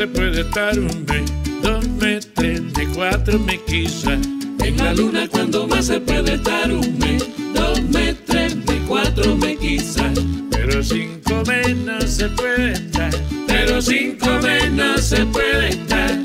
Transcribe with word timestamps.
se 0.00 0.08
puede 0.08 0.40
estar 0.40 0.78
un 0.78 1.04
mes, 1.04 1.30
dos 1.62 1.86
mes, 2.00 2.26
tres 2.32 2.62
mes, 2.62 2.88
cuatro 2.94 3.38
mes 3.38 3.60
quizá. 3.66 4.14
En 4.64 4.76
la 4.78 4.94
luna 4.94 5.28
cuando 5.28 5.66
más 5.66 5.88
se 5.88 6.00
puede 6.00 6.36
estar 6.36 6.72
un 6.72 6.98
mes, 6.98 7.28
dos 7.52 7.82
mes, 7.82 8.16
tres 8.24 8.56
mes, 8.56 8.80
cuatro 8.88 9.36
mes 9.36 9.58
quizá. 9.58 10.10
Pero 10.50 10.82
cinco 10.82 11.42
mes 11.46 11.76
no 11.76 12.00
se 12.00 12.30
puede 12.30 12.72
estar, 12.72 13.10
pero 13.46 13.82
cinco 13.82 14.26
mes 14.42 14.72
no 14.72 14.96
se 14.96 15.26
puede 15.26 15.68
estar. 15.68 16.18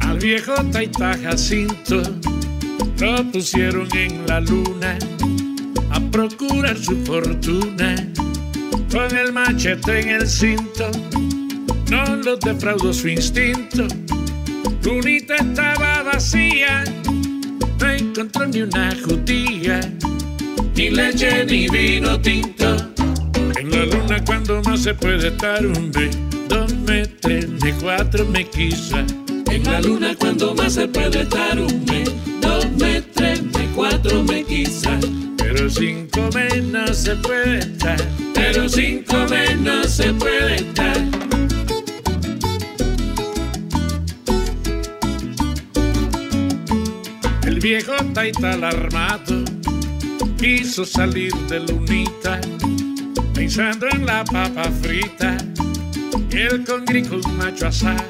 Al 0.00 0.18
viejo 0.18 0.52
Taita 0.72 1.16
Jacinto 1.16 2.02
lo 2.98 3.30
pusieron 3.30 3.86
en 3.94 4.26
la 4.26 4.40
luna 4.40 4.98
procurar 6.16 6.78
su 6.78 6.96
fortuna 7.04 7.94
con 8.90 9.14
el 9.14 9.34
machete 9.34 10.00
en 10.00 10.08
el 10.08 10.26
cinto. 10.26 10.90
No 11.90 12.16
lo 12.16 12.38
defraudó 12.38 12.90
su 12.90 13.08
instinto. 13.08 13.86
Lunita 14.82 15.34
estaba 15.34 16.04
vacía, 16.04 16.84
no 17.78 17.90
encontró 17.90 18.46
ni 18.46 18.62
una 18.62 18.96
judía, 19.04 19.78
ni 20.74 20.88
leche 20.88 21.44
ni 21.44 21.68
vino 21.68 22.18
tinto. 22.18 22.76
En 23.58 23.70
la 23.70 23.84
luna 23.84 24.24
cuando 24.24 24.62
más 24.62 24.84
se 24.84 24.94
puede 24.94 25.28
estar 25.28 25.66
un 25.66 25.90
mes, 25.90 26.16
dos 26.48 26.74
mes, 26.86 27.10
tres 27.20 27.46
mes, 27.46 27.74
cuatro 27.78 28.24
mes 28.24 28.48
quizá. 28.48 29.04
En 29.52 29.64
la 29.64 29.82
luna 29.82 30.14
cuando 30.18 30.54
más 30.54 30.72
se 30.72 30.88
puede 30.88 31.20
estar 31.20 31.60
un 31.60 31.84
mes, 31.84 32.10
dos 32.40 32.66
mes, 32.78 33.04
tres 33.12 33.42
mes, 33.42 33.68
cuatro 33.74 34.22
mes 34.22 34.46
quizá. 34.46 34.98
Pero 35.66 35.80
cinco 35.80 36.30
mes 36.32 36.62
no 36.62 36.94
se 36.94 37.16
puede 37.16 37.58
estar, 37.58 37.96
pero 38.32 38.68
cinco 38.68 39.16
mes 39.28 39.58
no 39.58 39.82
se 39.82 40.14
puede 40.14 40.54
estar. 40.54 40.96
El 47.42 47.58
viejo 47.58 47.94
taita 48.14 48.52
alarmado 48.52 49.42
quiso 50.38 50.84
salir 50.84 51.34
de 51.48 51.58
lunita, 51.58 52.40
pensando 53.34 53.88
en 53.88 54.06
la 54.06 54.22
papa 54.22 54.70
frita 54.80 55.36
y 56.30 56.36
el 56.36 56.64
congri 56.64 57.02
con 57.02 57.20
macho 57.38 57.66
asado. 57.66 58.04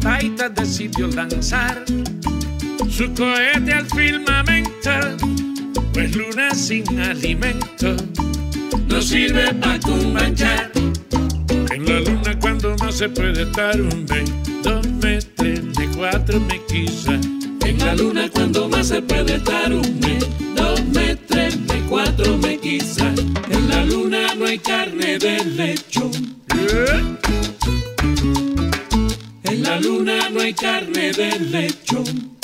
Taita 0.00 0.48
decidió 0.48 1.06
lanzar 1.08 1.84
su 2.88 3.12
cohete 3.12 3.74
al 3.74 3.84
firmamento, 3.84 4.90
pues 5.92 6.14
luna 6.14 6.54
sin 6.54 7.00
alimento 7.00 7.96
no 8.86 9.00
sirve 9.00 9.54
para 9.54 9.78
cumbanchar. 9.80 10.70
En 11.72 11.84
la 11.84 12.00
luna 12.00 12.38
cuando 12.40 12.76
más 12.78 12.96
se 12.96 13.08
puede 13.08 13.42
estar 13.42 13.80
un 13.80 14.04
mes, 14.08 14.30
dos 14.62 14.86
mes, 15.02 15.28
tres 15.36 15.62
mes, 15.62 15.88
cuatro 15.96 16.40
mes 16.40 16.60
quizá. 16.68 17.14
En 17.66 17.78
la 17.78 17.94
luna 17.94 18.28
cuando 18.30 18.68
más 18.68 18.88
se 18.88 19.00
puede 19.02 19.36
estar 19.36 19.72
un 19.72 20.00
mes, 20.00 20.26
dos 20.56 20.84
mes, 20.86 21.18
tres 21.26 21.58
mes, 21.60 21.82
cuatro 21.88 22.36
mes 22.38 22.58
quizá. 22.60 23.08
En 23.50 23.68
la 23.68 23.84
luna 23.84 24.34
no 24.34 24.46
hay 24.46 24.58
carne 24.58 25.18
de 25.18 25.44
lechón. 25.44 26.10
En 29.44 29.62
la 29.62 29.80
luna 29.80 30.28
no 30.30 30.40
hay 30.40 30.54
carne 30.54 31.12
de 31.12 31.38
lechón. 31.38 32.39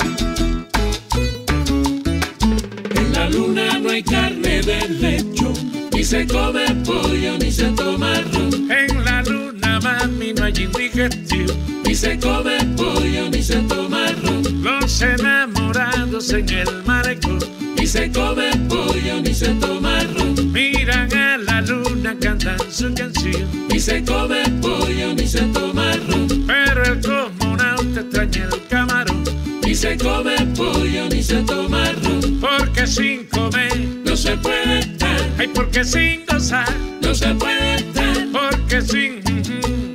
La 3.27 3.37
luna 3.37 3.79
no 3.79 3.89
hay 3.89 4.03
carne 4.03 4.61
de 4.61 4.87
lechón. 4.87 5.53
Ni 5.91 6.03
se 6.03 6.25
come 6.27 6.65
pollo 6.85 7.37
ni 7.37 7.51
se 7.51 7.65
toma 7.71 8.13
ron. 8.31 8.71
En 8.71 9.03
la 9.03 9.21
luna, 9.23 9.79
mami, 9.81 10.33
no 10.33 10.45
hay 10.45 10.53
indigestión. 10.57 11.51
Ni 11.83 11.95
se 11.95 12.17
come 12.19 12.57
pollo 12.77 13.29
ni 13.29 13.41
se 13.41 13.57
toma 13.63 14.07
ron. 14.23 14.43
Los 14.63 15.01
enamorados 15.01 16.31
en 16.31 16.49
el 16.49 16.83
malecón. 16.85 17.39
Ni 17.77 17.85
se 17.85 18.11
come 18.11 18.51
pollo 18.69 19.21
ni 19.21 19.33
se 19.33 19.47
toma 19.55 19.99
ron. 20.15 20.51
Miran 20.51 21.13
a 21.13 21.37
la 21.37 21.61
luna, 21.61 22.15
cantan 22.21 22.59
su 22.71 22.93
canción. 22.93 23.67
Ni 23.69 23.79
se 23.79 24.03
come 24.03 24.43
pollo 24.61 25.13
ni 25.15 25.27
se 25.27 25.41
toma 25.47 25.91
ron. 26.07 26.27
Pero 26.47 26.83
el 26.83 27.01
cosmonauta 27.01 28.01
extraña 28.01 28.49
el 28.53 28.67
camarón. 28.67 29.23
Ni 29.63 29.75
se 29.75 29.97
come 29.97 30.37
pollo 30.55 31.09
ni 31.09 31.21
se 31.21 31.41
toma 31.43 31.91
ron. 31.91 32.06
Sin 32.87 33.25
comer 33.25 33.77
no 34.05 34.15
se 34.15 34.37
puede 34.37 34.79
estar. 34.79 35.19
Ay, 35.37 35.49
porque 35.53 35.83
sin 35.83 36.25
gozar 36.25 36.73
no 37.01 37.13
se 37.13 37.35
puede 37.35 37.75
estar. 37.75 38.15
Porque 38.31 38.81
sin 38.81 39.21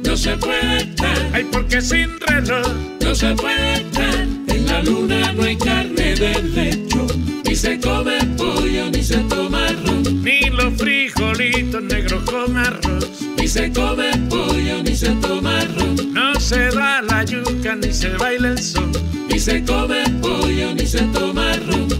no 0.04 0.14
se 0.14 0.36
puede 0.36 0.76
estar. 0.76 1.30
Ay, 1.32 1.46
porque 1.50 1.80
sin 1.80 2.20
reloj 2.20 2.68
no 3.00 3.14
se 3.14 3.34
puede 3.34 3.72
estar. 3.74 4.14
En 4.46 4.66
la 4.66 4.82
luna 4.82 5.32
no 5.32 5.42
hay 5.42 5.56
carne 5.56 6.14
de 6.14 6.42
lechón. 6.42 7.42
Ni 7.44 7.56
se 7.56 7.80
come 7.80 8.18
pollo 8.36 8.90
ni 8.90 9.02
se 9.02 9.18
toma 9.20 9.68
ron. 9.84 10.22
Ni 10.22 10.50
los 10.50 10.74
frijolitos 10.74 11.82
negros 11.82 12.22
con 12.30 12.56
arroz. 12.58 13.08
Ni 13.38 13.48
se 13.48 13.72
come 13.72 14.10
pollo 14.28 14.82
ni 14.82 14.94
se 14.94 15.10
toma 15.16 15.64
ron. 15.76 16.12
No 16.12 16.38
se 16.38 16.70
da 16.70 17.00
la 17.00 17.24
yuca 17.24 17.74
ni 17.74 17.90
se 17.90 18.10
baila 18.10 18.48
el 18.48 18.58
son. 18.58 18.92
Ni 19.30 19.38
se 19.40 19.64
come 19.64 20.04
pollo 20.20 20.74
ni 20.74 20.86
se 20.86 21.00
toma 21.06 21.54
ron. 21.66 21.92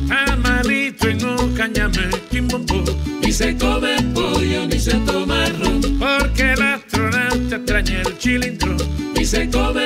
Amalito 0.92 1.08
en 1.08 1.24
un 1.24 1.54
cañame 1.54 2.10
quimbombo. 2.30 2.84
Ni 3.20 3.32
se 3.32 3.56
come 3.56 3.96
pollo 4.14 4.66
ni 4.66 4.78
se 4.78 4.92
toma 5.06 5.46
ron. 5.60 5.80
Porque 5.98 6.52
el 6.52 6.62
astronauta 6.62 7.56
extraña 7.56 8.02
el 8.02 8.18
chilindro. 8.18 8.76
Ni 9.14 9.24
se 9.24 9.48
come 9.48 9.81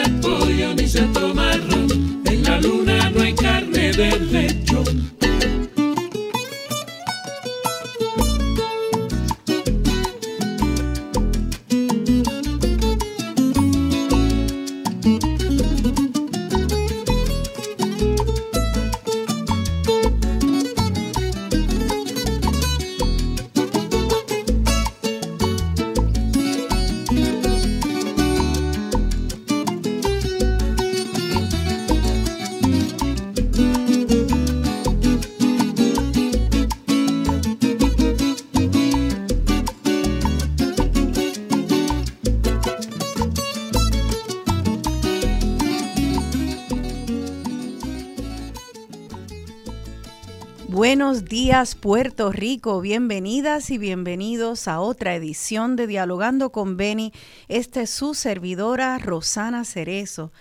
Puerto 51.87 52.33
Rico, 52.33 52.81
bienvenidas 52.81 53.71
y 53.71 53.79
bienvenidos 53.79 54.67
a 54.67 54.81
otra 54.81 55.15
edición 55.15 55.77
de 55.77 55.87
Dialogando 55.87 56.51
con 56.51 56.77
Beni. 56.77 57.13
Esta 57.47 57.81
es 57.83 57.91
su 57.91 58.15
servidora 58.15 58.99
Rosana 58.99 59.65
Cerezo. 59.65 60.33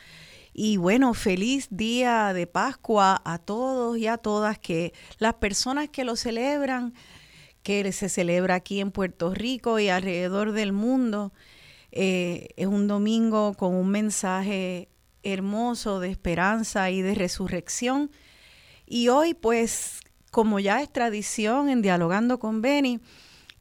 Y 0.53 0.78
bueno, 0.78 1.13
feliz 1.13 1.67
día 1.69 2.33
de 2.33 2.47
Pascua 2.47 3.21
a 3.24 3.38
todos 3.38 3.95
y 3.95 4.07
a 4.07 4.18
todas 4.18 4.57
que 4.57 4.92
las 5.19 5.36
personas 5.36 5.88
que 5.89 6.03
lo 6.03 6.15
celebran, 6.15 6.95
que 7.62 7.92
se 7.92 8.09
celebra 8.09 8.56
aquí 8.56 8.80
en 8.80 8.89
Puerto 8.89 9.31
Rico 9.31 9.77
y 9.77 9.89
alrededor 9.89 10.51
del 10.51 10.71
mundo. 10.71 11.31
Eh, 11.92 12.47
es 12.57 12.65
un 12.65 12.88
domingo 12.88 13.53
con 13.53 13.75
un 13.75 13.89
mensaje 13.89 14.89
hermoso 15.21 16.00
de 16.00 16.09
esperanza 16.09 16.89
y 16.89 17.03
de 17.03 17.13
resurrección. 17.13 18.09
Y 18.88 19.09
hoy 19.09 19.36
pues 19.36 20.00
como 20.35 20.59
ya 20.59 20.81
es 20.81 20.91
tradición 20.91 21.69
en 21.69 21.81
Dialogando 21.81 22.39
con 22.39 22.61
Beni, 22.61 22.99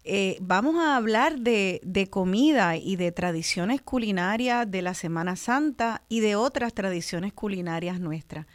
eh, 0.03 0.37
vamos 0.41 0.75
a 0.75 0.97
hablar 0.97 1.39
de, 1.39 1.81
de, 1.85 2.11
comida 2.11 2.77
y 2.77 2.97
de 2.97 3.13
tradiciones 3.13 3.81
culinarias 3.81 4.69
de 4.69 4.83
la 4.83 4.93
Semana 4.95 5.37
Santa 5.37 6.03
y 6.09 6.19
de 6.19 6.35
otras 6.35 6.75
tradiciones 6.75 7.33
culinarias 7.33 8.01
nuestras. 8.01 8.47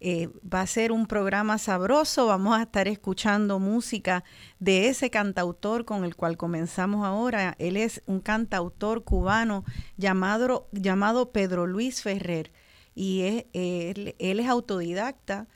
Eh, 0.00 0.30
va 0.42 0.62
a 0.62 0.66
ser 0.66 0.90
un 0.90 1.04
programa 1.04 1.58
sabroso, 1.58 2.24
vamos 2.24 2.58
a 2.58 2.62
estar 2.62 2.88
escuchando 2.88 3.58
música 3.58 4.24
de 4.58 4.88
ese 4.88 5.10
cantautor 5.10 5.84
con 5.84 6.06
el 6.06 6.16
cual 6.16 6.38
comenzamos 6.38 7.04
ahora. 7.04 7.56
Él 7.58 7.76
es 7.76 8.02
un 8.06 8.20
cantautor 8.20 9.04
cubano 9.04 9.66
llamado, 9.98 10.66
llamado 10.72 11.30
Pedro 11.30 11.66
Luis 11.66 12.00
Ferrer 12.00 12.52
y 12.94 13.20
es, 13.20 13.44
él, 13.52 14.14
él 14.18 14.40
es 14.40 14.48
autodidacta 14.48 15.46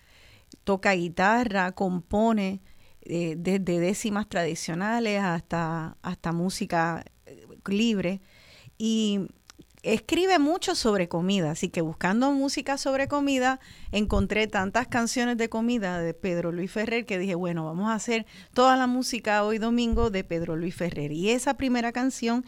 toca 0.65 0.93
guitarra, 0.93 1.73
compone, 1.73 2.63
eh, 3.03 3.35
desde 3.37 3.81
décimas 3.81 4.29
tradicionales 4.29 5.21
hasta, 5.23 5.97
hasta 6.03 6.33
música 6.33 7.05
eh, 7.27 7.47
libre. 7.67 8.21
Y 8.79 9.29
escribe 9.83 10.39
mucho 10.39 10.75
sobre 10.75 11.09
comida, 11.09 11.51
así 11.51 11.69
que 11.69 11.83
buscando 11.83 12.33
música 12.33 12.79
sobre 12.79 13.07
comida, 13.07 13.61
encontré 13.93 14.47
tantas 14.47 14.89
canciones 14.89 15.37
de 15.37 15.51
comida 15.51 16.01
de 16.01 16.15
Pedro 16.15 16.51
Luis 16.51 16.73
Ferrer 16.73 17.05
que 17.05 17.19
dije, 17.19 17.35
bueno, 17.35 17.67
vamos 17.67 17.91
a 17.91 17.95
hacer 17.95 18.25
toda 18.55 18.77
la 18.77 18.87
música 18.87 19.45
hoy 19.45 19.59
domingo 19.59 20.09
de 20.09 20.25
Pedro 20.25 20.57
Luis 20.57 20.75
Ferrer. 20.75 21.13
Y 21.13 21.31
esa 21.31 21.55
primera 21.55 21.93
canción 21.93 22.45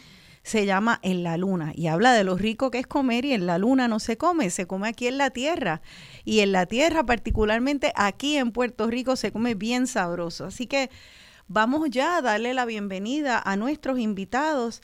se 0.47 0.65
llama 0.65 1.01
En 1.03 1.25
la 1.25 1.37
Luna 1.37 1.73
y 1.75 1.89
habla 1.89 2.13
de 2.13 2.23
lo 2.23 2.37
rico 2.37 2.71
que 2.71 2.79
es 2.79 2.87
comer 2.87 3.25
y 3.25 3.33
en 3.33 3.47
la 3.47 3.59
Luna 3.59 3.89
no 3.89 3.99
se 3.99 4.17
come, 4.17 4.51
se 4.51 4.69
come 4.69 4.87
aquí 4.87 5.09
en 5.09 5.19
la 5.19 5.31
Tierra. 5.31 5.83
Y 6.25 6.39
en 6.39 6.53
la 6.53 6.67
Tierra, 6.67 7.05
particularmente 7.05 7.93
aquí 7.97 8.37
en 8.37 8.53
Puerto 8.53 8.87
Rico, 8.87 9.17
se 9.17 9.33
come 9.33 9.57
bien 9.57 9.89
sabroso. 9.89 10.45
Así 10.45 10.69
que 10.69 10.89
vamos 11.49 11.91
ya 11.91 12.19
a 12.19 12.23
darle 12.23 12.55
la 12.55 12.65
bienvenida 12.65 13.43
a 13.45 13.57
nuestros 13.57 13.99
invitados. 13.99 14.83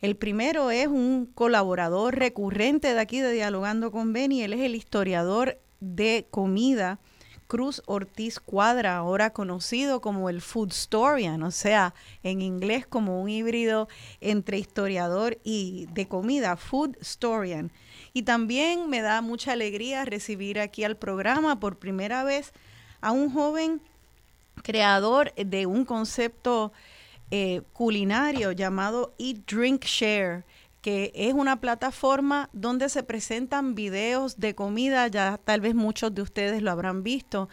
El 0.00 0.16
primero 0.16 0.70
es 0.70 0.86
un 0.86 1.26
colaborador 1.26 2.16
recurrente 2.16 2.94
de 2.94 3.00
aquí 3.00 3.20
de 3.20 3.32
Dialogando 3.32 3.92
con 3.92 4.14
Beni. 4.14 4.42
Él 4.42 4.54
es 4.54 4.60
el 4.60 4.74
historiador 4.74 5.58
de 5.80 6.26
comida 6.30 7.00
Cruz 7.46 7.82
Ortiz 7.86 8.40
Cuadra, 8.40 8.96
ahora 8.96 9.32
conocido 9.32 10.00
como 10.00 10.28
el 10.28 10.40
Food 10.40 10.70
Historian, 10.70 11.42
o 11.42 11.50
sea, 11.50 11.94
en 12.22 12.40
inglés 12.40 12.86
como 12.86 13.20
un 13.20 13.28
híbrido 13.28 13.88
entre 14.20 14.58
historiador 14.58 15.38
y 15.44 15.86
de 15.92 16.08
comida, 16.08 16.56
Food 16.56 16.96
Historian. 17.00 17.70
Y 18.12 18.22
también 18.22 18.88
me 18.88 19.02
da 19.02 19.20
mucha 19.20 19.52
alegría 19.52 20.04
recibir 20.04 20.60
aquí 20.60 20.84
al 20.84 20.96
programa 20.96 21.60
por 21.60 21.78
primera 21.78 22.24
vez 22.24 22.52
a 23.00 23.12
un 23.12 23.32
joven 23.32 23.80
creador 24.62 25.34
de 25.34 25.66
un 25.66 25.84
concepto 25.84 26.72
eh, 27.30 27.62
culinario 27.72 28.52
llamado 28.52 29.14
Eat, 29.18 29.38
Drink, 29.46 29.84
Share 29.84 30.44
que 30.82 31.12
es 31.14 31.32
una 31.32 31.60
plataforma 31.60 32.50
donde 32.52 32.88
se 32.88 33.04
presentan 33.04 33.74
videos 33.74 34.38
de 34.38 34.54
comida, 34.54 35.06
ya 35.06 35.40
tal 35.42 35.60
vez 35.60 35.74
muchos 35.74 36.14
de 36.14 36.22
ustedes 36.22 36.60
lo 36.60 36.70
habrán 36.72 37.02
visto, 37.02 37.48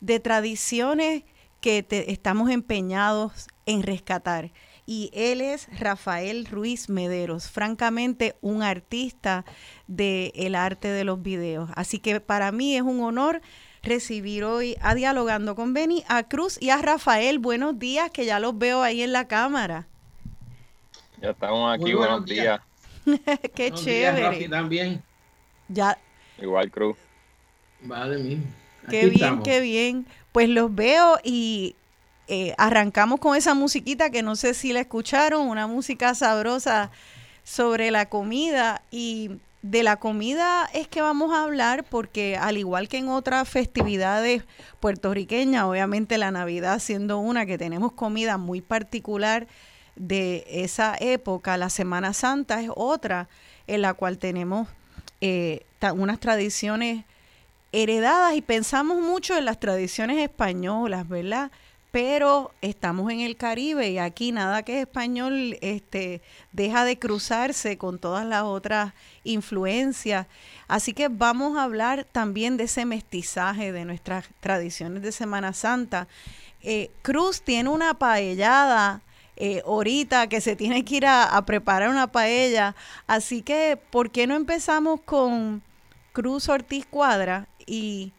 de 0.00 0.20
tradiciones 0.20 1.24
que 1.60 1.84
estamos 2.06 2.50
empeñados 2.50 3.48
en 3.64 3.82
rescatar. 3.82 4.52
Y 4.84 5.10
él 5.14 5.40
es 5.40 5.68
Rafael 5.80 6.46
Ruiz 6.46 6.88
Mederos, 6.88 7.50
francamente 7.50 8.36
un 8.40 8.62
artista 8.62 9.44
del 9.88 10.54
arte 10.54 10.88
de 10.88 11.02
los 11.02 11.22
videos. 11.22 11.70
Así 11.74 11.98
que 11.98 12.20
para 12.20 12.52
mí 12.52 12.76
es 12.76 12.82
un 12.82 13.00
honor 13.00 13.40
recibir 13.82 14.44
hoy 14.44 14.76
a 14.80 14.94
Dialogando 14.94 15.56
con 15.56 15.72
Beni, 15.72 16.04
a 16.08 16.28
Cruz 16.28 16.58
y 16.60 16.70
a 16.70 16.76
Rafael. 16.76 17.38
Buenos 17.38 17.78
días, 17.78 18.10
que 18.10 18.26
ya 18.26 18.38
los 18.38 18.58
veo 18.58 18.82
ahí 18.82 19.02
en 19.02 19.12
la 19.12 19.26
cámara. 19.26 19.88
Ya 21.20 21.30
estamos 21.30 21.74
aquí, 21.74 21.94
buenos, 21.94 22.24
días. 22.24 22.60
Qué 23.54 23.70
chévere. 23.72 24.48
también. 24.48 25.02
Ya. 25.68 25.96
Igual, 26.40 26.70
Cruz. 26.70 26.96
Vale, 27.80 28.18
mí. 28.18 28.42
Qué 28.90 29.06
bien, 29.06 29.42
qué 29.42 29.60
bien. 29.60 30.06
Pues 30.32 30.48
los 30.48 30.74
veo 30.74 31.18
y 31.24 31.74
eh, 32.28 32.54
arrancamos 32.58 33.20
con 33.20 33.36
esa 33.36 33.54
musiquita 33.54 34.10
que 34.10 34.22
no 34.22 34.36
sé 34.36 34.54
si 34.54 34.72
la 34.72 34.80
escucharon, 34.80 35.48
una 35.48 35.66
música 35.66 36.14
sabrosa 36.14 36.90
sobre 37.42 37.90
la 37.90 38.08
comida 38.08 38.82
y 38.90 39.30
de 39.62 39.82
la 39.82 39.96
comida 39.96 40.68
es 40.74 40.86
que 40.86 41.00
vamos 41.00 41.32
a 41.32 41.42
hablar 41.42 41.84
porque 41.84 42.36
al 42.36 42.56
igual 42.56 42.88
que 42.88 42.98
en 42.98 43.08
otras 43.08 43.48
festividades 43.48 44.44
puertorriqueñas, 44.80 45.64
obviamente 45.64 46.18
la 46.18 46.30
Navidad 46.30 46.78
siendo 46.78 47.18
una 47.18 47.46
que 47.46 47.58
tenemos 47.58 47.92
comida 47.92 48.36
muy 48.36 48.60
particular, 48.60 49.46
de 49.96 50.44
esa 50.48 50.96
época, 51.00 51.56
la 51.56 51.70
Semana 51.70 52.12
Santa 52.12 52.60
es 52.60 52.70
otra 52.74 53.28
en 53.66 53.82
la 53.82 53.94
cual 53.94 54.18
tenemos 54.18 54.68
eh, 55.20 55.64
unas 55.94 56.20
tradiciones 56.20 57.04
heredadas 57.72 58.34
y 58.34 58.42
pensamos 58.42 59.00
mucho 59.00 59.36
en 59.36 59.44
las 59.44 59.58
tradiciones 59.58 60.18
españolas, 60.18 61.08
¿verdad? 61.08 61.50
Pero 61.90 62.52
estamos 62.60 63.10
en 63.10 63.20
el 63.20 63.36
Caribe 63.36 63.90
y 63.90 63.98
aquí 63.98 64.32
nada 64.32 64.62
que 64.62 64.76
es 64.76 64.86
español 64.86 65.56
este, 65.62 66.20
deja 66.52 66.84
de 66.84 66.98
cruzarse 66.98 67.78
con 67.78 67.98
todas 67.98 68.26
las 68.26 68.42
otras 68.42 68.92
influencias. 69.24 70.26
Así 70.68 70.92
que 70.92 71.08
vamos 71.08 71.56
a 71.56 71.62
hablar 71.62 72.04
también 72.04 72.56
de 72.56 72.64
ese 72.64 72.84
mestizaje 72.84 73.72
de 73.72 73.84
nuestras 73.84 74.26
tradiciones 74.40 75.02
de 75.02 75.12
Semana 75.12 75.54
Santa. 75.54 76.06
Eh, 76.62 76.90
Cruz 77.02 77.40
tiene 77.42 77.70
una 77.70 77.94
paellada 77.94 79.00
eh, 79.36 79.62
ahorita 79.66 80.28
que 80.28 80.40
se 80.40 80.56
tiene 80.56 80.84
que 80.84 80.96
ir 80.96 81.06
a, 81.06 81.44
preparar 81.46 81.90
una 81.90 82.06
paella. 82.06 82.74
Así 83.06 83.42
que, 83.42 83.78
¿por 83.90 84.10
qué 84.10 84.26
no 84.26 84.34
empezamos 84.34 85.00
con 85.02 85.62
Cruz 86.12 86.48
Ortiz 86.48 86.86
Cuadra 86.86 87.46
y 87.66 88.12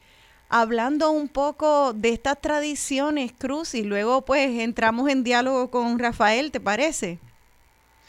hablando 0.50 1.12
un 1.12 1.28
poco 1.28 1.94
de 1.94 2.10
estas 2.10 2.40
tradiciones, 2.40 3.34
Cruz, 3.38 3.74
y 3.74 3.84
luego 3.84 4.24
pues 4.24 4.60
entramos 4.60 5.10
en 5.10 5.24
diálogo 5.24 5.70
con 5.72 5.98
Rafael, 6.00 6.52
¿te 6.52 6.60
parece? 6.60 7.20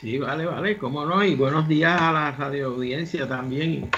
Sí, 0.01 0.19
vale, 0.19 0.45
vale, 0.45 0.79
cómo 0.79 1.05
no, 1.05 1.25
y 1.25 1.35
buenos 1.35 1.67
días 1.67 2.01
a 2.01 2.13
la 2.13 2.31
radio 2.33 2.69
audiencia 2.69 3.27
también 3.27 3.91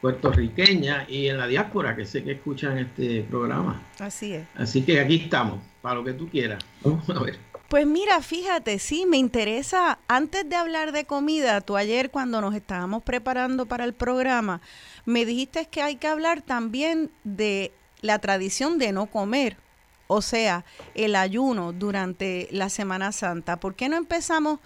puertorriqueña 0.00 1.06
y 1.08 1.26
en 1.26 1.38
la 1.38 1.46
diáspora 1.46 1.96
que 1.96 2.04
sé 2.04 2.22
que 2.22 2.32
escuchan 2.32 2.78
este 2.78 3.22
programa. 3.22 3.82
Así 3.98 4.34
es. 4.34 4.46
Así 4.54 4.82
que 4.82 5.00
aquí 5.00 5.16
estamos, 5.16 5.58
para 5.82 5.96
lo 5.96 6.04
que 6.04 6.12
tú 6.12 6.28
quieras. 6.28 6.64
Vamos 6.82 7.08
a 7.10 7.18
ver. 7.20 7.47
Pues 7.68 7.86
mira, 7.86 8.22
fíjate, 8.22 8.78
sí, 8.78 9.04
me 9.04 9.18
interesa, 9.18 9.98
antes 10.08 10.48
de 10.48 10.56
hablar 10.56 10.90
de 10.92 11.04
comida, 11.04 11.60
tú 11.60 11.76
ayer 11.76 12.10
cuando 12.10 12.40
nos 12.40 12.54
estábamos 12.54 13.02
preparando 13.02 13.66
para 13.66 13.84
el 13.84 13.92
programa, 13.92 14.62
me 15.04 15.26
dijiste 15.26 15.66
que 15.66 15.82
hay 15.82 15.96
que 15.96 16.06
hablar 16.06 16.40
también 16.40 17.10
de 17.24 17.70
la 18.00 18.20
tradición 18.20 18.78
de 18.78 18.92
no 18.92 19.04
comer, 19.04 19.58
o 20.06 20.22
sea, 20.22 20.64
el 20.94 21.14
ayuno 21.14 21.74
durante 21.74 22.48
la 22.52 22.70
Semana 22.70 23.12
Santa. 23.12 23.60
¿Por 23.60 23.74
qué 23.74 23.90
no 23.90 23.98
empezamos 23.98 24.60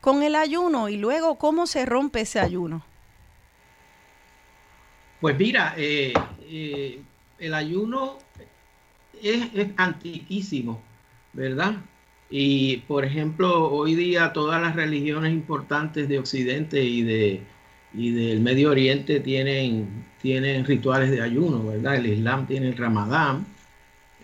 con 0.00 0.22
el 0.22 0.36
ayuno 0.36 0.88
y 0.88 0.96
luego 0.96 1.38
cómo 1.38 1.66
se 1.66 1.84
rompe 1.84 2.20
ese 2.20 2.38
ayuno? 2.38 2.84
Pues 5.20 5.36
mira, 5.36 5.74
eh, 5.76 6.12
eh, 6.42 7.02
el 7.36 7.52
ayuno 7.52 8.18
es, 9.20 9.42
es 9.54 9.70
antiquísimo, 9.76 10.80
¿verdad? 11.32 11.78
Y, 12.36 12.78
por 12.88 13.04
ejemplo, 13.04 13.70
hoy 13.70 13.94
día 13.94 14.32
todas 14.32 14.60
las 14.60 14.74
religiones 14.74 15.32
importantes 15.32 16.08
de 16.08 16.18
Occidente 16.18 16.82
y, 16.82 17.04
de, 17.04 17.42
y 17.92 18.10
del 18.10 18.40
Medio 18.40 18.72
Oriente 18.72 19.20
tienen, 19.20 20.04
tienen 20.20 20.64
rituales 20.64 21.12
de 21.12 21.22
ayuno, 21.22 21.64
¿verdad? 21.64 21.94
El 21.94 22.06
Islam 22.06 22.44
tiene 22.48 22.70
el 22.70 22.76
Ramadán, 22.76 23.46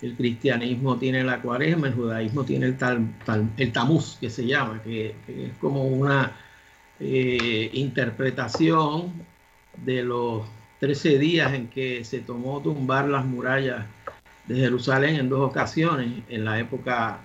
el 0.03 0.17
cristianismo 0.17 0.99
tiene 0.99 1.23
la 1.23 1.41
cuaresma, 1.41 1.87
el 1.87 1.95
judaísmo 1.95 2.43
tiene 2.43 2.67
el, 2.67 2.77
tal, 2.77 3.13
el 3.57 3.71
tamuz, 3.71 4.17
que 4.21 4.29
se 4.29 4.45
llama, 4.45 4.83
que, 4.83 5.15
es 5.29 5.53
como 5.61 5.85
una 5.85 6.37
eh, 6.99 7.71
interpretación 7.75 9.13
de 9.85 10.03
los 10.03 10.49
13 10.81 11.17
días 11.17 11.53
en 11.55 11.69
que 11.69 12.03
se 12.03 12.19
tomó 12.19 12.61
tumbar 12.61 13.07
las 13.07 13.25
murallas 13.25 13.87
de 14.49 14.57
Jerusalén 14.57 15.15
en 15.15 15.29
dos 15.29 15.49
ocasiones, 15.49 16.25
en 16.29 16.45
la 16.45 16.59
época 16.59 17.21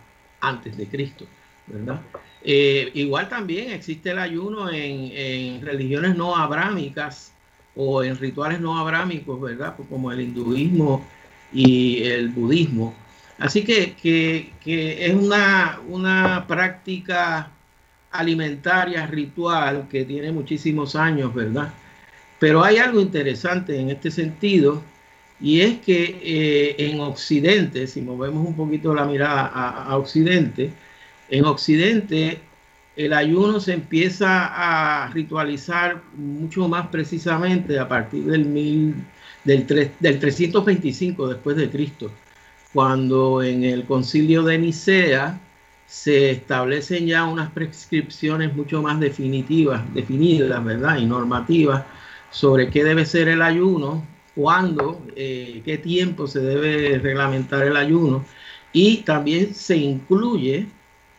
antes 0.47 0.77
de 0.77 0.87
Cristo, 0.87 1.25
¿verdad? 1.67 2.01
Eh, 2.43 2.91
igual 2.93 3.27
también 3.27 3.71
existe 3.71 4.11
el 4.11 4.19
ayuno 4.19 4.69
en, 4.71 5.61
religiones 5.61 6.15
no 6.15 6.35
abrámicas 6.35 7.33
o 7.75 8.03
en 8.03 8.17
rituales 8.17 8.59
no 8.59 8.77
abrámicos, 8.77 9.41
¿verdad? 9.41 9.75
Como 9.89 10.11
el 10.11 10.21
hinduismo 10.21 11.05
y 11.51 12.03
el 12.03 12.29
budismo. 12.29 12.93
Así 13.39 13.63
que, 13.63 14.53
es 14.65 15.13
una, 15.13 15.79
una 15.89 16.45
práctica 16.47 17.51
alimentaria, 18.11 19.05
ritual, 19.07 19.87
que 19.89 20.05
tiene 20.05 20.31
muchísimos 20.31 20.95
años, 20.95 21.33
¿verdad? 21.33 21.73
Pero 22.39 22.63
hay 22.63 22.77
algo 22.77 23.01
interesante 23.01 23.79
en 23.79 23.89
este 23.89 24.11
sentido, 24.11 24.83
y 25.39 25.61
es 25.61 25.79
que 25.81 26.19
eh, 26.23 26.75
en 26.77 26.99
Occidente, 26.99 27.87
si 27.87 28.01
movemos 28.01 28.47
un 28.47 28.55
poquito 28.55 28.93
la 28.93 29.05
mirada 29.05 29.47
a, 29.47 29.97
Occidente, 29.97 30.71
en 31.29 31.45
Occidente 31.45 32.39
el 32.95 33.11
ayuno 33.11 33.59
se 33.59 33.73
empieza 33.73 35.03
a 35.03 35.09
ritualizar 35.11 36.01
mucho 36.15 36.67
más 36.69 36.87
precisamente 36.87 37.77
a 37.77 37.87
partir 37.89 38.23
del, 38.23 38.45
mil, 38.45 38.95
del, 39.43 39.67
del 39.99 40.19
325 40.19 41.27
después 41.27 41.57
de 41.57 41.69
Cristo, 41.69 42.09
cuando 42.73 43.43
en 43.43 43.65
el 43.65 43.83
concilio 43.85 44.43
de 44.43 44.57
Nicea 44.57 45.41
se 45.85 46.31
establecen 46.31 47.07
ya 47.07 47.25
unas 47.25 47.51
prescripciones 47.51 48.55
mucho 48.55 48.81
más 48.81 48.99
definitivas, 48.99 49.81
definidas, 49.93 50.63
¿verdad? 50.63 50.97
Y 50.97 51.05
normativas 51.05 51.83
sobre 52.31 52.69
qué 52.69 52.83
debe 52.83 53.05
ser 53.05 53.27
el 53.27 53.41
ayuno 53.41 54.14
cuándo, 54.35 55.01
eh, 55.15 55.61
qué 55.65 55.77
tiempo 55.77 56.27
se 56.27 56.41
debe 56.41 56.99
reglamentar 56.99 57.63
el 57.65 57.77
ayuno. 57.77 58.25
y 58.73 58.97
también 59.03 59.55
se 59.55 59.77
incluye 59.77 60.67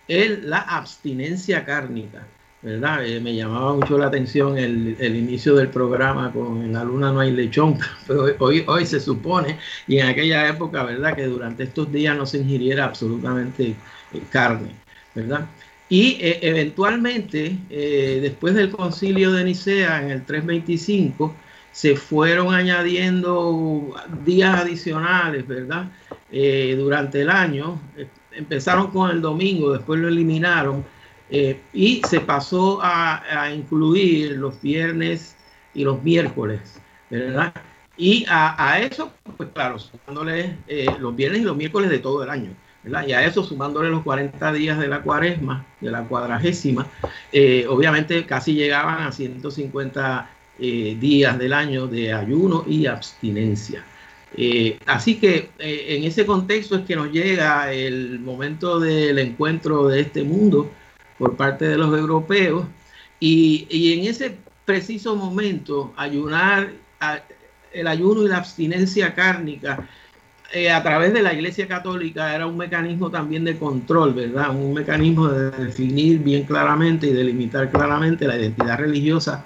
la 0.09 0.59
abstinencia 0.61 1.65
cárnica. 1.65 2.27
¿verdad? 2.63 3.07
Eh, 3.07 3.21
me 3.21 3.35
llamaba 3.35 3.75
mucho 3.75 3.97
la 3.97 4.07
atención 4.09 4.59
el, 4.59 4.97
inicio 5.17 5.55
del 5.55 5.69
programa 5.69 6.33
con 6.33 6.63
En 6.63 6.73
la 6.73 6.85
luna 6.85 7.13
no 7.13 7.21
hay 7.21 7.31
lechón, 7.33 7.79
pero 8.07 8.27
hoy, 8.41 8.65
hoy 8.67 8.85
se 8.87 9.01
supone, 9.01 9.59
y 9.87 9.99
en 9.99 10.07
aquella 10.09 10.49
época, 10.49 10.83
¿verdad? 10.85 11.15
Que 11.15 11.25
durante 11.27 11.65
estos 11.65 11.91
días 11.93 12.17
no 12.17 12.27
se 12.27 12.39
ingiriera 12.39 12.85
absolutamente 12.85 13.69
eh, 14.13 14.23
carne, 14.31 14.71
¿verdad? 15.15 15.47
Y 15.89 16.19
eventualmente, 16.21 17.57
después 17.71 18.55
del 18.55 18.73
concilio 18.73 19.31
de 19.33 19.45
Nicea 19.45 20.03
en 20.03 20.11
el 20.11 20.25
325, 20.25 21.33
se 21.77 21.95
fueron 21.95 22.55
añadiendo 22.55 23.95
días 24.25 24.63
adicionales, 24.63 25.47
¿verdad? 25.47 25.91
Eh, 26.33 26.75
durante 26.79 27.21
el 27.21 27.29
año. 27.29 27.79
Empezaron 28.33 28.87
con 28.91 29.11
el 29.11 29.21
domingo, 29.21 29.73
después 29.73 30.01
lo 30.01 30.09
eliminaron 30.09 30.83
y 31.75 32.01
se 32.09 32.21
pasó 32.21 32.79
a, 32.83 33.51
incluir 33.55 34.33
los 34.39 34.59
viernes 34.63 35.37
y 35.75 35.85
los 35.85 36.03
miércoles, 36.03 36.81
¿verdad? 37.11 37.53
Y 37.99 38.25
a, 38.27 38.79
eso, 38.81 39.13
pues 39.37 39.51
claro, 39.53 39.79
sumándole 39.79 40.57
los 40.99 41.15
viernes 41.15 41.43
y 41.43 41.45
los 41.45 41.59
miércoles 41.59 41.91
de 41.91 41.99
todo 41.99 42.25
el 42.25 42.31
año. 42.31 42.55
Y 43.07 43.13
a 43.13 43.23
eso 43.23 43.43
sumándole 43.43 43.91
los 43.91 44.03
40 44.03 44.53
días 44.53 44.79
de 44.79 44.89
la 44.89 45.03
cuaresma, 45.03 45.67
de 45.83 45.91
la 45.91 46.05
cuadragésima, 46.05 46.87
eh, 47.33 47.67
obviamente 47.69 48.25
casi 48.25 48.55
llegaban 48.55 49.03
a 49.03 49.13
150 49.13 50.31
eh, 50.59 50.97
días 50.99 51.39
del 51.39 51.53
año 51.53 51.87
de 51.87 52.13
ayuno 52.13 52.65
y 52.67 52.87
abstinencia. 52.87 53.85
Eh, 54.37 54.79
así 54.87 55.19
que 55.19 55.51
en 55.59 56.05
ese 56.05 56.27
contexto 56.27 56.77
es 56.77 56.85
que 56.85 56.97
nos 56.97 57.11
llega 57.11 57.73
el 57.73 58.19
momento 58.19 58.79
del 58.81 59.19
encuentro 59.19 59.89
de 59.89 60.01
este 60.01 60.25
mundo 60.25 60.71
por 61.19 61.37
parte 61.37 61.67
de 61.69 61.79
los 61.79 61.97
europeos 61.97 62.67
y, 63.19 63.67
y 63.71 63.99
en 63.99 64.11
ese 64.11 64.37
preciso 64.65 65.17
momento 65.17 65.95
ayunar, 65.97 66.73
el 67.73 67.87
ayuno 67.87 68.25
y 68.25 68.29
la 68.29 68.39
abstinencia 68.39 69.15
cárnica 69.15 69.89
eh, 70.53 70.71
a 70.71 70.83
través 70.83 71.13
de 71.13 71.23
la 71.23 71.35
Iglesia 71.35 71.67
Católica 71.67 72.35
era 72.35 72.47
un 72.47 72.57
mecanismo 72.57 73.11
también 73.11 73.45
de 73.45 73.59
control, 73.59 74.15
¿verdad? 74.15 74.51
Un 74.51 74.75
mecanismo 74.75 75.29
de 75.29 75.51
definir 75.51 76.21
bien 76.21 76.45
claramente 76.45 77.09
y 77.09 77.13
delimitar 77.13 77.71
claramente 77.71 78.27
la 78.27 78.37
identidad 78.37 78.79
religiosa 78.79 79.45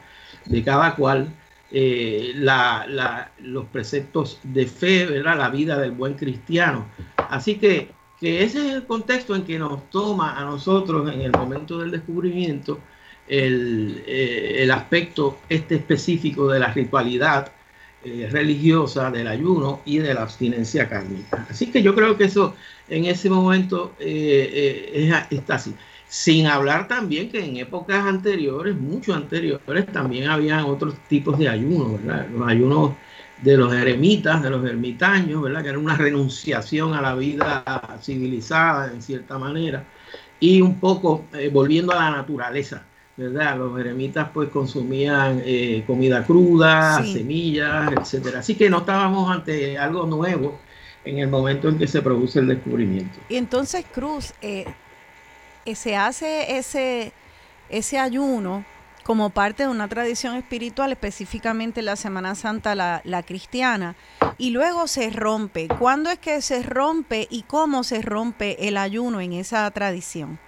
de 0.50 0.64
cada 0.64 0.97
cual, 0.97 1.33
eh, 1.71 2.33
los 3.38 3.66
preceptos 3.66 4.40
de 4.42 4.66
fe, 4.66 5.07
¿verdad? 5.07 5.38
La 5.38 5.49
vida 5.49 5.78
del 5.78 5.92
buen 5.92 6.14
cristiano. 6.14 6.87
Así 7.16 7.54
que, 7.54 7.92
que 8.19 8.42
ese 8.42 8.66
es 8.66 8.75
el 8.75 8.85
contexto 8.85 9.37
en 9.37 9.45
que 9.45 9.59
nos 9.59 9.88
toma 9.90 10.38
a 10.38 10.45
nosotros 10.45 11.11
en 11.12 11.23
el 11.23 11.33
momento 11.33 11.78
del 11.78 11.92
descubrimiento 11.92 12.80
el, 13.28 14.02
eh, 14.07 14.57
el 14.59 14.73
aspecto 14.73 15.38
este 15.49 15.76
específico 15.76 16.49
de 16.49 16.59
la 16.59 16.73
ritualidad 16.73 17.52
eh, 18.02 18.28
religiosa 18.30 19.11
del 19.12 19.28
ayuno 19.28 19.83
y 19.85 19.99
de 19.99 20.12
la 20.14 20.23
abstinencia 20.23 20.88
cárnica. 20.88 21.47
Así 21.49 21.71
que 21.71 21.80
yo 21.80 21.95
creo 21.95 22.16
que 22.16 22.25
eso 22.25 22.57
en 22.88 23.04
ese 23.04 23.30
momento 23.30 23.95
está 24.00 25.54
así. 25.54 25.73
Sin 26.10 26.48
hablar 26.48 26.88
también 26.88 27.30
que 27.30 27.44
en 27.44 27.56
épocas 27.56 28.04
anteriores, 28.04 28.76
mucho 28.76 29.14
anteriores, 29.14 29.86
también 29.92 30.28
habían 30.28 30.64
otros 30.64 30.94
tipos 31.08 31.38
de 31.38 31.48
ayunos, 31.48 32.02
¿verdad? 32.02 32.26
Los 32.30 32.48
ayunos 32.48 32.90
de 33.40 33.56
los 33.56 33.72
eremitas, 33.72 34.42
de 34.42 34.50
los 34.50 34.64
ermitaños, 34.66 35.40
¿verdad? 35.40 35.62
Que 35.62 35.68
era 35.68 35.78
una 35.78 35.96
renunciación 35.96 36.94
a 36.94 37.00
la 37.00 37.14
vida 37.14 37.64
civilizada 38.02 38.92
en 38.92 39.00
cierta 39.00 39.38
manera 39.38 39.84
y 40.40 40.60
un 40.60 40.80
poco 40.80 41.26
volviendo 41.52 41.92
a 41.92 41.96
la 41.96 42.10
naturaleza. 42.10 42.82
¿verdad? 43.16 43.58
Los 43.58 43.78
eremitas 43.78 44.30
pues 44.32 44.48
consumían 44.48 45.42
eh, 45.44 45.84
comida 45.86 46.24
cruda, 46.24 47.04
semillas, 47.04 47.92
etcétera. 47.92 48.40
Así 48.40 48.54
que 48.54 48.68
no 48.68 48.78
estábamos 48.78 49.30
ante 49.30 49.78
algo 49.78 50.06
nuevo 50.06 50.58
en 51.04 51.18
el 51.18 51.28
momento 51.28 51.68
en 51.68 51.78
que 51.78 51.86
se 51.86 52.02
produce 52.02 52.40
el 52.40 52.48
descubrimiento. 52.48 53.18
Y 53.28 53.36
entonces, 53.36 53.84
Cruz, 53.92 54.32
eh, 54.40 54.64
se 55.74 55.96
hace 55.96 56.58
ese, 56.58 57.12
ese 57.68 57.98
ayuno 57.98 58.64
como 59.04 59.30
parte 59.30 59.64
de 59.64 59.68
una 59.68 59.88
tradición 59.88 60.36
espiritual, 60.36 60.92
específicamente 60.92 61.82
la 61.82 61.96
Semana 61.96 62.34
Santa, 62.34 62.74
la, 62.74 63.02
la, 63.04 63.22
cristiana, 63.22 63.96
y 64.38 64.50
luego 64.50 64.86
se 64.86 65.10
rompe. 65.10 65.68
¿Cuándo 65.68 66.10
es 66.10 66.18
que 66.18 66.40
se 66.42 66.62
rompe 66.62 67.26
y 67.30 67.42
cómo 67.42 67.82
se 67.82 68.02
rompe 68.02 68.68
el 68.68 68.76
ayuno 68.76 69.20
en 69.20 69.32
esa 69.32 69.70
tradición? 69.70 70.38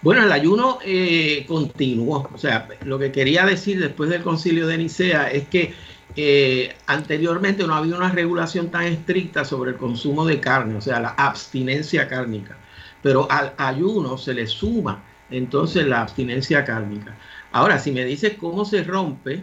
Bueno, 0.00 0.22
el 0.22 0.32
ayuno 0.32 0.78
eh, 0.84 1.44
continuó. 1.48 2.28
O 2.32 2.38
sea, 2.38 2.68
lo 2.84 2.98
que 2.98 3.10
quería 3.10 3.44
decir 3.44 3.80
después 3.80 4.10
del 4.10 4.22
concilio 4.22 4.66
de 4.66 4.78
Nicea 4.78 5.30
es 5.30 5.48
que 5.48 5.74
eh, 6.14 6.74
anteriormente 6.86 7.66
no 7.66 7.74
había 7.74 7.96
una 7.96 8.10
regulación 8.10 8.70
tan 8.70 8.84
estricta 8.84 9.44
sobre 9.44 9.72
el 9.72 9.76
consumo 9.76 10.24
de 10.24 10.40
carne, 10.40 10.76
o 10.76 10.80
sea, 10.80 11.00
la 11.00 11.10
abstinencia 11.10 12.08
cárnica. 12.08 12.56
Pero 13.02 13.30
al 13.30 13.54
ayuno 13.56 14.18
se 14.18 14.34
le 14.34 14.46
suma 14.46 15.02
entonces 15.30 15.86
la 15.86 16.02
abstinencia 16.02 16.64
cárnica. 16.64 17.16
Ahora, 17.52 17.78
si 17.78 17.92
me 17.92 18.04
dices 18.04 18.34
cómo 18.38 18.64
se 18.64 18.82
rompe, 18.82 19.42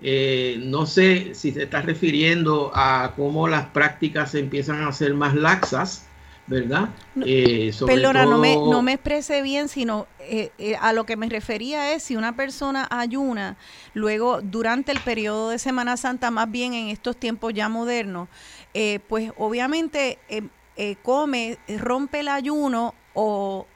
eh, 0.00 0.56
no 0.60 0.84
sé 0.86 1.34
si 1.34 1.52
se 1.52 1.62
está 1.64 1.82
refiriendo 1.82 2.72
a 2.74 3.12
cómo 3.14 3.46
las 3.48 3.66
prácticas 3.66 4.32
se 4.32 4.40
empiezan 4.40 4.82
a 4.82 4.88
hacer 4.88 5.14
más 5.14 5.34
laxas 5.34 6.06
¿verdad? 6.46 6.88
Eh, 7.24 7.72
perdona, 7.86 8.24
no, 8.24 8.38
me, 8.38 8.56
no 8.56 8.82
me 8.82 8.94
expresé 8.94 9.42
bien, 9.42 9.68
sino 9.68 10.06
eh, 10.20 10.50
eh, 10.58 10.76
a 10.80 10.92
lo 10.92 11.06
que 11.06 11.16
me 11.16 11.28
refería 11.28 11.94
es 11.94 12.02
si 12.02 12.16
una 12.16 12.34
persona 12.34 12.86
ayuna, 12.90 13.56
luego 13.94 14.40
durante 14.42 14.92
el 14.92 14.98
periodo 15.00 15.50
de 15.50 15.58
Semana 15.58 15.96
Santa, 15.96 16.30
más 16.30 16.50
bien 16.50 16.74
en 16.74 16.88
estos 16.88 17.16
tiempos 17.16 17.54
ya 17.54 17.68
modernos, 17.68 18.28
pues 19.08 19.32
obviamente 19.36 20.18
come, 21.02 21.58
rompe 21.78 22.20
el 22.20 22.28
ayuno 22.28 22.94
o, 23.14 23.66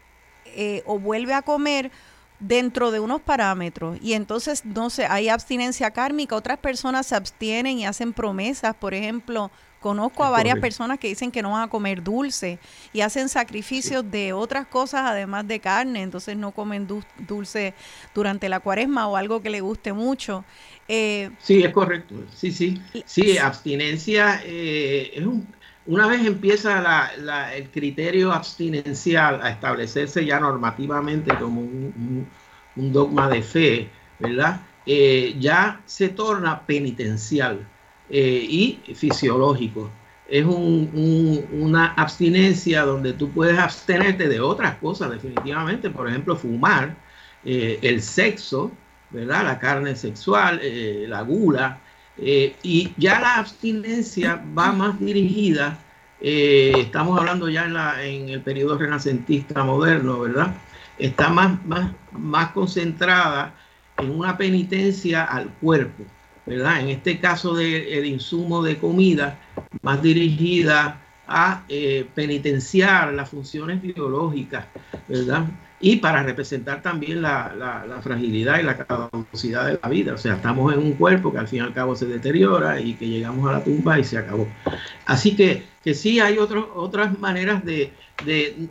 o 0.85 0.99
vuelve 0.99 1.35
a 1.35 1.43
comer 1.43 1.91
dentro 2.39 2.91
de 2.91 3.01
unos 3.01 3.23
parámetros 3.23 3.99
y 4.03 4.13
entonces 4.13 4.65
no 4.65 4.91
sé, 4.91 5.07
hay 5.07 5.29
abstinencia 5.29 5.91
kármica, 5.91 6.37
otras 6.37 6.59
personas 6.59 7.07
se 7.07 7.17
abstienen 7.17 7.79
y 7.79 7.87
hacen 7.87 8.13
promesas, 8.13 8.75
por 8.75 8.93
ejemplo, 8.93 9.51
Conozco 9.87 10.25
a 10.25 10.31
varias 10.31 10.59
personas 10.59 10.99
que 10.99 11.07
dicen 11.07 11.31
que 11.31 11.43
no 11.43 11.53
van 11.53 11.63
a 11.63 11.69
comer 11.69 12.03
dulce 12.03 12.59
y 12.93 13.03
hacen 13.03 13.29
sacrificios 13.29 14.11
de 14.11 14.33
otras 14.33 14.67
cosas 14.67 15.03
además 15.05 15.47
de 15.47 15.61
carne, 15.61 16.03
entonces 16.03 16.37
no 16.37 16.51
comen 16.51 16.89
dulce 17.19 17.73
durante 18.13 18.49
la 18.49 18.59
cuaresma 18.59 19.07
o 19.07 19.15
algo 19.15 19.41
que 19.43 19.49
le 19.49 19.61
guste 19.61 19.93
mucho. 19.93 20.45
Eh, 20.89 21.31
sí, 21.39 21.63
es 21.63 21.73
correcto. 21.73 22.17
Sí, 22.35 22.51
sí. 22.51 22.83
Sí, 23.05 23.39
abstinencia 23.39 24.43
eh, 24.45 25.13
es 25.15 25.25
un, 25.25 25.47
una 25.87 26.09
vez 26.09 26.27
empieza 26.27 27.11
el 27.55 27.71
criterio 27.71 28.33
abstinencial 28.33 29.41
a 29.43 29.51
establecerse 29.51 30.25
ya 30.25 30.41
normativamente 30.41 31.37
como 31.39 31.61
un, 31.61 32.27
dogma 32.75 33.29
de 33.29 33.43
fe, 33.43 33.91
¿verdad? 34.19 34.61
Eh, 34.85 35.35
ya 35.39 35.81
se 35.87 36.11
torna 36.11 36.61
penitencial 36.67 37.67
eh, 38.11 38.47
y 38.49 38.95
fisiológico. 38.95 39.91
Es 40.29 40.45
una 40.45 41.95
abstinencia 41.95 42.83
donde 42.83 43.13
tú 43.13 43.31
puedes 43.31 43.59
abstenerte 43.59 44.29
de 44.29 44.41
otras 44.41 44.77
cosas, 44.77 45.11
definitivamente. 45.11 45.89
Por 45.89 46.09
ejemplo, 46.09 46.37
fumar, 46.37 46.97
eh, 47.45 47.79
el 47.81 48.03
sexo, 48.03 48.73
¿verdad? 49.11 49.45
La 49.45 49.59
carne 49.59 49.95
sexual, 49.95 50.61
la 51.09 51.23
gula. 51.23 51.81
Y 52.19 52.93
ya 52.97 53.21
la 53.21 53.37
abstinencia 53.37 54.43
va 54.57 54.73
más 54.73 54.99
dirigida, 54.99 55.79
estamos 56.21 57.19
hablando 57.19 57.49
ya 57.49 57.67
en, 57.67 57.75
la, 57.75 58.03
en 58.03 58.29
el 58.31 58.41
periodo 58.41 58.79
renacentista 58.79 59.63
moderno, 59.65 60.21
¿verdad? 60.21 60.55
Está 60.99 61.29
más, 61.29 61.63
más, 61.67 61.93
más 62.13 62.53
concentrada 62.53 63.55
en 63.99 64.11
una 64.11 64.37
penitencia 64.37 65.25
al 65.25 65.51
cuerpo 65.61 66.05
¿verdad? 66.47 66.81
En 66.81 66.89
este 66.89 67.19
caso 67.19 67.55
del 67.55 68.07
insumo 68.07 68.63
de 68.63 68.79
comida, 68.79 69.39
más 69.83 70.01
dirigida 70.01 71.03
a 71.27 71.65
eh, 71.69 72.09
penitenciar 72.15 73.13
las 73.13 73.29
funciones 73.29 73.83
biológicas, 73.83 74.67
¿verdad? 75.09 75.47
Y 75.79 75.97
para 75.97 76.23
representar 76.23 76.81
también 76.81 77.21
la, 77.21 78.01
fragilidad 78.03 78.61
y 78.61 78.63
la 78.63 78.77
caducidad 78.79 79.67
de 79.67 79.79
la 79.83 79.89
vida. 79.89 80.15
O 80.15 80.19
sea, 80.19 80.35
estamos 80.35 80.73
en 80.73 80.79
un 80.79 80.93
cuerpo 80.93 81.33
que 81.33 81.39
al 81.39 81.49
fin 81.49 81.59
y 81.59 81.63
al 81.63 81.75
cabo 81.75 81.95
se 81.95 82.07
deteriora 82.07 82.81
y 82.81 82.95
que 82.95 83.07
llegamos 83.07 83.49
a 83.49 83.53
la 83.53 83.65
tumba 83.65 83.99
y 83.99 84.05
se 84.05 84.17
acabó. 84.17 84.49
Así 85.05 85.37
que, 85.37 85.65
que 85.85 85.95
sí 85.95 86.19
hay 86.19 86.39
otras 86.39 87.19
maneras 87.19 87.65
de, 87.65 87.93
de, 88.25 88.69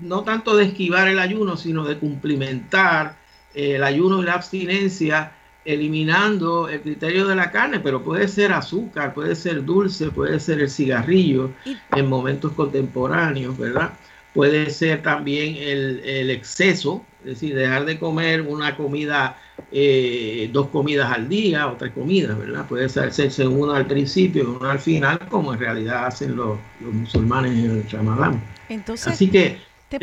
no 0.00 0.22
tanto 0.22 0.56
de 0.56 0.64
esquivar 0.64 1.06
el 1.08 1.20
ayuno, 1.20 1.56
sino 1.56 1.84
de 1.84 1.98
cumplimentar 1.98 3.16
eh, 3.54 3.76
el 3.76 3.84
ayuno 3.84 4.22
y 4.22 4.26
la 4.26 4.34
abstinencia 4.34 5.32
eliminando 5.64 6.68
el 6.68 6.80
criterio 6.80 7.26
de 7.26 7.36
la 7.36 7.50
carne, 7.50 7.78
pero 7.80 8.02
puede 8.02 8.26
ser 8.26 8.52
azúcar, 8.52 9.12
puede 9.12 9.34
ser 9.34 9.64
dulce, 9.64 10.10
puede 10.10 10.40
ser 10.40 10.60
el 10.60 10.70
cigarrillo 10.70 11.50
en 11.94 12.08
momentos 12.08 12.52
contemporáneos, 12.52 13.58
¿verdad? 13.58 13.92
Puede 14.34 14.70
ser 14.70 15.02
también 15.02 15.56
el, 15.56 16.30
exceso, 16.30 17.04
es 17.20 17.40
decir, 17.40 17.54
dejar 17.54 17.86
de 17.86 17.98
comer 17.98 18.42
una 18.42 18.76
comida, 18.76 19.38
eh, 19.72 20.48
dos 20.52 20.68
comidas 20.68 21.10
al 21.10 21.28
día 21.28 21.66
o 21.66 21.76
tres 21.76 21.92
comidas, 21.92 22.38
¿verdad? 22.38 22.66
Puede 22.66 22.84
hacerse 22.84 23.46
una 23.46 23.76
al 23.76 23.86
principio 23.86 24.42
y 24.42 24.46
una 24.46 24.72
al 24.72 24.78
final, 24.78 25.18
como 25.28 25.54
en 25.54 25.58
realidad 25.58 26.06
hacen 26.06 26.36
los, 26.36 26.58
musulmanes 26.80 27.52
en 27.52 27.70
el 27.70 27.90
Ramadán. 27.90 28.42
Entonces, 28.68 29.08
Así 29.08 29.30
que, 29.30 29.58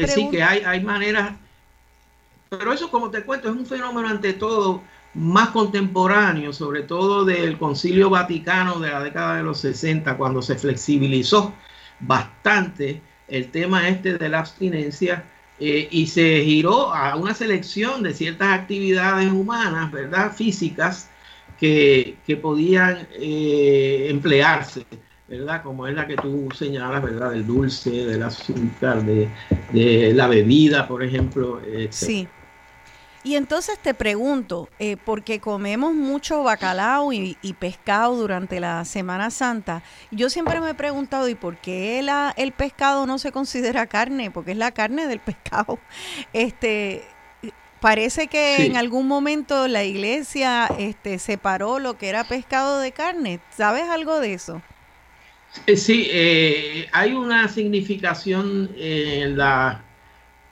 sí 0.08 0.30
que 0.32 0.44
hay, 0.44 0.60
hay 0.66 0.82
maneras, 0.84 1.34
pero 2.50 2.74
eso 2.74 2.90
como 2.90 3.12
te 3.12 3.24
cuento 3.24 3.50
es 3.50 3.56
un 3.56 3.66
fenómeno 3.66 4.08
ante 4.08 4.34
todo 4.34 4.82
más 5.16 5.50
contemporáneo, 5.50 6.52
sobre 6.52 6.84
todo 6.84 7.24
del 7.24 7.58
Concilio 7.58 8.10
Vaticano 8.10 8.80
de 8.80 8.90
la 8.90 9.02
década 9.02 9.38
de 9.38 9.44
los 9.44 9.60
60, 9.60 10.18
cuando 10.18 10.42
se 10.42 10.56
flexibilizó 10.56 11.54
bastante 12.02 13.02
el 13.28 13.52
tema 13.52 13.88
este 13.90 14.18
de 14.18 14.30
la 14.30 14.40
abstinencia 14.40 15.24
eh, 15.60 15.88
y 15.90 16.08
se 16.08 16.42
giró 16.44 16.94
a 16.94 17.16
una 17.16 17.34
selección 17.34 18.04
de 18.04 18.14
ciertas 18.14 18.60
actividades 18.60 19.32
humanas, 19.32 19.92
¿verdad? 19.92 20.34
Físicas 20.34 21.10
que, 21.60 22.18
podían 22.42 23.08
eh, 23.14 24.08
emplearse, 24.10 24.86
¿verdad? 25.28 25.64
Como 25.64 25.88
es 25.88 25.96
la 25.96 26.06
que 26.06 26.18
tú 26.18 26.50
señalas, 26.54 27.02
¿verdad? 27.02 27.32
Del 27.32 27.48
dulce, 27.48 27.90
del 27.90 28.24
azúcar, 28.24 29.04
de, 29.04 29.30
de 29.72 30.14
la 30.14 30.28
bebida, 30.28 30.88
por 30.88 31.04
ejemplo. 31.04 31.62
Sí. 31.90 32.28
Y 33.26 33.38
entonces 33.38 33.80
te 33.80 33.96
pregunto, 33.96 34.70
eh, 34.78 34.98
porque 35.04 35.40
comemos 35.40 35.96
mucho 35.96 36.44
bacalao 36.44 37.12
y, 37.12 37.36
pescado 37.60 38.16
durante 38.16 38.60
la 38.60 38.86
Semana 38.86 39.32
Santa, 39.32 39.82
yo 40.12 40.30
siempre 40.30 40.62
me 40.62 40.70
he 40.70 40.74
preguntado, 40.76 41.28
¿y 41.28 41.34
por 41.34 41.58
qué 41.58 42.04
la, 42.04 42.36
el 42.38 42.52
pescado 42.52 43.08
no 43.08 43.18
se 43.18 43.32
considera 43.32 43.88
carne? 43.88 44.30
Porque 44.30 44.52
es 44.52 44.58
la 44.58 44.72
carne 44.72 45.08
del 45.08 45.20
pescado. 45.20 45.80
Este, 46.34 47.04
parece 47.80 48.28
que 48.28 48.66
en 48.66 48.78
algún 48.78 49.08
momento 49.08 49.68
la 49.68 49.84
iglesia 49.84 50.68
este, 50.78 51.18
separó 51.18 51.80
lo 51.80 51.98
que 51.98 52.10
era 52.10 52.26
pescado 52.26 52.80
de 52.80 52.92
carne. 52.92 53.40
¿Sabes 53.58 53.90
algo 53.90 54.20
de 54.20 54.36
eso? 54.36 54.62
Eh, 55.66 55.78
sí, 55.78 56.10
eh, 56.12 56.88
hay 56.92 57.14
una 57.14 57.48
significación 57.48 58.70
en 58.78 59.36
la 59.36 59.84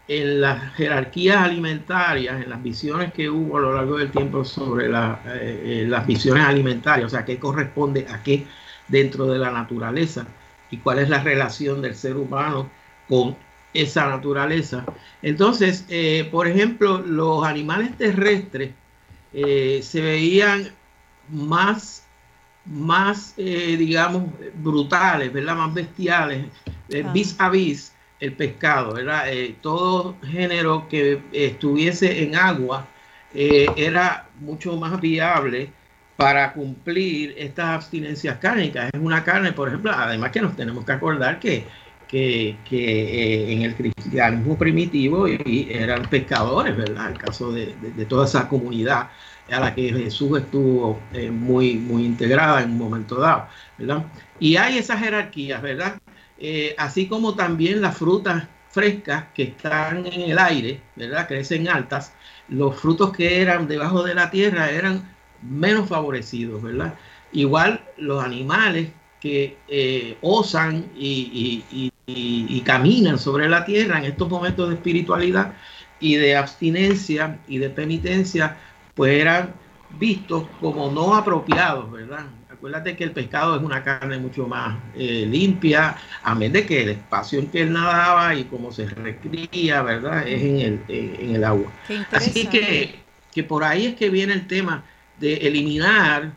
en 0.07 0.41
las 0.41 0.73
jerarquías 0.73 1.37
alimentarias, 1.37 2.43
en 2.43 2.49
las 2.49 2.61
visiones 2.61 3.13
que 3.13 3.29
hubo 3.29 3.57
a 3.57 3.61
lo 3.61 3.73
largo 3.75 3.97
del 3.97 4.11
tiempo 4.11 4.43
sobre 4.43 4.87
eh, 4.87 4.91
eh, 5.25 5.85
las 5.87 6.05
visiones 6.05 6.43
alimentarias, 6.43 7.07
o 7.07 7.09
sea, 7.09 7.23
qué 7.23 7.39
corresponde 7.39 8.05
a 8.09 8.21
qué 8.21 8.45
dentro 8.87 9.27
de 9.27 9.39
la 9.39 9.51
naturaleza 9.51 10.27
y 10.69 10.77
cuál 10.77 10.99
es 10.99 11.09
la 11.09 11.23
relación 11.23 11.81
del 11.81 11.95
ser 11.95 12.17
humano 12.17 12.69
con 13.07 13.37
esa 13.73 14.07
naturaleza. 14.09 14.85
Entonces, 15.21 15.85
eh, 15.89 16.27
por 16.31 16.47
ejemplo, 16.47 16.99
los 16.99 17.45
animales 17.45 17.97
terrestres 17.97 18.71
se 19.33 20.01
veían 20.01 20.69
más, 21.29 22.05
más 22.65 23.35
digamos, 23.35 24.25
brutales, 24.61 25.33
¿verdad? 25.33 25.55
Más 25.55 25.73
bestiales, 25.73 26.45
vis 27.11 27.35
a 27.39 27.49
vis 27.49 27.92
el 28.23 28.33
pescado, 28.33 28.93
¿verdad? 28.93 29.31
Eh, 29.31 29.55
todo 29.61 30.15
género 30.23 30.87
que 30.87 31.21
estuviese 31.33 32.23
en 32.23 32.37
agua 32.37 32.87
eh, 33.33 33.67
era 33.75 34.27
mucho 34.39 34.77
más 34.77 34.99
viable 35.01 35.69
para 36.15 36.53
cumplir 36.53 37.35
estas 37.37 37.65
abstinencias 37.65 38.37
cárnicas. 38.37 38.89
Es 38.93 39.01
una 39.01 39.25
carne, 39.25 39.51
por 39.51 39.67
ejemplo, 39.67 39.91
además 39.93 40.31
que 40.31 40.39
nos 40.39 40.55
tenemos 40.55 40.85
que 40.85 40.93
acordar 40.93 41.37
que, 41.37 41.65
que, 42.07 42.55
eh, 42.71 43.51
en 43.51 43.63
el 43.63 43.75
cristianismo 43.75 44.57
primitivo 44.57 45.27
eran 45.27 46.03
pescadores, 46.03 46.77
¿verdad? 46.77 47.11
El 47.11 47.17
caso 47.17 47.51
de, 47.51 47.75
toda 48.07 48.25
esa 48.25 48.47
comunidad 48.47 49.09
a 49.51 49.59
la 49.59 49.75
que 49.75 49.91
Jesús 49.91 50.39
estuvo 50.39 51.01
muy, 51.31 51.75
muy 51.75 52.05
integrada 52.05 52.61
en 52.61 52.71
un 52.71 52.77
momento 52.77 53.15
dado, 53.15 53.47
¿verdad? 53.77 54.05
Y 54.39 54.55
hay 54.55 54.77
esas 54.77 54.99
jerarquías, 54.99 55.61
¿verdad? 55.61 55.97
Eh, 56.37 56.75
así 56.77 57.07
como 57.07 57.35
también 57.35 57.81
las 57.81 57.97
frutas 57.97 58.47
frescas 58.69 59.25
que 59.35 59.43
están 59.43 60.05
en 60.07 60.31
el 60.31 60.39
aire, 60.39 60.81
¿verdad? 60.95 61.27
Crecen 61.27 61.67
altas, 61.67 62.13
los 62.49 62.75
frutos 62.79 63.11
que 63.15 63.41
eran 63.41 63.67
debajo 63.67 64.03
de 64.03 64.15
la 64.15 64.31
tierra 64.31 64.71
eran 64.71 65.15
menos 65.43 65.87
favorecidos, 65.87 66.61
¿verdad? 66.61 66.95
Igual 67.31 67.83
los 67.97 68.23
animales 68.23 68.89
que 69.19 69.57
eh, 69.67 70.17
osan 70.21 70.91
y, 70.97 71.63
y, 72.05 72.61
caminan 72.61 73.19
sobre 73.19 73.47
la 73.47 73.65
tierra 73.65 73.99
en 73.99 74.05
estos 74.05 74.29
momentos 74.29 74.69
de 74.69 74.75
espiritualidad 74.75 75.53
y 75.99 76.15
de 76.15 76.35
abstinencia 76.35 77.39
y 77.47 77.57
de 77.57 77.69
penitencia, 77.69 78.57
pues 78.95 79.13
eran 79.21 79.53
vistos 79.99 80.45
como 80.59 80.91
no 80.91 81.15
apropiados, 81.15 81.91
¿verdad? 81.91 82.25
Acuérdate 82.63 82.95
que 82.95 83.03
el 83.03 83.11
pescado 83.11 83.57
es 83.57 83.61
una 83.61 83.83
carne 83.83 84.17
mucho 84.19 84.47
más 84.47 84.77
eh, 84.95 85.27
limpia, 85.29 85.97
a 86.23 86.33
menos 86.33 86.53
de 86.53 86.65
que 86.65 86.83
el 86.83 86.89
espacio 86.91 87.39
en 87.39 87.47
que 87.47 87.63
él 87.63 87.73
nadaba 87.73 88.33
y 88.35 88.45
cómo 88.45 88.71
se 88.71 88.85
recría, 88.85 89.81
¿verdad? 89.81 90.25
Es 90.25 90.41
en 90.41 90.59
el, 90.61 90.81
en 90.87 91.35
el 91.35 91.43
agua. 91.43 91.69
Así 92.13 92.47
que, 92.47 93.01
que 93.33 93.43
por 93.43 93.65
ahí 93.65 93.87
es 93.87 93.95
que 93.95 94.09
viene 94.09 94.31
el 94.31 94.47
tema 94.47 94.85
de 95.19 95.33
eliminar 95.45 96.31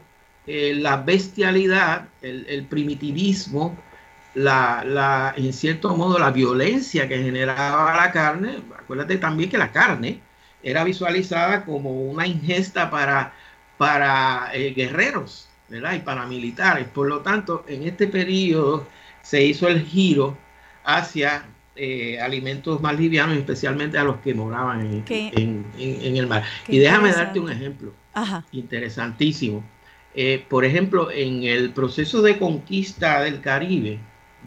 eh, 0.49 0.75
la 0.75 0.97
bestialidad, 0.97 2.09
el, 2.21 2.67
primitivismo, 2.69 3.79
la, 4.35 4.83
la, 4.85 5.33
en 5.37 5.53
cierto 5.53 5.97
modo 5.97 6.19
la 6.19 6.33
violencia 6.33 7.07
que 7.07 7.23
generaba 7.23 7.95
la 7.95 8.11
carne. 8.11 8.65
Acuérdate 8.77 9.19
también 9.19 9.49
que 9.49 9.59
la 9.59 9.71
carne 9.71 10.21
era 10.61 10.83
visualizada 10.83 11.65
como 11.65 11.93
una 11.93 12.27
ingesta 12.27 12.91
para, 12.91 13.33
para 13.79 14.51
eh, 14.55 14.75
guerreros, 14.75 15.51
¿verdad? 15.69 15.95
y 15.95 16.01
paramilitares. 16.01 16.89
Por 16.89 17.09
lo 17.09 17.21
tanto, 17.21 17.65
en 17.69 17.85
este 17.85 18.07
periodo 18.07 18.87
se 19.23 19.45
hizo 19.45 19.69
el 19.69 19.83
giro 19.85 20.37
hacia 20.85 21.45
eh, 21.75 22.19
alimentos 22.21 22.81
más 22.81 22.99
livianos, 22.99 23.37
especialmente 23.37 23.99
a 23.99 24.05
los 24.05 24.17
que 24.19 24.35
moraban 24.35 25.05
en, 25.07 26.17
el 26.17 26.27
mar. 26.27 26.45
Y 26.69 26.79
déjame 26.79 27.13
darte 27.13 27.41
un 27.41 27.51
ejemplo 27.51 27.93
interesantísimo. 28.53 29.65
Eh, 30.15 30.45
por 30.49 30.65
ejemplo, 30.65 31.11
en 31.11 31.45
el 31.45 31.73
proceso 31.73 32.23
de 32.23 32.39
conquista 32.39 33.21
del 33.21 33.43
Caribe, 33.43 33.99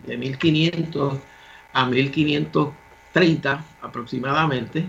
de 0.07 0.17
1500 0.17 1.19
a 1.73 1.85
1530 1.85 3.65
aproximadamente, 3.81 4.85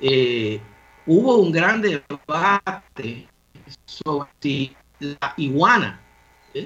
eh, 0.00 0.60
hubo 1.06 1.38
un 1.38 1.50
gran 1.50 1.80
debate 1.80 3.26
sobre 3.86 4.28
si 4.40 4.76
la 5.00 5.34
iguana, 5.36 6.00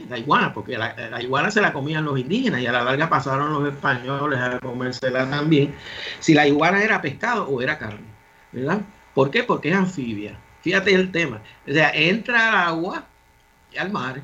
la 0.09 0.19
iguana, 0.19 0.53
porque 0.53 0.79
la, 0.79 1.21
iguana 1.23 1.51
se 1.51 1.61
la 1.61 1.73
comían 1.73 2.05
los 2.05 2.19
indígenas 2.19 2.61
y 2.61 2.67
a 2.67 2.73
la 2.73 2.85
larga 2.85 3.09
pasaron 3.09 3.53
los 3.53 3.73
españoles 3.73 4.39
a 4.39 4.59
comérsela 4.61 5.29
también, 5.29 5.75
si 6.21 6.35
la 6.35 6.47
iguana 6.47 6.83
era 6.83 7.03
pescado 7.03 7.49
o 7.49 7.61
era 7.61 7.79
carne, 7.79 8.07
¿verdad? 8.53 8.81
¿Por 9.15 9.31
qué? 9.31 9.43
Porque 9.43 9.71
es 9.71 9.77
anfibia. 9.77 10.39
Fíjate 10.63 10.95
el 10.95 11.11
tema. 11.11 11.43
O 11.69 11.73
sea, 11.73 11.91
entra 11.91 12.49
al 12.49 12.69
agua, 12.69 13.05
al 13.77 13.91
mar, 13.91 14.23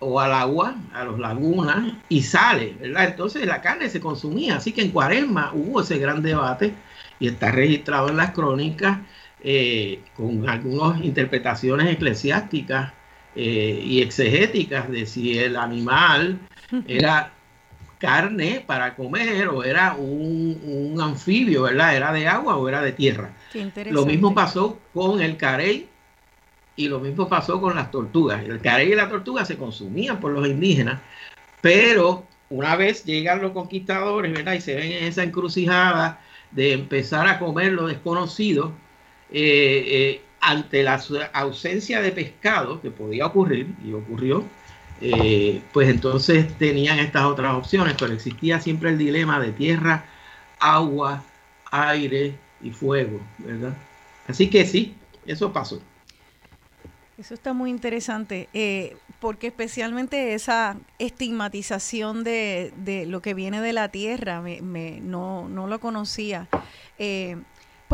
o 0.00 0.20
al 0.20 0.32
agua, 0.32 0.74
a 0.92 1.04
los 1.04 1.18
lagunas, 1.18 1.92
y 2.08 2.22
sale, 2.22 2.76
¿verdad? 2.80 3.10
Entonces 3.10 3.46
la 3.46 3.60
carne 3.60 3.88
se 3.88 4.00
consumía. 4.00 4.56
Así 4.56 4.72
que 4.72 4.82
en 4.82 4.90
Cuaresma 4.90 5.52
hubo 5.54 5.82
ese 5.82 5.98
gran 5.98 6.22
debate 6.22 6.74
y 7.20 7.28
está 7.28 7.52
registrado 7.52 8.08
en 8.08 8.16
las 8.16 8.32
crónicas 8.32 8.98
eh, 9.40 10.02
con 10.16 10.48
algunas 10.48 11.04
interpretaciones 11.04 11.92
eclesiásticas 11.92 12.92
eh, 13.36 13.82
y 13.84 14.02
exegéticas 14.02 14.90
de 14.90 15.06
si 15.06 15.38
el 15.38 15.56
animal 15.56 16.38
era 16.88 17.32
carne 17.98 18.62
para 18.66 18.94
comer 18.94 19.48
o 19.48 19.64
era 19.64 19.94
un, 19.94 20.96
anfibio, 21.00 21.62
¿verdad? 21.62 21.96
Era 21.96 22.12
de 22.12 22.28
agua 22.28 22.56
o 22.56 22.68
era 22.68 22.82
de 22.82 22.92
tierra. 22.92 23.32
Lo 23.90 24.04
mismo 24.04 24.34
pasó 24.34 24.78
con 24.92 25.20
el 25.20 25.36
carey 25.36 25.88
y 26.76 26.88
lo 26.88 27.00
mismo 27.00 27.28
pasó 27.28 27.60
con 27.60 27.74
las 27.76 27.90
tortugas. 27.90 28.44
El 28.44 28.60
carey 28.60 28.92
y 28.92 28.94
la 28.94 29.08
tortuga 29.08 29.44
se 29.44 29.56
consumían 29.56 30.20
por 30.20 30.32
los 30.32 30.46
indígenas, 30.46 31.00
pero 31.60 32.26
una 32.50 32.76
vez 32.76 33.04
llegan 33.04 33.40
los 33.40 33.52
conquistadores, 33.52 34.32
¿verdad? 34.32 34.54
Y 34.54 34.60
se 34.60 34.74
ven 34.74 34.92
en 34.92 35.04
esa 35.04 35.22
encrucijada 35.22 36.20
de 36.50 36.72
empezar 36.72 37.26
a 37.26 37.38
comer 37.38 37.72
lo 37.72 37.86
desconocido, 37.86 38.72
eh, 39.30 39.84
eh, 39.86 40.22
ante 40.44 40.82
la 40.82 41.00
ausencia 41.32 42.02
de 42.02 42.12
pescado 42.12 42.80
que 42.80 42.90
podía 42.90 43.26
ocurrir, 43.26 43.74
y 43.82 43.94
ocurrió, 43.94 44.44
eh, 45.00 45.62
pues 45.72 45.88
entonces 45.88 46.52
tenían 46.58 46.98
estas 46.98 47.24
otras 47.24 47.54
opciones, 47.54 47.94
pero 47.98 48.12
existía 48.12 48.60
siempre 48.60 48.90
el 48.90 48.98
dilema 48.98 49.40
de 49.40 49.52
tierra, 49.52 50.04
agua, 50.60 51.24
aire 51.70 52.34
y 52.62 52.70
fuego, 52.70 53.20
¿verdad? 53.38 53.74
Así 54.28 54.50
que 54.50 54.66
sí, 54.66 54.94
eso 55.26 55.52
pasó. 55.52 55.80
Eso 57.16 57.32
está 57.32 57.52
muy 57.52 57.70
interesante, 57.70 58.48
eh, 58.52 58.96
porque 59.20 59.46
especialmente 59.46 60.34
esa 60.34 60.76
estigmatización 60.98 62.22
de, 62.22 62.72
de, 62.76 63.06
lo 63.06 63.22
que 63.22 63.34
viene 63.34 63.60
de 63.60 63.72
la 63.72 63.88
tierra, 63.88 64.42
me, 64.42 65.00
no, 65.00 65.48
no 65.48 65.66
lo 65.68 65.80
conocía. 65.80 66.48
Eh, 66.98 67.36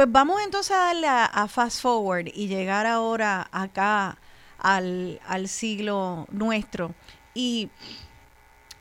pues 0.00 0.12
vamos 0.12 0.40
entonces 0.42 0.74
a 0.74 0.86
darle 0.86 1.08
a, 1.08 1.46
fast 1.46 1.82
forward 1.82 2.28
y 2.32 2.48
llegar 2.48 2.86
ahora 2.86 3.46
acá 3.52 4.16
al, 4.58 5.20
siglo 5.44 6.26
nuestro. 6.30 6.94
Y 7.34 7.68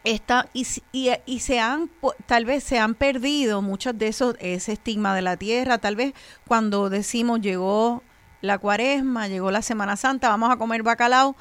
Está, 0.05 0.47
y, 0.53 0.65
y, 0.93 1.39
se 1.41 1.59
han, 1.59 1.91
tal 2.25 2.45
vez 2.45 2.63
se 2.63 2.79
han 2.79 2.95
perdido 2.95 3.61
muchos 3.61 3.97
de 3.97 4.07
esos, 4.07 4.37
ese 4.39 4.71
estigma 4.71 5.13
de 5.13 5.21
la 5.21 5.35
tierra, 5.35 5.77
tal 5.77 5.97
vez 5.97 6.13
cuando 6.47 6.89
decimos 6.89 7.41
llegó 7.41 8.01
la 8.39 8.57
cuaresma, 8.57 9.27
llegó 9.27 9.51
la 9.51 9.61
Semana 9.61 9.97
Santa, 9.97 10.29
vamos 10.29 10.49
a 10.49 10.55
comer 10.55 10.83
bacalao, 10.83 11.35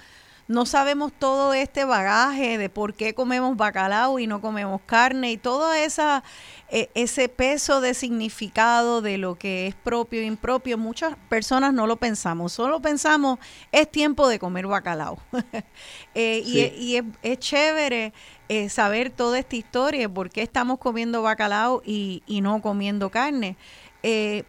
no 0.48 0.66
sabemos 0.66 1.12
todo 1.12 1.54
este 1.54 1.84
bagaje 1.84 2.58
de 2.58 2.68
por 2.68 2.94
qué 2.94 3.14
comemos 3.14 3.56
bacalao 3.56 4.18
y 4.18 4.26
no 4.26 4.40
comemos 4.40 4.80
carne 4.86 5.30
y 5.30 5.36
todo 5.36 5.72
esa, 5.72 6.24
e, 6.70 6.90
ese 6.94 7.28
peso 7.28 7.80
de 7.80 7.94
significado 7.94 9.00
de 9.00 9.16
lo 9.16 9.36
que 9.36 9.66
es 9.66 9.74
propio 9.74 10.20
e 10.20 10.24
impropio. 10.24 10.76
Muchas 10.76 11.16
personas 11.28 11.72
no 11.72 11.86
lo 11.86 11.96
pensamos, 11.96 12.52
solo 12.52 12.80
pensamos 12.80 13.38
es 13.72 13.90
tiempo 13.90 14.28
de 14.28 14.38
comer 14.38 14.66
bacalao. 14.66 15.18
Eh, 16.14 16.42
y, 16.44 16.96
es, 17.22 17.38
chévere 17.38 18.12
eh, 18.48 18.68
saber 18.70 19.10
toda 19.10 19.38
esta 19.38 19.54
historia, 19.54 20.08
por 20.08 20.30
qué 20.30 20.42
estamos 20.42 20.78
comiendo 20.78 21.22
bacalao 21.22 21.80
y, 21.84 22.24
y 22.26 22.40
no 22.40 22.60
comiendo 22.60 23.10
carne. 23.10 23.56
Eh, 24.02 24.42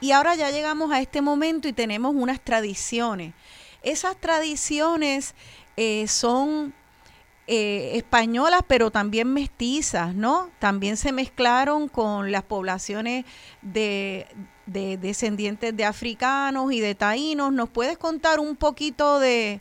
y 0.00 0.12
ahora 0.12 0.36
ya 0.36 0.50
llegamos 0.50 0.92
a 0.92 1.00
este 1.00 1.20
momento 1.20 1.66
y 1.66 1.72
tenemos 1.72 2.14
unas 2.14 2.40
tradiciones 2.40 3.34
esas 3.82 4.16
tradiciones 4.16 5.34
son 6.06 6.72
eh, 7.46 7.92
españolas, 7.96 8.62
pero 8.66 8.90
también 8.90 9.32
mestizas, 9.32 10.14
¿no? 10.14 10.50
También 10.58 10.96
se 10.96 11.12
mezclaron 11.12 11.88
con 11.88 12.30
las 12.30 12.42
poblaciones 12.44 13.24
de, 13.62 14.26
descendientes 14.66 15.76
de 15.76 15.84
africanos 15.84 16.72
y 16.72 16.80
de 16.80 16.94
taínos. 16.94 17.52
¿Nos 17.52 17.68
puedes 17.68 17.98
contar 17.98 18.38
un 18.40 18.56
poquito 18.56 19.18
de, 19.18 19.60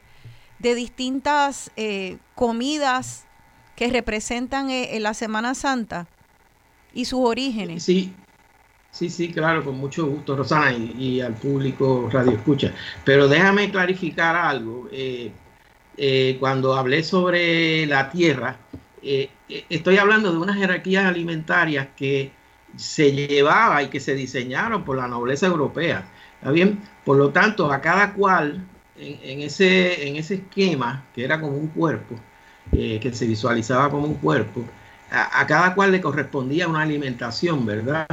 distintas 0.60 1.72
eh, 1.76 2.18
comidas 2.36 3.26
que 3.76 3.88
representan 3.90 4.70
en 4.70 5.02
la 5.02 5.14
Semana 5.14 5.56
Santa 5.56 6.08
y 6.94 7.06
sus 7.06 7.22
orígenes? 7.22 7.84
Sí, 7.84 8.14
Sí, 8.92 9.10
sí, 9.10 9.32
claro, 9.32 9.64
con 9.64 9.78
mucho 9.78 10.06
gusto, 10.06 10.36
Rosana, 10.36 10.74
y, 10.74 11.22
al 11.22 11.34
público 11.34 12.10
Radio 12.12 12.34
Escucha. 12.34 12.74
Pero 13.06 13.30
déjame 13.30 13.72
clarificar 13.72 14.36
algo. 14.36 14.90
Eh, 14.92 15.32
eh, 16.04 16.38
cuando 16.40 16.74
hablé 16.74 17.04
sobre 17.04 17.86
la 17.86 18.10
tierra, 18.10 18.58
eh, 19.04 19.30
estoy 19.70 19.98
hablando 19.98 20.32
de 20.32 20.40
unas 20.40 20.58
jerarquías 20.58 21.06
alimentarias 21.06 21.90
que 21.96 22.32
se 22.76 23.12
llevaba 23.12 23.84
y 23.84 23.90
que 23.90 24.00
se 24.00 24.16
diseñaron 24.16 24.84
por 24.84 24.98
la 24.98 25.08
nobleza 25.08 25.46
europea. 25.46 26.10
¿Está 26.40 26.50
bien? 26.50 26.80
Por 27.06 27.18
lo 27.18 27.30
tanto, 27.30 27.72
a 27.72 27.82
cada 27.82 28.14
cual 28.14 28.66
en, 28.98 29.42
ese, 29.42 30.08
en 30.08 30.16
ese 30.16 30.36
esquema, 30.36 31.06
que 31.14 31.24
era 31.24 31.40
como 31.40 31.58
un 31.58 31.68
cuerpo, 31.68 32.16
que 32.72 33.12
se 33.14 33.28
visualizaba 33.28 33.92
como 33.92 34.08
un 34.08 34.16
cuerpo, 34.16 34.64
a 35.12 35.46
cada 35.46 35.76
cual 35.76 35.92
le 35.92 36.02
correspondía 36.02 36.68
una 36.68 36.82
alimentación, 36.82 37.66
¿verdad? 37.66 38.08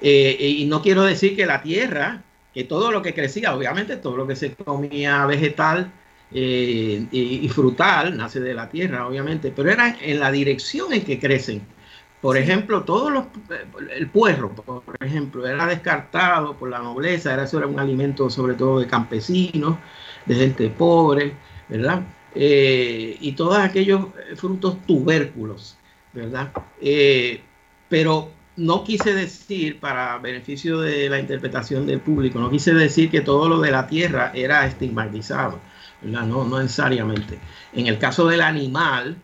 Eh, 0.00 0.36
y 0.40 0.66
no 0.66 0.82
quiero 0.82 1.02
decir 1.02 1.36
que 1.36 1.46
la 1.46 1.62
tierra, 1.62 2.22
que 2.52 2.64
todo 2.64 2.90
lo 2.90 3.02
que 3.02 3.14
crecía, 3.14 3.54
obviamente 3.54 3.96
todo 3.96 4.16
lo 4.16 4.26
que 4.26 4.36
se 4.36 4.54
comía 4.54 5.24
vegetal 5.26 5.90
eh, 6.32 7.06
y, 7.10 7.48
frutal 7.48 8.16
nace 8.16 8.40
de 8.40 8.54
la 8.54 8.68
tierra, 8.68 9.06
obviamente, 9.06 9.52
pero 9.54 9.70
era 9.70 9.96
en 10.00 10.20
la 10.20 10.30
dirección 10.30 10.92
en 10.92 11.04
que 11.04 11.18
crecen. 11.18 11.62
Por 12.20 12.36
ejemplo, 12.36 12.82
todos 12.82 13.12
los, 13.12 13.26
el 13.94 14.08
puerro, 14.08 14.50
por 14.54 14.82
ejemplo, 15.00 15.46
era 15.46 15.66
descartado 15.66 16.56
por 16.56 16.70
la 16.70 16.80
nobleza, 16.80 17.32
era, 17.34 17.44
eso 17.44 17.58
era 17.58 17.66
un 17.66 17.78
alimento 17.78 18.28
sobre 18.30 18.54
todo 18.54 18.80
de 18.80 18.86
campesinos, 18.86 19.78
de 20.24 20.34
gente 20.34 20.70
pobre, 20.70 21.34
¿verdad? 21.68 22.02
Eh, 22.34 23.16
y 23.20 23.32
todos 23.32 23.58
aquellos 23.58 24.06
frutos 24.36 24.78
tubérculos, 24.86 25.78
¿verdad? 26.12 26.52
pero 27.88 28.30
no 28.56 28.84
quise 28.84 29.12
decir, 29.14 29.78
para 29.80 30.18
beneficio 30.18 30.80
de 30.80 31.08
la 31.08 31.20
interpretación 31.20 31.86
del 31.86 32.00
público, 32.00 32.38
no 32.38 32.50
quise 32.50 32.72
decir 32.74 33.10
que 33.10 33.20
todo 33.20 33.48
lo 33.48 33.60
de 33.60 33.70
la 33.70 33.86
tierra 33.86 34.32
era 34.34 34.66
estigmatizado, 34.66 35.60
No, 36.02 36.44
no 36.44 36.60
necesariamente. 36.60 37.38
En 37.72 37.86
el 37.86 37.98
caso 37.98 38.26
del 38.26 38.40
animal, 38.40 39.16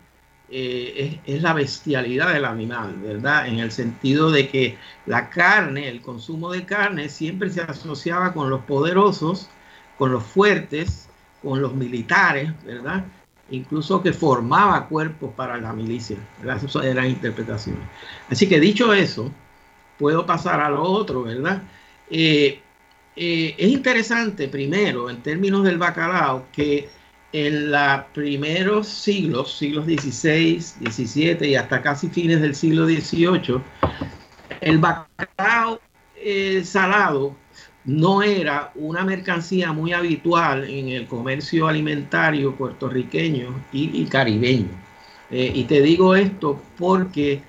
eh, 0.49 1.19
es, 1.25 1.41
la 1.41 1.53
bestialidad 1.53 2.33
del 2.33 2.45
animal, 2.45 2.95
¿verdad? 3.01 3.47
En 3.47 3.59
el 3.59 3.71
sentido 3.71 4.31
de 4.31 4.49
que 4.49 4.77
la 5.05 5.29
carne, 5.29 5.87
el 5.87 6.01
consumo 6.01 6.51
de 6.51 6.65
carne, 6.65 7.09
siempre 7.09 7.49
se 7.49 7.61
asociaba 7.61 8.33
con 8.33 8.49
los 8.49 8.61
poderosos, 8.61 9.49
con 9.97 10.11
los 10.11 10.23
fuertes, 10.23 11.09
con 11.41 11.61
los 11.61 11.73
militares, 11.73 12.51
¿verdad? 12.65 13.05
incluso 13.49 14.01
que 14.01 14.13
formaba 14.13 14.87
cuerpos 14.87 15.31
para 15.35 15.57
la 15.57 15.73
milicia. 15.73 16.17
Esas 16.43 16.75
eran 16.83 17.07
interpretaciones. 17.07 17.83
Así 18.29 18.47
que 18.47 18.59
dicho 18.59 18.93
eso, 18.93 19.31
puedo 19.99 20.25
pasar 20.25 20.59
a 20.61 20.69
lo 20.69 20.81
otro, 20.81 21.23
¿verdad? 21.23 21.61
Eh, 22.09 22.61
eh, 23.15 23.55
es 23.57 23.69
interesante, 23.69 24.47
primero, 24.47 25.09
en 25.09 25.21
términos 25.21 25.63
del 25.63 25.77
bacalao, 25.77 26.47
que 26.51 26.89
en 27.31 27.71
los 27.71 28.03
primeros 28.13 28.87
siglos, 28.87 29.57
siglos 29.57 29.85
XVI, 29.85 30.59
XVII 30.59 31.47
y 31.47 31.55
hasta 31.55 31.81
casi 31.81 32.09
fines 32.09 32.41
del 32.41 32.55
siglo 32.55 32.85
XVIII, 32.85 33.61
el 34.61 34.77
bacalao 34.79 35.79
eh, 36.15 36.63
salado 36.63 37.35
no 37.85 38.23
era 38.23 38.71
una 38.75 39.03
mercancía 39.03 39.73
muy 39.73 39.93
habitual 39.93 40.63
en 40.63 40.87
el 40.89 41.05
comercio 41.07 41.67
alimentario 41.67 42.55
puertorriqueño 42.55 43.63
y, 43.71 44.05
caribeño. 44.05 44.69
Eh, 45.29 45.51
y 45.53 45.63
te 45.65 45.81
digo 45.81 46.15
esto 46.15 46.61
porque 46.77 47.41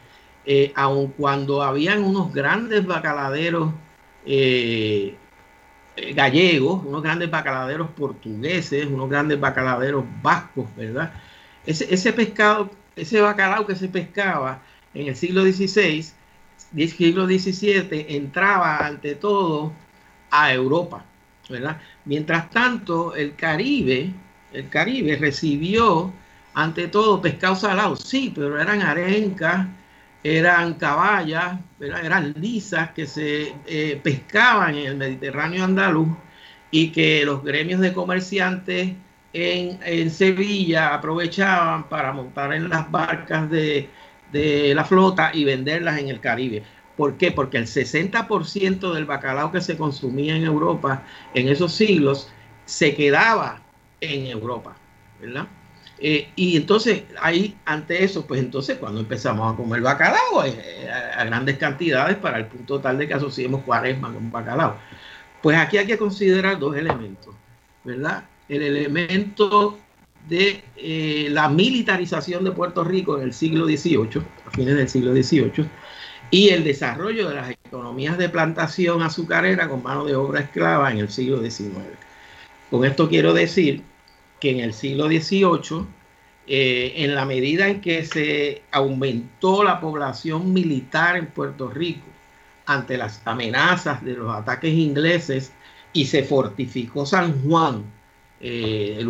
aun 0.74 1.09
cuando 1.16 1.62
habían 1.62 2.05
unos 2.05 2.33
grandes 2.35 2.85
bacaladeros 2.85 3.72
gallegos, 6.14 6.85
unos 6.85 7.02
grandes 7.02 7.30
bacaladeros 7.30 7.90
portugueses, 7.90 8.87
unos 8.87 9.09
grandes 9.09 9.38
bacaladeros 9.38 10.04
vascos, 10.22 10.66
¿verdad? 10.76 11.12
Ese, 11.66 11.92
ese 11.92 12.12
pescado, 12.12 12.70
ese 12.96 13.20
bacalao 13.20 13.66
que 13.66 13.76
se 13.76 13.88
pescaba 13.88 14.62
en 14.92 15.09
el 15.09 15.16
siglo 15.16 15.42
XVI, 15.42 16.04
siglo 16.88 17.26
XVII, 17.26 18.07
entraba 18.09 18.78
ante 18.78 19.14
todo 19.14 19.72
a 20.30 20.52
Europa, 20.52 21.04
¿verdad? 21.48 21.80
Mientras 22.04 22.50
tanto, 22.50 23.14
el 23.14 23.35
Caribe, 23.37 24.12
el 24.52 24.68
Caribe 24.68 25.16
recibió 25.16 26.12
ante 26.54 26.88
todo 26.88 27.20
pescado 27.20 27.57
salado, 27.57 27.96
sí, 27.96 28.33
pero 28.35 28.61
eran 28.61 28.83
arencas, 28.83 29.66
eran 30.25 30.75
caballas, 30.75 31.61
eran 31.81 32.35
lisas 32.39 32.91
que 32.93 33.07
se 33.07 33.55
eh, 33.67 34.01
pescaban 34.03 34.75
en 34.77 34.87
el 34.87 34.97
Mediterráneo 34.97 35.65
andaluz 35.65 36.09
y 36.71 36.93
que 36.93 37.25
los 37.25 37.45
gremios 37.45 37.81
de 37.81 37.93
comerciantes 37.93 38.95
en, 39.33 39.81
en 39.85 40.11
Sevilla 40.11 40.95
aprovechaban 40.95 41.89
para 41.89 42.13
montar 42.13 42.55
en 42.55 42.69
las 42.71 42.91
barcas 42.91 43.51
de, 43.51 43.91
de 44.33 44.75
la 44.75 44.85
flota 44.85 45.31
y 45.35 45.45
venderlas 45.45 45.99
en 45.99 46.09
el 46.09 46.21
Caribe. 46.21 46.65
¿Por 46.97 47.17
qué? 47.19 47.33
Porque 47.33 47.59
el 47.59 47.67
60% 47.67 48.93
del 48.95 49.05
bacalao 49.07 49.53
que 49.53 49.61
se 49.61 49.77
consumía 49.77 50.37
en 50.37 50.45
Europa 50.45 51.07
en 51.35 51.49
esos 51.49 51.75
siglos 51.75 52.35
se 52.65 52.95
quedaba 52.95 53.67
en 54.01 54.27
Europa, 54.27 54.81
¿verdad? 55.21 55.49
Eh, 55.98 56.28
y 56.35 56.57
entonces 56.57 57.04
ahí, 57.20 57.57
ante 57.64 58.02
eso, 58.02 58.26
pues 58.26 58.40
entonces 58.40 58.78
cuando 58.78 59.00
empezamos 59.00 59.52
a 59.52 59.57
comer 59.57 59.80
bacalao 59.80 60.44
eh, 60.44 60.90
a, 60.90 61.24
grandes 61.24 61.57
cantidades 61.57 62.16
para 62.16 62.38
el 62.38 62.46
punto 62.46 62.80
tal 62.80 62.98
de 62.98 63.07
que 63.07 63.14
asociemos 63.14 63.62
cuaresma 63.62 64.12
con 64.12 64.30
bacalao. 64.30 64.76
Pues 65.42 65.57
aquí 65.57 65.78
hay 65.78 65.87
que 65.87 65.98
considerar 65.98 66.59
dos 66.59 66.76
elementos, 66.76 67.35
¿verdad? 67.85 68.24
El 68.48 68.62
elemento 68.62 69.78
de 70.28 70.64
eh, 70.76 71.28
la 71.30 71.48
militarización 71.48 72.44
de 72.44 72.52
Puerto 72.52 72.83
Rico 72.83 73.18
en 73.18 73.24
el 73.24 73.35
siglo 73.35 73.66
XVIII, 73.66 74.22
a 74.46 74.50
fines 74.50 74.74
del 74.74 74.88
siglo 74.88 75.12
XVIII, 75.12 75.68
y 76.30 76.48
el 76.48 76.64
desarrollo 76.64 77.28
de 77.28 77.35
las 77.35 77.50
economías 77.50 78.18
de 78.18 78.28
plantación 78.28 79.02
azucarera 79.02 79.68
con 79.68 79.83
mano 79.83 80.04
de 80.04 80.16
obra 80.16 80.40
esclava 80.40 80.90
en 80.90 80.98
el 80.98 81.11
siglo 81.11 81.40
XIX. 81.40 81.76
Con 82.70 82.85
esto 82.85 83.09
quiero 83.09 83.35
decir 83.35 83.83
que 84.40 84.51
en 84.51 84.61
el 84.61 84.75
siglo 84.75 85.07
XVIII, 85.07 85.87
eh, 86.47 86.92
en 86.97 87.14
la 87.14 87.25
medida 87.25 87.68
en 87.68 87.81
que 87.81 88.05
se 88.05 88.62
aumentó 88.70 89.64
la 89.64 89.81
población 89.81 90.53
militar 90.53 91.16
en 91.16 91.27
Puerto 91.27 91.70
Rico 91.70 92.07
ante 92.66 92.97
las 92.97 93.20
amenazas 93.27 94.05
de 94.05 94.14
los 94.14 94.35
ataques 94.35 94.73
ingleses 94.73 95.53
y 95.92 96.07
se 96.07 96.23
fortificó 96.23 97.07
San 97.07 97.42
Juan 97.42 97.85
eh, 98.47 99.03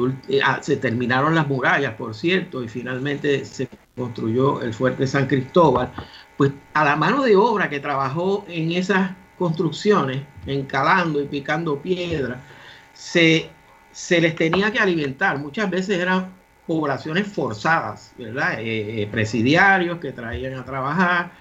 ah, 0.45 0.61
se 0.63 0.77
terminaron 0.77 1.35
las 1.35 1.49
murallas, 1.49 1.95
por 1.95 2.15
cierto, 2.15 2.63
y 2.63 2.69
finalmente 2.69 3.45
se 3.45 3.69
construyó 3.97 4.63
el 4.63 4.73
fuerte 4.73 5.09
San 5.09 5.27
Cristóbal, 5.27 5.93
pues 6.37 6.53
a 6.73 6.85
la 6.85 6.95
mano 6.95 7.25
de 7.25 7.35
obra 7.35 7.69
que 7.69 7.81
trabajó 7.81 8.45
en 8.47 8.71
esas 8.71 9.11
construcciones, 9.37 10.23
encalando 10.47 11.21
y 11.21 11.27
picando 11.27 11.81
piedra, 11.81 12.41
se, 12.93 13.51
se 13.95 14.21
les 14.21 14.35
tenía 14.35 14.73
que 14.73 14.81
alimentar. 14.81 15.39
Muchas 15.39 15.71
veces 15.71 15.99
eran 16.01 16.33
poblaciones 16.67 17.29
forzadas, 17.29 18.13
¿verdad? 18.19 18.61
Eh, 18.61 19.03
eh, 19.03 19.07
presidiarios 19.07 19.99
que 20.01 20.13
traían 20.13 20.55
a 20.55 20.65
trabajar, 20.65 21.33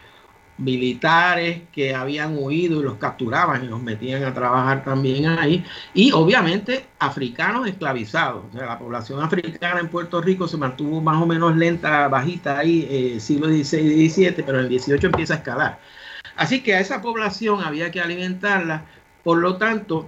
militares 0.60 1.64
que 1.72 1.96
habían 1.96 2.38
huido 2.38 2.80
y 2.80 2.84
los 2.84 2.98
capturaban 2.98 3.64
y 3.64 3.68
los 3.68 3.82
metían 3.82 4.24
a 4.24 4.36
trabajar 4.36 4.84
también 4.84 5.26
ahí, 5.26 5.66
y 5.96 6.12
obviamente 6.12 6.86
africanos 7.00 7.68
esclavizados. 7.68 8.46
O 8.50 8.58
sea, 8.58 8.68
la 8.68 8.78
población 8.78 9.24
africana 9.24 9.80
en 9.80 9.90
Puerto 9.90 10.22
Rico 10.22 10.48
se 10.48 10.58
mantuvo 10.58 11.02
más 11.02 11.20
o 11.20 11.26
menos 11.26 11.56
lenta, 11.58 12.08
bajita 12.08 12.60
ahí, 12.60 12.88
eh, 12.90 13.20
siglo 13.20 13.48
XVI 13.48 13.80
y 13.80 14.10
XVII, 14.10 14.44
pero 14.46 14.60
en 14.60 14.72
el 14.72 14.80
XVIII 14.80 15.06
empieza 15.06 15.34
a 15.34 15.38
escalar. 15.38 15.80
Así 16.36 16.62
que 16.62 16.76
a 16.76 16.80
esa 16.80 17.02
población 17.02 17.64
había 17.64 17.90
que 17.90 18.00
alimentarla, 18.00 18.86
por 19.24 19.40
lo 19.40 19.58
tanto, 19.58 20.08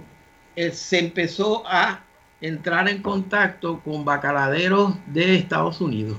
eh, 0.54 0.70
se 0.70 1.00
empezó 1.00 1.66
a 1.66 2.05
entrar 2.40 2.88
en 2.88 3.02
contacto 3.02 3.80
con 3.80 4.04
bacaladeros 4.04 4.94
de 5.06 5.36
Estados 5.36 5.80
Unidos, 5.80 6.18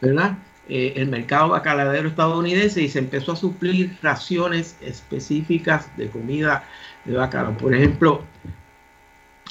¿verdad? 0.00 0.38
Eh, 0.68 0.94
el 0.96 1.08
mercado 1.08 1.50
bacaladero 1.50 2.08
estadounidense 2.08 2.82
y 2.82 2.88
se 2.88 2.98
empezó 2.98 3.32
a 3.32 3.36
suplir 3.36 3.98
raciones 4.02 4.78
específicas 4.80 5.94
de 5.96 6.08
comida 6.08 6.64
de 7.04 7.16
bacalao. 7.16 7.56
Por 7.56 7.74
ejemplo, 7.74 8.24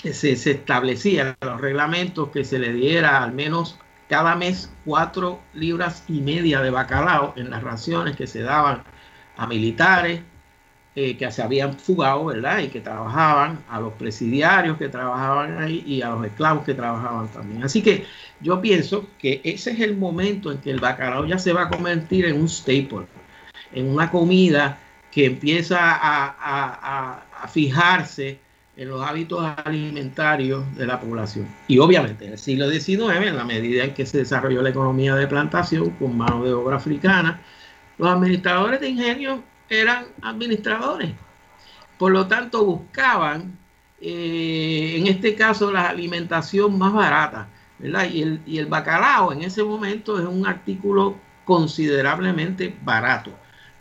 se, 0.04 0.36
se 0.36 0.52
establecían 0.52 1.36
los 1.42 1.62
reglamentos 1.62 2.30
que 2.30 2.44
se 2.44 2.60
le 2.60 2.74
diera 2.74 3.24
al 3.24 3.32
menos 3.32 3.80
cada 4.10 4.36
mes 4.36 4.72
cuatro 4.86 5.40
libras 5.54 6.04
y 6.08 6.22
media 6.22 6.62
de 6.62 6.72
bacalao 6.72 7.34
en 7.38 7.50
las 7.50 7.64
raciones 7.64 8.16
que 8.16 8.28
se 8.28 8.42
daban 8.42 8.84
a 9.38 9.48
militares, 9.48 10.22
eh, 10.96 11.18
que 11.18 11.32
se 11.32 11.42
habían 11.42 11.74
fugado, 11.80 12.26
¿verdad? 12.26 12.60
Y 12.60 12.68
que 12.68 12.80
trabajaban, 12.80 13.64
a 13.70 13.80
los 13.80 13.94
presidiarios 13.94 14.78
que 14.78 14.90
trabajaban 14.90 15.62
ahí 15.62 15.84
y 15.88 16.02
a 16.02 16.10
los 16.10 16.26
esclavos 16.26 16.64
que 16.64 16.76
trabajaban 16.76 17.28
también. 17.30 17.64
Así 17.64 17.82
que 17.82 18.06
yo 18.42 18.62
pienso 18.62 19.08
que 19.18 19.42
ese 19.44 19.72
es 19.72 19.80
el 19.80 19.98
momento 19.98 20.52
en 20.52 20.60
que 20.60 20.72
el 20.72 20.80
bacalao 20.80 21.26
ya 21.26 21.40
se 21.40 21.52
va 21.52 21.64
a 21.64 21.70
convertir 21.70 22.26
en 22.26 22.40
un 22.40 22.48
staple, 22.48 23.08
en 23.74 23.88
una 23.88 24.12
comida 24.12 24.78
que 25.12 25.26
empieza 25.26 25.78
a, 25.80 27.24
a 27.42 27.48
fijarse 27.48 28.40
en 28.76 28.90
los 28.90 29.02
hábitos 29.02 29.44
alimentarios 29.66 30.64
de 30.76 30.86
la 30.88 31.00
población. 31.00 31.48
Y 31.68 31.78
obviamente 31.78 32.26
en 32.26 32.34
el 32.34 32.38
siglo 32.38 32.70
XIX, 32.70 33.28
en 33.28 33.38
la 33.38 33.46
medida 33.46 33.84
en 33.84 33.94
que 33.94 34.06
se 34.06 34.20
desarrolló 34.20 34.62
la 34.62 34.70
economía 34.70 35.16
de 35.16 35.28
plantación 35.28 35.92
con 35.92 36.18
mano 36.18 36.44
de 36.44 36.54
obra 36.54 36.78
africana, 36.78 37.42
los 37.98 38.10
administradores 38.10 38.80
de 38.80 38.90
ingenio 38.90 39.44
eran 39.70 40.06
administradores. 40.22 41.12
Por 41.98 42.12
lo 42.12 42.28
tanto, 42.28 42.66
buscaban, 42.66 43.58
eh, 44.02 44.96
en 44.98 45.08
este 45.08 45.36
caso, 45.36 45.72
la 45.72 45.90
alimentación 45.90 46.78
más 46.78 46.94
barata. 46.94 47.48
¿verdad? 47.80 48.10
Y 48.12 48.22
el, 48.22 48.42
y 48.46 48.58
el 48.60 48.68
bacalao 48.68 49.34
en 49.34 49.42
ese 49.42 49.64
momento 49.64 50.20
es 50.20 50.26
un 50.26 50.46
artículo 50.46 51.18
considerablemente 51.46 52.76
barato. 52.84 53.32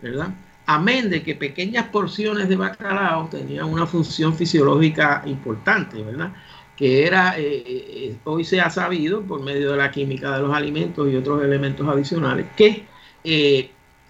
¿verdad? 0.01 0.29
Amén 0.67 1.11
de 1.11 1.23
que 1.23 1.35
pequeñas 1.35 1.89
porciones 1.89 2.49
de 2.49 2.57
bacalao 2.57 3.29
tenían 3.29 3.67
una 3.67 3.87
función 3.87 4.35
fisiológica 4.35 5.23
importante, 5.27 6.03
¿verdad? 6.03 6.33
que 6.77 7.07
era, 7.07 7.39
eh, 7.39 7.63
eh, 7.67 8.17
hoy 8.25 8.45
se 8.45 8.61
ha 8.61 8.71
sabido 8.71 9.23
por 9.23 9.43
medio 9.43 9.73
de 9.73 9.77
la 9.77 9.91
química 9.91 10.37
de 10.37 10.43
los 10.43 10.55
alimentos 10.55 11.09
y 11.09 11.17
otros 11.17 11.45
elementos 11.45 11.87
adicionales, 11.87 12.47
que 12.57 12.87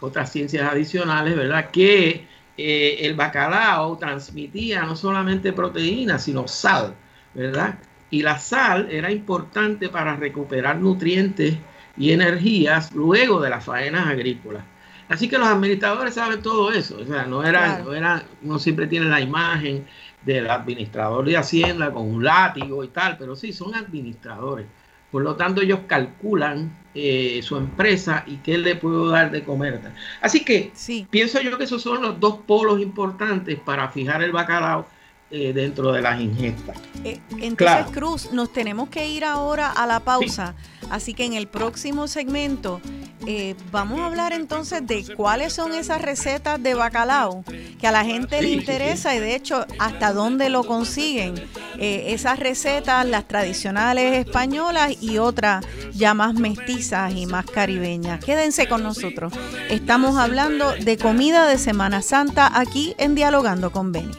otras 0.02 0.30
ciencias 0.30 0.70
adicionales, 0.70 1.36
¿verdad? 1.36 1.70
Que 1.70 2.26
eh, 2.56 2.96
el 3.00 3.14
bacalao 3.14 3.96
transmitía 3.96 4.82
no 4.82 4.96
solamente 4.96 5.52
proteína, 5.52 6.18
sino 6.18 6.46
sal, 6.48 6.94
¿verdad? 7.34 7.78
Y 8.10 8.22
la 8.22 8.38
sal 8.38 8.88
era 8.90 9.10
importante 9.10 9.88
para 9.88 10.16
recuperar 10.16 10.76
nutrientes 10.76 11.56
y 11.96 12.12
energías 12.12 12.92
luego 12.92 13.40
de 13.40 13.50
las 13.50 13.64
faenas 13.64 14.06
agrícolas. 14.08 14.64
Así 15.08 15.28
que 15.28 15.38
los 15.38 15.48
administradores 15.48 16.14
saben 16.14 16.42
todo 16.42 16.72
eso, 16.72 16.98
o 17.00 17.04
sea, 17.04 17.24
no 17.24 17.44
era, 17.44 17.78
no 17.78 17.92
era, 17.92 18.22
uno 18.42 18.58
siempre 18.58 18.86
tiene 18.86 19.06
la 19.06 19.20
imagen 19.20 19.86
del 20.24 20.48
administrador 20.48 21.24
de 21.24 21.36
Hacienda 21.36 21.92
con 21.92 22.08
un 22.08 22.24
látigo 22.24 22.82
y 22.82 22.88
tal, 22.88 23.18
pero 23.18 23.36
sí, 23.36 23.52
son 23.52 23.74
administradores. 23.74 24.66
Por 25.10 25.22
lo 25.22 25.36
tanto, 25.36 25.60
ellos 25.60 25.80
calculan 25.86 26.81
eh, 26.94 27.40
su 27.42 27.56
empresa 27.56 28.22
y 28.26 28.36
qué 28.36 28.58
le 28.58 28.76
puedo 28.76 29.08
dar 29.08 29.30
de 29.30 29.42
comer. 29.42 29.80
Así 30.20 30.44
que 30.44 30.72
pienso 31.08 31.40
yo 31.40 31.56
que 31.56 31.64
esos 31.64 31.80
son 31.80 32.02
los 32.02 32.20
dos 32.20 32.40
polos 32.46 32.80
importantes 32.80 33.58
para 33.58 33.88
fijar 33.88 34.22
el 34.22 34.32
bacalao 34.32 34.86
eh, 35.30 35.54
dentro 35.54 35.92
de 35.92 36.02
las 36.02 36.20
ingestas. 36.20 36.76
Eh, 37.04 37.18
entonces, 37.38 37.86
Cruz, 37.92 38.30
nos 38.32 38.52
tenemos 38.52 38.90
que 38.90 39.08
ir 39.08 39.24
ahora 39.24 39.70
a 39.70 39.86
la 39.86 40.00
pausa. 40.00 40.54
Así 40.92 41.14
que 41.14 41.24
en 41.24 41.32
el 41.32 41.48
próximo 41.48 42.06
segmento 42.06 42.82
eh, 43.26 43.56
vamos 43.70 44.00
a 44.00 44.06
hablar 44.06 44.34
entonces 44.34 44.86
de 44.86 45.06
cuáles 45.16 45.54
son 45.54 45.72
esas 45.72 46.02
recetas 46.02 46.62
de 46.62 46.74
bacalao 46.74 47.44
que 47.80 47.86
a 47.86 47.92
la 47.92 48.04
gente 48.04 48.42
le 48.42 48.50
interesa 48.50 49.14
y 49.14 49.18
de 49.18 49.34
hecho 49.34 49.64
hasta 49.78 50.12
dónde 50.12 50.50
lo 50.50 50.64
consiguen. 50.64 51.36
Eh, 51.78 52.12
esas 52.12 52.38
recetas, 52.38 53.06
las 53.06 53.26
tradicionales 53.26 54.26
españolas 54.26 54.94
y 55.00 55.16
otras 55.16 55.64
ya 55.94 56.12
más 56.12 56.34
mestizas 56.34 57.14
y 57.14 57.24
más 57.24 57.46
caribeñas. 57.46 58.22
Quédense 58.22 58.68
con 58.68 58.82
nosotros. 58.82 59.32
Estamos 59.70 60.18
hablando 60.18 60.72
de 60.72 60.98
comida 60.98 61.48
de 61.48 61.56
Semana 61.56 62.02
Santa 62.02 62.50
aquí 62.60 62.94
en 62.98 63.14
Dialogando 63.14 63.72
con 63.72 63.92
Beni. 63.92 64.12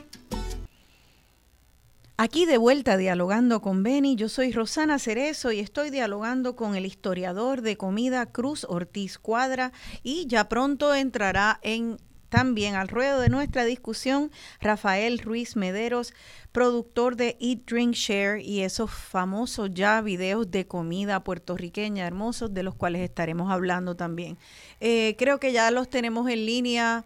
Aquí 2.16 2.46
de 2.46 2.58
vuelta 2.58 2.96
dialogando 2.96 3.60
con 3.60 3.82
Beni, 3.82 4.16
yo 4.16 4.30
soy 4.30 4.52
Rosana 4.52 5.00
Cerezo 5.00 5.52
y 5.52 5.60
estoy 5.60 5.90
dialogando 5.90 6.56
con 6.56 6.76
el 6.76 6.86
historiador 6.86 7.64
de 7.64 7.76
comida 7.76 8.28
Cruz 8.28 8.68
Ortiz 8.70 9.18
Cuadra 9.18 9.72
y 10.04 10.28
ya 10.28 10.48
pronto 10.48 10.94
entrará 10.94 11.60
en 11.64 11.98
también 12.30 12.76
al 12.76 12.88
ruedo 12.88 13.20
de 13.20 13.30
nuestra 13.30 13.66
discusión 13.66 14.32
Rafael 14.62 15.18
Ruiz 15.20 15.56
Mederos, 15.56 16.14
productor 16.52 17.16
de 17.16 17.36
Eat, 17.40 17.66
Drink, 17.66 17.96
Share 17.96 18.40
y 18.42 18.62
esos 18.62 18.92
famosos 18.92 19.72
ya 19.74 20.00
videos 20.02 20.52
de 20.52 20.68
comida 20.68 21.24
puertorriqueña 21.24 22.06
hermosos 22.06 22.54
de 22.54 22.62
los 22.62 22.76
cuales 22.76 23.02
estaremos 23.02 23.52
hablando 23.52 23.96
también. 23.96 24.38
Eh, 24.80 25.16
creo 25.18 25.40
que 25.40 25.52
ya 25.52 25.72
los 25.72 25.90
tenemos 25.90 26.30
en 26.30 26.46
línea 26.46 27.06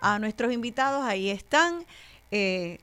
a 0.00 0.18
nuestros 0.18 0.52
invitados, 0.52 1.04
ahí 1.04 1.30
están. 1.30 1.86
Eh, 2.30 2.78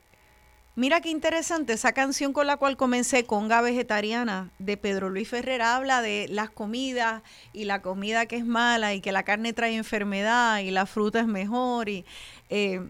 Mira 0.77 0.99
qué 0.99 1.09
interesante 1.09 1.71
esa 1.71 1.93
canción 1.93 2.33
con 2.33 2.47
la 2.47 2.57
cual 2.57 2.75
comencé, 2.75 3.23
Conga 3.23 3.61
Vegetariana, 3.61 4.51
de 4.59 4.75
Pedro 4.75 5.09
Luis 5.09 5.29
Ferrer, 5.29 5.61
habla 5.61 6.01
de 6.01 6.27
las 6.29 6.49
comidas 6.49 7.23
y 7.53 7.63
la 7.63 7.81
comida 7.81 8.25
que 8.25 8.35
es 8.35 8.45
mala 8.45 8.93
y 8.93 8.99
que 8.99 9.13
la 9.13 9.23
carne 9.23 9.53
trae 9.53 9.73
enfermedad 9.73 10.59
y 10.59 10.71
la 10.71 10.85
fruta 10.85 11.21
es 11.21 11.27
mejor 11.27 11.87
y 11.87 12.03
eh, 12.49 12.89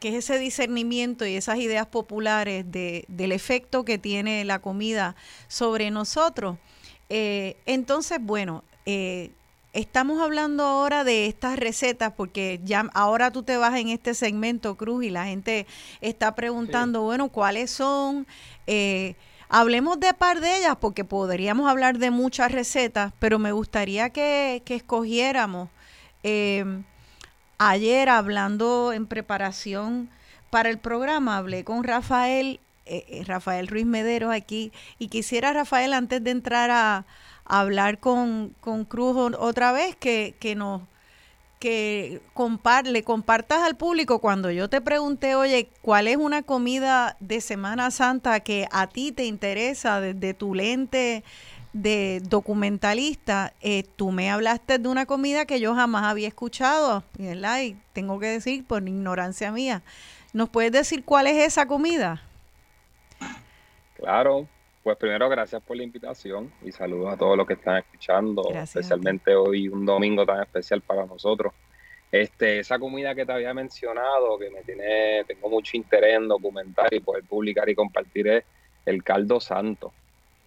que 0.00 0.10
es 0.10 0.16
ese 0.16 0.38
discernimiento 0.38 1.24
y 1.24 1.34
esas 1.36 1.56
ideas 1.60 1.86
populares 1.86 2.70
de, 2.70 3.06
del 3.08 3.32
efecto 3.32 3.86
que 3.86 3.96
tiene 3.96 4.44
la 4.44 4.58
comida 4.58 5.16
sobre 5.48 5.90
nosotros. 5.90 6.58
Eh, 7.08 7.56
entonces, 7.64 8.18
bueno, 8.20 8.64
eh, 8.84 9.30
Estamos 9.74 10.20
hablando 10.22 10.62
ahora 10.62 11.02
de 11.02 11.26
estas 11.26 11.58
recetas 11.58 12.12
porque 12.16 12.60
ya 12.62 12.88
ahora 12.94 13.32
tú 13.32 13.42
te 13.42 13.56
vas 13.56 13.74
en 13.74 13.88
este 13.88 14.14
segmento, 14.14 14.76
Cruz, 14.76 15.02
y 15.02 15.10
la 15.10 15.24
gente 15.24 15.66
está 16.00 16.36
preguntando, 16.36 17.02
bueno, 17.02 17.28
¿cuáles 17.28 17.72
son? 17.72 18.24
Eh, 18.68 19.16
hablemos 19.48 19.98
de 19.98 20.14
par 20.14 20.40
de 20.40 20.58
ellas 20.58 20.76
porque 20.80 21.04
podríamos 21.04 21.68
hablar 21.68 21.98
de 21.98 22.12
muchas 22.12 22.52
recetas, 22.52 23.12
pero 23.18 23.40
me 23.40 23.50
gustaría 23.50 24.10
que, 24.10 24.62
escogiéramos. 24.64 25.68
Em, 26.22 26.84
ayer 27.58 28.08
hablando 28.10 28.92
en 28.92 29.08
preparación 29.08 30.08
para 30.50 30.70
el 30.70 30.78
programa, 30.78 31.36
hablé 31.36 31.64
con 31.64 31.82
Rafael, 31.82 32.60
eh, 32.86 33.06
eh, 33.08 33.24
Rafael 33.26 33.66
Ruiz 33.66 33.86
Medero 33.86 34.30
aquí, 34.30 34.70
y 35.00 35.08
quisiera, 35.08 35.52
Rafael, 35.52 35.94
antes 35.94 36.22
de 36.22 36.30
entrar 36.30 36.70
a 36.70 37.06
hablar 37.44 37.98
con, 37.98 38.54
con 38.60 38.84
Cruz 38.84 39.34
otra 39.38 39.72
vez, 39.72 39.96
que, 39.96 40.34
que 40.38 40.54
nos 40.54 40.82
que 41.64 42.20
le 42.84 43.04
compartas 43.04 43.62
al 43.62 43.74
público 43.74 44.18
cuando 44.18 44.50
yo 44.50 44.68
te 44.68 44.82
pregunté, 44.82 45.34
oye, 45.34 45.70
¿cuál 45.80 46.08
es 46.08 46.18
una 46.18 46.42
comida 46.42 47.16
de 47.20 47.40
Semana 47.40 47.90
Santa 47.90 48.40
que 48.40 48.68
a 48.70 48.86
ti 48.86 49.12
te 49.12 49.24
interesa 49.24 49.98
desde 49.98 50.34
tu 50.34 50.54
lente 50.54 51.24
de 51.72 52.20
documentalista? 52.22 53.54
Eh, 53.62 53.84
tú 53.96 54.10
me 54.10 54.30
hablaste 54.30 54.78
de 54.78 54.88
una 54.88 55.06
comida 55.06 55.46
que 55.46 55.58
yo 55.58 55.74
jamás 55.74 56.04
había 56.04 56.28
escuchado. 56.28 57.02
Y 57.18 57.76
tengo 57.94 58.18
que 58.18 58.26
decir, 58.26 58.66
por 58.66 58.86
ignorancia 58.86 59.50
mía. 59.50 59.82
¿Nos 60.34 60.50
puedes 60.50 60.70
decir 60.70 61.02
cuál 61.02 61.28
es 61.28 61.38
esa 61.46 61.66
comida? 61.66 62.20
Claro, 63.96 64.48
Pues 64.84 64.98
primero, 64.98 65.30
gracias 65.30 65.62
por 65.62 65.78
la 65.78 65.82
invitación 65.82 66.52
y 66.62 66.70
saludos 66.70 67.14
a 67.14 67.16
todos 67.16 67.38
los 67.38 67.46
que 67.46 67.54
están 67.54 67.78
escuchando, 67.78 68.50
especialmente 68.52 69.34
hoy, 69.34 69.66
un 69.66 69.86
domingo 69.86 70.26
tan 70.26 70.42
especial 70.42 70.82
para 70.82 71.06
nosotros. 71.06 71.54
Este, 72.12 72.58
esa 72.58 72.78
comida 72.78 73.14
que 73.14 73.24
te 73.24 73.32
había 73.32 73.54
mencionado, 73.54 74.38
que 74.38 74.50
me 74.50 74.60
tiene, 74.60 75.24
tengo 75.26 75.48
mucho 75.48 75.78
interés 75.78 76.16
en 76.16 76.28
documentar 76.28 76.92
y 76.92 77.00
poder 77.00 77.24
publicar 77.24 77.66
y 77.70 77.74
compartir, 77.74 78.28
es 78.28 78.44
el 78.84 79.02
caldo 79.02 79.40
santo. 79.40 79.94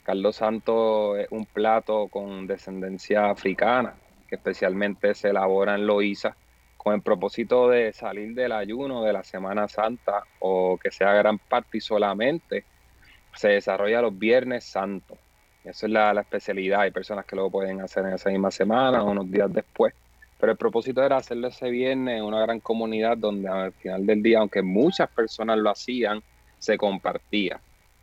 Caldo 0.03 0.31
santo 0.31 1.17
es 1.17 1.27
un 1.31 1.47
plato 1.47 2.07
con 2.07 2.45
descendencia 2.45 3.31
africana, 3.31 3.95
que 4.29 4.35
especialmente 4.35 5.15
se 5.15 5.29
elabora 5.29 5.73
en 5.73 5.87
Loíza 5.87 6.37
con 6.77 6.93
el 6.93 7.01
propósito 7.01 7.69
de 7.69 7.91
salir 7.91 8.35
del 8.35 8.51
ayuno 8.51 9.03
de 9.03 9.13
la 9.13 9.23
Semana 9.23 9.67
Santa 9.67 10.21
o 10.37 10.77
que 10.77 10.91
sea 10.91 11.11
gran 11.13 11.39
parte 11.39 11.79
y 11.79 11.81
solamente 11.81 12.65
se 13.37 13.49
desarrolla 13.49 14.01
los 14.01 14.17
viernes 14.17 14.65
santos. 14.65 15.17
Esa 15.63 15.85
es 15.85 15.91
la, 15.91 16.21
especialidad. 16.21 16.81
Hay 16.81 16.91
personas 16.91 17.25
que 17.25 17.35
lo 17.35 17.49
pueden 17.49 17.81
hacer 17.81 18.05
en 18.05 18.13
esa 18.13 18.29
misma 18.29 18.51
semana 18.51 19.03
o 19.03 19.11
unos 19.11 19.29
días 19.29 19.51
después. 19.51 19.93
Pero 20.39 20.51
el 20.51 20.57
propósito 20.57 21.03
era 21.03 21.17
hacerlo 21.17 21.47
ese 21.47 21.69
viernes 21.69 22.19
en 22.19 22.23
una 22.23 22.41
gran 22.41 22.59
comunidad 22.59 23.17
donde 23.17 23.49
al 23.49 23.73
final 23.73 24.05
del 24.05 24.21
día, 24.21 24.39
aunque 24.39 24.61
muchas 24.61 25.09
personas 25.09 25.57
lo 25.57 25.69
hacían, 25.69 26.21
se 26.57 26.77
compartía. 26.77 27.59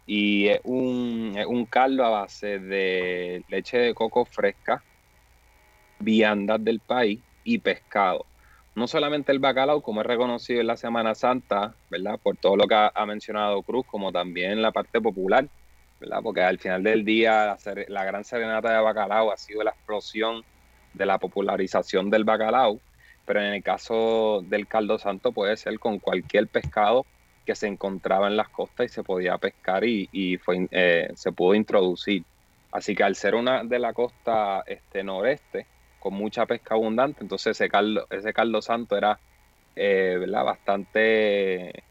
Y 0.07 0.49
es 0.49 0.61
un, 0.64 1.35
es 1.37 1.47
un 1.47 1.64
caldo 1.64 2.05
a 2.05 2.11
base 2.11 2.59
de 2.59 3.42
leche 3.49 3.79
de 3.79 3.94
coco 3.94 4.25
fresca, 4.25 4.83
viandas 6.01 6.62
del 6.62 6.81
país 6.81 7.20
y 7.44 7.59
pescado. 7.59 8.27
No 8.74 8.88
solamente 8.88 9.30
el 9.30 9.38
bacalao, 9.38 9.82
como 9.82 10.00
es 10.00 10.06
reconocido 10.06 10.60
en 10.60 10.66
la 10.66 10.76
Semana 10.76 11.14
Santa, 11.14 11.74
¿verdad? 11.90 12.18
Por 12.20 12.37
todo 12.37 12.56
lo 12.56 12.66
que 12.66 12.74
ha, 12.74 13.06
mencionado 13.06 13.62
Cruz, 13.62 13.87
como 13.87 14.10
también 14.10 14.60
la 14.60 14.72
parte 14.72 15.00
popular, 15.00 15.48
¿verdad? 16.00 16.20
Porque 16.22 16.42
al 16.42 16.58
final 16.58 16.82
del 16.82 17.04
día 17.04 17.56
la, 17.87 18.04
gran 18.04 18.24
serenata 18.24 18.72
de 18.72 18.82
bacalao 18.82 19.30
ha 19.30 19.37
sido 19.37 19.62
la 19.62 19.70
explosión 19.70 20.44
de 20.92 21.06
la 21.06 21.18
popularización 21.18 22.10
del 22.10 22.24
bacalao, 22.24 22.80
pero 23.24 23.40
en 23.40 23.54
el 23.54 23.62
caso 23.62 24.42
del 24.44 24.66
caldo 24.66 24.98
santo 24.98 25.30
puede 25.30 25.56
ser 25.56 25.78
con 25.78 26.00
cualquier 26.00 26.48
pescado 26.48 27.06
que 27.46 27.54
se 27.54 27.68
encontraba 27.68 28.26
en 28.26 28.37
las 28.37 28.48
costas 28.48 28.87
y 28.87 28.88
se 28.88 29.04
podía 29.04 29.38
pescar 29.38 29.84
y, 29.84 30.38
fue, 30.38 30.66
eh, 30.72 31.12
se 31.14 31.30
pudo 31.30 31.54
introducir. 31.54 32.24
Así 32.72 32.96
que 32.96 33.04
al 33.04 33.14
ser 33.14 33.37
una 33.37 33.62
de 33.62 33.78
la 33.78 33.92
costa 33.92 34.64
este, 34.66 35.04
noreste, 35.04 35.66
con 36.04 36.12
mucha 36.12 36.44
pesca 36.44 36.74
abundante, 36.74 37.22
entonces 37.22 37.58
ese 37.58 37.70
caldo, 37.70 38.06
ese 38.10 38.34
santo 38.60 38.94
era 38.94 39.18
eh, 39.74 40.22
bastante 40.30 41.82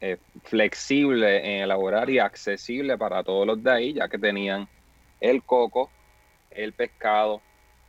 eh, 0.00 0.16
flexible 0.42 1.38
en 1.38 1.62
elaborar 1.62 2.10
y 2.10 2.18
accesible 2.18 2.98
para 2.98 3.22
todos 3.22 3.46
los 3.46 3.62
de 3.62 3.70
ahí, 3.70 3.92
ya 3.92 4.08
que 4.08 4.18
tenían 4.18 4.68
el 5.20 5.44
coco, 5.44 5.88
el 6.50 6.72
pescado 6.72 7.42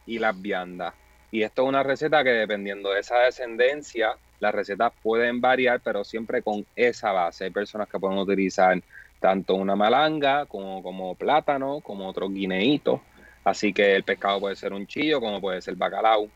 y 0.05 0.19
las 0.19 0.39
viandas. 0.39 0.93
Y 1.31 1.41
esto 1.41 1.63
es 1.63 1.69
una 1.69 1.81
receta 1.81 2.23
que 2.23 2.29
dependiendo 2.29 2.91
de 2.91 2.99
esa 2.99 3.17
descendencia, 3.17 4.15
las 4.39 4.53
recetas 4.53 4.93
pueden 5.01 5.41
variar, 5.41 5.81
pero 5.83 6.03
siempre 6.03 6.43
con 6.43 6.63
esa 6.75 7.11
base. 7.11 7.45
Hay 7.45 7.49
personas 7.49 7.89
que 7.89 7.97
pueden 7.97 8.19
utilizar 8.19 8.79
tanto 9.19 9.55
una 9.55 9.75
malanga 9.75 10.45
como, 10.45 10.83
como 10.83 11.15
plátano, 11.15 11.81
como 11.81 12.07
otro 12.07 12.29
guineíto. 12.29 13.01
Así 13.43 13.73
que 13.73 13.95
el 13.95 14.03
pescado 14.03 14.39
puede 14.39 14.55
ser 14.55 14.73
un 14.73 14.85
chillo, 14.87 15.19
como 15.19 15.41
puede 15.41 15.61
ser 15.61 15.75
bacalao. 15.75 16.29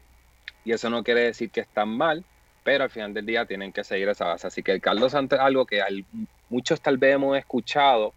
Y 0.64 0.72
eso 0.72 0.90
no 0.90 1.04
quiere 1.04 1.22
decir 1.22 1.52
que 1.52 1.62
están 1.62 1.90
mal, 1.90 2.24
pero 2.64 2.84
al 2.84 2.90
final 2.90 3.14
del 3.14 3.26
día 3.26 3.46
tienen 3.46 3.72
que 3.72 3.84
seguir 3.84 4.10
esa 4.10 4.26
base. 4.26 4.48
Así 4.48 4.64
que 4.64 4.72
el 4.72 4.82
caldo 4.82 5.10
santo 5.10 5.36
es 5.36 5.42
algo 5.42 5.66
que 5.66 5.82
muchos 6.50 6.82
tal 6.82 6.98
vez 6.98 7.16
hemos 7.16 7.38
escuchado, 7.38 8.14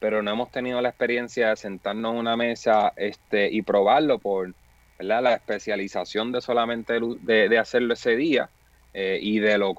pero 0.00 0.22
no 0.22 0.32
hemos 0.32 0.50
tenido 0.50 0.80
la 0.80 0.88
experiencia 0.88 1.50
de 1.50 1.56
sentarnos 1.56 2.12
en 2.12 2.18
una 2.18 2.36
mesa 2.36 2.92
este, 2.96 3.48
y 3.52 3.62
probarlo 3.62 4.18
por 4.18 4.52
la 4.98 5.34
especialización 5.34 6.32
de 6.32 6.40
solamente 6.40 6.98
de 6.98 7.58
hacerlo 7.58 7.94
ese 7.94 8.16
día. 8.16 8.50
Eh, 8.96 9.18
y 9.20 9.40
de 9.40 9.58
lo 9.58 9.74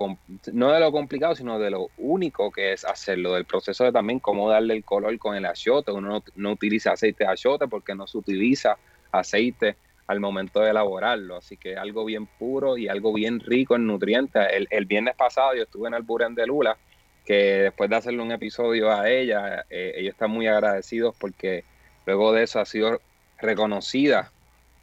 no 0.51 0.73
de 0.73 0.79
lo 0.81 0.91
complicado, 0.91 1.37
sino 1.37 1.57
de 1.57 1.69
lo 1.69 1.87
único 1.97 2.51
que 2.51 2.73
es 2.73 2.83
hacerlo, 2.83 3.33
del 3.35 3.45
proceso 3.45 3.85
de 3.85 3.93
también 3.93 4.19
cómo 4.19 4.49
darle 4.49 4.73
el 4.73 4.83
color 4.83 5.17
con 5.17 5.37
el 5.37 5.45
achiote. 5.45 5.93
Uno 5.93 6.21
no, 6.35 6.51
utiliza 6.51 6.91
aceite 6.91 7.23
de 7.25 7.67
porque 7.69 7.95
no 7.95 8.07
se 8.07 8.17
utiliza 8.17 8.77
aceite 9.13 9.77
al 10.07 10.19
momento 10.19 10.59
de 10.59 10.71
elaborarlo, 10.71 11.37
así 11.37 11.55
que 11.55 11.77
algo 11.77 12.03
bien 12.03 12.27
puro 12.27 12.77
y 12.77 12.89
algo 12.89 13.13
bien 13.13 13.39
rico 13.39 13.77
en 13.77 13.87
nutrientes. 13.87 14.45
El, 14.69 14.85
viernes 14.85 15.15
pasado 15.15 15.55
yo 15.55 15.63
estuve 15.63 15.87
en 15.87 15.93
el 15.93 16.03
Buren 16.03 16.35
de 16.35 16.45
Lula, 16.45 16.77
que 17.23 17.61
después 17.63 17.89
de 17.89 17.95
hacerle 17.95 18.21
un 18.21 18.33
episodio 18.33 18.91
a 18.91 19.09
ella, 19.09 19.65
eh, 19.69 19.93
ellos 19.95 20.11
están 20.11 20.29
muy 20.29 20.47
agradecidos 20.47 21.15
porque 21.17 21.63
luego 22.05 22.33
de 22.33 22.43
eso 22.43 22.59
ha 22.59 22.65
sido 22.65 22.99
reconocida 23.39 24.33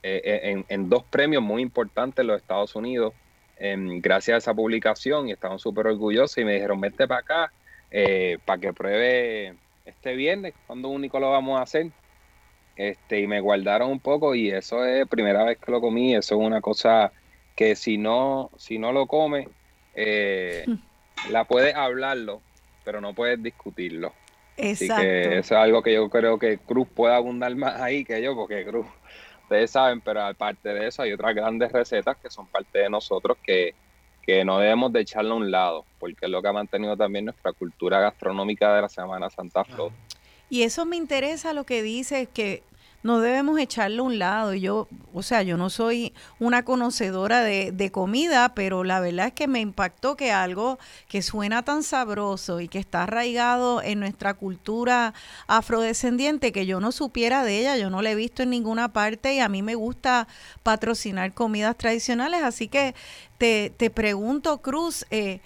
eh, 0.02 0.40
en, 0.44 0.64
en 0.70 0.88
dos 0.88 1.04
premios 1.04 1.42
muy 1.42 1.60
importantes 1.60 2.20
en 2.22 2.28
los 2.28 2.40
Estados 2.40 2.74
Unidos 2.74 3.12
gracias 3.58 4.34
a 4.34 4.38
esa 4.38 4.54
publicación 4.54 5.28
y 5.28 5.32
estaban 5.32 5.58
súper 5.58 5.86
orgullosos 5.86 6.36
y 6.38 6.44
me 6.44 6.54
dijeron, 6.54 6.80
vete 6.80 7.06
para 7.06 7.20
acá 7.20 7.52
eh, 7.90 8.38
para 8.44 8.60
que 8.60 8.72
pruebe 8.72 9.54
este 9.84 10.14
viernes, 10.14 10.54
cuando 10.66 10.88
único 10.88 11.20
lo 11.20 11.30
vamos 11.30 11.58
a 11.58 11.62
hacer. 11.62 11.90
Este, 12.74 13.20
y 13.20 13.26
me 13.26 13.40
guardaron 13.40 13.90
un 13.90 14.00
poco 14.00 14.34
y 14.34 14.50
eso 14.50 14.84
es 14.84 15.06
primera 15.06 15.44
vez 15.44 15.58
que 15.58 15.70
lo 15.70 15.80
comí, 15.80 16.14
eso 16.14 16.34
es 16.36 16.46
una 16.46 16.62
cosa 16.62 17.12
que 17.54 17.76
si 17.76 17.98
no, 17.98 18.50
si 18.56 18.78
no 18.78 18.92
lo 18.92 19.06
come, 19.06 19.48
eh, 19.94 20.64
la 21.30 21.44
puedes 21.44 21.74
hablarlo, 21.74 22.40
pero 22.84 23.00
no 23.00 23.14
puedes 23.14 23.42
discutirlo. 23.42 24.14
Exacto. 24.56 24.94
Así 24.94 25.02
que 25.02 25.38
eso 25.38 25.54
es 25.54 25.60
algo 25.60 25.82
que 25.82 25.92
yo 25.92 26.08
creo 26.08 26.38
que 26.38 26.58
Cruz 26.58 26.88
puede 26.88 27.14
abundar 27.14 27.54
más 27.56 27.80
ahí 27.80 28.04
que 28.04 28.22
yo, 28.22 28.34
porque 28.34 28.64
Cruz 28.64 28.86
ustedes 29.52 29.70
saben, 29.70 30.00
pero 30.00 30.22
aparte 30.22 30.70
de 30.70 30.86
eso 30.86 31.02
hay 31.02 31.12
otras 31.12 31.34
grandes 31.34 31.70
recetas 31.70 32.16
que 32.16 32.30
son 32.30 32.46
parte 32.46 32.78
de 32.78 32.88
nosotros 32.88 33.36
que, 33.44 33.74
no 34.46 34.58
debemos 34.58 34.90
de 34.94 35.00
echarlo 35.00 35.34
a 35.34 35.36
un 35.36 35.50
lado, 35.50 35.84
porque 35.98 36.24
es 36.24 36.30
lo 36.30 36.40
que 36.40 36.48
ha 36.48 36.52
mantenido 36.54 36.96
también 36.96 37.26
nuestra 37.26 37.52
cultura 37.52 38.00
gastronómica 38.00 38.74
de 38.74 38.80
la 38.80 38.88
Semana 38.88 39.28
Santa 39.28 39.62
Flor. 39.62 39.92
Y 40.48 40.62
eso 40.62 40.86
me 40.86 40.96
interesa 40.96 41.52
lo 41.52 41.64
que 41.64 41.82
dices, 41.82 42.28
que 42.32 42.62
no 43.02 43.20
debemos 43.20 43.58
echarlo 43.58 44.04
a 44.04 44.06
un 44.06 44.18
lado. 44.18 44.54
Yo, 44.54 44.88
o 45.12 45.22
sea, 45.22 45.42
yo 45.42 45.56
no 45.56 45.70
soy 45.70 46.14
una 46.38 46.64
conocedora 46.64 47.42
de, 47.42 47.72
de, 47.72 47.90
comida, 47.90 48.54
pero 48.54 48.84
la 48.84 49.00
verdad 49.00 49.28
es 49.28 49.32
que 49.32 49.48
me 49.48 49.60
impactó 49.60 50.16
que 50.16 50.32
algo 50.32 50.78
que 51.08 51.22
suena 51.22 51.62
tan 51.62 51.82
sabroso 51.82 52.60
y 52.60 52.68
que 52.68 52.78
está 52.78 53.04
arraigado 53.04 53.82
en 53.82 54.00
nuestra 54.00 54.34
cultura 54.34 55.14
afrodescendiente, 55.46 56.52
que 56.52 56.66
yo 56.66 56.80
no 56.80 56.92
supiera 56.92 57.44
de 57.44 57.58
ella, 57.60 57.76
yo 57.76 57.90
no 57.90 58.02
la 58.02 58.10
he 58.12 58.14
visto 58.14 58.42
en 58.42 58.50
ninguna 58.50 58.92
parte 58.92 59.34
y 59.34 59.40
a 59.40 59.48
mí 59.48 59.62
me 59.62 59.74
gusta 59.74 60.28
patrocinar 60.62 61.34
comidas 61.34 61.76
tradicionales. 61.76 62.42
Así 62.42 62.68
que 62.68 62.94
te, 63.38 63.72
te 63.76 63.90
pregunto, 63.90 64.58
Cruz, 64.58 65.06
eh, 65.10 65.40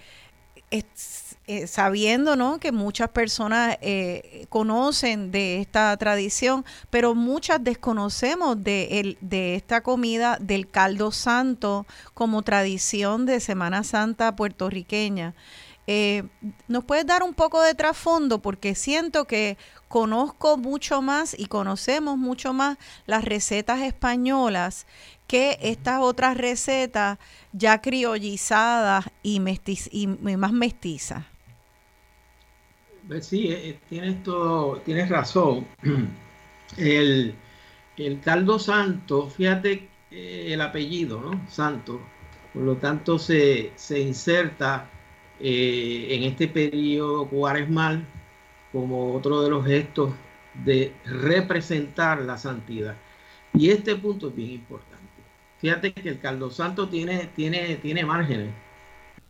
eh, 1.49 1.65
sabiendo 1.65 2.35
¿no? 2.35 2.59
que 2.59 2.73
muchas 2.73 3.07
personas 3.07 3.77
eh, 3.79 4.47
conocen 4.49 5.31
de 5.31 5.61
esta 5.61 5.95
tradición, 5.95 6.65
pero 6.89 7.15
muchas 7.15 7.63
desconocemos 7.63 8.61
de, 8.61 8.99
el, 8.99 9.17
de 9.21 9.55
esta 9.55 9.79
comida 9.79 10.37
del 10.41 10.69
caldo 10.69 11.13
santo 11.13 11.85
como 12.13 12.41
tradición 12.41 13.25
de 13.25 13.39
Semana 13.39 13.85
Santa 13.85 14.35
puertorriqueña. 14.35 15.35
Eh, 15.87 16.23
¿Nos 16.67 16.83
puedes 16.83 17.05
dar 17.05 17.23
un 17.23 17.33
poco 17.33 17.61
de 17.61 17.73
trasfondo? 17.75 18.39
Porque 18.39 18.75
siento 18.75 19.23
que 19.23 19.57
conozco 19.87 20.57
mucho 20.57 21.01
más 21.01 21.33
y 21.39 21.45
conocemos 21.45 22.17
mucho 22.17 22.51
más 22.51 22.77
las 23.05 23.23
recetas 23.23 23.79
españolas 23.79 24.85
que 25.27 25.57
estas 25.61 26.01
otras 26.01 26.35
recetas 26.35 27.19
ya 27.53 27.79
criollizadas 27.81 29.05
y, 29.23 29.41
y 29.91 30.07
más 30.07 30.51
mestizas. 30.51 31.23
Pues 33.07 33.27
sí, 33.27 33.47
eh, 33.51 33.69
eh, 33.69 33.79
tienes, 33.89 34.21
todo, 34.23 34.81
tienes 34.81 35.09
razón. 35.09 35.65
El, 36.77 37.35
caldo 38.23 38.59
santo, 38.59 39.27
fíjate 39.29 39.89
eh, 40.11 40.49
el 40.53 40.61
apellido, 40.61 41.19
¿no? 41.19 41.47
Santo, 41.49 41.99
por 42.53 42.63
lo 42.63 42.75
tanto 42.77 43.17
se, 43.17 43.71
inserta 43.89 44.89
en 45.39 46.23
este 46.23 46.47
periodo 46.47 47.27
cuaresmal 47.27 48.05
como 48.71 49.15
otro 49.15 49.41
de 49.41 49.49
los 49.49 49.65
gestos 49.65 50.13
de 50.65 50.93
representar 51.05 52.21
la 52.21 52.37
santidad. 52.37 52.95
Y 53.53 53.69
este 53.69 53.95
punto 53.95 54.29
es 54.29 54.35
bien 54.35 54.51
importante. 54.51 54.97
Fíjate 55.59 55.93
que 55.93 56.09
el 56.09 56.19
caldo 56.19 56.51
santo 56.51 56.89
tiene, 56.89 57.29
tiene, 57.35 57.77
tiene 57.77 58.05
márgenes 58.05 58.53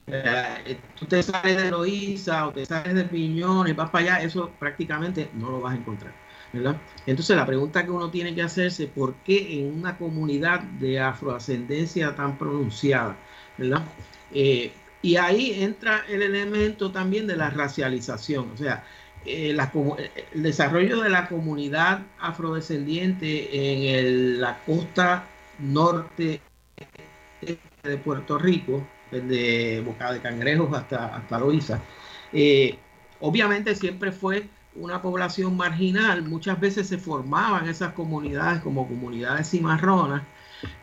eh, 0.07 0.79
tú 0.97 1.05
te 1.05 1.21
sales 1.21 1.61
de 1.61 1.69
Loíza 1.71 2.47
o 2.47 2.51
te 2.51 2.65
sales 2.65 2.95
de 2.95 3.03
Piñón 3.03 3.67
y 3.67 3.73
vas 3.73 3.89
para 3.89 4.15
allá, 4.15 4.23
eso 4.23 4.51
prácticamente 4.57 5.29
no 5.33 5.51
lo 5.51 5.61
vas 5.61 5.73
a 5.73 5.77
encontrar. 5.77 6.13
¿verdad? 6.53 6.77
Entonces 7.05 7.35
la 7.35 7.45
pregunta 7.45 7.83
que 7.83 7.91
uno 7.91 8.09
tiene 8.09 8.33
que 8.33 8.41
hacerse, 8.41 8.87
¿por 8.87 9.15
qué 9.15 9.59
en 9.59 9.77
una 9.79 9.97
comunidad 9.97 10.61
de 10.61 10.99
afroascendencia 10.99 12.15
tan 12.15 12.37
pronunciada? 12.37 13.17
¿verdad? 13.57 13.83
Eh, 14.33 14.71
y 15.01 15.17
ahí 15.17 15.61
entra 15.61 16.05
el 16.09 16.21
elemento 16.21 16.91
también 16.91 17.27
de 17.27 17.35
la 17.35 17.49
racialización, 17.49 18.51
o 18.53 18.57
sea, 18.57 18.83
el 19.25 19.59
desarrollo 20.33 21.01
de 21.01 21.09
la 21.09 21.27
comunidad 21.27 22.01
afrodescendiente 22.19 23.99
en 23.99 24.39
la 24.39 24.63
costa 24.63 25.27
norte 25.59 26.41
de 27.83 27.97
Puerto 27.97 28.37
Rico, 28.37 28.87
desde 29.11 29.81
Boca 29.81 30.11
de 30.13 30.19
Cangrejos 30.21 30.73
hasta, 30.73 31.15
hasta 31.15 31.39
Loíza, 31.39 31.81
eh, 32.33 32.77
obviamente 33.19 33.75
siempre 33.75 34.11
fue 34.11 34.49
una 34.75 35.01
población 35.01 35.57
marginal, 35.57 36.23
muchas 36.23 36.59
veces 36.59 36.87
se 36.87 36.97
formaban 36.97 37.67
esas 37.67 37.93
comunidades 37.93 38.61
como 38.61 38.87
comunidades 38.87 39.49
cimarronas 39.49 40.23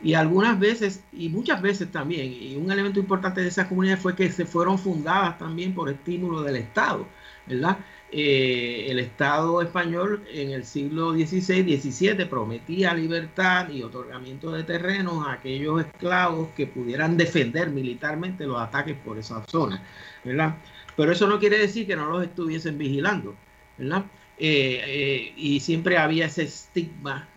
y 0.03 0.14
algunas 0.14 0.59
veces, 0.59 1.03
y 1.12 1.29
muchas 1.29 1.61
veces 1.61 1.91
también, 1.91 2.33
y 2.33 2.57
un 2.57 2.70
elemento 2.70 3.01
importante 3.01 3.41
de 3.41 3.49
esas 3.49 3.66
comunidades 3.68 4.03
fue 4.03 4.14
que 4.14 4.31
se 4.31 4.47
fueron 4.47 4.79
fundadas 4.79 5.39
también 5.39 5.75
por 5.75 5.89
estímulo 5.89 6.43
del 6.43 6.57
Estado, 6.57 7.07
¿verdad? 7.47 7.79
Eh, 8.16 8.92
el 8.92 9.00
Estado 9.00 9.60
español 9.60 10.22
en 10.32 10.52
el 10.52 10.64
siglo 10.64 11.14
XVI, 11.14 11.80
XVII 11.80 12.26
prometía 12.26 12.94
libertad 12.94 13.68
y 13.70 13.82
otorgamiento 13.82 14.52
de 14.52 14.62
terrenos 14.62 15.26
a 15.26 15.32
aquellos 15.32 15.84
esclavos 15.84 16.50
que 16.56 16.68
pudieran 16.68 17.16
defender 17.16 17.70
militarmente 17.70 18.46
los 18.46 18.60
ataques 18.60 18.96
por 19.04 19.18
esa 19.18 19.44
zona, 19.48 19.82
¿verdad? 20.22 20.54
Pero 20.96 21.10
eso 21.10 21.26
no 21.26 21.40
quiere 21.40 21.58
decir 21.58 21.88
que 21.88 21.96
no 21.96 22.08
los 22.08 22.22
estuviesen 22.22 22.78
vigilando, 22.78 23.34
¿verdad? 23.76 24.04
Eh, 24.38 24.80
eh, 24.86 25.32
y 25.36 25.58
siempre 25.58 25.98
había 25.98 26.26
ese 26.26 26.44
estigma 26.44 27.28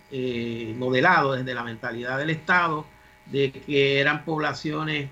modelado 0.76 1.32
desde 1.32 1.54
la 1.54 1.64
mentalidad 1.64 2.18
del 2.18 2.30
Estado 2.30 2.86
de 3.26 3.50
que 3.50 3.98
eran 3.98 4.24
poblaciones 4.24 5.10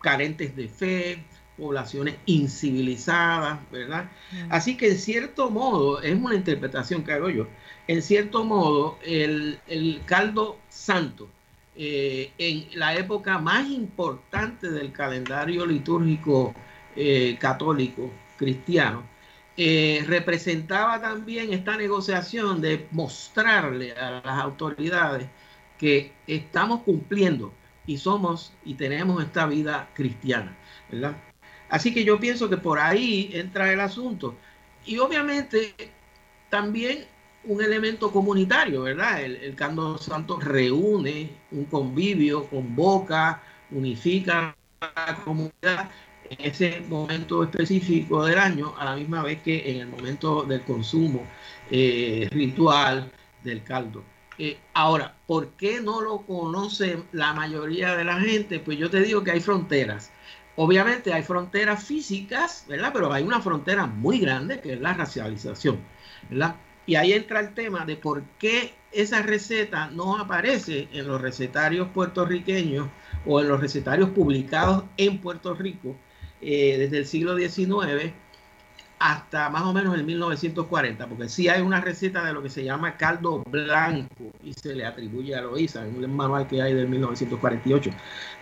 carentes 0.00 0.54
de 0.54 0.68
fe, 0.68 1.24
poblaciones 1.56 2.16
incivilizadas, 2.26 3.58
¿verdad? 3.70 4.10
Así 4.50 4.76
que 4.76 4.90
en 4.90 4.98
cierto 4.98 5.50
modo, 5.50 6.02
es 6.02 6.14
una 6.14 6.34
interpretación 6.34 7.04
que 7.04 7.12
hago 7.12 7.30
yo, 7.30 7.46
en 7.88 8.02
cierto 8.02 8.44
modo 8.44 8.98
el, 9.04 9.58
caldo 10.06 10.58
santo, 10.68 11.28
eh, 11.76 12.32
en 12.38 12.78
la 12.78 12.94
época 12.96 13.38
más 13.38 13.68
importante 13.68 14.70
del 14.70 14.92
calendario 14.92 15.66
litúrgico 15.66 16.54
eh, 16.94 17.36
católico 17.38 18.10
cristiano, 18.36 19.04
eh, 19.58 20.04
representaba 20.06 21.00
también 21.00 21.52
esta 21.52 21.76
negociación 21.78 22.60
de 22.60 22.86
mostrarle 22.90 23.92
a 23.92 24.22
las 24.22 24.38
autoridades 24.42 25.28
que 25.78 26.12
estamos 26.26 26.82
cumpliendo 26.82 27.52
y 27.86 27.96
somos 27.96 28.52
y 28.64 28.74
tenemos 28.74 29.22
esta 29.22 29.46
vida 29.46 29.88
cristiana, 29.94 30.54
¿verdad? 30.90 31.16
Así 31.68 31.92
que 31.92 32.04
yo 32.04 32.18
pienso 32.20 32.48
que 32.48 32.56
por 32.56 32.78
ahí 32.78 33.30
entra 33.32 33.72
el 33.72 33.80
asunto. 33.80 34.36
Y 34.84 34.98
obviamente 34.98 35.74
también 36.48 37.06
un 37.44 37.62
elemento 37.62 38.10
comunitario, 38.10 38.82
¿verdad? 38.82 39.22
El, 39.22 39.36
el 39.36 39.58
Santos 39.58 40.04
Santo 40.04 40.38
reúne 40.40 41.30
un 41.52 41.64
convivio, 41.66 42.44
convoca, 42.48 43.42
unifica 43.70 44.56
a 44.80 45.06
la 45.06 45.16
comunidad 45.24 45.90
en 46.30 46.50
ese 46.50 46.80
momento 46.88 47.42
específico 47.44 48.24
del 48.24 48.38
año, 48.38 48.74
a 48.78 48.84
la 48.84 48.96
misma 48.96 49.22
vez 49.22 49.42
que 49.42 49.70
en 49.70 49.80
el 49.80 49.86
momento 49.88 50.42
del 50.42 50.62
consumo 50.62 51.24
eh, 51.70 52.28
ritual 52.30 53.10
del 53.42 53.62
caldo. 53.62 54.04
Eh, 54.38 54.58
ahora, 54.74 55.16
¿por 55.26 55.50
qué 55.52 55.80
no 55.80 56.00
lo 56.00 56.18
conoce 56.22 57.04
la 57.12 57.32
mayoría 57.32 57.96
de 57.96 58.04
la 58.04 58.20
gente? 58.20 58.60
Pues 58.60 58.78
yo 58.78 58.90
te 58.90 59.00
digo 59.00 59.22
que 59.24 59.30
hay 59.30 59.40
fronteras. 59.40 60.12
Obviamente 60.56 61.12
hay 61.12 61.22
fronteras 61.22 61.84
físicas, 61.84 62.64
¿verdad? 62.68 62.90
Pero 62.92 63.12
hay 63.12 63.22
una 63.22 63.40
frontera 63.40 63.86
muy 63.86 64.18
grande 64.18 64.60
que 64.60 64.72
es 64.72 64.80
la 64.80 64.94
racialización, 64.94 65.78
¿verdad? 66.30 66.56
Y 66.86 66.94
ahí 66.94 67.12
entra 67.12 67.40
el 67.40 67.52
tema 67.52 67.84
de 67.84 67.96
por 67.96 68.22
qué 68.38 68.74
esa 68.92 69.22
receta 69.22 69.90
no 69.90 70.16
aparece 70.16 70.88
en 70.92 71.06
los 71.06 71.20
recetarios 71.20 71.88
puertorriqueños 71.88 72.88
o 73.26 73.40
en 73.40 73.48
los 73.48 73.60
recetarios 73.60 74.10
publicados 74.10 74.84
en 74.96 75.18
Puerto 75.18 75.54
Rico 75.54 75.96
eh, 76.40 76.76
desde 76.78 76.98
el 76.98 77.06
siglo 77.06 77.36
XIX 77.36 78.12
hasta 78.98 79.50
más 79.50 79.62
o 79.62 79.74
menos 79.74 79.94
el 79.94 80.04
1940, 80.04 81.06
porque 81.06 81.28
sí 81.28 81.48
hay 81.48 81.60
una 81.60 81.80
receta 81.80 82.24
de 82.24 82.32
lo 82.32 82.42
que 82.42 82.48
se 82.48 82.64
llama 82.64 82.96
caldo 82.96 83.42
blanco 83.50 84.32
y 84.42 84.54
se 84.54 84.74
le 84.74 84.86
atribuye 84.86 85.34
a 85.34 85.42
Loíza 85.42 85.86
en 85.86 86.02
un 86.02 86.16
manual 86.16 86.46
que 86.46 86.62
hay 86.62 86.72
del 86.72 86.88
1948. 86.88 87.90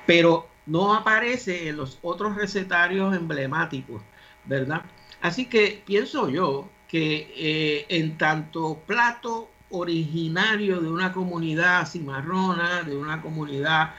Pero 0.07 0.49
no 0.67 0.95
aparece 0.95 1.69
en 1.69 1.77
los 1.77 1.99
otros 2.03 2.37
recetarios 2.37 3.15
emblemáticos, 3.15 4.03
¿verdad? 4.45 4.83
Así 5.21 5.47
que 5.47 5.83
pienso 5.87 6.29
yo 6.29 6.69
que 6.89 7.33
eh, 7.37 7.87
en 7.89 8.17
tanto 8.19 8.83
plato 8.87 9.51
originario 9.71 10.81
de 10.81 10.89
una 10.89 11.13
comunidad 11.13 11.87
cimarrona, 11.87 12.83
de 12.83 12.97
una 12.97 13.21
comunidad 13.21 13.95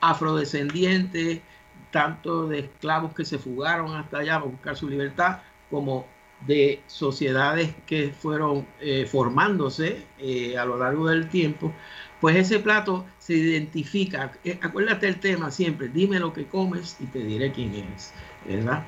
afrodescendiente, 0.00 1.42
tanto 1.90 2.46
de 2.46 2.60
esclavos 2.60 3.14
que 3.14 3.24
se 3.24 3.38
fugaron 3.38 3.96
hasta 3.96 4.18
allá 4.18 4.38
para 4.38 4.50
buscar 4.50 4.76
su 4.76 4.88
libertad, 4.88 5.40
como 5.70 6.06
de 6.40 6.82
sociedades 6.86 7.74
que 7.86 8.10
fueron 8.10 8.66
eh, 8.80 9.06
formándose 9.06 10.06
eh, 10.18 10.56
a 10.58 10.64
lo 10.64 10.76
largo 10.76 11.08
del 11.08 11.28
tiempo, 11.28 11.72
pues 12.20 12.36
ese 12.36 12.58
plato 12.60 13.06
se 13.18 13.34
identifica. 13.34 14.32
Eh, 14.44 14.58
acuérdate 14.62 15.08
el 15.08 15.18
tema 15.18 15.50
siempre, 15.50 15.88
dime 15.88 16.18
lo 16.18 16.32
que 16.32 16.46
comes 16.46 16.96
y 17.00 17.06
te 17.06 17.20
diré 17.20 17.52
quién 17.52 17.74
eres, 17.74 18.12
¿verdad? 18.46 18.84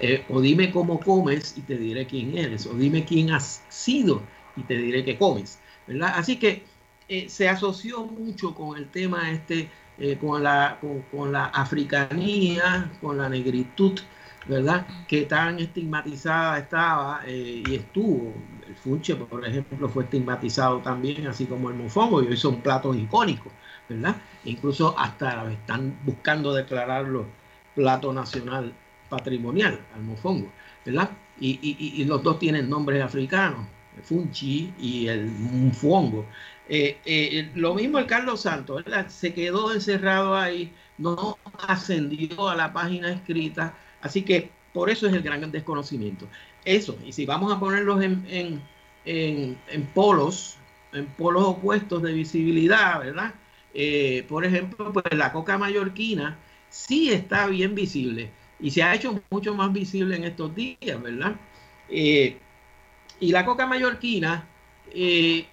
Eh, 0.00 0.24
o 0.28 0.40
dime 0.40 0.70
cómo 0.70 1.00
comes 1.00 1.54
y 1.56 1.62
te 1.62 1.76
diré 1.76 2.06
quién 2.06 2.36
eres, 2.36 2.66
o 2.66 2.74
dime 2.74 3.04
quién 3.04 3.30
has 3.30 3.62
sido 3.68 4.22
y 4.56 4.62
te 4.62 4.76
diré 4.76 5.04
qué 5.04 5.16
comes, 5.16 5.58
¿verdad? 5.86 6.12
Así 6.16 6.38
que 6.38 6.64
se 7.28 7.48
asoció 7.48 8.04
mucho 8.04 8.52
con 8.52 8.76
el 8.76 8.88
tema 8.88 9.30
este, 9.30 9.70
con, 10.20 10.42
la, 10.42 10.80
con 11.12 11.30
la 11.30 11.46
africanía, 11.46 12.90
con 13.00 13.18
la 13.18 13.28
negritud, 13.28 14.00
¿verdad? 14.48 14.86
Que 15.08 15.22
tan 15.22 15.58
estigmatizada 15.58 16.58
estaba 16.58 17.22
eh, 17.26 17.62
y 17.66 17.74
estuvo. 17.74 18.34
El 18.66 18.74
funche, 18.74 19.14
por 19.16 19.44
ejemplo, 19.44 19.88
fue 19.88 20.04
estigmatizado 20.04 20.78
también, 20.80 21.26
así 21.26 21.46
como 21.46 21.70
el 21.70 21.76
mofongo, 21.76 22.22
y 22.22 22.26
hoy 22.26 22.36
son 22.36 22.60
platos 22.60 22.96
icónicos, 22.96 23.52
¿verdad? 23.88 24.16
incluso 24.44 24.98
hasta 24.98 25.50
están 25.52 25.98
buscando 26.04 26.54
declararlo 26.54 27.26
plato 27.74 28.12
nacional 28.12 28.72
patrimonial, 29.08 29.78
al 29.94 30.02
mofongo, 30.02 30.50
¿verdad? 30.84 31.10
Y, 31.38 32.04
los 32.04 32.22
dos 32.22 32.38
tienen 32.38 32.68
nombres 32.70 33.02
africanos, 33.02 33.66
el 33.96 34.02
funchi 34.02 34.72
y 34.78 35.06
el 35.08 35.26
mofongo. 35.26 36.24
Eh, 36.68 36.98
eh, 37.04 37.50
lo 37.54 37.74
mismo 37.74 37.98
el 37.98 38.06
Carlos 38.06 38.40
Santos, 38.40 38.84
¿verdad? 38.84 39.08
Se 39.08 39.34
quedó 39.34 39.72
encerrado 39.72 40.34
ahí, 40.34 40.72
no 40.98 41.38
ascendió 41.68 42.48
a 42.48 42.56
la 42.56 42.72
página 42.72 43.12
escrita, 43.12 43.74
Así 44.06 44.22
que 44.22 44.50
por 44.72 44.88
eso 44.88 45.06
es 45.06 45.14
el 45.14 45.22
gran 45.22 45.50
desconocimiento. 45.50 46.28
Eso, 46.64 46.96
y 47.04 47.12
si 47.12 47.26
vamos 47.26 47.52
a 47.52 47.58
ponerlos 47.58 48.02
en, 48.02 48.62
polos, 49.94 50.56
en 50.92 51.06
polos 51.06 51.44
opuestos 51.44 52.02
de 52.02 52.12
visibilidad, 52.12 53.00
¿verdad? 53.00 53.34
Eh, 53.74 54.24
por 54.28 54.44
ejemplo, 54.44 54.92
pues 54.92 55.04
la 55.12 55.32
coca 55.32 55.58
mallorquina 55.58 56.38
sí 56.70 57.10
está 57.10 57.46
bien 57.46 57.74
visible 57.74 58.30
y 58.60 58.70
se 58.70 58.82
ha 58.82 58.94
hecho 58.94 59.20
mucho 59.30 59.54
más 59.54 59.72
visible 59.72 60.16
en 60.16 60.24
estos 60.24 60.54
días, 60.54 61.02
¿verdad? 61.02 61.34
Eh, 61.88 62.38
y 63.20 63.32
la 63.32 63.44
coca 63.44 63.66
mallorquina 63.66 64.46
eh, 64.92 65.46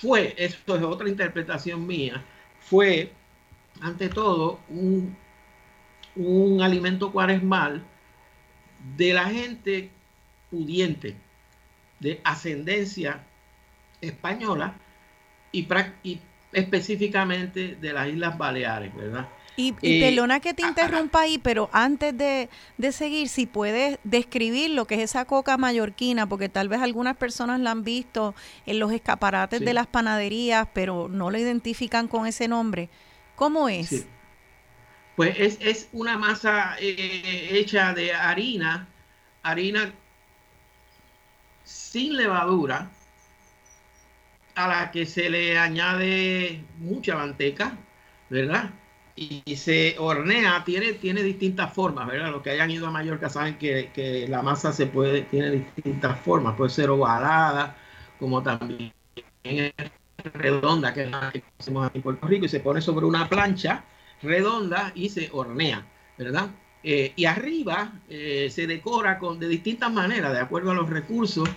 fue, 0.00 0.34
esto 0.38 0.76
es 0.76 0.82
otra 0.82 1.08
interpretación 1.08 1.86
mía, 1.86 2.24
fue 2.60 3.12
ante 3.80 4.08
todo 4.08 4.60
un 4.68 5.16
un 6.26 6.62
alimento 6.62 7.12
cuaresmal 7.12 7.82
de 8.96 9.12
la 9.12 9.24
gente 9.26 9.90
pudiente, 10.50 11.16
de 11.98 12.20
ascendencia 12.24 13.24
española 14.00 14.74
y, 15.52 15.66
específicamente 16.52 17.76
de 17.76 17.92
las 17.92 18.08
Islas 18.08 18.36
Baleares, 18.36 18.94
¿verdad? 18.94 19.28
Y, 19.56 19.74
y 19.82 20.02
eh, 20.02 20.40
que 20.40 20.54
te 20.54 20.62
interrumpa 20.62 21.22
ahí, 21.22 21.36
pero 21.36 21.68
antes 21.72 22.16
de, 22.16 22.48
seguir, 22.92 23.28
si 23.28 23.46
puedes 23.46 23.98
describir 24.04 24.70
lo 24.70 24.86
que 24.86 24.94
es 24.94 25.02
esa 25.02 25.26
coca 25.26 25.58
mallorquina, 25.58 26.26
porque 26.26 26.48
tal 26.48 26.68
vez 26.68 26.80
algunas 26.80 27.16
personas 27.16 27.60
la 27.60 27.72
han 27.72 27.84
visto 27.84 28.34
en 28.64 28.78
los 28.78 28.92
escaparates 28.92 29.60
de 29.60 29.74
las 29.74 29.86
panaderías, 29.86 30.68
pero 30.72 31.08
no 31.08 31.30
la 31.30 31.40
identifican 31.40 32.08
con 32.08 32.26
ese 32.26 32.48
nombre. 32.48 32.88
¿Cómo 33.36 33.68
es? 33.68 34.06
Pues 35.16 35.36
es, 35.38 35.88
una 35.92 36.18
masa 36.18 36.76
eh, 36.80 37.48
hecha 37.52 37.92
de 37.94 38.12
harina, 38.12 38.88
harina 39.42 39.92
sin 41.64 42.16
levadura, 42.16 42.90
a 44.54 44.68
la 44.68 44.90
que 44.90 45.06
se 45.06 45.30
le 45.30 45.58
añade 45.58 46.64
mucha 46.78 47.16
manteca, 47.16 47.76
¿verdad? 48.28 48.70
y, 49.20 49.56
se 49.56 49.96
hornea, 49.98 50.64
tiene, 50.64 50.94
tiene 50.94 51.22
distintas 51.22 51.72
formas, 51.74 52.06
¿verdad? 52.06 52.30
Los 52.30 52.42
que 52.42 52.50
hayan 52.50 52.70
ido 52.70 52.86
a 52.86 52.90
Mallorca 52.90 53.28
saben 53.28 53.58
que, 53.58 53.90
que 53.92 54.26
la 54.28 54.40
masa 54.42 54.72
se 54.72 54.86
puede, 54.86 55.22
tiene 55.22 55.50
distintas 55.50 56.18
formas, 56.20 56.56
puede 56.56 56.70
ser 56.70 56.88
ovalada, 56.88 57.76
como 58.18 58.42
también 58.42 58.92
redonda, 60.32 60.94
que 60.94 61.02
es 61.02 61.10
la 61.10 61.30
que 61.30 61.42
conocemos 61.42 61.86
aquí 61.86 61.98
en 61.98 62.02
Puerto 62.02 62.26
Rico, 62.26 62.46
y 62.46 62.48
se 62.48 62.60
pone 62.60 62.80
sobre 62.80 63.04
una 63.04 63.28
plancha 63.28 63.84
redonda 64.22 64.92
y 64.94 65.08
se 65.08 65.28
hornea, 65.32 65.86
¿verdad? 66.18 66.50
Eh, 66.82 67.12
y 67.14 67.26
arriba 67.26 67.92
eh, 68.08 68.48
se 68.50 68.66
decora 68.66 69.18
con, 69.18 69.38
de 69.38 69.48
distintas 69.48 69.92
maneras, 69.92 70.32
de 70.32 70.40
acuerdo 70.40 70.70
a 70.70 70.74
los 70.74 70.88
recursos. 70.88 71.48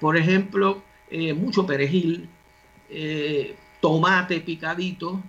Por 0.00 0.16
ejemplo, 0.16 0.82
eh, 1.10 1.32
mucho 1.32 1.66
perejil, 1.66 2.28
tomate 3.80 4.40
picadito 4.40 5.22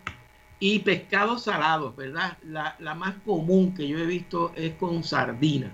y 0.59 0.79
pescados 0.79 1.43
salados, 1.43 1.95
¿verdad? 1.95 2.37
La, 2.43 2.75
la, 2.79 2.93
más 2.93 3.15
común 3.25 3.73
que 3.73 3.87
yo 3.87 3.97
he 3.97 4.05
visto 4.05 4.51
es 4.55 4.73
con 4.75 5.03
sardina, 5.03 5.71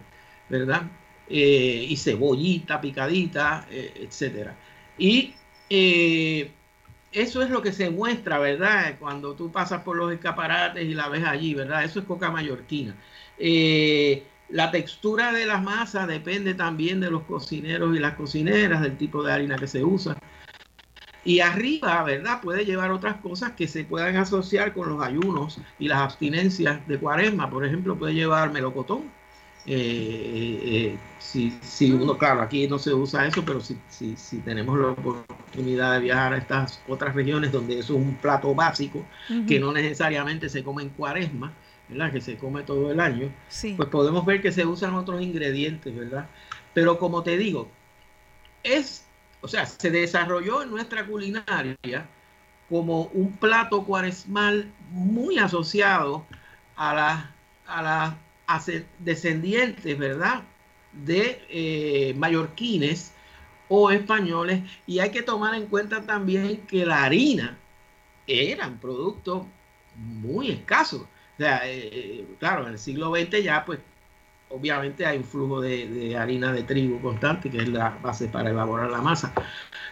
¿verdad? 0.49 0.83
y 1.27 1.95
cebollita 1.97 2.79
picadita, 2.79 3.65
etcétera. 3.69 4.55
Y 4.97 5.33
eso 7.13 7.41
es 7.41 7.49
lo 7.49 7.61
que 7.61 7.71
se 7.71 7.89
muestra, 7.89 8.39
¿verdad? 8.39 8.97
Cuando 8.99 9.35
tú 9.35 9.51
pasas 9.51 9.83
por 9.83 9.95
los 9.97 10.11
escaparates 10.11 10.83
y 10.85 10.93
la 10.93 11.09
ves 11.09 11.23
allí, 11.25 11.53
¿verdad? 11.53 11.83
Eso 11.83 11.99
es 11.99 12.05
coca 12.05 12.31
mallorquina. 12.31 12.95
Eh, 13.37 14.27
la 14.49 14.71
textura 14.71 15.31
de 15.31 15.45
las 15.45 15.63
masas 15.63 16.07
depende 16.07 16.53
también 16.55 16.99
de 16.99 17.11
los 17.11 17.23
cocineros 17.23 17.95
y 17.95 17.99
las 17.99 18.15
cocineras, 18.15 18.81
del 18.81 18.97
tipo 18.97 19.23
de 19.23 19.33
harina 19.33 19.59
que 19.59 19.67
se 19.67 19.83
usa. 19.83 20.17
Y 21.25 21.39
arriba, 21.39 22.03
¿verdad? 22.03 22.41
Puede 22.41 22.65
llevar 22.65 22.91
otras 22.91 23.17
cosas 23.21 23.53
que 23.53 23.67
se 23.67 23.85
puedan 23.85 24.17
asociar 24.17 24.73
con 24.73 24.89
los 24.89 25.01
ayunos 25.01 25.61
y 25.77 25.87
las 25.87 25.99
abstinencias 25.99 26.85
de 26.87 26.99
cuaresma. 26.99 27.49
Por 27.49 27.65
ejemplo, 27.65 27.97
puede 27.97 28.13
llevar 28.13 28.51
melocotón. 28.51 29.17
Eh, 29.65 30.59
eh, 30.63 30.97
si, 31.19 31.51
si, 31.61 31.91
uno, 31.91 32.17
claro, 32.17 32.41
aquí 32.41 32.67
no 32.67 32.77
se 32.77 32.93
usa 32.93 33.25
eso, 33.25 33.43
pero 33.45 33.61
si, 33.61 33.77
si, 33.87 34.15
si, 34.17 34.39
tenemos 34.39 34.77
la 34.77 34.89
oportunidad 34.89 35.93
de 35.93 35.99
viajar 36.01 36.33
a 36.33 36.37
estas 36.37 36.81
otras 36.87 37.15
regiones 37.15 37.51
donde 37.51 37.79
eso 37.79 37.93
es 37.93 38.01
un 38.01 38.15
plato 38.15 38.53
básico, 38.53 39.05
que 39.47 39.59
no 39.59 39.71
necesariamente 39.71 40.49
se 40.49 40.63
come 40.63 40.83
en 40.83 40.89
cuaresma, 40.89 41.53
que 42.11 42.21
se 42.21 42.37
come 42.37 42.63
todo 42.63 42.91
el 42.91 42.99
año, 42.99 43.31
pues 43.77 43.89
podemos 43.89 44.25
ver 44.25 44.41
que 44.41 44.51
se 44.51 44.65
usan 44.65 44.95
otros 44.95 45.21
ingredientes, 45.21 45.95
¿verdad? 45.95 46.27
Pero 46.73 46.97
como 46.97 47.23
te 47.23 47.37
digo, 47.37 47.69
es, 48.63 49.05
o 49.41 49.47
sea, 49.47 49.65
se 49.65 49.91
desarrolló 49.91 50.63
en 50.63 50.71
nuestra 50.71 51.05
culinaria 51.05 51.77
como 52.69 53.03
un 53.13 53.33
plato 53.37 53.83
cuaresmal 53.83 54.71
muy 54.89 55.37
asociado 55.37 56.25
a 56.75 56.93
las 56.93 57.25
a 57.65 58.17
descendientes, 58.99 59.97
¿verdad? 59.97 60.43
De 60.91 61.41
eh, 61.49 62.13
mallorquines 62.17 63.13
o 63.67 63.91
españoles. 63.91 64.61
Y 64.85 64.99
hay 64.99 65.11
que 65.11 65.23
tomar 65.23 65.55
en 65.55 65.67
cuenta 65.67 66.05
también 66.05 66.57
que 66.67 66.85
la 66.85 67.03
harina 67.03 67.57
era 68.27 68.67
un 68.67 68.77
producto 68.77 69.47
muy 69.95 70.51
escaso. 70.51 71.07
O 71.35 71.37
sea, 71.37 71.67
eh, 71.67 71.89
eh, 71.91 72.27
claro, 72.39 72.67
en 72.67 72.73
el 72.73 72.79
siglo 72.79 73.11
XX 73.15 73.43
ya 73.43 73.65
pues 73.65 73.79
obviamente 74.49 75.05
hay 75.05 75.17
un 75.17 75.23
flujo 75.23 75.61
de, 75.61 76.15
harina 76.15 76.51
de 76.51 76.63
trigo 76.63 77.01
constante, 77.01 77.49
que 77.49 77.57
es 77.57 77.69
la 77.69 77.97
base 78.01 78.27
para 78.27 78.51
elaborar 78.51 78.91
la 78.91 79.01
masa. 79.01 79.33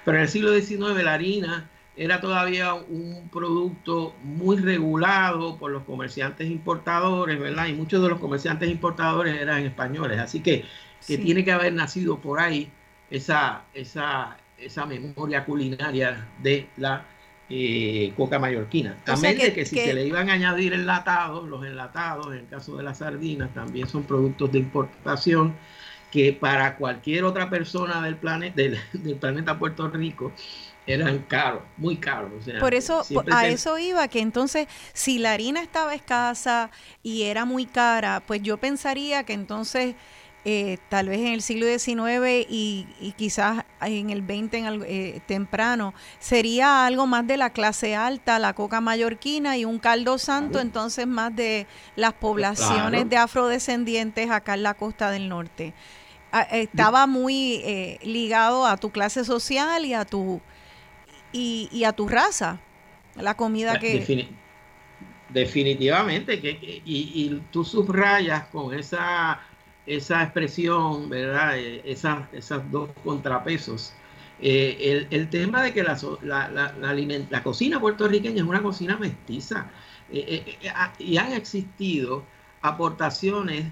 Pero 0.05 0.17
en 0.17 0.23
el 0.23 0.29
siglo 0.29 0.53
XIX 0.53 1.03
la 1.03 1.13
harina 1.13 1.69
era 1.95 2.21
todavía 2.21 2.73
un 2.73 3.29
producto 3.31 4.15
muy 4.23 4.57
regulado 4.57 5.57
por 5.57 5.71
los 5.71 5.83
comerciantes 5.83 6.49
importadores, 6.49 7.39
¿verdad? 7.39 7.67
Y 7.67 7.73
muchos 7.73 8.01
de 8.01 8.09
los 8.09 8.19
comerciantes 8.19 8.69
importadores 8.69 9.39
eran 9.39 9.65
españoles, 9.65 10.19
así 10.19 10.41
que, 10.41 10.65
que 11.05 11.17
tiene 11.17 11.43
que 11.43 11.51
haber 11.51 11.73
nacido 11.73 12.19
por 12.19 12.39
ahí 12.39 12.71
esa, 13.09 13.63
esa, 13.73 14.37
esa 14.57 14.85
memoria 14.85 15.43
culinaria 15.43 16.27
de 16.41 16.67
la 16.77 17.05
eh, 17.49 18.13
coca 18.15 18.39
mallorquina. 18.39 18.95
También 19.03 19.37
que, 19.37 19.45
de 19.47 19.53
que 19.53 19.65
si 19.65 19.75
se 19.75 19.93
le 19.93 20.05
iban 20.07 20.29
a 20.29 20.33
añadir 20.33 20.71
enlatados, 20.71 21.47
los 21.49 21.65
enlatados, 21.65 22.27
en 22.27 22.39
el 22.39 22.47
caso 22.47 22.77
de 22.77 22.83
las 22.83 22.99
sardinas, 22.99 23.53
también 23.53 23.89
son 23.89 24.03
productos 24.03 24.53
de 24.53 24.59
importación 24.59 25.53
que 26.11 26.33
para 26.33 26.77
cualquier 26.77 27.23
otra 27.23 27.49
persona 27.49 28.01
del, 28.01 28.15
planeta 28.15 28.55
del, 28.55 29.15
planeta 29.19 29.57
Puerto 29.57 29.89
Rico 29.89 30.31
eran 30.87 31.19
caros, 31.19 31.61
muy 31.77 31.97
caros. 31.97 32.31
Por 32.59 32.73
eso, 32.73 33.03
a 33.31 33.47
eso 33.47 33.77
iba, 33.77 34.07
que 34.07 34.19
entonces 34.19 34.67
si 34.93 35.19
la 35.19 35.33
harina 35.33 35.61
estaba 35.61 35.93
escasa 35.93 36.71
y 37.03 37.23
era 37.23 37.45
muy 37.45 37.65
cara, 37.65 38.21
pues 38.25 38.41
yo 38.41 38.57
pensaría 38.57 39.23
que 39.23 39.33
entonces 39.33 39.95
eh, 40.43 40.79
tal 40.89 41.09
vez 41.09 41.19
en 41.19 41.27
el 41.27 41.43
siglo 41.43 41.67
XIX 41.67 42.47
y, 42.49 43.13
quizás 43.15 43.63
en 43.79 44.09
el 44.09 44.23
XX 44.23 44.53
en 44.53 44.83
eh, 44.87 45.21
temprano, 45.27 45.93
sería 46.17 46.87
algo 46.87 47.05
más 47.05 47.27
de 47.27 47.37
la 47.37 47.51
clase 47.51 47.95
alta, 47.95 48.39
la 48.39 48.53
coca 48.53 48.81
mallorquina 48.81 49.57
y 49.57 49.65
un 49.65 49.77
caldo 49.77 50.17
santo, 50.17 50.59
entonces 50.59 51.05
más 51.05 51.35
de 51.35 51.67
las 51.95 52.13
poblaciones 52.13 53.07
de 53.07 53.17
afrodescendientes 53.17 54.31
acá 54.31 54.55
en 54.55 54.63
la 54.63 54.73
costa 54.73 55.11
del 55.11 55.29
norte. 55.29 55.75
Ah, 56.31 56.41
estaba 56.41 57.05
muy 57.05 57.61
eh, 57.63 57.99
ligado 58.01 58.65
a 58.65 58.77
tu 58.77 58.89
clase 58.89 59.23
social 59.25 59.85
y 59.85 59.93
a 59.93 60.05
tu 60.05 60.41
y, 61.31 61.83
a 61.83 61.93
tu 61.93 62.07
raza, 62.07 62.59
la 63.15 63.35
comida 63.35 63.79
que... 63.79 64.27
definitivamente, 65.29 66.39
que, 66.39 66.81
y 66.85 67.41
tú 67.51 67.63
subrayas 67.63 68.47
con 68.47 68.73
esa 68.73 69.41
esa 69.85 70.23
expresión, 70.23 71.09
¿verdad? 71.09 71.57
Eh, 71.57 71.81
esas, 71.85 72.31
esas 72.33 72.69
dos 72.71 72.89
contrapesos. 73.03 73.93
Eh, 74.39 75.07
el, 75.11 75.29
tema 75.29 75.61
de 75.61 75.71
que 75.71 75.83
la, 75.83 75.97
la, 76.23 76.49
la, 76.49 77.43
cocina 77.43 77.79
puertorriqueña 77.79 78.37
es 78.37 78.47
una 78.47 78.63
cocina 78.63 78.97
mestiza 78.97 79.69
eh, 80.11 80.57
y 80.97 81.17
han 81.17 81.33
existido 81.33 82.23
aportaciones 82.63 83.65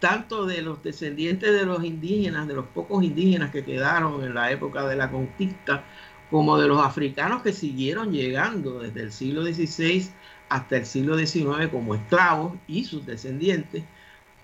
tanto 0.00 0.44
de 0.44 0.62
los 0.62 0.82
descendientes 0.82 1.52
de 1.52 1.64
los 1.64 1.84
indígenas, 1.84 2.48
de 2.48 2.54
los 2.54 2.66
pocos 2.66 3.04
indígenas 3.04 3.52
que 3.52 3.64
quedaron 3.64 4.24
en 4.24 4.34
la 4.34 4.50
época 4.50 4.84
de 4.88 4.96
la 4.96 5.12
conquista, 5.12 5.84
como 6.30 6.58
de 6.58 6.68
los 6.68 6.84
africanos 6.84 7.42
que 7.42 7.52
siguieron 7.52 8.12
llegando 8.12 8.80
desde 8.80 9.02
el 9.02 9.12
siglo 9.12 9.44
XVI 9.44 10.08
hasta 10.48 10.76
el 10.76 10.86
siglo 10.86 11.18
XIX 11.18 11.68
como 11.70 11.94
esclavos 11.94 12.54
y 12.66 12.84
sus 12.84 13.06
descendientes 13.06 13.84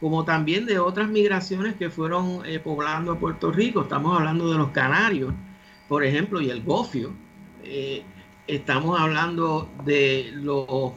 como 0.03 0.24
también 0.24 0.66
de 0.66 0.80
otras 0.80 1.09
migraciones 1.09 1.76
que 1.76 1.89
fueron 1.89 2.45
eh, 2.45 2.59
poblando 2.59 3.12
a 3.12 3.18
Puerto 3.20 3.53
Rico. 3.53 3.83
Estamos 3.83 4.18
hablando 4.18 4.51
de 4.51 4.59
los 4.59 4.70
canarios, 4.70 5.33
por 5.87 6.03
ejemplo, 6.03 6.41
y 6.41 6.51
el 6.51 6.64
gofio. 6.64 7.12
Eh, 7.62 8.03
estamos 8.49 9.01
hablando 9.01 9.70
de 9.85 10.33
los, 10.35 10.93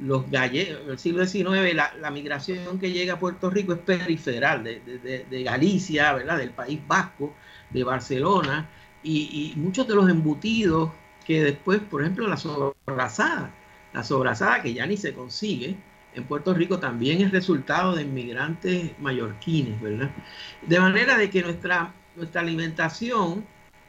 los 0.00 0.30
gallegos. 0.30 0.86
del 0.86 0.98
siglo 1.00 1.26
XIX, 1.26 1.74
la, 1.74 2.10
migración 2.12 2.78
que 2.78 2.92
llega 2.92 3.14
a 3.14 3.18
Puerto 3.18 3.50
Rico 3.50 3.72
es 3.72 3.80
periferal, 3.80 4.62
de, 4.62 5.42
Galicia, 5.42 6.12
¿verdad? 6.12 6.38
del 6.38 6.50
País 6.50 6.78
Vasco, 6.86 7.34
de 7.70 7.82
Barcelona, 7.82 8.70
y, 9.04 9.52
muchos 9.56 9.86
de 9.86 9.94
los 9.94 10.08
embutidos 10.08 10.90
que 11.26 11.42
después, 11.42 11.80
por 11.80 12.02
ejemplo, 12.02 12.26
la 12.26 12.36
sobrasada, 12.36 13.50
la 13.92 14.02
sobrasada 14.02 14.62
que 14.62 14.74
ya 14.74 14.86
ni 14.86 14.96
se 14.96 15.14
consigue, 15.14 15.76
en 16.14 16.24
Puerto 16.24 16.54
Rico 16.54 16.78
también 16.78 17.20
es 17.20 17.30
resultado 17.30 17.94
de 17.94 18.02
inmigrantes 18.02 18.92
mallorquines, 19.00 19.80
¿verdad? 19.80 20.10
De 20.62 20.80
manera 20.80 21.18
de 21.18 21.28
que 21.28 21.42
nuestra, 21.42 21.92
nuestra 22.16 22.40
alimentación, 22.40 23.44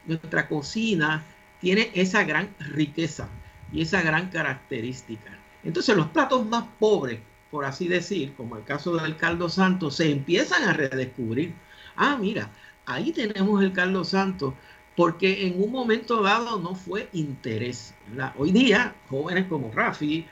nuestra 0.06 0.48
cocina, 0.48 1.24
tiene 1.60 1.90
esa 1.94 2.24
gran 2.24 2.54
riqueza 2.58 3.28
y 3.72 3.82
esa 3.82 4.02
gran 4.02 4.28
característica. 4.28 5.38
Entonces 5.64 5.96
los 5.96 6.08
platos 6.08 6.46
más 6.46 6.64
pobres, 6.78 7.20
por 7.50 7.64
así 7.64 7.88
decir, 7.88 8.34
como 8.36 8.56
el 8.56 8.64
caso 8.64 8.96
del 8.96 9.16
caldo 9.16 9.48
santo, 9.48 9.90
se 9.90 10.10
empiezan 10.10 10.64
a 10.64 10.72
redescubrir. 10.72 11.54
Ah, 11.96 12.16
mira, 12.20 12.50
ahí 12.86 13.12
tenemos 13.12 13.62
el 13.62 13.72
caldo 13.72 14.04
santo, 14.04 14.54
porque 14.96 15.46
en 15.46 15.62
un 15.62 15.70
momento 15.70 16.22
dado 16.22 16.58
no 16.58 16.74
fue 16.74 17.08
interés. 17.12 17.94
Hoy 18.38 18.50
día, 18.50 18.96
jóvenes 19.08 19.46
como 19.46 19.70
Rafi, 19.70 20.26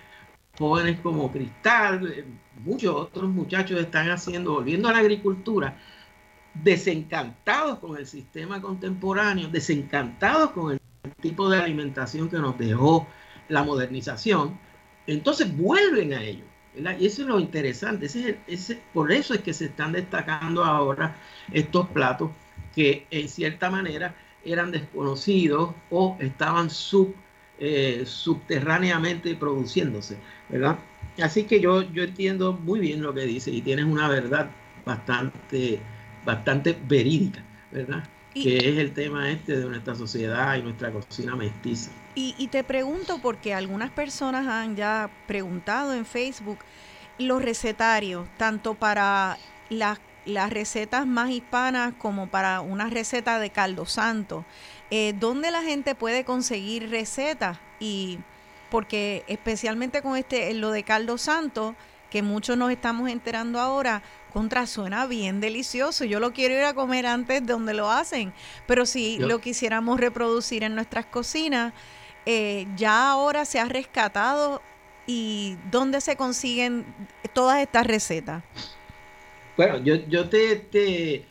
jóvenes 0.58 0.98
como 1.00 1.30
Cristal, 1.30 2.06
eh, 2.10 2.24
muchos 2.64 2.94
otros 2.94 3.28
muchachos 3.28 3.78
están 3.78 4.10
haciendo, 4.10 4.54
volviendo 4.54 4.88
a 4.88 4.92
la 4.92 4.98
agricultura, 4.98 5.76
desencantados 6.54 7.78
con 7.78 7.98
el 7.98 8.06
sistema 8.06 8.62
contemporáneo, 8.62 9.48
desencantados 9.48 10.50
con 10.50 10.72
el 10.72 10.80
tipo 11.20 11.50
de 11.50 11.58
alimentación 11.58 12.30
que 12.30 12.38
nos 12.38 12.56
dejó 12.56 13.06
la 13.48 13.64
modernización, 13.64 14.58
entonces 15.06 15.54
vuelven 15.54 16.14
a 16.14 16.22
ello. 16.22 16.44
Y 16.74 17.06
eso 17.06 17.22
es 17.22 17.28
lo 17.28 17.38
interesante, 17.38 18.06
ese, 18.06 18.82
por 18.92 19.12
eso 19.12 19.34
es 19.34 19.42
que 19.42 19.52
se 19.52 19.66
están 19.66 19.92
destacando 19.92 20.64
ahora 20.64 21.16
estos 21.52 21.86
platos 21.88 22.30
que 22.74 23.06
en 23.10 23.28
cierta 23.28 23.70
manera 23.70 24.14
eran 24.44 24.70
desconocidos 24.70 25.74
o 25.90 26.16
estaban 26.20 26.70
sub, 26.70 27.14
eh, 27.58 28.02
subterráneamente 28.06 29.34
produciéndose. 29.34 30.16
¿verdad? 30.48 30.78
Así 31.22 31.44
que 31.44 31.60
yo, 31.60 31.82
yo 31.92 32.02
entiendo 32.02 32.52
muy 32.52 32.80
bien 32.80 33.02
lo 33.02 33.14
que 33.14 33.22
dice 33.22 33.50
y 33.50 33.60
tienes 33.60 33.84
una 33.84 34.08
verdad 34.08 34.50
bastante, 34.84 35.80
bastante 36.24 36.76
verídica, 36.86 37.42
¿verdad? 37.70 38.04
que 38.34 38.56
es 38.56 38.78
el 38.78 38.92
tema 38.92 39.30
este 39.30 39.56
de 39.58 39.64
nuestra 39.66 39.94
sociedad 39.94 40.56
y 40.56 40.62
nuestra 40.62 40.90
cocina 40.90 41.36
mestiza. 41.36 41.92
Y, 42.16 42.34
y, 42.36 42.48
te 42.48 42.64
pregunto, 42.64 43.20
porque 43.22 43.54
algunas 43.54 43.90
personas 43.90 44.48
han 44.48 44.74
ya 44.74 45.08
preguntado 45.28 45.94
en 45.94 46.04
Facebook, 46.04 46.58
los 47.18 47.40
recetarios, 47.42 48.26
tanto 48.36 48.74
para 48.74 49.38
las, 49.70 50.00
las 50.24 50.50
recetas 50.50 51.06
más 51.06 51.30
hispanas 51.30 51.94
como 51.98 52.28
para 52.28 52.60
una 52.60 52.88
receta 52.88 53.38
de 53.38 53.50
caldo 53.50 53.86
santo, 53.86 54.44
eh, 54.90 55.14
¿dónde 55.18 55.50
la 55.50 55.62
gente 55.62 55.94
puede 55.94 56.24
conseguir 56.24 56.90
recetas? 56.90 57.58
Y 57.80 58.18
porque 58.70 59.24
especialmente 59.28 60.02
con 60.02 60.16
este, 60.16 60.52
lo 60.54 60.70
de 60.70 60.82
caldo 60.82 61.18
santo, 61.18 61.74
que 62.10 62.22
muchos 62.22 62.56
nos 62.56 62.70
estamos 62.70 63.10
enterando 63.10 63.60
ahora, 63.60 64.02
contra 64.32 64.66
suena 64.66 65.06
bien 65.06 65.40
delicioso. 65.40 66.04
Yo 66.04 66.18
lo 66.18 66.32
quiero 66.32 66.54
ir 66.54 66.64
a 66.64 66.74
comer 66.74 67.06
antes 67.06 67.46
de 67.46 67.52
donde 67.52 67.72
lo 67.72 67.90
hacen. 67.90 68.32
Pero 68.66 68.84
si 68.84 69.18
lo 69.18 69.40
quisiéramos 69.40 70.00
reproducir 70.00 70.64
en 70.64 70.74
nuestras 70.74 71.06
cocinas, 71.06 71.72
eh, 72.26 72.66
ya 72.76 73.10
ahora 73.10 73.44
se 73.44 73.60
ha 73.60 73.64
rescatado 73.66 74.60
y 75.06 75.56
dónde 75.70 76.00
se 76.00 76.16
consiguen 76.16 76.84
todas 77.32 77.60
estas 77.60 77.86
recetas. 77.86 78.42
Bueno, 79.56 79.78
yo, 79.78 79.96
yo 80.08 80.28
te, 80.28 80.56
te, 80.56 81.24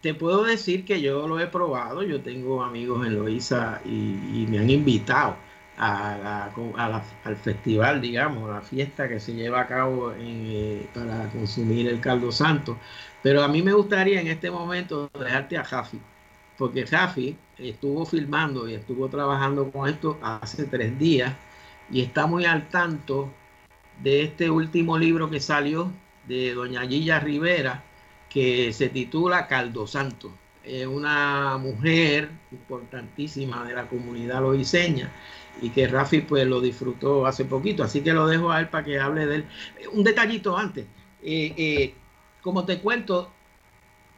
te, 0.00 0.14
puedo 0.14 0.44
decir 0.44 0.84
que 0.84 1.00
yo 1.00 1.26
lo 1.26 1.40
he 1.40 1.46
probado. 1.46 2.02
Yo 2.02 2.20
tengo 2.20 2.62
amigos 2.62 3.06
en 3.06 3.14
Loíza 3.16 3.80
y 3.84 4.46
me 4.48 4.58
han 4.58 4.70
invitado 4.70 5.36
al 5.76 7.36
festival, 7.42 8.00
digamos, 8.00 8.48
a 8.50 8.54
la 8.54 8.60
fiesta 8.60 9.08
que 9.08 9.18
se 9.18 9.34
lleva 9.34 9.62
a 9.62 9.66
cabo 9.66 10.12
eh, 10.16 10.86
para 10.94 11.28
consumir 11.30 11.88
el 11.88 12.00
caldo 12.00 12.30
santo. 12.30 12.78
Pero 13.22 13.42
a 13.42 13.48
mí 13.48 13.62
me 13.62 13.72
gustaría 13.72 14.20
en 14.20 14.28
este 14.28 14.50
momento 14.50 15.10
dejarte 15.18 15.56
a 15.56 15.64
Jafi, 15.64 15.98
porque 16.58 16.86
Jafi 16.86 17.36
estuvo 17.58 18.04
filmando 18.04 18.68
y 18.68 18.74
estuvo 18.74 19.08
trabajando 19.08 19.70
con 19.70 19.88
esto 19.88 20.18
hace 20.22 20.64
tres 20.64 20.98
días 20.98 21.34
y 21.90 22.02
está 22.02 22.26
muy 22.26 22.44
al 22.44 22.68
tanto 22.68 23.30
de 24.02 24.22
este 24.22 24.50
último 24.50 24.98
libro 24.98 25.30
que 25.30 25.40
salió 25.40 25.90
de 26.26 26.54
doña 26.54 26.86
Gilla 26.86 27.20
Rivera, 27.20 27.82
que 28.28 28.72
se 28.72 28.88
titula 28.88 29.46
Caldo 29.46 29.86
Santo. 29.86 30.32
Es 30.64 30.86
una 30.86 31.58
mujer 31.58 32.30
importantísima 32.52 33.64
de 33.64 33.74
la 33.74 33.88
comunidad 33.88 34.40
loiseña 34.40 35.10
y 35.60 35.70
que 35.70 35.88
Rafi 35.88 36.20
pues 36.20 36.46
lo 36.46 36.60
disfrutó 36.60 37.26
hace 37.26 37.44
poquito, 37.44 37.82
así 37.82 38.00
que 38.00 38.12
lo 38.12 38.26
dejo 38.26 38.50
a 38.50 38.60
él 38.60 38.68
para 38.68 38.84
que 38.84 38.98
hable 38.98 39.26
de 39.26 39.36
él. 39.36 39.44
Un 39.92 40.04
detallito 40.04 40.56
antes, 40.56 40.86
eh, 41.22 41.52
eh, 41.56 41.94
como 42.40 42.64
te 42.64 42.80
cuento, 42.80 43.30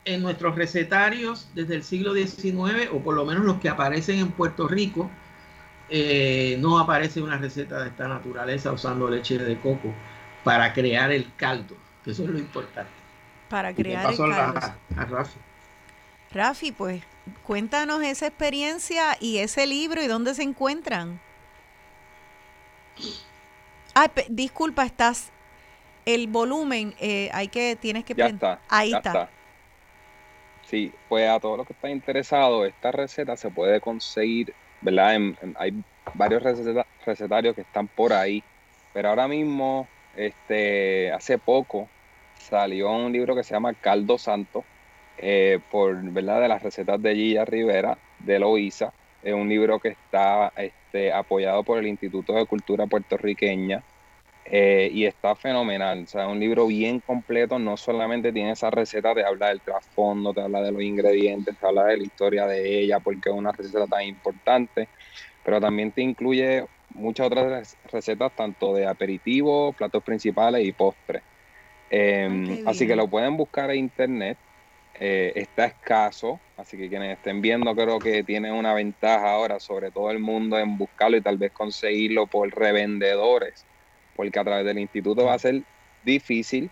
en 0.05 0.22
nuestros 0.22 0.55
recetarios 0.55 1.48
desde 1.55 1.76
el 1.76 1.82
siglo 1.82 2.14
XIX, 2.14 2.90
o 2.92 3.00
por 3.00 3.14
lo 3.14 3.24
menos 3.24 3.44
los 3.44 3.59
que 3.59 3.68
aparecen 3.68 4.18
en 4.18 4.32
Puerto 4.32 4.68
Rico, 4.68 5.11
eh, 5.88 6.57
no 6.61 6.78
aparece 6.78 7.22
una 7.22 7.38
receta 7.38 7.82
de 7.82 7.88
esta 7.88 8.09
naturaleza 8.09 8.72
usando 8.72 9.09
leche 9.09 9.38
de 9.38 9.59
coco 9.59 9.94
para 10.42 10.72
crear 10.72 11.11
el 11.11 11.34
caldo, 11.36 11.76
eso 12.07 12.24
es 12.24 12.30
lo 12.30 12.38
importante. 12.38 12.90
Para 13.48 13.74
crear 13.74 14.11
el 14.11 14.16
caldo. 14.16 14.74
a 14.96 15.05
Rafi. 15.05 15.38
Rafi, 16.32 16.72
pues 16.72 17.02
cuéntanos 17.44 18.02
esa 18.02 18.26
experiencia 18.26 19.16
y 19.20 19.38
ese 19.38 19.66
libro 19.66 20.02
y 20.02 20.07
dónde 20.07 20.34
se 20.34 20.42
encuentran. 20.42 21.20
Ay, 23.94 24.09
disculpa, 24.28 24.84
estás 24.84 25.30
el 26.05 26.26
volumen, 26.26 26.94
eh, 27.00 27.30
hay 27.32 27.48
que 27.48 27.76
tienes 27.76 28.05
que 28.05 28.14
ya 28.14 28.26
está, 28.26 28.61
ahí 28.68 28.92
está. 28.92 29.30
Sí, 30.66 30.92
pues 31.09 31.28
a 31.28 31.38
todos 31.40 31.59
los 31.59 31.66
que 31.66 31.72
están 31.72 31.90
interesados, 31.90 32.66
esta 32.66 32.90
receta 32.90 33.36
se 33.36 33.50
puede 33.50 33.80
conseguir, 33.80 34.55
¿verdad? 34.80 35.16
hay 35.57 35.84
varios 36.14 36.42
recetarios 37.07 37.55
que 37.55 37.61
están 37.61 37.86
por 37.86 38.12
ahí, 38.12 38.42
pero 38.92 39.11
ahora 39.11 39.28
mismo, 39.28 39.86
este, 40.16 41.12
hace 41.12 41.38
poco 41.38 41.88
salió 42.38 42.90
un 42.92 43.12
libro 43.12 43.34
que 43.34 43.44
se 43.44 43.54
llama 43.54 43.74
Caldo 43.74 44.18
Santo, 44.18 44.64
eh, 45.18 45.58
por, 45.70 45.96
¿verdad? 46.10 46.40
De 46.40 46.48
las 46.48 46.62
recetas 46.62 47.00
de 47.00 47.14
Gilla 47.14 47.44
Rivera, 47.44 47.98
de 48.18 48.38
Loíza. 48.38 48.92
Es 49.22 49.32
un 49.32 49.48
libro 49.48 49.78
que 49.78 49.88
está 49.88 50.52
este, 50.56 51.12
apoyado 51.12 51.62
por 51.62 51.78
el 51.78 51.86
Instituto 51.86 52.34
de 52.34 52.46
Cultura 52.46 52.86
Puertorriqueña 52.86 53.82
eh, 54.44 54.90
y 54.92 55.06
está 55.06 55.34
fenomenal. 55.34 56.02
O 56.04 56.06
sea, 56.06 56.28
un 56.28 56.38
libro 56.38 56.66
bien 56.66 57.00
completo. 57.00 57.58
No 57.58 57.76
solamente 57.76 58.32
tiene 58.32 58.52
esa 58.52 58.70
receta, 58.70 59.14
te 59.14 59.24
habla 59.24 59.48
del 59.48 59.62
trasfondo, 59.62 60.34
te 60.34 60.42
habla 60.42 60.60
de 60.60 60.72
los 60.72 60.82
ingredientes, 60.82 61.56
te 61.58 61.66
habla 61.66 61.84
de 61.84 61.96
la 61.96 62.04
historia 62.04 62.46
de 62.46 62.80
ella, 62.80 63.00
porque 63.00 63.30
es 63.30 63.34
una 63.34 63.52
receta 63.52 63.86
tan 63.86 64.02
importante, 64.02 64.88
pero 65.42 65.60
también 65.60 65.92
te 65.92 66.02
incluye 66.02 66.66
muchas 66.95 67.26
otras 67.26 67.76
recetas, 67.92 68.34
tanto 68.34 68.74
de 68.74 68.86
aperitivo, 68.86 69.72
platos 69.72 70.03
principales 70.03 70.66
y 70.66 70.72
postres. 70.72 71.22
Em, 71.90 72.66
así 72.66 72.86
que 72.86 72.97
lo 72.97 73.09
pueden 73.09 73.36
buscar 73.36 73.70
en 73.70 73.78
internet. 73.78 74.38
Eh, 74.99 75.32
está 75.34 75.66
escaso, 75.66 76.38
así 76.57 76.76
que 76.76 76.88
quienes 76.88 77.16
estén 77.16 77.42
viendo 77.42 77.74
creo 77.74 77.99
que 77.99 78.22
tienen 78.22 78.53
una 78.53 78.74
ventaja 78.74 79.32
ahora 79.32 79.59
sobre 79.59 79.90
todo 79.90 80.12
el 80.12 80.20
mundo 80.20 80.57
en 80.57 80.78
buscarlo 80.78 81.16
y 81.16 81.20
tal 81.20 81.36
vez 81.36 81.51
conseguirlo 81.51 82.28
por 82.28 82.49
revendedores, 82.55 83.66
porque 84.14 84.38
a 84.38 84.45
través 84.45 84.64
del 84.64 84.78
instituto 84.78 85.24
va 85.24 85.34
a 85.34 85.38
ser 85.40 85.62
difícil 86.05 86.70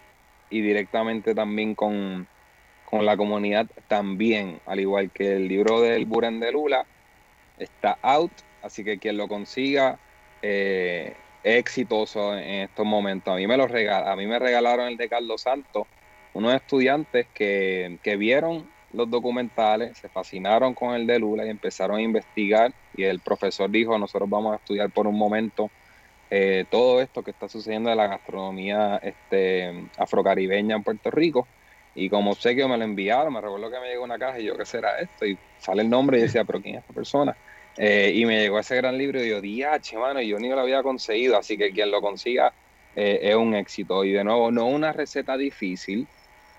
y 0.50 0.60
directamente 0.60 1.34
también 1.34 1.74
con, 1.74 2.28
la 2.92 3.16
comunidad 3.16 3.66
también, 3.88 4.60
al 4.66 4.78
igual 4.78 5.10
que 5.10 5.36
el 5.36 5.48
libro 5.48 5.80
del 5.80 6.04
Buren 6.04 6.38
de 6.40 6.52
Lula, 6.52 6.84
está 7.58 7.98
out, 8.02 8.32
así 8.62 8.84
que 8.84 8.98
quien 8.98 9.16
lo 9.16 9.28
consiga 9.28 9.98
eh, 10.42 11.14
exitoso 11.42 12.36
en 12.36 12.62
estos 12.62 12.84
momentos. 12.84 13.32
A 13.32 13.36
mí 13.36 13.46
me 13.46 13.56
lo 13.56 13.64
a 13.64 14.16
mí 14.16 14.26
me 14.26 14.38
regalaron 14.38 14.88
el 14.88 14.96
de 14.96 15.08
Carlos 15.08 15.42
Santos 15.42 15.86
unos 16.34 16.54
estudiantes 16.54 17.26
que, 17.34 18.16
vieron 18.18 18.66
los 18.92 19.10
documentales, 19.10 19.96
se 19.98 20.08
fascinaron 20.08 20.74
con 20.74 20.94
el 20.94 21.06
de 21.06 21.18
Lula 21.18 21.46
y 21.46 21.50
empezaron 21.50 21.96
a 21.96 22.02
investigar 22.02 22.72
y 22.94 23.04
el 23.04 23.20
profesor 23.20 23.70
dijo, 23.70 23.98
nosotros 23.98 24.28
vamos 24.28 24.52
a 24.52 24.56
estudiar 24.56 24.90
por 24.90 25.06
un 25.06 25.16
momento 25.16 25.70
eh, 26.30 26.64
todo 26.70 27.00
esto 27.00 27.22
que 27.22 27.30
está 27.30 27.48
sucediendo 27.48 27.90
de 27.90 27.96
la 27.96 28.06
gastronomía 28.06 28.98
este, 29.02 29.88
afrocaribeña 29.98 30.76
en 30.76 30.82
Puerto 30.82 31.10
Rico. 31.10 31.46
Y 31.94 32.08
como 32.08 32.34
sé 32.34 32.56
que 32.56 32.66
me 32.66 32.78
lo 32.78 32.84
enviaron, 32.84 33.34
me 33.34 33.40
recuerdo 33.42 33.70
que 33.70 33.78
me 33.78 33.88
llegó 33.88 34.04
una 34.04 34.18
caja 34.18 34.40
y 34.40 34.44
yo, 34.44 34.56
¿qué 34.56 34.64
será 34.64 34.98
esto? 34.98 35.26
Y 35.26 35.36
sale 35.58 35.82
el 35.82 35.90
nombre 35.90 36.18
y 36.18 36.22
decía, 36.22 36.44
¿pero 36.44 36.62
quién 36.62 36.76
es 36.76 36.80
esta 36.80 36.94
persona? 36.94 37.36
Eh, 37.76 38.12
y 38.14 38.24
me 38.26 38.40
llegó 38.40 38.58
ese 38.58 38.76
gran 38.76 38.98
libro 38.98 39.22
y 39.22 39.30
yo, 39.30 39.40
diache, 39.40 39.96
mano, 39.96 40.20
y 40.20 40.28
yo 40.28 40.38
ni 40.38 40.48
lo 40.48 40.60
había 40.60 40.82
conseguido, 40.82 41.38
así 41.38 41.56
que 41.56 41.72
quien 41.72 41.90
lo 41.90 42.00
consiga 42.00 42.52
eh, 42.94 43.20
es 43.22 43.34
un 43.34 43.54
éxito. 43.54 44.04
Y 44.04 44.12
de 44.12 44.24
nuevo, 44.24 44.50
no 44.50 44.66
una 44.66 44.92
receta 44.92 45.36
difícil, 45.36 46.06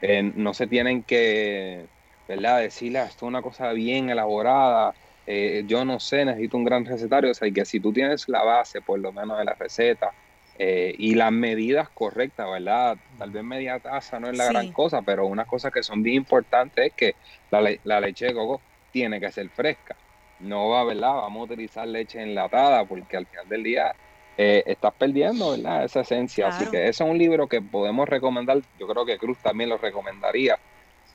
eh, 0.02 0.32
no 0.36 0.54
se 0.54 0.68
tienen 0.68 1.04
que, 1.04 1.86
¿verdad? 2.28 2.60
Decirle, 2.60 3.00
ah, 3.00 3.06
esto 3.06 3.26
es 3.26 3.30
una 3.30 3.42
cosa 3.42 3.72
bien 3.74 4.10
elaborada, 4.10 4.94
eh, 5.26 5.64
yo 5.68 5.86
no 5.86 6.00
sé, 6.00 6.26
necesito 6.26 6.58
un 6.58 6.66
gran 6.66 6.86
recetario, 6.86 7.32
o 7.32 7.34
sea, 7.34 7.50
que 7.50 7.66
si 7.66 7.80
tú 7.80 7.94
tienes 7.94 8.28
la 8.28 8.44
base, 8.44 8.82
por 8.82 9.00
lo 9.00 9.12
menos 9.14 9.38
de 9.38 9.46
la 9.46 9.54
receta, 9.54 10.12
eh, 10.60 10.94
y 10.98 11.16
las 11.16 11.32
medidas 11.32 11.90
correctas, 11.90 12.50
¿verdad? 12.50 12.98
Tal 13.18 13.32
vez 13.32 13.44
media 13.44 13.80
taza 13.80 14.20
no 14.20 14.30
es 14.30 14.38
la 14.38 14.46
gran 14.46 14.72
cosa, 14.72 15.02
pero 15.02 15.26
una 15.26 15.46
cosa 15.46 15.72
que 15.72 15.82
son 15.82 16.04
bien 16.04 16.18
importantes 16.18 16.88
es 16.88 16.94
que 16.94 17.16
la, 17.50 18.00
leche 18.00 18.28
de 18.28 18.34
coco 18.34 18.62
tiene 18.92 19.20
que 19.20 19.32
ser 19.32 19.50
fresca. 19.50 19.96
No 20.44 20.70
va, 20.70 20.84
¿verdad? 20.84 21.14
Vamos 21.14 21.42
a 21.42 21.54
utilizar 21.54 21.88
leche 21.88 22.22
enlatada 22.22 22.86
porque 22.86 23.18
al 23.18 23.26
final 23.26 23.48
del 23.48 23.64
día 23.64 23.96
eh, 24.38 24.64
estás 24.66 24.94
perdiendo 24.94 25.52
¿verdad? 25.52 25.86
esa 25.86 26.02
esencia. 26.02 26.48
Así 26.48 26.66
que 26.66 26.90
ese 26.90 27.04
es 27.04 27.10
un 27.10 27.18
libro 27.18 27.48
que 27.48 27.62
podemos 27.62 28.08
recomendar. 28.08 28.60
Yo 28.80 28.88
creo 28.88 29.06
que 29.06 29.18
Cruz 29.18 29.38
también 29.40 29.70
lo 29.70 29.78
recomendaría. 29.78 30.58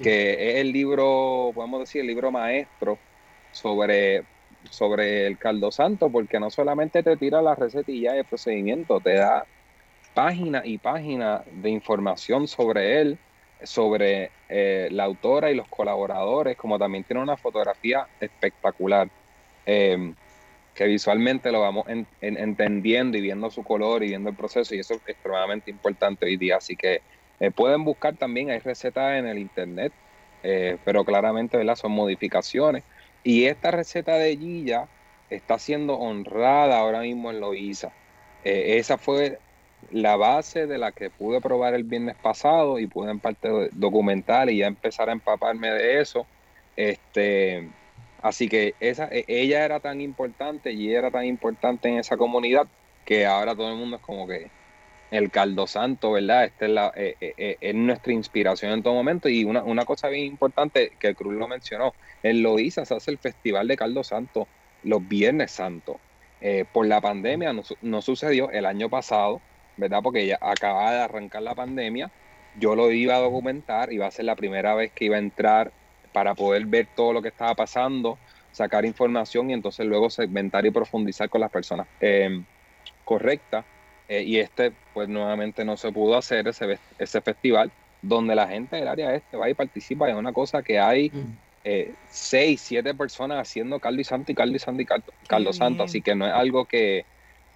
Que 0.02 0.50
es 0.50 0.56
el 0.58 0.70
libro, 0.70 1.50
podemos 1.54 1.80
decir, 1.80 2.02
el 2.02 2.06
libro 2.06 2.30
maestro 2.30 2.98
sobre, 3.50 4.22
sobre 4.70 5.26
el 5.26 5.38
caldo 5.38 5.72
santo, 5.72 6.08
porque 6.08 6.38
no 6.38 6.50
solamente 6.50 7.02
te 7.02 7.16
tira 7.16 7.42
la 7.42 7.56
receta 7.56 7.90
y 7.90 8.02
ya 8.02 8.14
el 8.14 8.24
procedimiento, 8.24 9.00
te 9.00 9.14
da 9.14 9.44
página 10.14 10.62
y 10.64 10.78
página 10.78 11.42
de 11.50 11.70
información 11.70 12.46
sobre 12.46 13.00
él, 13.00 13.18
sobre 13.62 14.30
eh, 14.48 14.88
la 14.90 15.04
autora 15.04 15.50
y 15.50 15.54
los 15.54 15.68
colaboradores, 15.68 16.56
como 16.56 16.78
también 16.78 17.04
tiene 17.04 17.22
una 17.22 17.36
fotografía 17.36 18.06
espectacular. 18.20 19.08
Eh, 19.66 20.14
que 20.78 20.86
visualmente 20.86 21.50
lo 21.50 21.60
vamos 21.60 21.86
entendiendo 22.20 23.18
y 23.18 23.20
viendo 23.20 23.50
su 23.50 23.64
color 23.64 24.04
y 24.04 24.10
viendo 24.10 24.30
el 24.30 24.36
proceso 24.36 24.76
y 24.76 24.78
eso 24.78 24.94
es 24.94 25.00
extremadamente 25.08 25.72
importante 25.72 26.24
hoy 26.24 26.36
día. 26.36 26.58
Así 26.58 26.76
que 26.76 27.02
eh, 27.40 27.50
pueden 27.50 27.82
buscar 27.84 28.14
también, 28.14 28.50
hay 28.50 28.60
recetas 28.60 29.18
en 29.18 29.26
el 29.26 29.38
internet, 29.38 29.92
eh, 30.44 30.78
pero 30.84 31.04
claramente 31.04 31.56
¿verdad? 31.56 31.74
son 31.74 31.90
modificaciones. 31.90 32.84
Y 33.24 33.46
esta 33.46 33.72
receta 33.72 34.18
de 34.18 34.36
Gilla 34.36 34.86
está 35.30 35.58
siendo 35.58 35.94
honrada 35.98 36.78
ahora 36.78 37.00
mismo 37.00 37.32
en 37.32 37.40
Loiza. 37.40 37.90
Esa 38.44 38.98
fue 38.98 39.40
la 39.90 40.16
base 40.16 40.66
de 40.66 40.78
la 40.78 40.92
que 40.92 41.10
pude 41.10 41.40
probar 41.40 41.74
el 41.74 41.84
viernes 41.84 42.16
pasado 42.16 42.78
y 42.78 42.86
pude 42.86 43.10
en 43.10 43.20
parte 43.20 43.70
documentar 43.72 44.50
y 44.50 44.58
ya 44.58 44.66
empezar 44.66 45.08
a 45.08 45.12
empaparme 45.12 45.70
de 45.70 46.00
eso. 46.00 46.26
Este, 46.76 47.68
así 48.22 48.48
que 48.48 48.74
esa, 48.80 49.08
e, 49.10 49.24
ella 49.28 49.64
era 49.64 49.80
tan 49.80 50.00
importante 50.00 50.72
y 50.72 50.92
era 50.92 51.10
tan 51.10 51.24
importante 51.24 51.88
en 51.88 51.98
esa 51.98 52.16
comunidad 52.16 52.66
que 53.04 53.26
ahora 53.26 53.54
todo 53.54 53.70
el 53.70 53.76
mundo 53.76 53.96
es 53.96 54.02
como 54.02 54.26
que 54.26 54.50
el 55.10 55.30
caldo 55.30 55.66
santo, 55.66 56.12
¿verdad? 56.12 56.44
Esta 56.44 56.66
es, 56.66 56.70
la, 56.70 56.92
eh, 56.94 57.16
eh, 57.20 57.34
eh, 57.36 57.56
es 57.60 57.74
nuestra 57.74 58.12
inspiración 58.12 58.72
en 58.72 58.82
todo 58.82 58.94
momento. 58.94 59.28
Y 59.28 59.44
una, 59.44 59.62
una 59.62 59.84
cosa 59.84 60.08
bien 60.08 60.26
importante 60.26 60.92
que 60.98 61.14
Cruz 61.14 61.34
lo 61.34 61.48
mencionó, 61.48 61.94
en 62.22 62.42
Loíza 62.42 62.84
se 62.84 62.94
hace 62.94 63.10
el 63.10 63.18
Festival 63.18 63.68
de 63.68 63.76
Caldo 63.76 64.04
Santo 64.04 64.46
los 64.84 65.06
Viernes 65.08 65.50
Santos. 65.50 65.96
por 66.72 66.86
la 66.86 67.00
pandemia 67.00 67.52
no, 67.52 67.62
no, 67.82 68.00
sucedió 68.00 68.50
el 68.50 68.64
año 68.64 68.88
pasado, 68.88 69.40
¿verdad? 69.78 70.00
Porque 70.02 70.26
ya 70.26 70.38
acababa 70.40 70.92
de 70.92 71.00
arrancar 71.00 71.42
la 71.42 71.54
pandemia. 71.54 72.10
Yo 72.58 72.74
lo 72.74 72.90
iba 72.90 73.16
a 73.16 73.20
documentar, 73.20 73.92
iba 73.92 74.06
a 74.06 74.10
ser 74.10 74.26
la 74.26 74.36
primera 74.36 74.74
vez 74.74 74.92
que 74.92 75.06
iba 75.06 75.16
a 75.16 75.20
entrar 75.20 75.72
para 76.12 76.34
poder 76.34 76.66
ver 76.66 76.86
todo 76.94 77.12
lo 77.12 77.22
que 77.22 77.28
estaba 77.28 77.54
pasando, 77.54 78.18
sacar 78.52 78.84
información 78.84 79.50
y 79.50 79.52
entonces 79.52 79.86
luego 79.86 80.10
segmentar 80.10 80.66
y 80.66 80.70
profundizar 80.70 81.28
con 81.28 81.40
las 81.40 81.50
personas 81.50 81.86
correctas 83.04 83.64
eh, 84.08 84.22
y 84.22 84.38
este, 84.38 84.72
pues 84.94 85.08
nuevamente 85.08 85.64
no 85.64 85.76
se 85.76 85.92
pudo 85.92 86.16
hacer 86.16 86.48
ese, 86.48 86.78
ese 86.98 87.20
festival 87.20 87.70
donde 88.00 88.34
la 88.34 88.46
gente 88.46 88.76
del 88.76 88.88
área 88.88 89.14
este 89.14 89.36
va 89.36 89.50
y 89.50 89.54
participa. 89.54 90.08
Es 90.08 90.14
una 90.14 90.32
cosa 90.32 90.62
que 90.62 90.78
hay 90.78 91.10
mm. 91.10 91.36
eh, 91.64 91.92
seis, 92.08 92.60
siete 92.60 92.94
personas 92.94 93.38
haciendo 93.38 93.78
caldo 93.80 94.00
y 94.00 94.04
santo 94.04 94.32
y 94.32 94.34
caldo 94.34 94.56
y 94.56 94.58
santo 94.58 94.82
y 94.82 94.86
caldo, 95.26 95.52
santo. 95.52 95.82
Así 95.82 96.00
que 96.00 96.14
no 96.14 96.26
es 96.26 96.32
algo 96.32 96.64
que, 96.64 97.04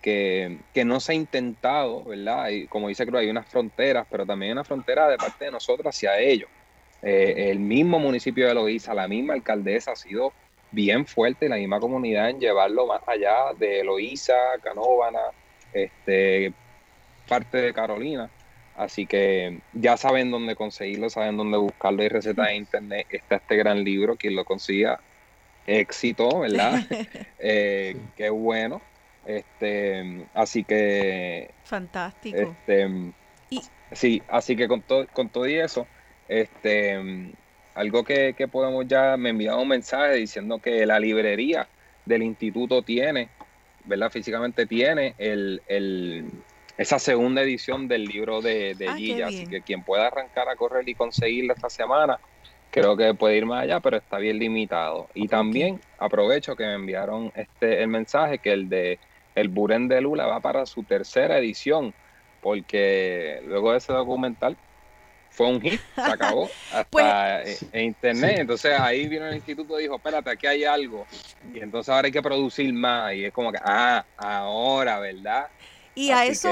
que, 0.03 0.59
no 0.85 1.01
se 1.01 1.13
ha 1.13 1.15
intentado, 1.15 2.05
¿verdad? 2.05 2.51
Y 2.51 2.67
como 2.67 2.89
dice 2.89 3.07
Cruz, 3.07 3.21
hay 3.21 3.31
unas 3.31 3.47
fronteras, 3.47 4.07
pero 4.11 4.27
también 4.27 4.51
hay 4.51 4.53
una 4.53 4.65
frontera 4.65 5.09
de 5.09 5.17
parte 5.17 5.47
de 5.47 5.51
nosotros 5.51 5.87
hacia 5.87 6.19
ellos. 6.19 6.51
Eh, 7.03 7.51
el 7.51 7.59
mismo 7.59 7.99
municipio 7.99 8.47
de 8.47 8.55
Loíza, 8.55 8.93
la 8.95 9.09
misma 9.09 9.35
alcaldesa 9.35 9.93
ha 9.93 9.97
sido 9.97 10.33
bien 10.73 11.07
fuerte, 11.07 11.49
la 11.49 11.57
misma 11.57 11.81
comunidad 11.81 12.31
en 12.31 12.41
llevarlo 12.41 12.87
más 12.87 13.01
allá 13.07 13.53
de 13.59 13.85
Loíza, 13.85 14.35
Canóvana, 14.63 15.21
este, 15.73 16.53
parte 17.29 17.59
de 17.59 17.73
Carolina. 17.73 18.31
Así 18.77 19.07
que 19.07 19.61
ya 19.75 19.97
saben 19.97 20.31
dónde 20.31 20.57
conseguirlo, 20.57 21.11
saben 21.11 21.37
dónde 21.37 21.59
buscarlo. 21.59 22.03
Hay 22.03 22.09
recetas 22.09 22.49
de 22.49 22.57
internet. 22.57 23.07
Está 23.11 23.37
este 23.37 23.57
gran 23.57 23.85
libro, 23.85 24.17
quien 24.17 24.35
lo 24.35 24.45
consiga, 24.45 25.01
éxito, 25.67 26.41
¿verdad? 26.41 26.81
eh, 27.39 27.97
qué 28.17 28.31
bueno. 28.31 28.81
Este, 29.27 30.27
así 30.35 30.65
que. 30.65 31.51
Fantástico. 31.65 32.37
Este, 32.39 33.13
Sí, 33.93 34.23
así 34.29 34.57
que 34.57 34.69
con 34.69 34.81
todo, 34.81 35.07
con 35.13 35.29
todo 35.29 35.47
y 35.47 35.57
eso, 35.57 35.87
este, 36.27 37.35
algo 37.75 38.03
que, 38.05 38.33
que 38.33 38.49
podemos 38.49 38.89
ya, 38.89 39.19
me 39.19 39.29
enviaron 39.29 39.61
un 39.61 39.69
mensaje 39.69 40.15
diciendo 40.15 40.59
que 40.59 40.87
la 40.87 40.99
librería 40.99 41.69
del 42.07 42.23
instituto 42.23 42.81
tiene 42.81 43.29
¿verdad? 43.85 44.11
Físicamente 44.11 44.67
tiene 44.67 45.15
el, 45.19 45.63
el, 45.67 46.31
esa 46.77 46.99
segunda 46.99 47.43
edición 47.43 47.89
del 47.89 48.05
libro 48.05 48.41
de, 48.41 48.75
de 48.75 48.89
ah, 48.89 49.27
así 49.27 49.47
que 49.47 49.63
quien 49.63 49.83
pueda 49.83 50.07
arrancar 50.07 50.49
a 50.49 50.57
correr 50.57 50.89
y 50.89 50.95
conseguirla 50.95 51.55
esta 51.55 51.71
semana, 51.71 52.19
creo 52.71 52.97
que 52.97 53.15
puede 53.15 53.37
ir 53.37 53.47
más 53.47 53.65
allá, 53.65 53.81
pero 53.81 53.97
está 53.97 54.19
bien 54.19 54.39
limitado. 54.39 55.09
Y 55.15 55.29
también 55.29 55.81
aprovecho 55.99 56.57
que 56.57 56.65
me 56.65 56.75
enviaron 56.75 57.33
este 57.35 57.83
el 57.83 57.89
mensaje 57.89 58.39
que 58.39 58.53
el 58.53 58.69
de 58.69 58.99
el 59.35 59.49
Buren 59.49 59.89
de 59.89 60.01
Lula 60.01 60.27
va 60.27 60.41
para 60.41 60.67
su 60.67 60.83
tercera 60.83 61.39
edición, 61.39 61.95
porque 62.41 63.41
luego 63.47 63.73
de 63.73 63.79
ese 63.79 63.93
documental 63.93 64.57
fue 65.31 65.47
un 65.47 65.61
hit, 65.61 65.81
se 65.95 66.01
acabó 66.03 66.49
hasta 66.73 66.87
pues, 66.91 67.65
en 67.73 67.85
internet. 67.85 68.39
Entonces 68.41 68.79
ahí 68.79 69.09
vino 69.09 69.27
el 69.27 69.35
instituto 69.35 69.79
y 69.79 69.85
dijo, 69.85 69.97
espérate, 69.97 70.31
aquí 70.31 70.47
hay 70.47 70.65
algo. 70.65 71.07
Y 71.55 71.61
entonces 71.61 71.89
ahora 71.89 72.07
hay 72.07 72.13
que 72.13 72.23
producir 72.23 72.73
más. 72.73 73.15
Y 73.15 73.25
es 73.25 73.33
como 73.33 73.51
que, 73.51 73.59
ah, 73.63 74.05
ahora, 74.17 74.99
¿verdad? 74.99 75.49
Y 75.95 76.11
a 76.11 76.25
eso 76.25 76.49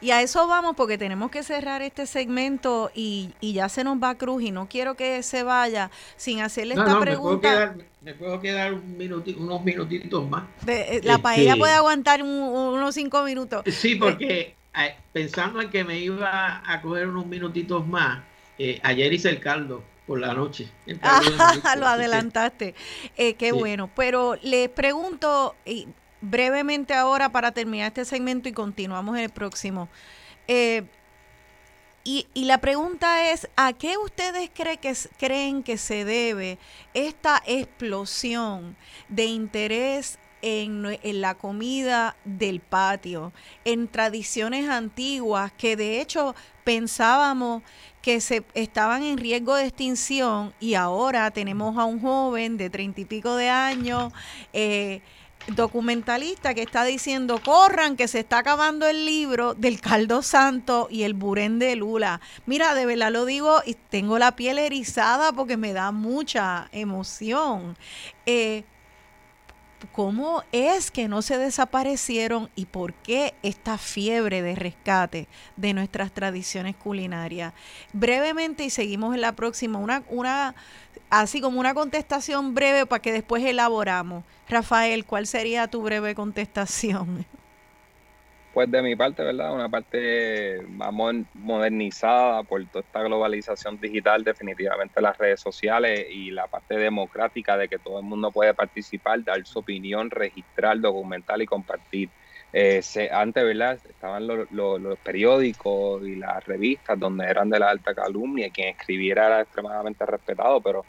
y 0.00 0.10
a 0.10 0.20
eso 0.20 0.48
vamos 0.48 0.74
porque 0.76 0.98
tenemos 0.98 1.30
que 1.30 1.42
cerrar 1.42 1.80
este 1.82 2.06
segmento 2.06 2.90
y, 2.94 3.32
ya 3.40 3.68
se 3.68 3.84
nos 3.84 4.02
va 4.02 4.16
Cruz 4.16 4.42
y 4.42 4.50
no 4.50 4.68
quiero 4.68 4.96
que 4.96 5.22
se 5.22 5.42
vaya 5.42 5.90
sin 6.16 6.40
hacerle 6.40 6.74
esta 6.74 6.98
pregunta. 6.98 7.76
Me 8.00 8.14
puedo 8.14 8.40
quedar, 8.40 8.72
unos 8.72 9.62
minutitos 9.62 10.28
más. 10.28 10.44
Eh, 10.66 11.00
la 11.04 11.18
paella 11.18 11.56
puede 11.56 11.74
aguantar 11.74 12.22
unos 12.22 12.94
cinco 12.94 13.22
minutos. 13.22 13.62
Sí, 13.66 13.94
porque 13.94 14.54
pensando 15.12 15.60
en 15.60 15.70
que 15.70 15.84
me 15.84 15.98
iba 15.98 16.62
a 16.64 16.80
coger 16.80 17.06
unos 17.08 17.26
minutitos 17.26 17.86
más, 17.86 18.22
eh, 18.58 18.80
ayer 18.82 19.12
hice 19.12 19.28
el 19.28 19.40
caldo 19.40 19.82
por 20.06 20.18
la 20.18 20.34
noche. 20.34 20.68
lo 21.78 21.86
adelantaste. 21.86 22.74
Eh, 23.16 23.34
qué 23.34 23.52
bueno. 23.52 23.90
Pero 23.94 24.36
les 24.42 24.68
pregunto 24.68 25.54
y 25.64 25.86
brevemente 26.20 26.94
ahora 26.94 27.30
para 27.30 27.52
terminar 27.52 27.88
este 27.88 28.04
segmento 28.04 28.48
y 28.48 28.52
continuamos 28.52 29.16
en 29.16 29.24
el 29.24 29.30
próximo. 29.30 29.88
Eh, 30.48 30.84
y, 32.02 32.26
y, 32.32 32.44
la 32.44 32.58
pregunta 32.58 33.30
es, 33.30 33.48
¿a 33.56 33.74
qué 33.74 33.98
ustedes 33.98 34.50
creen 35.18 35.62
que 35.62 35.76
se 35.76 36.04
debe 36.06 36.58
esta 36.94 37.42
explosión 37.46 38.74
de 39.08 39.26
interés 39.26 40.18
en, 40.42 41.20
la 41.20 41.34
comida 41.34 42.16
del 42.24 42.60
patio, 42.60 43.32
en 43.64 43.88
tradiciones 43.88 44.68
antiguas 44.68 45.52
que 45.52 45.76
de 45.76 46.00
hecho 46.00 46.34
pensábamos 46.64 47.62
que 48.02 48.20
se 48.20 48.44
estaban 48.54 49.02
en 49.02 49.18
riesgo 49.18 49.54
de 49.54 49.66
extinción 49.66 50.54
y 50.60 50.74
ahora 50.74 51.30
tenemos 51.30 51.76
a 51.76 51.84
un 51.84 52.00
joven 52.00 52.56
de 52.56 52.70
treinta 52.70 53.00
y 53.02 53.04
pico 53.04 53.36
de 53.36 53.50
años, 53.50 54.12
eh, 54.52 55.02
documentalista 55.48 56.54
que 56.54 56.62
está 56.62 56.84
diciendo, 56.84 57.40
corran, 57.44 57.96
que 57.96 58.08
se 58.08 58.20
está 58.20 58.38
acabando 58.38 58.86
el 58.86 59.06
libro 59.06 59.54
del 59.54 59.80
caldo 59.80 60.22
santo 60.22 60.88
y 60.90 61.02
el 61.02 61.14
burén 61.14 61.58
de 61.58 61.76
Lula. 61.76 62.20
Mira, 62.46 62.74
de 62.74 62.86
verdad 62.86 63.10
lo 63.10 63.24
digo 63.24 63.60
y 63.64 63.74
tengo 63.74 64.18
la 64.18 64.36
piel 64.36 64.58
erizada 64.58 65.32
porque 65.32 65.56
me 65.56 65.72
da 65.72 65.92
mucha 65.92 66.68
emoción. 66.72 67.76
Eh, 68.26 68.64
cómo 69.92 70.42
es 70.52 70.90
que 70.90 71.08
no 71.08 71.22
se 71.22 71.38
desaparecieron 71.38 72.50
y 72.54 72.66
por 72.66 72.94
qué 72.94 73.34
esta 73.42 73.78
fiebre 73.78 74.42
de 74.42 74.54
rescate 74.54 75.28
de 75.56 75.72
nuestras 75.72 76.12
tradiciones 76.12 76.76
culinarias. 76.76 77.52
Brevemente 77.92 78.64
y 78.64 78.70
seguimos 78.70 79.14
en 79.14 79.20
la 79.20 79.32
próxima, 79.32 79.78
una, 79.78 80.02
una 80.08 80.54
así 81.08 81.40
como 81.40 81.60
una 81.60 81.74
contestación 81.74 82.54
breve 82.54 82.86
para 82.86 83.02
que 83.02 83.12
después 83.12 83.44
elaboramos. 83.44 84.24
Rafael, 84.48 85.04
¿cuál 85.04 85.26
sería 85.26 85.68
tu 85.68 85.82
breve 85.82 86.14
contestación? 86.14 87.26
Pues 88.60 88.70
de 88.70 88.82
mi 88.82 88.94
parte, 88.94 89.22
¿verdad? 89.22 89.54
Una 89.54 89.70
parte 89.70 90.60
más 90.68 90.92
modernizada 91.32 92.42
por 92.42 92.62
toda 92.66 92.84
esta 92.84 93.02
globalización 93.02 93.80
digital, 93.80 94.22
definitivamente 94.22 95.00
las 95.00 95.16
redes 95.16 95.40
sociales 95.40 96.06
y 96.10 96.30
la 96.30 96.46
parte 96.46 96.76
democrática 96.76 97.56
de 97.56 97.70
que 97.70 97.78
todo 97.78 98.00
el 98.00 98.04
mundo 98.04 98.30
puede 98.30 98.52
participar, 98.52 99.24
dar 99.24 99.46
su 99.46 99.60
opinión, 99.60 100.10
registrar, 100.10 100.78
documentar 100.78 101.40
y 101.40 101.46
compartir. 101.46 102.10
Eh, 102.52 102.82
antes, 103.10 103.44
¿verdad? 103.44 103.80
Estaban 103.88 104.26
los 104.26 104.98
periódicos 104.98 106.06
y 106.06 106.16
las 106.16 106.44
revistas 106.44 107.00
donde 107.00 107.24
eran 107.24 107.48
de 107.48 107.60
la 107.60 107.70
alta 107.70 107.94
calumnia 107.94 108.48
y 108.48 108.50
quien 108.50 108.68
escribiera 108.68 109.26
era 109.26 109.40
extremadamente 109.40 110.04
respetado, 110.04 110.60
pero 110.60 110.84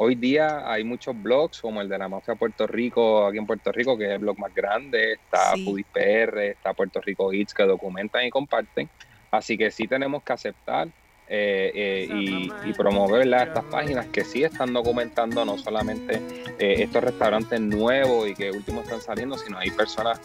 Hoy 0.00 0.14
día 0.14 0.70
hay 0.70 0.84
muchos 0.84 1.20
blogs, 1.20 1.60
como 1.60 1.80
el 1.80 1.88
de 1.88 1.98
la 1.98 2.08
mafia 2.08 2.36
Puerto 2.36 2.68
Rico, 2.68 3.26
aquí 3.26 3.36
en 3.36 3.46
Puerto 3.46 3.72
Rico, 3.72 3.98
que 3.98 4.04
es 4.04 4.10
el 4.12 4.20
blog 4.20 4.38
más 4.38 4.54
grande, 4.54 5.14
está 5.14 5.54
sí. 5.54 5.84
PR, 5.92 6.38
está 6.38 6.72
Puerto 6.72 7.00
Rico 7.00 7.32
Hits, 7.32 7.52
que 7.52 7.64
documentan 7.64 8.24
y 8.24 8.30
comparten. 8.30 8.88
Así 9.32 9.58
que 9.58 9.72
sí 9.72 9.88
tenemos 9.88 10.22
que 10.22 10.32
aceptar 10.32 10.86
eh, 11.26 11.72
eh, 11.74 12.48
y, 12.64 12.72
promover 12.74 13.26
estas 13.26 13.64
páginas 13.64 14.06
que 14.06 14.22
sí 14.24 14.44
están 14.44 14.72
documentando 14.72 15.44
no 15.44 15.58
solamente 15.58 16.22
eh, 16.60 16.76
estos 16.78 17.02
restaurantes 17.02 17.60
nuevos 17.60 18.28
y 18.28 18.34
que 18.36 18.52
últimos 18.52 18.84
están 18.84 19.00
saliendo, 19.00 19.36
sino 19.36 19.58
hay 19.58 19.70
personas 19.72 20.20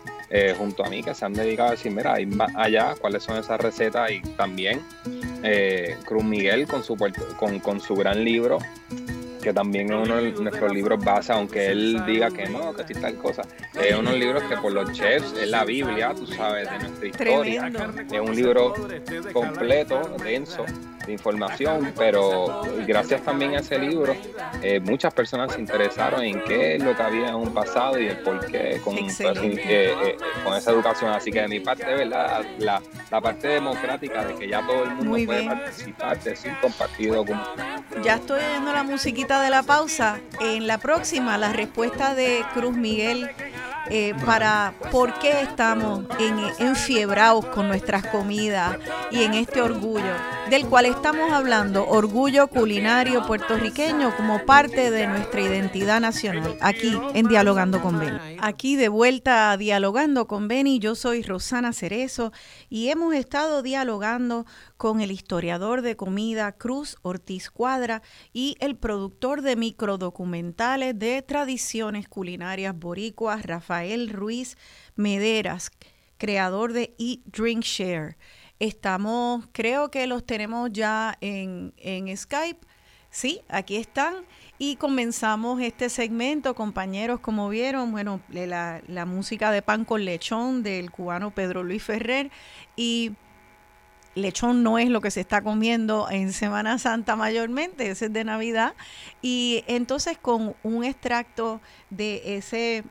junto 0.60 0.86
a 0.86 0.90
mí 0.90 1.02
que 1.02 1.16
se 1.16 1.26
han 1.26 1.34
dedicado 1.34 1.70
a 1.70 1.72
decir, 1.72 1.92
mira, 1.92 2.14
hay 2.14 2.28
más 2.28 2.52
allá, 2.56 2.94
cuáles 3.02 3.24
son 3.24 3.38
esas 3.38 3.60
recetas 3.60 4.12
y 4.12 4.22
también 4.38 4.82
Cruz 6.06 6.24
Miguel 6.24 6.68
con 6.68 6.84
su, 6.84 6.96
con, 7.38 7.60
con 7.60 7.82
su 7.82 7.96
gran 7.96 8.24
libro 8.24 8.60
que 9.44 9.54
también 9.54 9.92
es 9.92 10.08
uno 10.08 10.16
de 10.16 10.32
nuestros 10.32 10.74
libros 10.74 11.04
base, 11.04 11.34
aunque 11.34 11.68
él 11.68 12.04
diga 12.06 12.32
que 12.32 12.48
no, 12.48 12.74
que 12.74 12.86
sí 12.88 12.94
tal 12.94 13.16
cosa. 13.16 13.44
Es 13.74 13.94
uno 13.94 14.12
de 14.12 14.18
los 14.18 14.26
libros 14.26 14.44
que 14.44 14.56
por 14.58 14.72
los 14.72 14.92
chefs 14.94 15.34
es 15.34 15.50
la 15.50 15.66
Biblia, 15.66 16.14
tú 16.16 16.26
sabes, 16.26 16.70
de 16.72 16.80
nuestra 16.80 17.08
historia. 17.08 17.72
Es 18.12 18.20
un 18.20 18.36
libro 18.36 18.74
completo, 19.34 20.16
denso, 20.24 20.66
información, 21.12 21.94
pero 21.98 22.62
gracias 22.88 23.22
también 23.22 23.56
a 23.56 23.60
ese 23.60 23.78
libro, 23.78 24.16
eh, 24.62 24.80
muchas 24.80 25.14
personas 25.14 25.54
se 25.54 25.60
interesaron 25.60 26.24
en 26.24 26.44
qué 26.44 26.76
es 26.76 26.84
lo 26.84 26.96
que 26.96 27.04
había 27.04 27.30
en 27.30 27.36
un 27.36 27.54
pasado 27.54 28.00
y 28.00 28.08
el 28.08 28.18
por 28.20 28.46
qué 28.46 28.80
con, 28.84 28.96
pues, 28.96 29.20
eh, 29.20 29.26
eh, 29.66 30.18
con 30.44 30.56
esa 30.56 30.72
educación. 30.72 31.12
Así 31.12 31.32
que 31.32 31.42
de 31.42 31.48
mi 31.48 31.60
parte, 31.60 31.86
¿verdad? 31.86 32.46
La, 32.60 32.82
la 33.12 33.22
parte 33.22 33.48
democrática 33.48 34.26
de 34.26 34.36
que 34.36 34.48
ya 34.48 34.66
todo 34.66 34.84
el 34.84 34.92
mundo 34.96 35.26
puede 35.26 35.46
participar, 35.46 36.20
decir, 36.22 36.54
compartir 36.62 37.14
Ya 38.04 38.16
estoy 38.16 38.42
oyendo 38.42 38.72
la 38.72 38.84
musiquita 38.84 39.42
de 39.42 39.50
la 39.50 39.64
pausa. 39.64 40.20
En 40.40 40.68
la 40.68 40.78
próxima, 40.78 41.38
la 41.38 41.54
respuesta 41.54 42.16
de 42.16 42.44
Cruz 42.54 42.76
Miguel 42.76 43.30
eh, 43.90 44.14
para 44.26 44.74
por 44.92 45.14
qué 45.20 45.42
estamos 45.42 46.06
en, 46.18 46.40
enfiebrados 46.60 47.46
con 47.48 47.68
nuestras 47.68 48.06
comidas 48.08 48.78
y 49.12 49.24
en 49.24 49.34
este 49.34 49.62
orgullo, 49.62 50.14
del 50.50 50.66
cual 50.68 50.86
estamos 50.96 51.32
hablando, 51.32 51.88
orgullo 51.88 52.48
culinario 52.48 53.26
puertorriqueño 53.26 54.16
como 54.16 54.46
parte 54.46 54.92
de 54.92 55.08
nuestra 55.08 55.42
identidad 55.42 56.00
nacional, 56.00 56.56
aquí 56.62 56.96
en 57.16 57.28
Dialogando 57.28 57.82
con 57.82 58.00
Beni. 58.00 58.38
Aquí 58.40 58.76
de 58.76 58.90
vuelta 58.90 59.52
a 59.52 59.58
Dialogando 59.58 60.28
con 60.28 60.48
Beni, 60.48 60.78
yo 60.80 60.94
soy 60.94 61.24
Rosana 61.24 61.74
Cerezo 61.74 62.32
y 62.70 62.90
hemos 62.90 63.16
estado 63.16 63.64
dialogando 63.64 64.46
con 64.78 65.02
el 65.02 65.12
historiador 65.12 65.82
de 65.82 65.96
comida 65.96 66.52
Cruz 66.52 66.98
Ortiz 67.02 67.50
Cuadra 67.50 68.04
y 68.32 68.56
el 68.60 68.76
productor 68.76 69.42
de 69.42 69.56
microdocumentales 69.56 70.98
de 70.98 71.24
tradiciones 71.24 72.08
culinarias 72.08 72.78
boricuas 72.78 73.46
Rafael 73.46 74.10
Ruiz 74.10 74.58
Mederas, 74.96 75.72
creador 76.18 76.72
de 76.72 76.94
Eat, 77.00 77.22
Drink, 77.26 77.64
Share. 77.64 78.16
Estamos, 78.64 79.46
creo 79.52 79.92
que 79.92 80.08
los 80.08 80.26
tenemos 80.26 80.72
ya 80.72 81.18
en, 81.20 81.74
en 81.76 82.16
Skype. 82.16 82.66
Sí, 83.10 83.42
aquí 83.50 83.76
están. 83.76 84.24
Y 84.58 84.78
comenzamos 84.78 85.60
este 85.60 85.90
segmento, 85.90 86.56
compañeros, 86.56 87.20
como 87.20 87.50
vieron, 87.50 87.92
bueno, 87.92 88.22
la, 88.30 88.82
la 88.88 89.06
música 89.06 89.52
de 89.52 89.62
pan 89.62 89.84
con 89.84 90.06
lechón 90.06 90.64
del 90.64 90.92
cubano 90.92 91.32
Pedro 91.32 91.62
Luis 91.62 91.84
Ferrer. 91.84 92.32
Y 92.78 93.12
lechón 94.16 94.64
no 94.64 94.78
es 94.78 94.88
lo 94.88 95.02
que 95.02 95.12
se 95.12 95.20
está 95.20 95.42
comiendo 95.42 96.10
en 96.10 96.32
Semana 96.32 96.80
Santa 96.80 97.18
mayormente, 97.18 97.92
ese 97.92 98.06
es 98.06 98.14
de 98.14 98.24
Navidad. 98.24 98.76
Y 99.22 99.66
entonces 99.68 100.18
con 100.18 100.56
un 100.64 100.86
extracto 100.86 101.60
de 101.90 102.38
ese, 102.38 102.86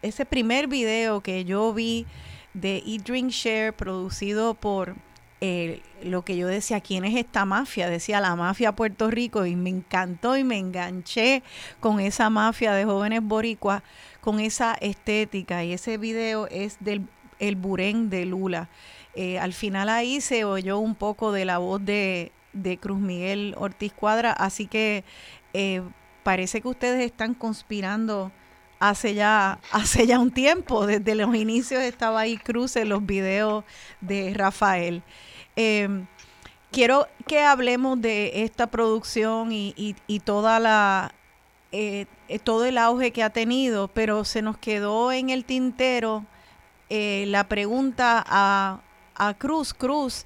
ese 0.00 0.24
primer 0.24 0.68
video 0.68 1.20
que 1.20 1.44
yo 1.44 1.74
vi 1.74 2.06
de 2.54 2.82
Eat 2.86 3.02
Drink 3.02 3.28
Share 3.28 3.74
producido 3.74 4.54
por 4.54 4.96
eh, 5.40 5.82
lo 6.02 6.22
que 6.22 6.36
yo 6.36 6.48
decía, 6.48 6.80
¿quién 6.80 7.04
es 7.04 7.16
esta 7.16 7.44
mafia? 7.44 7.88
Decía 7.88 8.20
la 8.20 8.34
mafia 8.34 8.72
Puerto 8.72 9.10
Rico 9.10 9.46
y 9.46 9.56
me 9.56 9.70
encantó 9.70 10.36
y 10.36 10.44
me 10.44 10.58
enganché 10.58 11.42
con 11.80 12.00
esa 12.00 12.30
mafia 12.30 12.72
de 12.72 12.84
jóvenes 12.84 13.22
boricuas, 13.22 13.82
con 14.20 14.40
esa 14.40 14.74
estética 14.74 15.64
y 15.64 15.72
ese 15.72 15.96
video 15.98 16.48
es 16.48 16.76
del 16.80 17.06
el 17.38 17.56
Burén 17.56 18.10
de 18.10 18.24
Lula. 18.26 18.68
Eh, 19.14 19.38
al 19.38 19.52
final 19.52 19.88
ahí 19.88 20.20
se 20.20 20.44
oyó 20.44 20.78
un 20.78 20.94
poco 20.94 21.32
de 21.32 21.44
la 21.44 21.58
voz 21.58 21.84
de, 21.84 22.32
Cruz 22.80 22.98
Miguel 22.98 23.54
Ortiz 23.56 23.92
Cuadra, 23.92 24.32
así 24.32 24.66
que 24.66 25.04
eh, 25.52 25.82
parece 26.24 26.60
que 26.60 26.68
ustedes 26.68 27.04
están 27.04 27.34
conspirando 27.34 28.32
hace 28.78 29.14
ya, 29.14 29.60
hace 29.72 30.06
ya 30.06 30.18
un 30.18 30.30
tiempo, 30.30 30.86
desde 30.86 31.14
los 31.14 31.34
inicios 31.34 31.82
estaba 31.82 32.20
ahí 32.20 32.36
Cruz 32.36 32.76
en 32.76 32.88
los 32.88 33.04
videos 33.04 33.64
de 34.00 34.32
Rafael. 34.34 35.02
Em, 35.56 36.06
quiero 36.70 37.06
que 37.26 37.40
hablemos 37.40 38.00
de 38.00 38.44
esta 38.44 38.68
producción 38.68 39.50
y, 39.52 39.94
toda 40.24 40.58
la 40.60 41.12
eh, 41.72 42.06
todo 42.44 42.64
el 42.64 42.78
auge 42.78 43.10
que 43.10 43.22
ha 43.22 43.30
tenido, 43.30 43.88
pero 43.88 44.24
se 44.24 44.42
nos 44.42 44.56
quedó 44.56 45.12
en 45.12 45.30
el 45.30 45.44
tintero 45.44 46.24
la 46.88 47.46
pregunta 47.48 48.24
a 48.26 48.80
a 49.18 49.34
Cruz. 49.34 49.74
Cruz, 49.74 50.24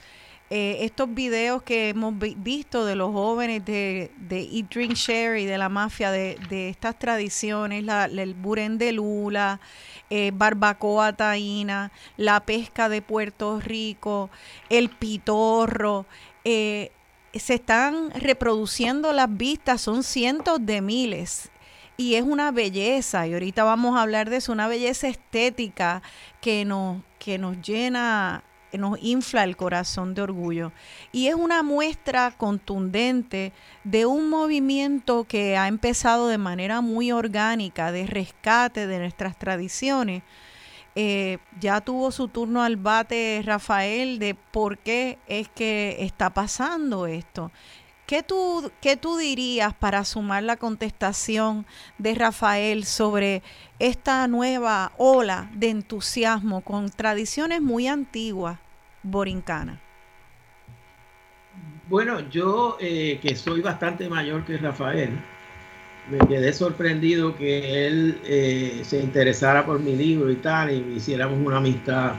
eh, 0.55 0.85
estos 0.85 1.15
videos 1.15 1.63
que 1.63 1.89
hemos 1.89 2.13
visto 2.19 2.85
de 2.85 2.95
los 2.95 3.11
jóvenes 3.11 3.65
de, 3.65 4.11
de 4.19 4.43
Eat, 4.43 4.69
Drink, 4.69 4.93
Share 4.93 5.39
y 5.39 5.47
de 5.47 5.57
la 5.57 5.71
mafia 5.71 6.11
de, 6.11 6.69
estas 6.69 6.99
tradiciones, 6.99 7.83
la, 7.85 8.05
el 8.05 8.35
burén 8.35 8.77
de 8.77 8.93
lula, 8.93 9.61
eh, 10.11 10.31
barbacoa 10.35 11.15
taína, 11.15 11.91
la 12.19 12.41
pesca 12.41 12.91
de 12.91 13.01
Puerto 13.01 13.61
Rico, 13.61 14.29
el 14.69 14.91
pitorro, 14.91 16.05
eh, 16.45 16.93
se 17.33 17.55
están 17.55 18.11
reproduciendo 18.11 19.15
las 19.15 19.35
vistas, 19.35 19.81
son 19.81 20.03
cientos 20.03 20.59
de 20.61 20.83
miles. 20.83 21.51
Y 21.97 22.17
es 22.17 22.25
una 22.25 22.51
belleza, 22.51 23.27
y 23.27 23.33
ahorita 23.33 23.65
vamos 23.65 23.97
a 23.97 24.03
hablar 24.03 24.29
de 24.29 24.37
eso, 24.37 24.53
una 24.53 24.69
belleza 24.69 25.09
estética 25.09 26.03
que 26.43 26.67
nos, 26.67 27.01
que 27.19 27.39
nos 27.39 27.57
llena 27.63 28.45
nos 28.79 28.99
infla 29.03 29.45
el 29.45 29.57
corazón 29.57 30.15
de 30.15 30.23
orgullo. 30.23 30.73
Y 31.13 31.29
es 31.29 31.35
una 31.35 31.63
muestra 31.63 32.33
contundente 32.37 33.53
de 33.85 34.07
un 34.07 34.29
movimiento 34.29 35.25
que 35.25 35.57
ha 35.57 35.69
empezado 35.69 36.29
de 36.29 36.39
manera 36.39 36.81
muy 36.81 37.13
orgánica, 37.13 37.93
de 37.93 38.07
rescate 38.07 38.87
de 38.87 38.99
nuestras 38.99 39.39
tradiciones. 39.39 40.23
Eh, 40.95 41.39
ya 41.59 41.81
tuvo 41.81 42.11
su 42.11 42.29
turno 42.29 42.63
al 42.63 42.77
bate 42.77 43.43
Rafael 43.45 44.19
de 44.19 44.35
por 44.35 44.77
qué 44.79 45.19
es 45.27 45.49
que 45.49 45.97
está 46.01 46.31
pasando 46.31 47.07
esto. 47.07 47.51
¿Qué 48.07 48.23
tú, 48.23 48.71
¿Qué 48.83 48.99
tú 48.99 49.17
dirías 49.17 49.73
para 49.73 50.05
sumar 50.05 50.43
la 50.43 50.59
contestación 50.59 51.65
de 51.97 52.15
Rafael 52.15 52.85
sobre 52.85 53.43
esta 53.79 54.29
nueva 54.29 54.93
ola 54.99 55.51
de 55.55 55.71
entusiasmo 55.71 56.61
con 56.61 56.91
tradiciones 56.91 57.63
muy 57.63 57.89
antiguas 57.89 58.59
borincana? 59.03 59.81
Bueno, 61.89 62.21
yo 62.31 62.77
eh, 62.81 63.19
que 63.21 63.37
soy 63.37 63.61
bastante 63.61 64.09
mayor 64.09 64.45
que 64.45 64.57
Rafael, 64.57 65.11
me 66.11 66.19
quedé 66.27 66.53
sorprendido 66.53 67.37
que 67.37 67.87
él 67.87 68.19
eh, 68.25 68.83
se 68.85 69.01
interesara 69.01 69.67
por 69.67 69.79
mi 69.81 69.95
libro 69.95 70.31
y 70.31 70.37
tal, 70.37 70.71
y 70.71 70.95
hiciéramos 70.97 71.39
una 71.45 71.59
amistad 71.59 72.15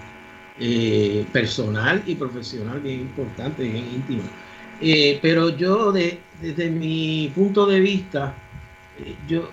eh, 0.60 1.26
personal 1.34 2.04
y 2.06 2.16
profesional 2.16 2.80
bien 2.82 3.02
importante, 3.02 3.64
bien 3.64 3.86
íntima. 3.96 4.24
Pero 5.22 5.50
yo, 5.58 5.92
desde 5.94 6.70
mi 6.70 7.32
punto 7.34 7.66
de 7.66 7.80
vista, 7.80 8.34
yo, 9.28 9.50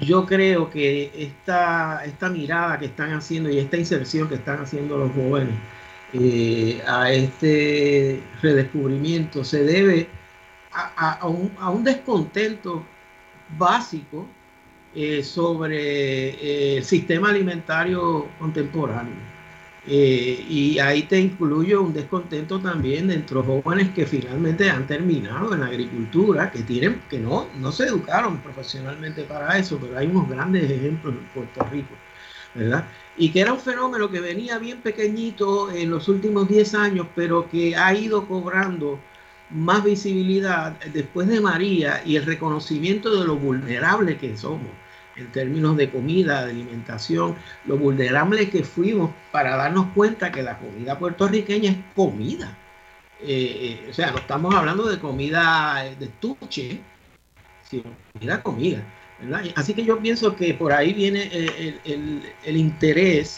yo 0.00 0.26
creo 0.26 0.68
que 0.68 1.12
esta, 1.16 2.04
esta 2.04 2.28
mirada 2.28 2.78
que 2.78 2.86
están 2.86 3.12
haciendo 3.12 3.48
y 3.48 3.58
esta 3.58 3.76
inserción 3.76 4.28
que 4.28 4.34
están 4.34 4.60
haciendo 4.60 4.98
los 4.98 5.12
jóvenes 5.12 5.54
eh, 6.12 6.82
a 6.86 7.12
este 7.12 8.22
redescubrimiento 8.40 9.44
se 9.44 9.64
debe 9.64 10.08
a, 10.72 11.26
un, 11.26 11.84
descontento 11.84 12.84
básico 13.58 14.26
sobre 15.22 16.76
el 16.76 16.84
sistema 16.84 17.30
alimentario 17.30 18.26
contemporáneo. 18.38 19.32
Eh, 19.84 20.46
y 20.48 20.78
ahí 20.78 21.02
te 21.02 21.18
incluyo 21.18 21.82
un 21.82 21.92
descontento 21.92 22.60
también 22.60 23.08
de 23.08 23.24
jóvenes 23.28 23.90
que 23.90 24.06
finalmente 24.06 24.70
han 24.70 24.86
terminado 24.86 25.54
en 25.54 25.60
la 25.60 25.66
agricultura, 25.66 26.52
que 26.52 26.62
tienen, 26.62 27.02
que 27.10 27.18
no, 27.18 27.48
no 27.58 27.72
se 27.72 27.86
educaron 27.86 28.38
profesionalmente 28.38 29.24
para 29.24 29.58
eso, 29.58 29.78
pero 29.80 29.98
hay 29.98 30.06
unos 30.06 30.28
grandes 30.28 30.70
ejemplos 30.70 31.14
en 31.14 31.24
Puerto 31.34 31.64
Rico, 31.72 31.94
Y 33.16 33.30
que 33.30 33.40
era 33.40 33.52
un 33.52 33.60
fenómeno 33.60 34.10
que 34.10 34.20
venía 34.20 34.58
bien 34.58 34.80
pequeñito 34.80 35.70
en 35.70 35.90
los 35.90 36.08
últimos 36.08 36.48
10 36.48 36.74
años, 36.74 37.06
pero 37.14 37.48
que 37.48 37.76
ha 37.76 37.94
ido 37.94 38.26
cobrando 38.26 38.98
más 39.50 39.84
visibilidad 39.84 40.72
después 40.92 41.28
de 41.28 41.40
María 41.40 42.02
y 42.04 42.16
el 42.16 42.24
reconocimiento 42.24 43.18
de 43.18 43.26
lo 43.26 43.36
vulnerable 43.36 44.16
que 44.16 44.36
somos 44.36 44.70
en 45.16 45.30
términos 45.30 45.76
de 45.76 45.90
comida, 45.90 46.44
de 46.44 46.52
alimentación, 46.52 47.36
lo 47.66 47.76
vulnerable 47.76 48.48
que 48.48 48.64
fuimos 48.64 49.10
para 49.30 49.56
darnos 49.56 49.86
cuenta 49.94 50.32
que 50.32 50.42
la 50.42 50.58
comida 50.58 50.98
puertorriqueña 50.98 51.70
es 51.70 51.78
comida. 51.94 52.56
Eh, 53.20 53.84
eh, 53.84 53.88
o 53.90 53.92
sea, 53.92 54.10
no 54.10 54.18
estamos 54.18 54.54
hablando 54.54 54.88
de 54.88 54.98
comida 54.98 55.84
de 55.98 56.06
estuche, 56.06 56.80
sino 57.68 57.84
comida, 58.12 58.42
comida. 58.42 58.82
Así 59.54 59.74
que 59.74 59.84
yo 59.84 59.98
pienso 59.98 60.34
que 60.34 60.54
por 60.54 60.72
ahí 60.72 60.92
viene 60.92 61.30
el, 61.84 62.56
interés 62.56 63.36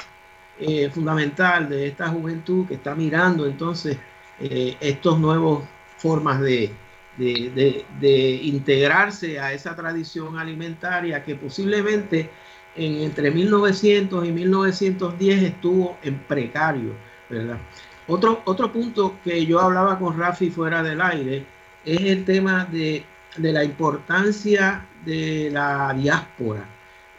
eh, 0.59 0.89
fundamental 0.91 1.69
de 1.69 1.89
esta 1.89 2.09
juventud 2.09 2.67
que 2.67 2.75
está 2.75 2.95
mirando 2.95 3.47
entonces 3.47 3.99
estos 4.39 5.19
nuevos 5.21 5.65
formas 5.99 6.41
de, 6.41 6.75
de, 7.17 8.41
integrarse 8.43 9.39
a 9.39 9.53
esa 9.53 9.77
tradición 9.77 10.39
alimentaria 10.39 11.23
que 11.23 11.37
posiblemente 11.37 12.31
en, 12.75 13.03
entre 13.03 13.31
1900 13.31 14.27
y 14.27 14.33
1910 14.33 15.43
estuvo 15.43 15.97
en 16.03 16.19
precario, 16.21 16.95
¿verdad? 17.31 17.59
Otro, 18.07 18.43
otro 18.45 18.71
punto 18.71 19.19
que 19.25 19.47
yo 19.47 19.61
hablaba 19.61 19.99
con 19.99 20.19
Rafi 20.19 20.51
fuera 20.51 20.83
del 20.83 21.01
aire 21.01 21.47
es 21.85 22.01
el 22.01 22.25
tema 22.25 22.67
de, 22.67 23.05
la 23.39 23.65
importancia 23.65 24.87
de 25.05 25.51
la 25.51 25.95
diáspora 25.95 26.65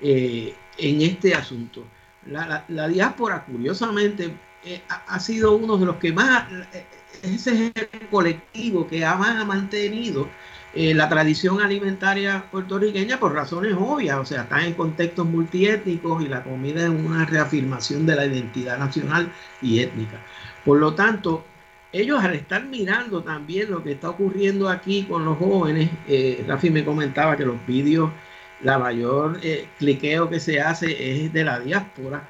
eh, 0.02 0.54
en 0.78 1.02
este 1.02 1.34
asunto. 1.34 1.84
La, 2.26 2.88
diáspora, 2.88 3.46
curiosamente, 3.46 4.36
eh, 4.64 4.82
ha, 4.88 5.20
sido 5.20 5.56
uno 5.56 5.78
de 5.78 5.86
los 5.86 5.98
que 5.98 6.12
más, 6.12 6.52
eh, 6.74 6.86
ese 7.22 7.68
es 7.68 7.88
el 7.92 8.08
colectivo 8.10 8.88
que 8.88 9.06
ha 9.06 9.16
mantenido 9.46 10.28
la 10.74 11.08
tradición 11.08 11.62
alimentaria 11.62 12.44
puertorriqueña 12.52 13.18
por 13.18 13.34
razones 13.34 13.74
obvias, 13.80 14.18
o 14.18 14.26
sea, 14.26 14.42
están 14.42 14.66
en 14.66 14.74
contextos 14.74 15.26
multiétnicos 15.26 16.22
y 16.22 16.28
la 16.28 16.44
comida 16.44 16.84
es 16.84 16.90
una 16.90 17.26
reafirmación 17.26 18.06
de 18.06 18.18
la 18.18 18.26
identidad 18.26 18.78
nacional 18.78 19.32
y 19.62 19.80
étnica. 19.80 20.22
Por 20.66 20.80
lo 20.80 20.94
tanto, 20.94 21.46
ellos 21.92 22.24
al 22.24 22.36
estar 22.36 22.64
mirando 22.66 23.24
también 23.24 23.72
lo 23.72 23.84
que 23.84 23.94
está 23.94 24.10
ocurriendo 24.10 24.70
aquí 24.70 25.04
con 25.04 25.26
los 25.26 25.38
jóvenes, 25.38 25.90
eh, 26.08 26.44
Rafi 26.48 26.70
me 26.70 26.84
comentaba 26.84 27.38
que 27.38 27.46
los 27.46 27.66
vídeos, 27.66 28.12
la 28.62 28.78
mayor 28.78 29.40
eh, 29.44 29.68
cliqueo 29.78 30.30
que 30.30 30.40
se 30.40 30.62
hace 30.62 31.26
es 31.26 31.32
de 31.32 31.44
la 31.44 31.60
diáspora, 31.60 32.28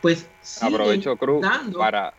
pues 0.00 0.28
aprovecho 0.60 1.16
Cruz 1.16 1.44
para 1.76 2.12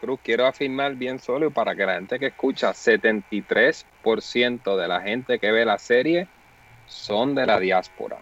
Cruz 0.00 0.18
quiero 0.24 0.46
afirmar 0.46 0.96
bien 0.96 1.20
solo 1.20 1.52
para 1.52 1.76
que 1.76 1.86
la 1.86 1.94
gente 1.94 2.18
que 2.18 2.26
escucha 2.26 2.72
73% 2.72 4.76
de 4.76 4.88
la 4.88 5.00
gente 5.00 5.38
que 5.38 5.52
ve 5.52 5.64
la 5.64 5.78
serie 5.78 6.26
son 6.88 7.36
de 7.36 7.46
la 7.46 7.60
diáspora. 7.60 8.18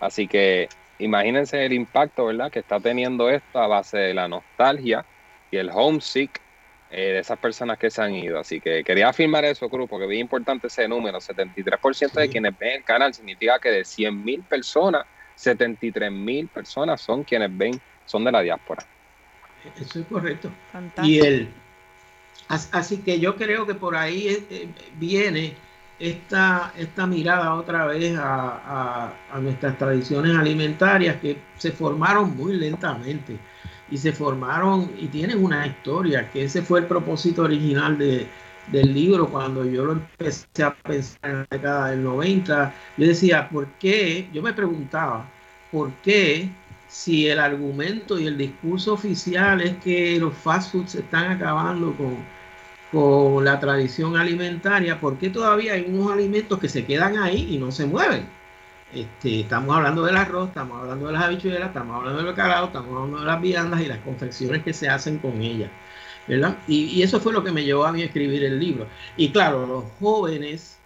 Así 0.00 0.26
que 0.26 0.70
imagínense 0.98 1.66
el 1.66 1.74
impacto 1.74 2.24
verdad 2.24 2.50
que 2.50 2.60
está 2.60 2.80
teniendo 2.80 3.28
esto 3.28 3.58
a 3.58 3.66
base 3.66 3.98
de 3.98 4.14
la 4.14 4.26
nostalgia 4.26 5.04
y 5.50 5.58
el 5.58 5.68
homesick 5.70 6.40
eh, 6.88 7.12
de 7.14 7.18
esas 7.18 7.38
personas 7.38 7.78
que 7.78 7.90
se 7.90 8.00
han 8.00 8.14
ido. 8.14 8.38
Así 8.38 8.60
que 8.60 8.84
quería 8.84 9.08
afirmar 9.08 9.44
eso, 9.44 9.68
Cruz, 9.68 9.88
porque 9.90 10.06
es 10.14 10.20
importante 10.20 10.68
ese 10.68 10.86
número. 10.86 11.18
73% 11.18 12.12
de 12.12 12.28
quienes 12.28 12.56
ven 12.56 12.76
el 12.76 12.84
canal 12.84 13.12
significa 13.12 13.58
que 13.58 13.70
de 13.70 13.84
100 13.84 14.24
mil 14.24 14.42
personas, 14.42 15.04
73 15.34 16.12
mil 16.12 16.46
personas 16.46 17.00
son 17.00 17.24
quienes 17.24 17.56
ven, 17.56 17.80
son 18.04 18.22
de 18.22 18.30
la 18.30 18.40
diáspora. 18.40 18.86
Eso 19.80 19.98
es 19.98 20.06
correcto. 20.06 20.50
Y 21.02 21.18
el, 21.18 21.48
así 22.48 22.98
que 22.98 23.18
yo 23.18 23.34
creo 23.34 23.66
que 23.66 23.74
por 23.74 23.96
ahí 23.96 24.28
eh, 24.28 24.46
eh, 24.48 24.68
viene 24.96 25.54
esta, 25.98 26.72
esta 26.76 27.04
mirada 27.06 27.54
otra 27.54 27.86
vez 27.86 28.16
a, 28.16 29.12
a 29.32 29.38
nuestras 29.40 29.76
tradiciones 29.76 30.36
alimentarias 30.36 31.16
que 31.16 31.36
se 31.56 31.72
formaron 31.72 32.36
muy 32.36 32.54
lentamente 32.54 33.38
y 33.90 33.98
se 33.98 34.12
formaron 34.12 34.90
y 34.98 35.08
tienen 35.08 35.42
una 35.44 35.66
historia, 35.66 36.30
que 36.30 36.44
ese 36.44 36.62
fue 36.62 36.80
el 36.80 36.86
propósito 36.86 37.42
original 37.42 37.98
de, 37.98 38.28
del 38.68 38.94
libro 38.94 39.30
cuando 39.30 39.64
yo 39.64 39.84
lo 39.84 39.92
empecé 39.92 40.62
a 40.62 40.74
pensar 40.74 41.30
en 41.30 41.38
la 41.38 41.46
década 41.50 41.90
del 41.90 42.02
90. 42.02 42.74
Yo 42.96 43.06
decía, 43.06 43.48
¿por 43.48 43.68
qué? 43.78 44.28
Yo 44.32 44.42
me 44.42 44.52
preguntaba, 44.52 45.32
¿por 45.70 45.92
qué 46.02 46.50
si 46.88 47.28
el 47.28 47.38
argumento 47.40 48.18
y 48.18 48.26
el 48.26 48.38
discurso 48.38 48.94
oficial 48.94 49.60
es 49.60 49.76
que 49.78 50.18
los 50.18 50.36
fast 50.36 50.72
foods 50.72 50.92
se 50.92 51.00
están 51.00 51.30
acabando 51.32 51.96
con, 51.96 52.30
con 52.90 53.44
la 53.44 53.58
tradición 53.60 54.16
alimentaria, 54.16 55.00
¿por 55.00 55.18
qué 55.18 55.30
todavía 55.30 55.74
hay 55.74 55.84
unos 55.88 56.12
alimentos 56.12 56.58
que 56.60 56.68
se 56.68 56.86
quedan 56.86 57.18
ahí 57.18 57.54
y 57.54 57.58
no 57.58 57.72
se 57.72 57.86
mueven? 57.86 58.35
Este, 58.96 59.40
estamos 59.40 59.76
hablando 59.76 60.02
del 60.04 60.16
arroz, 60.16 60.48
estamos 60.48 60.80
hablando 60.80 61.08
de 61.08 61.12
las 61.12 61.24
habichuelas, 61.24 61.68
estamos 61.68 61.96
hablando 61.96 62.16
del 62.16 62.26
bacalao, 62.28 62.66
estamos 62.66 62.96
hablando 62.96 63.18
de 63.20 63.26
las 63.26 63.40
viandas 63.42 63.80
y 63.82 63.86
las 63.86 63.98
confecciones 63.98 64.62
que 64.62 64.72
se 64.72 64.88
hacen 64.88 65.18
con 65.18 65.42
ellas. 65.42 65.70
¿verdad? 66.26 66.56
Y, 66.66 67.02
eso 67.02 67.20
fue 67.20 67.34
lo 67.34 67.44
que 67.44 67.52
me 67.52 67.62
llevó 67.62 67.84
a 67.84 67.92
mí 67.92 68.00
a 68.00 68.06
escribir 68.06 68.42
el 68.42 68.58
libro. 68.58 68.86
Y 69.18 69.30
claro, 69.30 69.66
los 69.66 69.84
jóvenes 70.00 70.78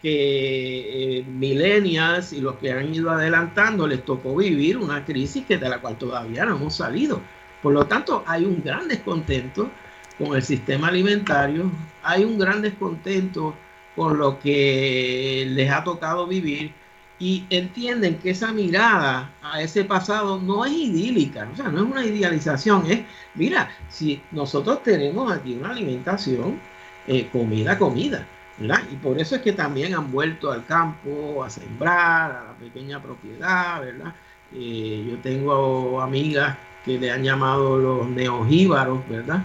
que 0.00 1.18
eh, 1.18 1.24
millennials 1.24 2.32
y 2.32 2.40
los 2.40 2.54
que 2.56 2.70
han 2.70 2.94
ido 2.94 3.10
adelantando 3.10 3.88
les 3.88 4.04
tocó 4.04 4.36
vivir 4.36 4.78
una 4.78 5.04
crisis 5.04 5.44
que 5.44 5.58
de 5.58 5.68
la 5.68 5.80
cual 5.80 5.98
todavía 5.98 6.44
no 6.44 6.54
hemos 6.56 6.76
salido. 6.76 7.20
Por 7.62 7.72
lo 7.72 7.86
tanto, 7.86 8.22
hay 8.28 8.44
un 8.44 8.62
gran 8.62 8.86
descontento 8.86 9.70
con 10.18 10.36
el 10.36 10.42
sistema 10.42 10.86
alimentario, 10.88 11.70
hay 12.04 12.24
un 12.24 12.38
gran 12.38 12.62
descontento 12.62 13.54
con 13.96 14.18
lo 14.18 14.38
que 14.38 15.46
les 15.48 15.70
ha 15.70 15.82
tocado 15.82 16.28
vivir 16.28 16.72
y 17.18 17.44
entienden 17.50 18.18
que 18.18 18.30
esa 18.30 18.52
mirada 18.52 19.30
a 19.42 19.62
ese 19.62 19.84
pasado 19.84 20.40
no 20.40 20.64
es 20.64 20.72
idílica, 20.72 21.48
o 21.52 21.56
sea, 21.56 21.68
no 21.68 21.78
es 21.78 21.90
una 21.90 22.04
idealización, 22.04 22.90
es, 22.90 23.00
mira, 23.34 23.70
si 23.88 24.20
nosotros 24.32 24.82
tenemos 24.82 25.32
aquí 25.32 25.54
una 25.54 25.70
alimentación, 25.70 26.60
eh, 27.06 27.28
comida, 27.32 27.78
comida, 27.78 28.26
¿verdad? 28.58 28.82
Y 28.92 28.96
por 28.96 29.18
eso 29.18 29.36
es 29.36 29.42
que 29.42 29.52
también 29.52 29.94
han 29.94 30.10
vuelto 30.12 30.52
al 30.52 30.66
campo 30.66 31.42
a 31.42 31.48
sembrar, 31.50 32.32
a 32.32 32.44
la 32.44 32.52
pequeña 32.58 33.02
propiedad, 33.02 33.80
¿verdad? 33.80 34.14
Eh, 34.52 35.06
yo 35.10 35.18
tengo 35.18 36.00
amigas 36.00 36.56
que 36.84 36.98
le 36.98 37.10
han 37.10 37.22
llamado 37.22 37.78
los 37.78 38.08
neojíbaros, 38.08 39.08
¿verdad? 39.08 39.44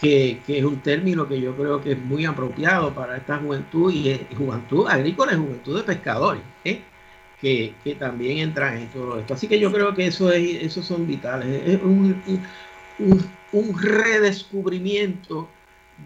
Que, 0.00 0.40
que, 0.46 0.58
es 0.58 0.64
un 0.64 0.80
término 0.80 1.28
que 1.28 1.40
yo 1.40 1.56
creo 1.56 1.80
que 1.80 1.92
es 1.92 1.98
muy 1.98 2.26
apropiado 2.26 2.92
para 2.92 3.16
esta 3.16 3.38
juventud 3.38 3.92
y 3.92 4.10
es 4.10 4.20
juventud 4.36 4.86
agrícola 4.88 5.32
y 5.32 5.36
juventud 5.36 5.76
de 5.78 5.82
pescadores. 5.84 6.42
¿eh? 6.64 6.82
Que, 7.44 7.94
también 7.98 8.38
entran 8.38 8.78
en 8.78 8.88
todo 8.88 9.20
esto. 9.20 9.34
Así 9.34 9.46
que 9.46 9.60
yo 9.60 9.70
creo 9.70 9.94
que 9.94 10.06
eso 10.06 10.32
es, 10.32 10.62
esos 10.62 10.86
son 10.86 11.06
vitales. 11.06 11.62
Es 11.66 11.82
un, 11.82 12.22
un, 13.52 13.78
redescubrimiento 13.78 15.48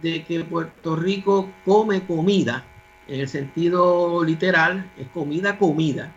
de 0.03 0.25
que 0.25 0.43
Puerto 0.45 0.97
Rico 0.97 1.49
come 1.65 2.03
comida, 2.03 2.65
en 3.07 3.21
el 3.21 3.29
sentido 3.29 4.25
literal, 4.25 4.91
es 4.99 5.07
comida, 5.09 5.57
comida, 5.59 6.13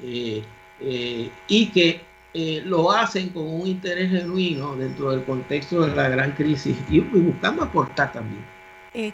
eh, 0.00 0.42
eh, 0.80 1.30
y 1.48 1.66
que 1.66 2.02
eh, 2.32 2.62
lo 2.64 2.92
hacen 2.92 3.30
con 3.30 3.46
un 3.46 3.66
interés 3.66 4.10
genuino 4.10 4.76
dentro 4.76 5.10
del 5.10 5.24
contexto 5.24 5.82
de 5.82 5.96
la 5.96 6.08
gran 6.08 6.32
crisis 6.32 6.76
y, 6.88 7.00
buscando 7.00 7.64
aportar 7.64 8.12
también. 8.12 8.44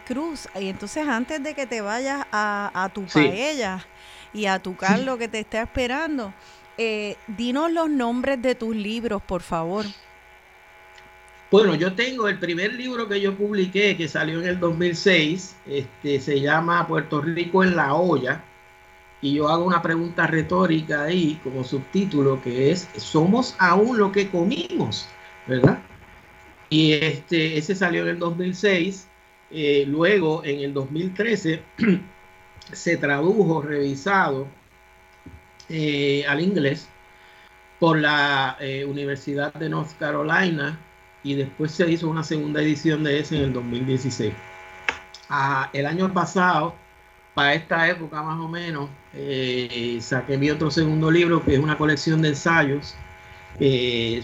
Cruz, 0.06 0.48
y 0.58 0.68
entonces 0.68 1.06
antes 1.06 1.42
de 1.42 1.54
que 1.54 1.66
te 1.66 1.80
vayas 1.80 2.26
a, 2.32 2.70
a 2.72 2.88
tu 2.88 3.04
paella, 3.04 3.84
y 4.32 4.46
a 4.46 4.58
tu 4.58 4.76
Carlos 4.76 5.18
que 5.18 5.28
te 5.28 5.40
está 5.40 5.62
esperando. 5.62 6.32
Eh, 6.78 7.16
dinos 7.26 7.72
los 7.72 7.88
nombres 7.88 8.40
de 8.42 8.54
tus 8.54 8.76
libros, 8.76 9.22
por 9.22 9.42
favor. 9.42 9.86
Bueno, 11.50 11.74
yo 11.76 11.94
tengo 11.94 12.28
el 12.28 12.38
primer 12.38 12.74
libro 12.74 13.08
que 13.08 13.20
yo 13.20 13.36
publiqué, 13.36 13.96
que 13.96 14.08
salió 14.08 14.40
en 14.40 14.48
el 14.48 14.60
2006, 14.60 15.56
este, 15.66 16.20
se 16.20 16.40
llama 16.40 16.86
Puerto 16.88 17.20
Rico 17.20 17.62
en 17.62 17.76
la 17.76 17.94
olla, 17.94 18.44
y 19.22 19.34
yo 19.34 19.48
hago 19.48 19.64
una 19.64 19.80
pregunta 19.80 20.26
retórica 20.26 21.04
ahí 21.04 21.40
como 21.44 21.62
subtítulo, 21.62 22.42
que 22.42 22.72
es, 22.72 22.88
¿somos 22.96 23.54
aún 23.58 23.96
lo 23.96 24.10
que 24.10 24.28
comimos? 24.28 25.08
¿Verdad? 25.46 25.78
Y 26.68 26.92
este, 26.92 27.56
ese 27.56 27.74
salió 27.76 28.02
en 28.02 28.08
el 28.08 28.18
2006, 28.18 29.08
eh, 29.52 29.84
luego 29.86 30.44
en 30.44 30.60
el 30.60 30.74
2013 30.74 31.62
se 32.72 32.96
tradujo, 32.96 33.62
revisado 33.62 34.46
eh, 35.68 36.24
al 36.28 36.40
inglés 36.40 36.88
por 37.78 37.98
la 37.98 38.56
eh, 38.60 38.84
Universidad 38.84 39.52
de 39.54 39.68
North 39.68 39.92
Carolina 39.98 40.78
y 41.22 41.34
después 41.34 41.72
se 41.72 41.90
hizo 41.90 42.08
una 42.08 42.22
segunda 42.22 42.62
edición 42.62 43.04
de 43.04 43.18
ese 43.20 43.36
en 43.36 43.42
el 43.44 43.52
2016. 43.52 44.32
Ah, 45.28 45.70
el 45.72 45.86
año 45.86 46.12
pasado, 46.12 46.74
para 47.34 47.54
esta 47.54 47.88
época 47.88 48.22
más 48.22 48.38
o 48.38 48.48
menos, 48.48 48.88
eh, 49.12 49.98
saqué 50.00 50.38
mi 50.38 50.50
otro 50.50 50.70
segundo 50.70 51.10
libro 51.10 51.44
que 51.44 51.54
es 51.54 51.60
una 51.60 51.76
colección 51.76 52.22
de 52.22 52.28
ensayos 52.28 52.94
eh, 53.58 54.22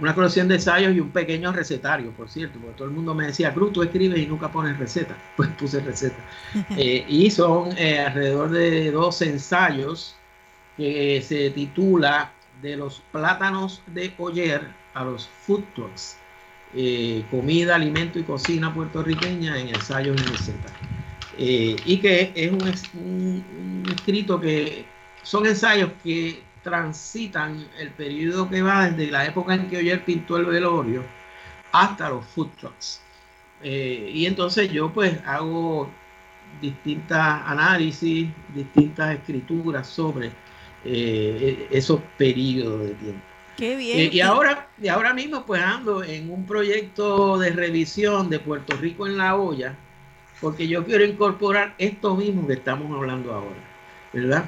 una 0.00 0.14
colección 0.14 0.46
de 0.46 0.54
ensayos 0.54 0.94
y 0.94 1.00
un 1.00 1.10
pequeño 1.10 1.52
recetario, 1.52 2.12
por 2.12 2.28
cierto, 2.28 2.58
porque 2.60 2.76
todo 2.76 2.88
el 2.88 2.94
mundo 2.94 3.14
me 3.14 3.26
decía, 3.26 3.52
Cruz, 3.52 3.72
tú 3.72 3.82
escribes 3.82 4.20
y 4.20 4.26
nunca 4.26 4.50
pones 4.50 4.78
receta. 4.78 5.16
Pues 5.36 5.48
puse 5.50 5.80
receta. 5.80 6.16
Eh, 6.76 7.04
y 7.08 7.30
son 7.30 7.76
eh, 7.76 8.00
alrededor 8.00 8.50
de 8.50 8.90
dos 8.90 9.20
ensayos 9.22 10.14
que 10.76 11.20
se 11.22 11.50
titula 11.50 12.32
De 12.62 12.76
los 12.76 13.02
plátanos 13.12 13.82
de 13.86 14.12
Oyer 14.18 14.62
a 14.94 15.04
los 15.04 15.28
food 15.28 15.64
trucks. 15.74 16.16
comida, 17.30 17.74
alimento 17.76 18.18
y 18.18 18.22
cocina 18.22 18.72
puertorriqueña 18.72 19.58
en 19.58 19.68
ensayos 19.68 20.20
y 20.20 20.24
recetas. 20.24 20.72
y 21.36 21.98
que 21.98 22.32
es 22.34 22.52
un 22.94 23.84
escrito 23.90 24.40
que 24.40 24.86
son 25.22 25.46
ensayos 25.46 25.90
que 26.02 26.42
transitan 26.62 27.66
el 27.78 27.90
periodo 27.90 28.48
que 28.48 28.62
va 28.62 28.88
desde 28.88 29.10
la 29.10 29.26
época 29.26 29.54
en 29.54 29.68
que 29.68 29.78
Oyer 29.78 30.04
pintó 30.04 30.36
el 30.36 30.46
velorio 30.46 31.02
hasta 31.72 32.08
los 32.08 32.24
food 32.26 32.48
trucks. 32.58 33.02
Eh, 33.62 34.10
y 34.12 34.26
entonces 34.26 34.70
yo 34.70 34.92
pues 34.92 35.18
hago 35.26 35.88
distintas 36.60 37.42
análisis, 37.46 38.28
distintas 38.54 39.14
escrituras 39.16 39.86
sobre 39.86 40.30
eh, 40.84 41.68
esos 41.70 42.00
periodos 42.16 42.88
de 42.88 42.94
tiempo. 42.94 43.22
Qué 43.56 43.76
bien. 43.76 43.98
Eh, 43.98 44.10
y 44.12 44.20
ahora, 44.20 44.68
y 44.80 44.88
ahora 44.88 45.14
mismo 45.14 45.44
pues 45.44 45.62
ando 45.62 46.02
en 46.02 46.30
un 46.30 46.46
proyecto 46.46 47.38
de 47.38 47.50
revisión 47.50 48.30
de 48.30 48.38
Puerto 48.38 48.76
Rico 48.76 49.06
en 49.06 49.16
la 49.16 49.36
olla, 49.36 49.76
porque 50.40 50.66
yo 50.66 50.84
quiero 50.84 51.04
incorporar 51.04 51.74
esto 51.78 52.16
mismo 52.16 52.46
que 52.46 52.54
estamos 52.54 52.90
hablando 52.96 53.32
ahora, 53.32 53.60
¿verdad? 54.12 54.44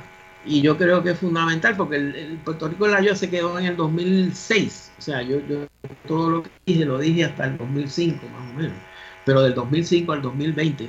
Y 0.47 0.61
yo 0.61 0.77
creo 0.77 1.03
que 1.03 1.11
es 1.11 1.19
fundamental 1.19 1.77
porque 1.77 1.97
el, 1.97 2.41
Puerto 2.45 2.69
Rico 2.69 2.85
de 2.85 2.93
la 2.93 2.99
Ayuda 2.99 3.17
se 3.17 3.31
quedó 3.31 3.59
en 3.59 3.67
el 3.67 3.77
2006, 3.77 4.93
o 4.99 5.03
sea, 5.03 5.23
yo, 5.23 5.39
yo 5.49 5.67
todo 6.07 6.31
lo 6.31 6.43
que 6.43 6.51
dije 6.67 6.85
lo 6.85 6.99
dije 6.99 7.25
hasta 7.25 7.47
el 7.47 7.57
2005 7.57 8.29
más 8.29 8.51
o 8.51 8.55
menos, 8.55 8.77
pero 9.25 9.43
del 9.43 9.55
2005 9.55 10.13
al 10.13 10.23
2020 10.23 10.89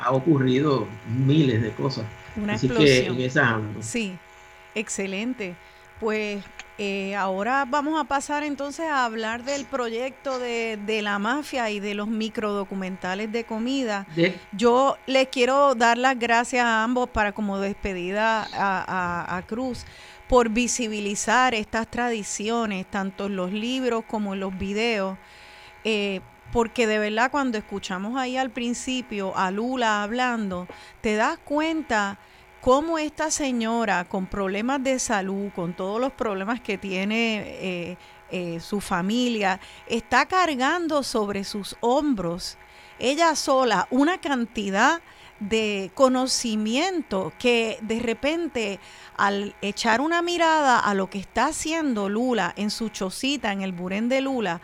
ha 0.00 0.10
ocurrido 0.10 0.86
miles 1.08 1.62
de 1.62 1.70
cosas. 1.70 2.04
Una 2.36 2.54
Así 2.54 2.68
que 2.68 3.06
en 3.06 3.20
esa 3.20 3.60
Sí, 3.80 4.16
excelente. 4.74 5.56
Pues 6.00 6.44
eh, 6.78 7.16
ahora 7.16 7.64
vamos 7.66 7.98
a 7.98 8.04
pasar 8.04 8.42
entonces 8.42 8.86
a 8.86 9.06
hablar 9.06 9.44
del 9.44 9.64
proyecto 9.64 10.38
de, 10.38 11.00
la 11.02 11.18
mafia 11.18 11.70
y 11.70 11.80
de 11.80 11.94
los 11.94 12.08
microdocumentales 12.08 13.32
de 13.32 13.44
comida. 13.44 14.06
Yo 14.52 14.98
les 15.06 15.28
quiero 15.28 15.74
dar 15.74 15.96
las 15.96 16.18
gracias 16.18 16.66
a 16.66 16.84
ambos 16.84 17.08
para 17.08 17.32
como 17.32 17.58
despedida 17.58 18.46
a, 18.52 19.42
Cruz 19.46 19.84
por 20.28 20.50
visibilizar 20.50 21.54
estas 21.54 21.88
tradiciones, 21.88 22.84
tanto 22.90 23.26
en 23.26 23.36
los 23.36 23.52
libros 23.52 24.04
como 24.06 24.34
en 24.34 24.40
los 24.40 24.58
videos. 24.58 25.16
Eh, 25.84 26.20
porque 26.52 26.86
de 26.86 26.98
verdad 26.98 27.30
cuando 27.30 27.58
escuchamos 27.58 28.18
ahí 28.18 28.36
al 28.36 28.50
principio 28.50 29.36
a 29.36 29.50
Lula 29.50 30.02
hablando, 30.02 30.66
te 31.00 31.14
das 31.16 31.38
cuenta 31.38 32.18
cómo 32.66 32.98
esta 32.98 33.30
señora 33.30 34.06
con 34.06 34.26
problemas 34.26 34.82
de 34.82 34.98
salud, 34.98 35.52
con 35.54 35.72
todos 35.72 36.00
los 36.00 36.12
problemas 36.12 36.60
que 36.60 36.76
tiene 36.76 37.44
eh, 37.60 37.96
eh, 38.32 38.58
su 38.58 38.80
familia, 38.80 39.60
está 39.86 40.26
cargando 40.26 41.04
sobre 41.04 41.44
sus 41.44 41.76
hombros, 41.78 42.58
ella 42.98 43.36
sola, 43.36 43.86
una 43.90 44.18
cantidad 44.18 45.00
de 45.38 45.92
conocimiento 45.94 47.32
que 47.38 47.78
de 47.82 48.00
repente 48.00 48.80
al 49.16 49.54
echar 49.62 50.00
una 50.00 50.20
mirada 50.20 50.80
a 50.80 50.92
lo 50.94 51.08
que 51.08 51.20
está 51.20 51.46
haciendo 51.46 52.08
Lula 52.08 52.52
en 52.56 52.70
su 52.70 52.88
chocita, 52.88 53.52
en 53.52 53.62
el 53.62 53.70
burén 53.70 54.08
de 54.08 54.22
Lula, 54.22 54.60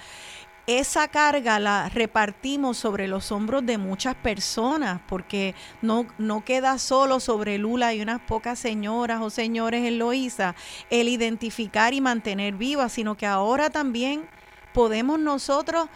esa 0.67 1.09
carga 1.09 1.59
la 1.59 1.89
repartimos 1.89 2.77
sobre 2.77 3.09
los 3.09 3.33
hombros 3.33 3.67
de 3.67 3.79
muchas 3.79 4.15
personas, 4.15 5.01
porque 5.09 5.55
no, 5.81 6.07
no 6.19 6.45
queda 6.45 6.79
solo 6.79 7.19
sobre 7.21 7.59
Lula 7.59 7.95
y 7.95 8.01
unas 8.01 8.21
pocas 8.21 8.59
señoras 8.59 9.21
o 9.21 9.31
señores 9.31 9.85
en 9.85 9.99
Loíza 9.99 10.55
el 10.91 11.09
identificar 11.09 11.95
y 11.95 12.01
mantener 12.01 12.55
viva, 12.55 12.89
sino 12.89 13.17
que 13.17 13.27
ahora 13.27 13.71
también 13.71 14.29
podemos 14.73 15.19
nosotros 15.19 15.89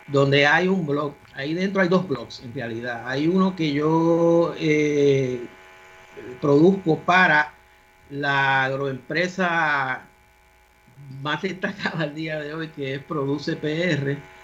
donde 0.06 0.46
hay 0.46 0.68
un 0.68 0.86
blog, 0.86 1.14
ahí 1.34 1.54
dentro 1.54 1.80
hay 1.82 1.88
dos 1.88 2.06
blogs 2.08 2.40
en 2.40 2.54
realidad. 2.54 3.02
Hay 3.06 3.26
uno 3.26 3.56
que 3.56 3.72
yo 3.72 4.54
eh, 4.58 5.46
produzco 6.40 6.98
para 7.00 7.54
la 8.10 8.64
agroempresa 8.64 10.06
más 11.22 11.42
destacada 11.42 12.04
al 12.04 12.14
día 12.14 12.40
de 12.40 12.54
hoy, 12.54 12.68
que 12.68 12.94
es 12.94 13.02
Produce 13.02 13.56
PR 13.56 14.37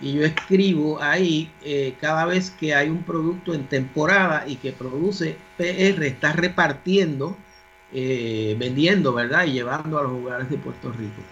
y 0.00 0.14
yo 0.14 0.24
escribo 0.24 1.02
ahí 1.02 1.50
eh, 1.62 1.94
cada 2.00 2.24
vez 2.24 2.50
que 2.50 2.74
hay 2.74 2.88
un 2.88 3.02
producto 3.02 3.52
en 3.52 3.64
temporada 3.66 4.44
y 4.46 4.56
que 4.56 4.72
produce 4.72 5.36
PR, 5.58 6.06
está 6.06 6.32
repartiendo, 6.32 7.36
eh, 7.92 8.56
vendiendo, 8.58 9.12
¿verdad? 9.12 9.44
Y 9.46 9.52
llevando 9.52 9.98
a 9.98 10.02
los 10.02 10.12
lugares 10.12 10.48
de 10.48 10.56
Puerto 10.56 10.90
Rico. 10.92 11.22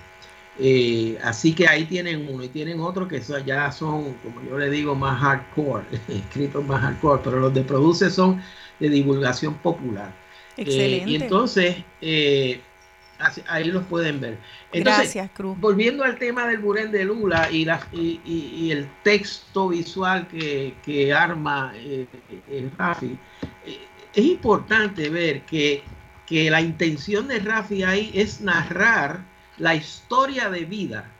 Eh, 0.60 1.18
así 1.22 1.54
que 1.54 1.68
ahí 1.68 1.84
tienen 1.84 2.28
uno 2.28 2.42
y 2.42 2.48
tienen 2.48 2.80
otro 2.80 3.06
que 3.06 3.22
ya 3.46 3.70
son, 3.70 4.14
como 4.14 4.42
yo 4.42 4.58
le 4.58 4.68
digo, 4.68 4.94
más 4.94 5.20
hardcore, 5.20 5.84
escritos 6.08 6.64
más 6.66 6.82
hardcore, 6.82 7.20
pero 7.24 7.38
los 7.38 7.54
de 7.54 7.62
produce 7.62 8.10
son 8.10 8.42
de 8.80 8.88
divulgación 8.90 9.54
popular. 9.54 10.12
Excelente. 10.56 11.08
y 11.08 11.14
entonces, 11.14 11.76
ahí 13.48 13.64
los 13.64 13.84
pueden 13.84 14.20
ver. 14.20 14.38
Gracias, 14.72 15.30
Cruz. 15.32 15.58
Volviendo 15.58 16.04
al 16.04 16.18
tema 16.18 16.46
del 16.46 16.58
Burén 16.58 16.90
de 16.90 17.04
Lula 17.04 17.50
y, 17.50 17.64
la, 17.64 17.80
y, 17.92 18.70
el 18.70 18.88
texto 19.02 19.68
visual 19.68 20.28
que, 20.28 21.12
arma 21.12 21.72
eh, 21.74 22.06
el 22.50 22.70
Rafi, 22.76 23.18
eh, 23.66 23.78
es 24.14 24.24
importante 24.24 25.08
ver 25.08 25.42
que, 25.42 25.82
la 26.30 26.60
intención 26.60 27.26
de 27.26 27.38
Rafi 27.38 27.82
ahí 27.82 28.10
es 28.12 28.42
narrar 28.42 29.20
la 29.56 29.74
historia 29.74 30.50
de 30.50 30.66
vida 30.66 31.10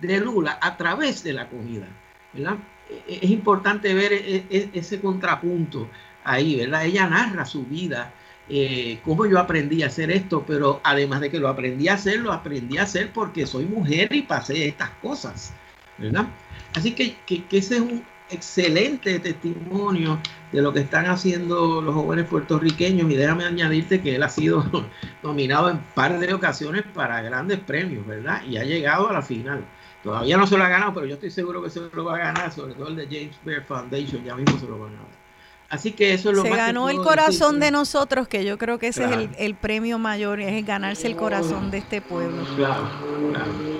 de 0.00 0.20
Lula 0.20 0.58
a 0.62 0.76
través 0.76 1.24
de 1.24 1.32
la 1.32 1.48
comida. 1.48 1.88
¿verdad? 2.32 2.58
E, 2.88 3.18
es 3.22 3.30
importante 3.30 3.92
ver 3.92 4.12
e, 4.12 4.46
e, 4.48 4.70
ese 4.72 5.00
contrapunto 5.00 5.88
ahí, 6.22 6.56
¿verdad? 6.56 6.84
Ella 6.84 7.08
narra 7.08 7.44
su 7.44 7.64
vida 7.66 8.12
eh, 8.48 8.98
cómo 9.04 9.26
yo 9.26 9.38
aprendí 9.38 9.82
a 9.82 9.86
hacer 9.86 10.10
esto, 10.10 10.44
pero 10.46 10.80
además 10.84 11.20
de 11.20 11.30
que 11.30 11.38
lo 11.38 11.48
aprendí 11.48 11.88
a 11.88 11.94
hacer, 11.94 12.20
lo 12.20 12.32
aprendí 12.32 12.78
a 12.78 12.82
hacer 12.82 13.12
porque 13.12 13.46
soy 13.46 13.64
mujer 13.66 14.12
y 14.12 14.22
pasé 14.22 14.66
estas 14.66 14.90
cosas, 15.02 15.52
¿verdad? 15.98 16.26
Así 16.74 16.92
que, 16.92 17.16
ese 17.50 17.76
es 17.76 17.80
un 17.80 18.04
excelente 18.30 19.18
testimonio 19.20 20.18
de 20.52 20.62
lo 20.62 20.72
que 20.72 20.80
están 20.80 21.06
haciendo 21.06 21.82
los 21.82 21.94
jóvenes 21.94 22.26
puertorriqueños 22.26 23.10
y 23.10 23.16
déjame 23.16 23.44
añadirte 23.44 24.00
que 24.00 24.16
él 24.16 24.22
ha 24.22 24.28
sido 24.28 24.64
nominado 25.22 25.70
en 25.70 25.78
par 25.94 26.18
de 26.18 26.34
ocasiones 26.34 26.82
para 26.94 27.22
grandes 27.22 27.60
premios, 27.60 28.06
¿verdad? 28.06 28.42
Y 28.44 28.56
ha 28.56 28.64
llegado 28.64 29.08
a 29.08 29.12
la 29.12 29.22
final. 29.22 29.64
Todavía 30.02 30.36
no 30.36 30.46
se 30.46 30.58
lo 30.58 30.64
ha 30.64 30.68
ganado, 30.68 30.94
pero 30.94 31.06
yo 31.06 31.14
estoy 31.14 31.30
seguro 31.30 31.62
que 31.62 31.70
se 31.70 31.80
lo 31.92 32.04
va 32.04 32.16
a 32.16 32.18
ganar, 32.18 32.52
sobre 32.52 32.74
todo 32.74 32.88
el 32.88 32.96
de 32.96 33.06
James 33.06 33.38
Bear 33.44 33.64
Foundation, 33.64 34.24
ya 34.24 34.34
mismo 34.34 34.58
se 34.58 34.66
lo 34.66 34.78
va 34.78 34.86
a 34.88 34.90
ganar. 34.90 35.21
Así 35.72 35.92
que 35.92 36.12
eso 36.12 36.28
es 36.28 36.36
lo 36.36 36.42
Se 36.42 36.50
ganó 36.50 36.90
el 36.90 36.98
corazón 36.98 37.58
de 37.58 37.70
nosotros, 37.70 38.28
que 38.28 38.44
yo 38.44 38.58
creo 38.58 38.78
que 38.78 38.88
ese 38.88 39.04
es 39.04 39.30
el, 39.38 39.54
premio 39.54 39.98
mayor, 39.98 40.38
es 40.38 40.66
ganarse 40.66 41.06
el 41.06 41.16
corazón 41.16 41.70
de 41.70 41.78
este 41.78 42.02
pueblo. 42.02 42.44
Claro, 42.56 42.90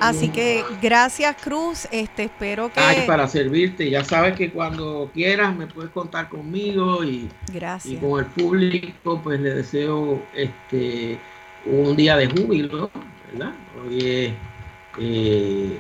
Así 0.01 0.31
que 0.31 0.65
gracias 0.81 1.37
Cruz, 1.43 1.87
este 1.91 2.25
espero 2.25 2.73
que... 2.73 2.81
Ay, 2.81 3.05
para 3.07 3.29
servirte, 3.29 3.91
ya 3.91 4.03
sabes 4.05 4.35
que 4.37 4.51
cuando 4.51 5.11
quieras 5.13 5.55
me 5.55 5.67
puedes 5.67 5.91
contar 5.91 6.31
conmigo 6.31 7.05
y, 7.05 7.29
gracias. 7.53 7.93
y 7.93 7.97
con 7.99 8.21
el 8.21 8.27
público, 8.31 9.21
pues 9.23 9.39
le 9.39 9.53
deseo 9.57 10.23
este 10.35 11.21
un 11.67 11.95
día 11.95 12.17
de 12.17 12.27
júbilo, 12.27 12.91
¿verdad? 13.31 13.53
Hoy 13.85 13.99
es 13.99 14.33
eh, 14.99 15.79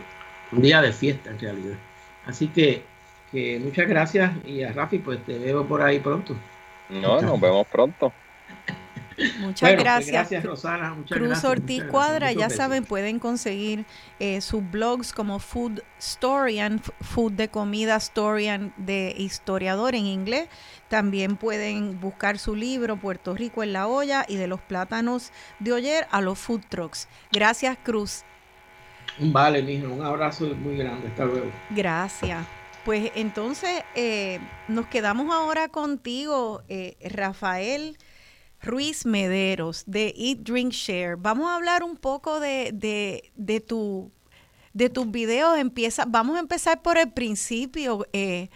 un 0.53 0.61
día 0.61 0.83
de 0.83 0.93
fiesta 0.93 1.31
en 1.31 1.39
realidad. 1.39 1.79
Así 2.27 2.49
que 2.49 2.92
muchas 3.33 3.89
gracias 3.89 4.33
y 4.47 4.63
a 4.63 4.73
Rafi, 4.73 4.99
pues 4.99 5.25
te 5.25 5.39
veo 5.39 5.67
por 5.67 5.83
ahí 5.83 6.01
pronto. 6.01 6.37
No, 6.89 7.21
nos 7.21 7.41
vemos 7.41 7.67
pronto. 7.67 8.13
Muchas 9.41 9.71
pues, 9.71 9.83
gracias. 9.83 10.13
gracias, 10.13 10.45
Rosana. 10.45 10.97
Cruz 11.09 11.45
Ortiz 11.45 11.85
Cuadra, 11.85 12.33
ya 12.33 12.51
saben, 12.51 12.85
pueden 12.85 13.19
conseguir 13.19 13.85
eh, 14.19 14.41
sus 14.41 14.69
blogs 14.71 15.13
como 15.13 15.39
Food 15.39 15.83
Storian, 16.01 16.81
Food 17.01 17.33
de 17.33 17.49
comida, 17.49 17.99
Storian 18.01 18.73
de 18.77 19.15
historiador 19.17 19.95
en 19.95 20.07
inglés. 20.07 20.49
También 20.89 21.37
pueden 21.37 22.01
buscar 22.01 22.39
su 22.39 22.55
libro 22.55 22.97
Puerto 22.97 23.35
Rico 23.35 23.63
en 23.63 23.73
la 23.73 23.87
olla 23.87 24.25
y 24.29 24.37
de 24.37 24.47
los 24.47 24.61
plátanos 24.61 25.33
de 25.59 25.73
Oyer 25.73 26.07
a 26.11 26.21
los 26.21 26.39
food 26.39 26.63
trucks. 26.69 27.09
Gracias, 27.31 27.79
Cruz. 27.83 28.25
Vale, 29.19 29.63
mijo, 29.63 29.93
un 29.93 30.05
abrazo 30.05 30.47
muy 30.47 30.77
grande. 30.77 31.09
Hasta 31.09 31.25
luego. 31.25 31.51
Gracias. 31.71 32.62
Pues 32.85 33.13
entonces 33.15 33.85
eh, 33.95 34.41
nos 34.67 34.87
quedamos 34.89 35.33
ahora 35.33 35.69
contigo, 35.69 36.63
eh, 36.69 36.97
Rafael 37.11 37.97
Ruiz 38.61 39.07
Mederos 39.07 39.85
de 39.87 40.13
Eat, 40.17 40.39
Drink, 40.39 40.73
Share. 40.73 41.17
Vamos 41.17 41.49
a 41.49 41.55
hablar 41.55 41.85
un 41.85 41.97
poco 41.97 42.41
de, 42.41 42.71
de, 42.73 43.31
de 43.37 43.61
tu 43.61 44.11
de 44.73 44.91
tus 44.91 45.09
videos. 45.09 45.59
Empieza, 45.59 46.07
vamos 46.09 46.37
a 46.37 46.41
empezar 46.41 46.83
por 46.83 46.99
el 46.99 47.13
principio. 47.13 48.05
Eh, 48.13 48.49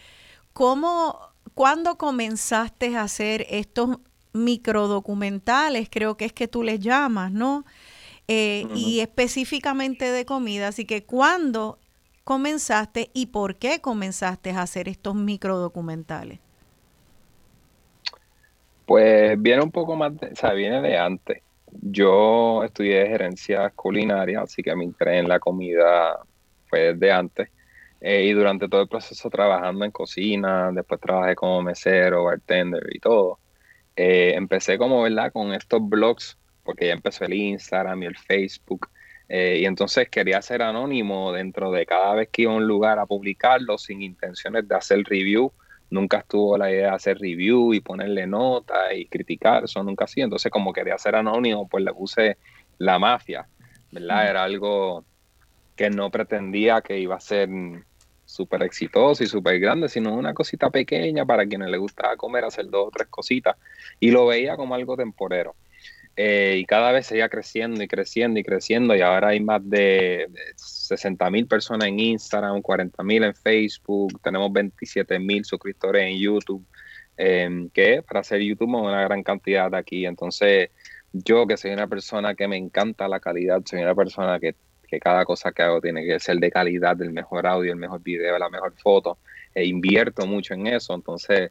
¿Cómo, 0.53 1.21
cuándo 1.55 1.97
comenzaste 1.97 2.97
a 2.97 3.03
hacer 3.03 3.47
estos 3.49 3.99
microdocumentales? 4.33 5.89
Creo 5.89 6.17
que 6.17 6.25
es 6.25 6.33
que 6.33 6.49
tú 6.49 6.65
les 6.65 6.81
llamas, 6.81 7.31
¿no? 7.31 7.65
y 8.29 8.99
específicamente 8.99 10.11
de 10.11 10.25
comida. 10.25 10.67
Así 10.67 10.85
que, 10.85 11.05
¿cuándo 11.05 11.79
comenzaste 12.27 13.11
y 13.15 13.27
por 13.27 13.55
qué 13.55 13.81
comenzaste 13.81 14.51
a 14.51 14.63
hacer 14.63 14.89
estos 14.89 15.15
microdocumentales? 15.15 16.41
Pues 18.85 19.41
viene 19.41 19.63
un 19.63 19.71
poco 19.71 19.95
más, 19.95 20.13
o 20.13 20.35
sea, 20.35 20.53
viene 20.53 20.83
de 20.83 20.99
antes. 20.99 21.41
Yo 21.71 22.65
estudié 22.65 23.07
gerencia 23.07 23.71
culinaria, 23.71 24.41
así 24.41 24.61
que 24.61 24.75
me 24.75 24.83
entré 24.83 25.19
en 25.19 25.29
la 25.29 25.39
comida 25.39 26.19
fue 26.67 26.95
desde 26.95 27.13
antes. 27.13 27.49
Eh, 28.01 28.25
y 28.25 28.33
durante 28.33 28.69
todo 28.69 28.83
el 28.83 28.89
proceso 28.89 29.31
trabajando 29.31 29.85
en 29.85 29.93
cocina, 29.93 30.73
después 30.73 31.01
trabajé 31.01 31.37
como 31.37 31.63
mesero, 31.63 32.25
bartender 32.25 32.89
y 32.91 32.99
todo. 32.99 33.39
Eh, 33.95 34.33
empecé 34.35 34.79
como, 34.79 35.01
¿verdad? 35.01 35.31
Con 35.33 35.55
estos 35.55 35.81
blogs, 35.89 36.37
porque 36.65 36.89
ya 36.89 36.95
empezó 36.95 37.25
el 37.25 37.35
Instagram 37.35 38.03
y 38.03 38.07
el 38.07 38.17
Facebook. 38.17 38.89
Eh, 39.29 39.59
y 39.61 39.65
entonces 39.65 40.09
quería 40.09 40.41
ser 40.41 40.63
anónimo 40.63 41.33
dentro 41.33 41.71
de 41.73 41.85
cada 41.85 42.15
vez 42.15 42.29
que 42.31 42.43
iba 42.43 42.53
a 42.53 42.57
un 42.57 42.67
lugar 42.67 42.99
a 42.99 43.07
publicarlo 43.07 43.77
sin 43.77 44.03
intenciones 44.03 44.69
de 44.69 44.75
hacer 44.75 45.03
review. 45.05 45.53
Nunca 45.91 46.19
estuvo 46.19 46.57
la 46.59 46.71
idea 46.71 46.91
de 46.91 46.97
hacer 46.97 47.19
review 47.19 47.75
y 47.75 47.81
ponerle 47.81 48.27
nota 48.27 48.93
y 48.95 49.07
criticar, 49.07 49.65
eso 49.65 49.83
nunca 49.83 50.05
así. 50.05 50.21
Entonces 50.21 50.51
como 50.51 50.73
quería 50.73 50.99
ser 50.99 51.17
anónimo, 51.17 51.69
pues 51.69 51.85
le 51.85 51.93
puse 51.93 52.39
la 52.79 52.99
mafia, 52.99 53.49
¿verdad? 53.91 54.29
Era 54.29 54.45
algo 54.45 55.05
que 55.75 55.91
no 55.91 56.11
pretendía 56.11 56.81
que 56.81 56.99
iba 56.99 57.17
a 57.17 57.21
ser 57.21 57.49
súper 58.25 58.63
exitoso 58.65 59.23
y 59.23 59.27
súper 59.27 59.61
grande, 59.61 59.89
sino 59.89 60.13
una 60.15 60.35
cosita 60.35 60.71
pequeña 60.71 61.25
para 61.25 61.47
quienes 61.47 61.69
les 61.71 61.79
gustaba 61.79 62.17
comer, 62.17 62.45
hacer 62.45 62.69
dos 62.69 62.89
o 62.89 62.91
tres 62.91 63.09
cositas. 63.09 63.57
Y 64.01 64.11
lo 64.11 64.27
veía 64.27 64.57
como 64.57 64.75
algo 64.75 64.97
temporero. 64.97 65.55
Eh, 66.17 66.57
y 66.61 66.65
cada 66.65 66.93
vez 66.93 67.07
seguía 67.07 67.29
creciendo 67.29 67.83
y 67.83 67.89
creciendo 67.89 68.41
y 68.41 68.43
creciendo 68.43 68.97
y 68.97 69.03
ahora 69.03 69.29
hay 69.29 69.41
más 69.41 69.61
de 69.69 70.29
60 70.57 71.31
mil 71.31 71.47
personas 71.47 71.89
en 71.89 72.01
Instagram, 72.01 72.63
40 72.63 73.03
mil 73.03 73.23
en 73.23 73.35
Facebook, 73.35 74.19
tenemos 74.23 74.51
27 74.51 75.19
mil 75.19 75.45
suscriptores 75.45 76.05
en 76.05 76.19
YouTube, 76.19 76.65
em, 77.19 77.69
que 77.69 78.03
para 78.03 78.21
hacer 78.21 78.41
YouTube 78.41 78.75
es 78.77 78.83
una 78.83 79.03
gran 79.03 79.23
cantidad 79.23 79.71
de 79.71 79.77
aquí. 79.77 80.07
Entonces, 80.07 80.71
yo 81.13 81.47
que 81.47 81.57
soy 81.59 81.73
una 81.73 81.87
persona 81.87 82.35
que 82.35 82.49
me 82.49 82.57
encanta 82.57 83.09
la 83.09 83.21
calidad, 83.21 83.63
soy 83.65 83.83
una 83.83 83.95
persona 83.95 84.41
que 84.41 84.55
que 84.87 85.01
cada 85.01 85.25
cosa 85.25 85.53
que 85.53 85.63
hago 85.63 85.81
tiene 85.81 86.05
que 86.05 86.19
ser 86.21 86.39
de 86.39 86.51
calidad, 86.51 87.01
el 87.03 87.13
mejor 87.13 87.47
audio, 87.47 87.73
el 87.73 87.79
mejor 87.79 88.03
video, 88.03 88.39
la 88.39 88.49
mejor 88.49 88.73
foto, 88.75 89.19
e 89.55 89.65
invierto 89.65 90.27
mucho 90.27 90.55
en 90.55 90.67
eso, 90.69 90.95
entonces 90.95 91.51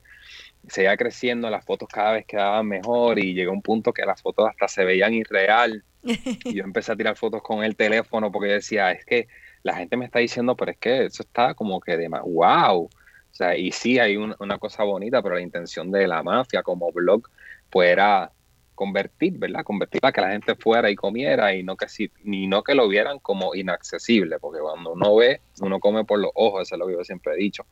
seguía 0.68 0.98
creciendo, 0.98 1.50
las 1.50 1.66
fotos 1.66 1.88
cada 1.90 2.14
vez 2.14 2.26
quedaban 2.26 2.68
mejor 2.68 3.20
y 3.20 3.34
llegó 3.34 3.52
un 3.52 3.62
punto 3.62 3.94
que 3.94 4.06
las 4.06 4.22
fotos 4.22 4.50
hasta 4.50 4.68
se 4.68 4.86
veían 4.86 5.14
irreal. 5.14 5.84
Y 6.04 6.54
yo 6.54 6.64
empecé 6.64 6.92
a 6.92 6.96
tirar 6.96 7.16
fotos 7.18 7.42
con 7.42 7.64
el 7.64 7.76
teléfono 7.76 8.32
porque 8.32 8.50
decía, 8.50 8.92
es 8.92 9.06
que 9.06 9.28
la 9.64 9.76
gente 9.76 9.98
me 9.98 10.06
está 10.06 10.20
diciendo, 10.20 10.56
pero 10.56 10.72
es 10.72 10.78
que 10.78 11.06
eso 11.06 11.24
está 11.24 11.54
como 11.54 11.80
que 11.80 11.98
de 11.98 12.10
más, 12.10 12.22
wow, 12.22 12.84
o 12.84 12.90
sea, 13.32 13.58
y 13.58 13.72
sí 13.72 14.00
hay 14.00 14.16
una 14.16 14.58
cosa 14.60 14.84
bonita, 14.84 15.22
pero 15.22 15.36
la 15.36 15.42
intención 15.42 15.92
de 15.92 16.08
la 16.08 16.24
mafia 16.24 16.64
como 16.64 16.92
blog, 16.92 17.28
pues 17.70 17.90
era 17.90 18.32
convertir, 18.76 19.38
¿verdad? 19.40 19.64
Convertir 19.64 20.02
para 20.02 20.12
que 20.12 20.22
la 20.22 20.32
gente 20.32 20.56
fuera 20.56 20.90
y 20.92 20.96
comiera 20.96 21.56
y 21.56 21.64
no 21.64 21.76
que 21.76 21.88
si, 21.88 22.12
ni 22.24 22.46
no 22.46 22.62
que 22.64 22.76
lo 22.76 22.88
vieran 22.88 23.20
como 23.20 23.56
inaccesible, 23.56 24.38
porque 24.40 24.60
cuando 24.60 24.94
uno 24.94 25.16
ve, 25.16 25.42
uno 25.62 25.80
come 25.80 26.04
por 26.04 26.20
los 26.20 26.32
ojos, 26.36 26.64
eso 26.64 26.76
es 26.76 26.80
lo 26.80 26.88
que 26.88 26.94
yo 26.94 27.04
siempre 27.04 27.34
he 27.34 27.38
dicho. 27.38 27.66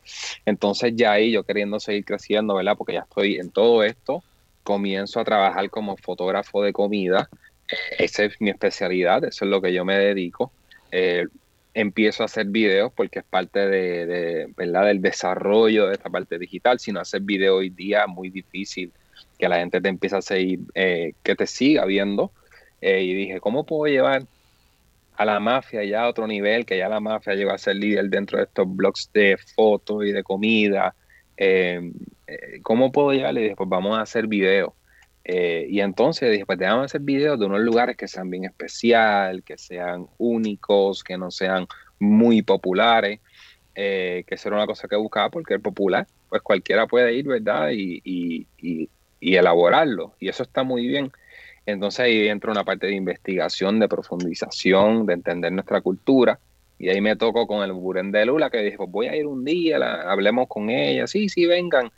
Entonces 0.46 0.94
ya 0.96 1.12
ahí 1.12 1.32
yo 1.32 1.44
queriendo 1.44 1.80
seguir 1.80 2.06
creciendo, 2.06 2.56
¿verdad? 2.56 2.76
Porque 2.78 2.94
ya 2.94 3.02
estoy 3.02 3.36
en 3.36 3.52
todo 3.52 3.84
esto, 3.84 4.24
comienzo 4.64 5.20
a 5.20 5.26
trabajar 5.26 5.70
como 5.70 5.98
fotógrafo 5.98 6.64
de 6.64 6.74
comida, 6.74 7.30
esa 7.98 8.24
es 8.24 8.40
mi 8.40 8.50
especialidad, 8.50 9.24
eso 9.24 9.46
es 9.46 9.52
lo 9.52 9.62
que 9.62 9.74
yo 9.74 9.86
me 9.86 9.98
dedico. 9.98 10.52
Eh, 10.92 11.28
empiezo 11.74 12.24
a 12.24 12.28
hacer 12.28 12.46
videos 12.48 12.92
porque 12.94 13.20
es 13.20 13.26
parte 13.26 13.68
de, 13.68 14.48
¿verdad? 14.56 14.86
del 14.86 15.02
desarrollo 15.02 15.88
de 15.88 15.94
esta 15.94 16.10
parte 16.10 16.38
digital, 16.38 16.80
sino 16.80 17.00
hacer 17.00 17.22
video 17.22 17.58
hoy 17.58 17.70
día 17.70 18.06
muy 18.08 18.30
difícil 18.30 18.92
que 19.44 19.49
la 19.49 19.57
gente 19.57 19.82
te 19.82 19.90
empieza 19.90 20.20
a 20.20 20.22
seguir, 20.22 20.61
eh, 20.74 21.15
que 21.22 21.36
te 21.36 21.48
siga 21.48 21.84
viendo. 21.84 22.32
Eh, 22.80 23.03
y 23.03 23.14
dije, 23.14 23.41
¿cómo 23.41 23.65
puedo 23.65 23.91
llevar 23.91 24.24
a 25.18 25.26
la 25.26 25.41
mafia 25.41 25.84
ya 25.84 26.03
a 26.03 26.07
otro 26.07 26.28
nivel? 26.28 26.65
Que 26.65 26.78
ya 26.78 26.88
la 26.88 27.02
mafia 27.02 27.36
llegó 27.36 27.52
a 27.52 27.57
ser 27.57 27.76
líder 27.76 28.10
dentro 28.10 28.38
de 28.38 28.45
estos 28.45 28.74
blogs 28.74 29.10
de 29.11 29.36
fotos 29.53 30.06
y 30.06 30.14
de 30.14 30.24
comida. 30.24 30.95
Eh, 31.36 31.91
¿Cómo 32.61 32.94
puedo 32.94 33.11
llevarle? 33.11 33.41
Y 33.41 33.44
dije, 33.44 33.56
pues 33.57 33.68
vamos 33.68 33.98
a 33.98 34.03
hacer 34.03 34.28
videos. 34.28 34.72
y 35.26 35.82
entonces 35.82 36.32
dije, 36.32 36.45
pues 36.45 36.61
a 36.61 36.82
hacer 36.82 37.02
videos 37.02 37.38
de 37.38 37.45
unos 37.45 37.60
lugares 37.60 37.98
que 37.98 38.07
sean 38.07 38.30
bien 38.30 38.45
especial, 38.45 39.44
que 39.44 39.57
sean 39.57 40.07
únicos, 40.20 41.03
que 41.03 41.18
no 41.18 41.32
sean 41.32 41.68
muy 41.99 42.44
populares, 42.44 43.20
que 43.76 44.26
eso 44.26 44.48
era 44.48 44.56
una 44.56 44.68
cosa 44.68 44.88
que 44.88 44.95
buscaba 44.95 45.30
porque 45.30 45.53
el 45.53 45.61
popular, 45.61 46.07
pues 46.30 46.41
cualquiera 46.41 46.88
puede 46.88 47.14
ir, 47.14 47.28
¿verdad? 47.28 47.72
y 47.74 48.48
elaborarlo. 49.24 50.16
Y 50.20 50.30
eso 50.30 50.44
está 50.44 50.64
muy 50.64 50.88
bien. 50.88 51.12
Entonces 51.66 52.02
ahí 52.02 52.28
entra 52.28 52.52
una 52.52 52.64
parte 52.64 52.88
de 52.88 52.95
investigación, 52.95 53.80
de 53.80 53.88
profundización, 53.88 55.06
de 55.06 55.14
entender 55.14 55.52
nuestra 55.52 55.82
cultura. 55.82 56.40
Y 56.78 56.90
ahí 56.90 57.00
me 57.00 57.16
tocó 57.16 57.48
con 57.48 57.64
el 57.64 57.72
Buren 57.72 58.12
de 58.12 58.26
Lula, 58.26 58.50
que 58.50 58.58
dije, 58.58 58.78
pues 58.78 58.91
voy 58.91 59.08
a 59.08 59.16
ir 59.16 59.26
un 59.26 59.45
día, 59.45 59.78
hablemos 59.78 60.48
con 60.48 60.70
ella, 60.70 61.08
sí, 61.08 61.30
sí, 61.30 61.45
vengan. 61.45 61.91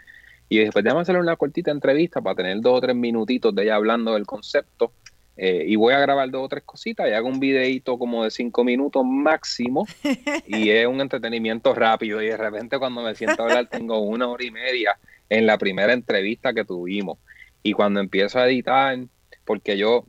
Y 0.47 0.59
después 0.59 0.83
déjame 0.83 1.01
hacerle 1.01 1.21
una 1.21 1.35
cortita 1.35 1.71
entrevista 1.71 2.21
para 2.21 2.35
tener 2.35 2.61
dos 2.61 2.77
o 2.77 2.81
tres 2.81 2.95
minutitos 2.95 3.55
de 3.55 3.63
ella 3.63 3.75
hablando 3.75 4.13
del 4.13 4.27
concepto. 4.27 4.91
Eh, 5.37 5.65
y 5.67 5.75
voy 5.75 5.93
a 5.93 5.99
grabar 5.99 6.29
dos 6.29 6.45
o 6.45 6.47
tres 6.47 6.63
cositas 6.63 7.09
y 7.09 7.11
hago 7.11 7.27
un 7.27 7.41
videito 7.41 7.97
como 7.99 8.23
de 8.23 8.31
cinco 8.31 8.63
minutos 8.63 9.03
máximo 9.03 9.85
y 10.47 10.69
es 10.69 10.87
un 10.87 11.01
entretenimiento 11.01 11.75
rápido 11.75 12.21
y 12.21 12.27
de 12.27 12.37
repente 12.37 12.79
cuando 12.79 13.01
me 13.01 13.15
siento 13.15 13.43
a 13.43 13.47
hablar 13.47 13.67
tengo 13.67 13.99
una 13.99 14.29
hora 14.29 14.45
y 14.45 14.51
media 14.51 14.97
en 15.29 15.45
la 15.45 15.57
primera 15.57 15.93
entrevista 15.93 16.53
que 16.53 16.65
tuvimos. 16.65 17.17
Y 17.63 17.73
cuando 17.73 17.99
empiezo 17.99 18.39
a 18.39 18.47
editar, 18.47 18.97
porque 19.43 19.77
yo, 19.77 20.05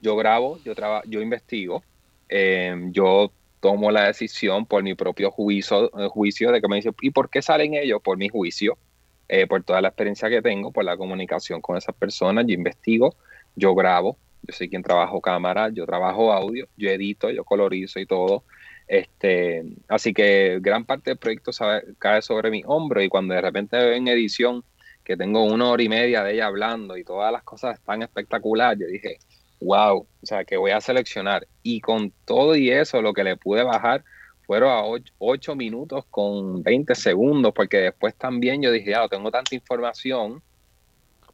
yo 0.00 0.16
grabo, 0.16 0.58
yo, 0.64 0.74
trabajo 0.74 1.04
yo 1.06 1.20
investigo, 1.20 1.82
em, 2.28 2.92
yo 2.92 3.32
tomo 3.60 3.90
la 3.90 4.06
decisión 4.06 4.66
por 4.66 4.82
mi 4.82 4.94
propio 4.94 5.30
juicio, 5.30 5.90
eh, 5.98 6.08
juicio 6.08 6.50
de 6.50 6.60
que 6.60 6.68
me 6.68 6.76
dice, 6.76 6.90
¿y 7.02 7.10
por 7.10 7.28
qué 7.30 7.42
salen 7.42 7.74
ellos? 7.74 8.00
Por 8.02 8.16
mi 8.16 8.28
juicio, 8.28 8.78
eh, 9.28 9.46
por 9.46 9.62
toda 9.62 9.80
la 9.80 9.88
experiencia 9.88 10.28
que 10.28 10.42
tengo, 10.42 10.72
por 10.72 10.84
la 10.84 10.96
comunicación 10.96 11.60
con 11.60 11.76
esas 11.76 11.94
personas, 11.94 12.46
yo 12.46 12.54
investigo, 12.54 13.14
yo 13.54 13.74
grabo, 13.74 14.16
yo 14.42 14.54
soy 14.54 14.68
quien 14.68 14.82
trabajo 14.82 15.20
cámara, 15.20 15.68
yo 15.68 15.86
trabajo 15.86 16.32
audio, 16.32 16.66
yo 16.76 16.90
edito, 16.90 17.30
yo 17.30 17.44
colorizo 17.44 18.00
y 18.00 18.06
todo. 18.06 18.44
Este, 18.90 19.62
así 19.86 20.12
que 20.12 20.58
gran 20.60 20.84
parte 20.84 21.12
del 21.12 21.16
proyecto 21.16 21.52
cae 21.96 22.22
sobre 22.22 22.50
mi 22.50 22.64
hombro 22.66 23.00
y 23.00 23.08
cuando 23.08 23.34
de 23.34 23.40
repente 23.40 23.76
veo 23.76 23.92
en 23.92 24.08
edición 24.08 24.64
que 25.04 25.16
tengo 25.16 25.44
una 25.44 25.70
hora 25.70 25.80
y 25.80 25.88
media 25.88 26.24
de 26.24 26.34
ella 26.34 26.46
hablando 26.46 26.96
y 26.96 27.04
todas 27.04 27.30
las 27.30 27.44
cosas 27.44 27.78
están 27.78 28.02
espectaculares, 28.02 28.80
yo 28.80 28.86
dije, 28.88 29.18
wow, 29.60 29.98
o 30.00 30.26
sea, 30.26 30.44
que 30.44 30.56
voy 30.56 30.72
a 30.72 30.80
seleccionar. 30.80 31.46
Y 31.62 31.80
con 31.80 32.12
todo 32.24 32.56
y 32.56 32.72
eso, 32.72 33.00
lo 33.00 33.12
que 33.12 33.22
le 33.22 33.36
pude 33.36 33.62
bajar 33.62 34.02
fueron 34.44 34.70
a 34.70 34.82
8, 35.18 35.54
minutos 35.54 36.04
con 36.10 36.64
20 36.64 36.92
segundos, 36.96 37.52
porque 37.54 37.76
después 37.76 38.16
también 38.16 38.60
yo 38.60 38.72
dije, 38.72 38.90
ya, 38.90 39.06
tengo 39.06 39.30
tanta 39.30 39.54
información, 39.54 40.42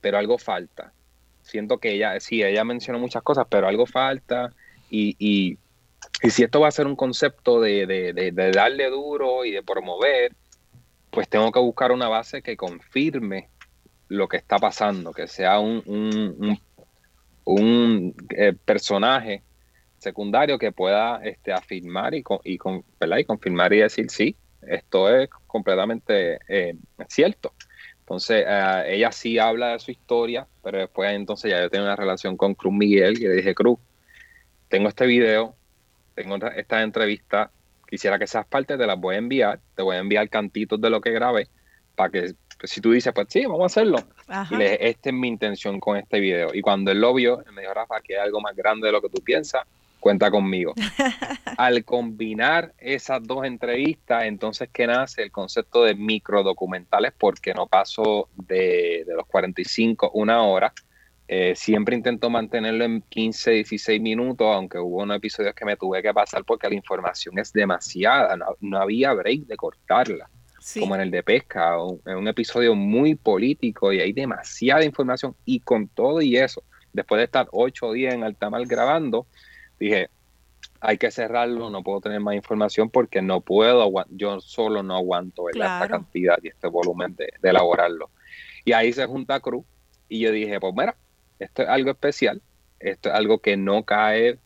pero 0.03 0.19
algo 0.19 0.37
falta. 0.37 0.93
Siento 1.41 1.79
que 1.79 1.93
ella, 1.93 2.21
sí, 2.21 2.43
ella 2.43 2.65
mencionó 2.65 2.99
muchas 2.99 3.23
cosas, 3.23 3.47
pero 3.49 3.67
algo 3.67 3.87
falta 3.87 4.53
y 4.91 5.17
y 5.19 5.57
si 6.31 6.43
esto 6.43 6.61
va 6.61 6.69
a 6.69 6.73
ser 6.73 6.87
un 6.87 6.97
concepto 6.97 7.61
de, 7.61 8.33
darle 8.53 8.91
duro 8.91 9.45
y 9.45 9.51
de 9.51 9.63
promover, 9.63 10.35
pues 11.11 11.29
tengo 11.29 11.51
que 11.53 11.61
buscar 11.61 11.93
una 11.93 12.09
base 12.09 12.43
que 12.43 12.57
confirme 12.57 13.49
lo 14.09 14.29
que 14.29 14.37
está 14.37 14.59
pasando, 14.59 15.13
que 15.13 15.27
sea 15.27 15.59
un, 15.59 15.83
un, 17.45 18.15
eh, 18.31 18.55
personaje 18.65 19.43
secundario 19.99 20.59
que 20.59 20.73
pueda 20.73 21.21
este, 21.25 21.53
afirmar 21.53 22.15
y, 22.15 22.23
y, 22.45 22.55
y 22.55 23.25
confirmar 23.25 23.73
y 23.73 23.79
decir, 23.79 24.11
sí, 24.11 24.37
esto 24.63 25.15
es 25.15 25.29
completamente 25.47 26.39
eh, 26.49 26.75
cierto. 27.09 27.53
Entonces, 28.01 28.45
eh, 28.47 28.85
ella 28.89 29.11
sí 29.11 29.39
habla 29.39 29.73
de 29.73 29.79
su 29.81 29.91
historia, 29.91 30.47
pero 30.63 30.79
después 30.79 31.11
entonces 31.13 31.51
ya 31.51 31.61
yo 31.61 31.71
tengo 31.71 31.87
una 31.87 31.97
relación 31.97 32.37
con 32.37 32.55
Cruz 32.55 32.73
Miguel 32.73 33.19
y 33.19 33.27
le 33.27 33.35
dije, 33.35 33.55
Cruz, 33.55 33.79
tengo 34.69 34.89
este 34.89 35.07
video, 35.07 35.57
tengo 36.17 36.37
esta 36.49 36.83
entrevista, 36.83 37.51
quisiera 37.89 38.19
que 38.19 38.27
seas 38.27 38.47
parte, 38.47 38.77
te 38.77 38.87
las 38.87 38.99
voy 38.99 39.15
a 39.15 39.19
enviar, 39.19 39.61
te 39.77 39.83
voy 39.83 39.97
a 39.97 40.01
enviar 40.01 40.29
cantitos 40.29 40.81
de 40.81 40.91
lo 40.91 41.01
que 41.01 41.11
grabé, 41.11 41.49
para 41.95 42.11
que 42.11 42.35
pues, 42.59 42.73
si 42.73 42.81
tú 42.81 42.91
dices, 42.91 43.13
pues 43.15 43.29
sí, 43.31 43.45
vamos 43.45 43.63
a 43.63 43.67
hacerlo. 43.67 43.99
Y 44.51 44.57
le 44.57 44.65
dije, 44.65 44.89
esta 44.89 45.11
es 45.11 45.15
mi 45.15 45.29
intención 45.29 45.79
con 45.79 45.99
este 45.99 46.19
video. 46.19 46.55
Y 46.55 46.63
cuando 46.63 46.91
él 46.91 47.01
lo 47.01 47.13
vio, 47.13 47.45
me 47.53 47.61
dijo, 47.61 47.75
Rafa, 47.75 48.01
que 48.01 48.17
hay 48.17 48.25
algo 48.25 48.41
más 48.41 48.57
grande 48.57 48.87
de 48.87 48.93
lo 48.93 49.03
que 49.03 49.11
tú 49.11 49.23
piensas, 49.23 49.63
cuenta 50.01 50.31
conmigo. 50.31 50.73
Al 51.59 51.85
combinar 51.85 52.73
esas 52.79 53.23
dos 53.27 53.45
entrevistas, 53.45 54.25
entonces 54.25 54.71
que 54.73 54.87
nace 54.87 55.23
el 55.23 55.31
concepto 55.31 55.85
de 55.85 55.95
microdocumentales, 55.95 57.13
porque 57.17 57.53
no 57.53 57.67
paso 57.67 58.31
de, 58.37 59.05
de 59.07 59.15
los 59.15 59.27
45 59.27 60.13
una 60.15 60.43
hora, 60.43 60.73
eh, 61.29 61.55
siempre 61.57 61.97
intento 61.97 62.31
mantenerlo 62.31 62.85
en 62.85 63.03
15, 63.03 63.51
16 63.51 64.01
minutos, 64.01 64.47
aunque 64.47 64.79
hubo 64.79 65.03
unos 65.03 65.17
episodios 65.17 65.55
que 65.55 65.65
me 65.65 65.77
tuve 65.77 66.01
que 66.01 66.15
pasar 66.15 66.45
porque 66.45 66.69
la 66.69 66.77
información 66.77 67.37
es 67.39 67.53
demasiada, 67.53 68.37
no, 68.61 68.79
había 68.79 69.13
break 69.13 69.47
de 69.47 69.57
cortarla, 69.57 70.29
como 70.79 70.95
en 70.95 71.01
el 71.01 71.11
de 71.11 71.25
pesca, 71.25 71.77
es 72.05 72.15
un 72.15 72.29
episodio 72.29 72.77
muy 72.77 73.17
político 73.17 73.93
y 73.93 74.01
hay 74.01 74.13
demasiada 74.13 74.85
información 74.85 75.35
y 75.45 75.61
con 75.61 75.89
todo 75.89 76.23
y 76.23 76.37
eso, 76.37 76.63
después 76.93 77.19
de 77.19 77.25
estar 77.25 77.49
8 77.51 77.93
días 77.93 78.15
en 78.15 78.23
Altamar 78.23 78.65
grabando, 78.65 79.27
dije, 79.81 80.09
hay 80.81 80.97
que 80.97 81.11
cerrarlo, 81.11 81.71
no 81.71 81.83
puedo 81.83 82.03
tener 82.03 82.21
más 82.21 82.37
información 82.37 82.89
porque 82.89 83.21
no 83.21 83.41
puedo, 83.41 83.91
yo 84.11 84.41
solo 84.41 84.85
no 84.85 84.95
aguanto 84.95 85.49
esta 85.49 85.89
cantidad 85.89 86.39
y 86.41 86.49
este 86.49 86.69
volumen 86.69 87.17
de, 87.17 87.33
de 87.41 87.51
elaborarlo. 87.51 88.11
Y 88.65 88.73
ahí 88.73 88.93
se 88.93 89.07
junta 89.07 89.41
Cruz 89.41 89.65
y 90.09 90.21
yo 90.21 90.31
dije, 90.31 90.61
pues 90.61 90.73
mira, 90.77 90.97
esto 91.39 91.63
es 91.63 91.69
algo 91.69 91.91
especial, 91.91 92.41
esto 92.81 93.09
es 93.09 93.15
algo 93.15 93.39
que 93.39 93.57
no 93.57 93.85
cae 93.85 94.39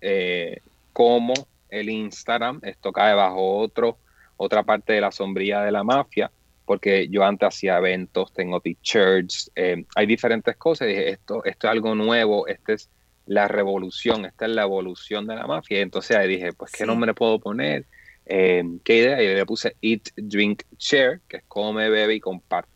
eh, 0.00 0.60
como 0.92 1.34
el 1.68 1.90
Instagram, 1.90 2.60
esto 2.62 2.92
cae 2.92 3.14
bajo 3.14 3.58
otro, 3.58 3.98
otra 4.36 4.62
parte 4.62 4.92
de 4.92 5.00
la 5.00 5.12
sombría 5.12 5.62
de 5.62 5.72
la 5.72 5.84
mafia, 5.84 6.30
porque 6.64 7.08
yo 7.08 7.24
antes 7.24 7.48
hacía 7.48 7.78
eventos, 7.78 8.32
tengo 8.32 8.60
t-shirts, 8.60 9.50
eh, 9.54 9.84
hay 9.94 10.06
diferentes 10.06 10.56
cosas, 10.56 10.88
dije, 10.88 11.10
esto, 11.10 11.44
esto 11.44 11.66
es 11.66 11.70
algo 11.70 11.94
nuevo, 11.94 12.46
esta 12.46 12.72
es 12.72 12.90
la 13.26 13.48
revolución, 13.48 14.24
esta 14.24 14.46
es 14.46 14.52
la 14.52 14.62
evolución 14.62 15.26
de 15.26 15.36
la 15.36 15.46
mafia, 15.46 15.80
entonces 15.80 16.16
ahí 16.16 16.28
dije, 16.28 16.52
pues, 16.52 16.72
¿qué 16.72 16.86
nombre 16.86 17.14
puedo 17.14 17.38
poner? 17.38 17.84
Eh, 18.26 18.64
¿Qué 18.84 18.98
idea? 18.98 19.22
Y 19.22 19.34
le 19.34 19.46
puse 19.46 19.76
Eat, 19.80 20.08
Drink, 20.16 20.62
Share, 20.78 21.20
que 21.28 21.38
es 21.38 21.44
come, 21.46 21.88
bebe 21.88 22.14
y 22.14 22.20
comparte. 22.20 22.75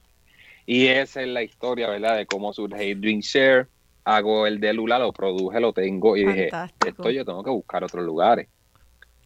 Y 0.72 0.86
esa 0.86 1.20
es 1.20 1.26
la 1.26 1.42
historia, 1.42 1.88
¿verdad? 1.88 2.16
De 2.16 2.26
cómo 2.26 2.52
surge 2.52 2.94
Dream 2.94 3.18
Share. 3.18 3.66
Hago 4.05 4.47
el 4.47 4.60
de 4.60 4.72
Lula, 4.72 5.01
lo 5.01 5.12
produje, 5.12 5.59
lo 5.59 5.72
tengo 5.72 6.16
y 6.16 6.24
dije, 6.24 6.48
esto 6.86 7.10
yo 7.10 7.24
tengo 7.24 7.42
que 7.42 7.51
buscar 7.51 7.82
otros 7.82 8.05
lugares. 8.05 8.47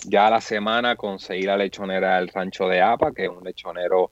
Ya 0.07 0.29
a 0.29 0.31
la 0.31 0.41
semana 0.41 0.97
conseguí 0.97 1.43
la 1.43 1.59
lechonera 1.59 2.17
del 2.17 2.29
rancho 2.29 2.67
de 2.67 2.81
APA, 2.81 3.13
que 3.13 3.25
es 3.25 3.29
un 3.29 3.45
lechonero 3.45 4.11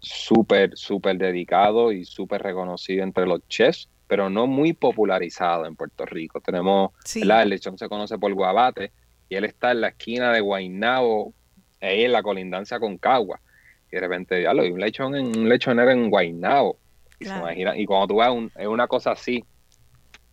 súper, 0.00 0.76
súper 0.76 1.16
dedicado 1.16 1.92
y 1.92 2.04
súper 2.04 2.42
reconocido 2.42 3.04
entre 3.04 3.24
los 3.24 3.46
chefs, 3.46 3.88
pero 4.08 4.28
no 4.28 4.48
muy 4.48 4.72
popularizado 4.72 5.66
en 5.66 5.76
Puerto 5.76 6.04
Rico. 6.06 6.40
Tenemos, 6.40 6.90
¿verdad? 7.14 7.42
el 7.42 7.50
lechón 7.50 7.78
se 7.78 7.88
conoce 7.88 8.18
por 8.18 8.34
Guabate 8.34 8.90
y 9.28 9.36
él 9.36 9.44
está 9.44 9.70
en 9.70 9.80
la 9.80 9.88
esquina 9.90 10.32
de 10.32 10.40
Guaynabo, 10.40 11.34
ahí 11.80 12.02
en 12.02 12.10
la 12.10 12.24
colindancia 12.24 12.80
con 12.80 12.98
Cagua. 12.98 13.40
Y 13.94 13.96
de 13.96 14.00
repente, 14.00 14.42
ya 14.42 14.52
lo 14.52 14.64
vi 14.64 14.72
un 14.72 14.80
lechón 14.80 15.14
en 15.14 15.26
un 15.38 15.48
lechonero 15.48 15.88
en 15.92 16.10
Guaynabo. 16.10 16.76
Y 17.20 17.26
se 17.26 17.32
y 17.76 17.86
cuando 17.86 18.08
tú 18.08 18.16
vas 18.16 18.32
un, 18.32 18.50
es 18.56 18.66
una 18.66 18.88
cosa 18.88 19.12
así, 19.12 19.44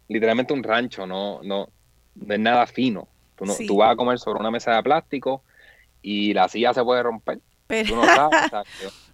literalmente 0.08 0.52
un 0.52 0.64
rancho, 0.64 1.06
no, 1.06 1.44
no, 1.44 1.70
no 2.16 2.34
es 2.34 2.40
nada 2.40 2.66
fino. 2.66 3.08
Tú, 3.36 3.46
no, 3.46 3.54
tú 3.68 3.78
vas 3.78 3.92
a 3.92 3.96
comer 3.96 4.18
sobre 4.18 4.40
una 4.40 4.50
mesa 4.50 4.76
de 4.76 4.82
plástico 4.82 5.44
y 6.02 6.34
la 6.34 6.50
silla 6.50 6.74
se 6.74 6.84
puede 6.84 7.04
romper. 7.04 7.38
Tú 7.68 7.96
no 7.96 8.04
sabes, 8.04 8.52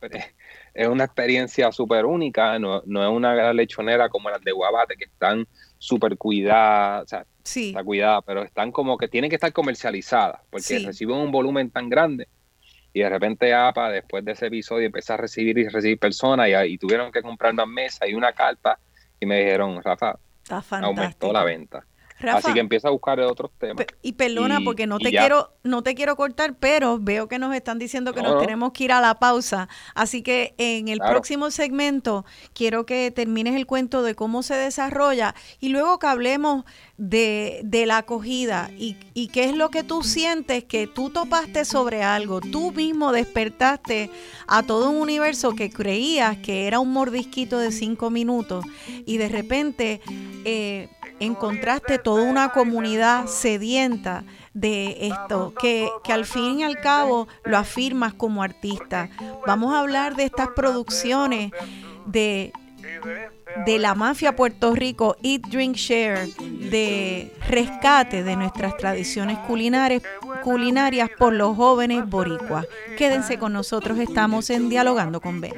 es 0.73 0.87
una 0.87 1.03
experiencia 1.03 1.69
súper 1.73 2.05
única, 2.05 2.57
no, 2.57 2.81
no, 2.85 3.03
es 3.03 3.09
una 3.13 3.51
lechonera 3.51 4.07
como 4.07 4.29
las 4.29 4.41
de 4.41 4.53
Guabate, 4.53 4.95
que 4.95 5.03
están 5.03 5.45
súper 5.77 6.17
cuidadas, 6.17 7.03
o 7.03 7.07
sea, 7.07 7.25
está 7.43 7.83
cuidada, 7.83 8.21
pero 8.21 8.43
están 8.43 8.71
como 8.71 8.97
que 8.97 9.09
tienen 9.09 9.29
que 9.29 9.35
estar 9.35 9.51
comercializadas, 9.51 10.39
porque 10.49 10.79
reciben 10.79 11.17
un 11.17 11.33
volumen 11.33 11.69
tan 11.69 11.89
grande 11.89 12.29
y 12.93 13.01
de 13.01 13.09
repente 13.09 13.53
APA, 13.53 13.89
después 13.89 14.25
de 14.25 14.31
ese 14.31 14.47
episodio, 14.47 14.85
empezó 14.85 15.13
a 15.13 15.17
recibir 15.17 15.57
y 15.57 15.67
recibir 15.67 15.99
personas 15.99 16.49
y, 16.67 16.77
tuvieron 16.77 17.11
que 17.11 17.21
comprar 17.21 17.53
una 17.53 17.65
mesa 17.65 18.07
y 18.07 18.13
una 18.13 18.33
carta 18.33 18.79
y 19.19 19.25
me 19.25 19.39
dijeron, 19.39 19.81
Rafa, 19.83 20.17
aumentó 20.81 21.31
la 21.31 21.43
venta. 21.43 21.85
Así 22.19 22.53
que 22.53 22.59
empieza 22.59 22.87
a 22.87 22.91
buscar 22.91 23.19
otros 23.19 23.51
temas. 23.57 23.85
Y 24.01 24.13
perdona 24.13 24.59
porque 24.63 24.87
no 24.87 24.97
te 24.99 25.09
quiero 25.09 25.51
no 25.63 25.83
te 25.83 25.95
quiero 25.95 26.15
cortar, 26.15 26.55
pero 26.55 26.97
veo 26.99 27.27
que 27.27 27.39
nos 27.39 27.53
están 27.53 27.77
diciendo 27.77 28.13
que 28.13 28.21
nos 28.21 28.39
tenemos 28.39 28.71
que 28.71 28.85
ir 28.85 28.91
a 28.91 29.01
la 29.01 29.15
pausa. 29.15 29.67
Así 29.93 30.21
que 30.21 30.55
en 30.57 30.87
el 30.87 30.99
próximo 30.99 31.51
segmento 31.51 32.25
quiero 32.53 32.85
que 32.85 33.11
termines 33.11 33.55
el 33.55 33.65
cuento 33.65 34.01
de 34.01 34.15
cómo 34.15 34.43
se 34.43 34.55
desarrolla 34.55 35.35
y 35.59 35.69
luego 35.69 35.99
que 35.99 36.07
hablemos 36.07 36.65
de, 36.97 37.61
de 37.63 37.85
la 37.85 37.97
acogida 37.97 38.71
y, 38.77 38.97
y 39.13 39.27
qué 39.27 39.45
es 39.45 39.55
lo 39.55 39.69
que 39.69 39.83
tú 39.83 40.03
sientes 40.03 40.63
que 40.63 40.87
tú 40.87 41.09
topaste 41.09 41.65
sobre 41.65 42.03
algo, 42.03 42.41
tú 42.41 42.71
mismo 42.71 43.11
despertaste 43.11 44.09
a 44.47 44.63
todo 44.63 44.89
un 44.89 44.97
universo 44.97 45.53
que 45.53 45.69
creías 45.69 46.37
que 46.37 46.67
era 46.67 46.79
un 46.79 46.91
mordisquito 46.91 47.59
de 47.59 47.71
cinco 47.71 48.09
minutos 48.09 48.65
y 49.05 49.17
de 49.17 49.29
repente 49.29 50.01
eh, 50.45 50.89
encontraste 51.19 51.99
toda 51.99 52.23
una 52.23 52.49
comunidad 52.49 53.27
sedienta 53.27 54.23
de 54.53 55.07
esto, 55.07 55.53
que, 55.59 55.89
al 56.09 56.25
fin 56.25 56.59
y 56.59 56.63
al 56.63 56.79
cabo 56.79 57.27
lo 57.43 57.57
afirmas 57.57 58.13
como 58.13 58.43
artista. 58.43 59.09
Vamos 59.45 59.73
a 59.73 59.79
hablar 59.79 60.15
de 60.15 60.23
estas 60.23 60.49
producciones 60.49 61.51
de, 62.05 62.51
de 63.65 63.79
la 63.79 63.93
mafia 63.93 64.35
Puerto 64.35 64.73
Rico, 64.73 65.15
Eat, 65.21 65.41
Drink, 65.47 65.75
Share, 65.75 66.27
de 66.27 67.31
rescate 67.47 68.23
de 68.23 68.35
nuestras 68.35 68.75
tradiciones 68.77 69.37
culinarias, 69.39 70.01
culinarias 70.43 71.09
por 71.17 71.33
los 71.33 71.55
jóvenes 71.55 72.09
boricuas. 72.09 72.65
Quédense 72.97 73.37
con 73.37 73.53
nosotros, 73.53 73.99
estamos 73.99 74.49
en 74.49 74.69
Dialogando 74.69 75.21
con 75.21 75.39
Ben. 75.39 75.53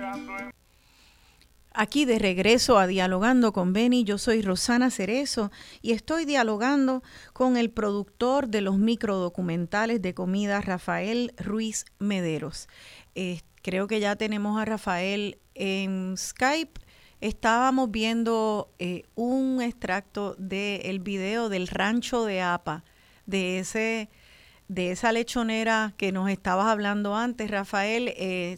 Aquí 1.81 2.03
de 2.03 2.19
regreso 2.19 2.77
a 2.77 2.87
Dialogando 2.87 3.53
con 3.53 3.71
Beni, 3.71 4.03
yo 4.03 4.17
soy 4.17 4.41
Rosana 4.41 4.91
Cerezo 4.91 5.49
y 5.81 5.93
estoy 5.93 6.25
dialogando 6.25 7.03
con 7.31 7.55
el 7.55 7.69
productor 7.71 8.49
de 8.49 8.59
los 8.59 8.77
microdocumentales 8.77 10.01
de 10.01 10.13
comida, 10.13 10.59
Rafael 10.59 11.31
Ruiz 11.37 11.85
Mederos. 11.97 12.67
Eh, 13.15 13.39
creo 13.61 13.87
que 13.87 14.01
ya 14.01 14.17
tenemos 14.17 14.59
a 14.59 14.65
Rafael 14.65 15.39
en 15.55 16.15
Skype. 16.17 16.81
Estábamos 17.21 17.89
viendo 17.91 18.73
eh, 18.77 19.03
un 19.15 19.61
extracto 19.61 20.35
del 20.37 20.99
video 20.99 21.47
del 21.47 21.69
rancho 21.69 22.25
de 22.25 22.41
APA, 22.41 22.83
de 23.25 23.59
ese 23.59 24.09
de 24.67 24.91
esa 24.91 25.13
lechonera 25.13 25.93
que 25.95 26.11
nos 26.11 26.29
estabas 26.29 26.65
hablando 26.65 27.15
antes, 27.15 27.49
Rafael. 27.49 28.13
Eh, 28.17 28.57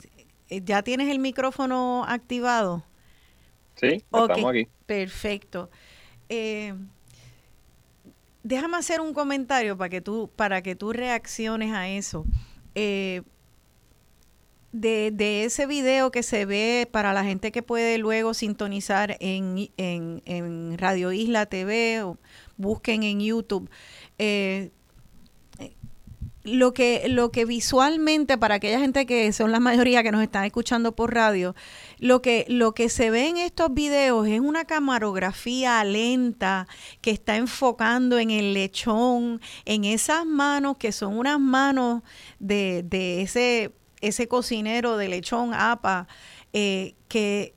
¿Ya 0.50 0.82
tienes 0.82 1.10
el 1.10 1.20
micrófono 1.20 2.04
activado? 2.08 2.84
Sí, 3.82 4.04
estamos 4.12 4.50
aquí. 4.50 4.68
Perfecto. 4.86 5.70
Eh, 6.30 6.74
déjame 8.44 8.78
hacer 8.78 9.02
un 9.02 9.14
comentario 9.14 9.78
para 9.78 9.90
que 9.90 10.02
tú, 10.02 10.30
para 10.36 10.62
que 10.62 10.76
tú 10.76 10.94
reacciones 10.94 11.74
a 11.74 11.90
eso. 11.90 12.26
Eh, 12.76 13.24
de, 14.72 15.44
ese 15.44 15.66
video 15.66 16.12
que 16.12 16.24
se 16.24 16.46
ve 16.46 16.88
para 16.90 17.12
la 17.14 17.24
gente 17.24 17.52
que 17.52 17.62
puede 17.62 17.98
luego 17.98 18.34
sintonizar 18.34 19.18
en, 19.20 19.70
en, 19.78 20.78
Radio 20.78 21.12
Isla 21.12 21.46
TV 21.46 22.04
o 22.04 22.18
busquen 22.58 23.04
en 23.04 23.20
YouTube. 23.20 23.70
Eh, 24.18 24.72
lo 26.44 26.74
que, 26.74 27.04
lo 27.08 27.32
que 27.32 27.46
visualmente, 27.46 28.38
para 28.38 28.56
aquella 28.56 28.80
gente 28.80 29.06
que 29.06 29.32
son 29.34 29.52
la 29.52 29.60
mayoría 29.60 30.04
que 30.04 30.12
nos 30.12 30.24
están 30.24 30.46
escuchando 30.46 30.96
por 30.96 31.14
radio, 31.14 31.56
lo 32.00 32.22
que, 32.22 32.46
lo 32.48 32.74
que 32.74 32.90
se 32.90 33.12
ve 33.12 33.28
en 33.28 33.38
estos 33.38 33.74
videos 33.74 34.28
es 34.28 34.40
una 34.40 34.66
camarografía 34.66 35.84
lenta 35.84 36.68
que 37.02 37.12
está 37.12 37.38
enfocando 37.38 38.18
en 38.20 38.32
el 38.32 38.54
lechón, 38.54 39.42
en 39.66 39.86
esas 39.86 40.26
manos 40.26 40.78
que 40.78 40.92
son 40.92 41.18
unas 41.18 41.40
manos 41.40 42.02
de, 42.40 42.84
de 42.84 43.22
ese, 43.22 43.72
ese 44.02 44.28
cocinero 44.28 44.98
de 44.98 45.10
lechón 45.10 45.54
APA, 45.54 46.08
eh, 46.54 46.96
que 47.08 47.54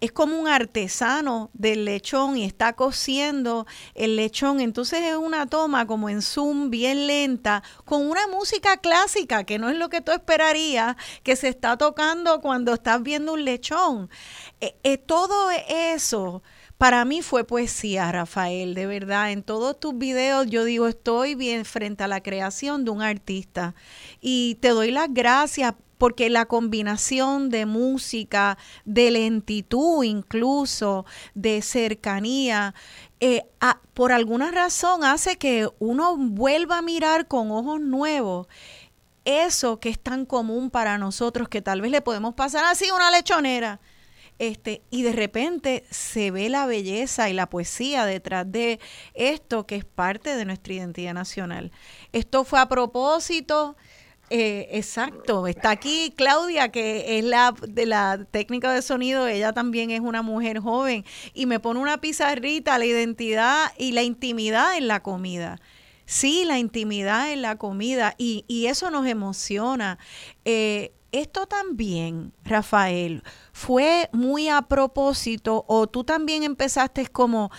es 0.00 0.12
como 0.12 0.38
un 0.38 0.48
artesano 0.48 1.50
del 1.54 1.84
lechón 1.84 2.36
y 2.36 2.44
está 2.44 2.74
cociendo 2.74 3.66
el 3.94 4.16
lechón. 4.16 4.60
Entonces 4.60 5.02
es 5.02 5.16
una 5.16 5.46
toma 5.46 5.86
como 5.86 6.08
en 6.08 6.22
zoom 6.22 6.70
bien 6.70 7.06
lenta 7.06 7.62
con 7.84 8.08
una 8.08 8.26
música 8.28 8.76
clásica 8.76 9.44
que 9.44 9.58
no 9.58 9.68
es 9.68 9.76
lo 9.76 9.88
que 9.88 10.00
tú 10.00 10.12
esperarías 10.12 10.96
que 11.22 11.36
se 11.36 11.48
está 11.48 11.76
tocando 11.76 12.40
cuando 12.40 12.74
estás 12.74 13.02
viendo 13.02 13.32
un 13.32 13.44
lechón. 13.44 14.10
Eh, 14.60 14.76
eh, 14.82 14.98
todo 14.98 15.50
eso 15.68 16.42
para 16.78 17.04
mí 17.04 17.22
fue 17.22 17.42
poesía, 17.42 18.10
Rafael, 18.12 18.74
de 18.74 18.86
verdad. 18.86 19.32
En 19.32 19.42
todos 19.42 19.78
tus 19.78 19.98
videos 19.98 20.46
yo 20.46 20.64
digo, 20.64 20.86
estoy 20.86 21.34
bien 21.34 21.64
frente 21.64 22.04
a 22.04 22.08
la 22.08 22.22
creación 22.22 22.84
de 22.84 22.92
un 22.92 23.02
artista. 23.02 23.74
Y 24.20 24.54
te 24.60 24.68
doy 24.68 24.92
las 24.92 25.12
gracias 25.12 25.74
porque 25.98 26.30
la 26.30 26.46
combinación 26.46 27.50
de 27.50 27.66
música, 27.66 28.56
de 28.84 29.10
lentitud 29.10 30.04
incluso, 30.04 31.04
de 31.34 31.60
cercanía, 31.62 32.76
eh, 33.18 33.42
por 33.92 34.12
alguna 34.12 34.52
razón 34.52 35.02
hace 35.02 35.36
que 35.36 35.68
uno 35.80 36.16
vuelva 36.16 36.78
a 36.78 36.82
mirar 36.82 37.26
con 37.26 37.50
ojos 37.50 37.80
nuevos 37.80 38.46
eso 39.24 39.80
que 39.80 39.88
es 39.90 39.98
tan 39.98 40.24
común 40.24 40.70
para 40.70 40.96
nosotros, 40.96 41.48
que 41.48 41.60
tal 41.60 41.80
vez 41.80 41.90
le 41.90 42.00
podemos 42.00 42.34
pasar 42.34 42.64
así 42.64 42.90
una 42.92 43.10
lechonera 43.10 43.80
Este, 44.38 44.82
y 44.90 45.02
de 45.02 45.12
repente 45.12 45.84
se 45.90 46.30
ve 46.30 46.48
la 46.48 46.66
belleza 46.66 47.28
y 47.28 47.32
la 47.32 47.50
poesía 47.50 48.06
detrás 48.06 48.50
de 48.50 48.78
esto 49.14 49.66
que 49.66 49.74
es 49.74 49.84
parte 49.84 50.36
de 50.36 50.44
nuestra 50.44 50.74
identidad 50.74 51.12
nacional. 51.12 51.72
Esto 52.12 52.44
fue 52.44 52.60
a 52.60 52.68
propósito, 52.68 53.76
eh, 54.30 54.68
exacto, 54.70 55.48
está 55.48 55.70
aquí 55.70 56.14
Claudia, 56.16 56.70
que 56.70 57.18
es 57.18 57.24
la 57.24 57.52
de 57.66 57.86
la 57.86 58.26
técnica 58.30 58.72
de 58.72 58.82
sonido, 58.82 59.26
ella 59.26 59.52
también 59.52 59.90
es 59.90 60.00
una 60.00 60.22
mujer 60.22 60.60
joven, 60.60 61.04
y 61.34 61.46
me 61.46 61.58
pone 61.58 61.80
una 61.80 62.00
pizarrita, 62.00 62.78
la 62.78 62.84
identidad 62.84 63.72
y 63.76 63.90
la 63.90 64.02
intimidad 64.02 64.76
en 64.76 64.86
la 64.86 65.02
comida. 65.02 65.60
Sí, 66.04 66.44
la 66.46 66.58
intimidad 66.58 67.32
en 67.32 67.42
la 67.42 67.56
comida, 67.56 68.14
y, 68.18 68.44
y 68.48 68.66
eso 68.66 68.90
nos 68.90 69.06
emociona. 69.06 69.98
Eh, 70.44 70.92
esto 71.10 71.46
también, 71.46 72.32
Rafael, 72.44 73.22
fue 73.58 74.08
muy 74.12 74.48
a 74.48 74.62
propósito 74.62 75.64
o 75.66 75.88
tú 75.88 76.04
también 76.04 76.44
empezaste 76.44 77.04
como, 77.08 77.50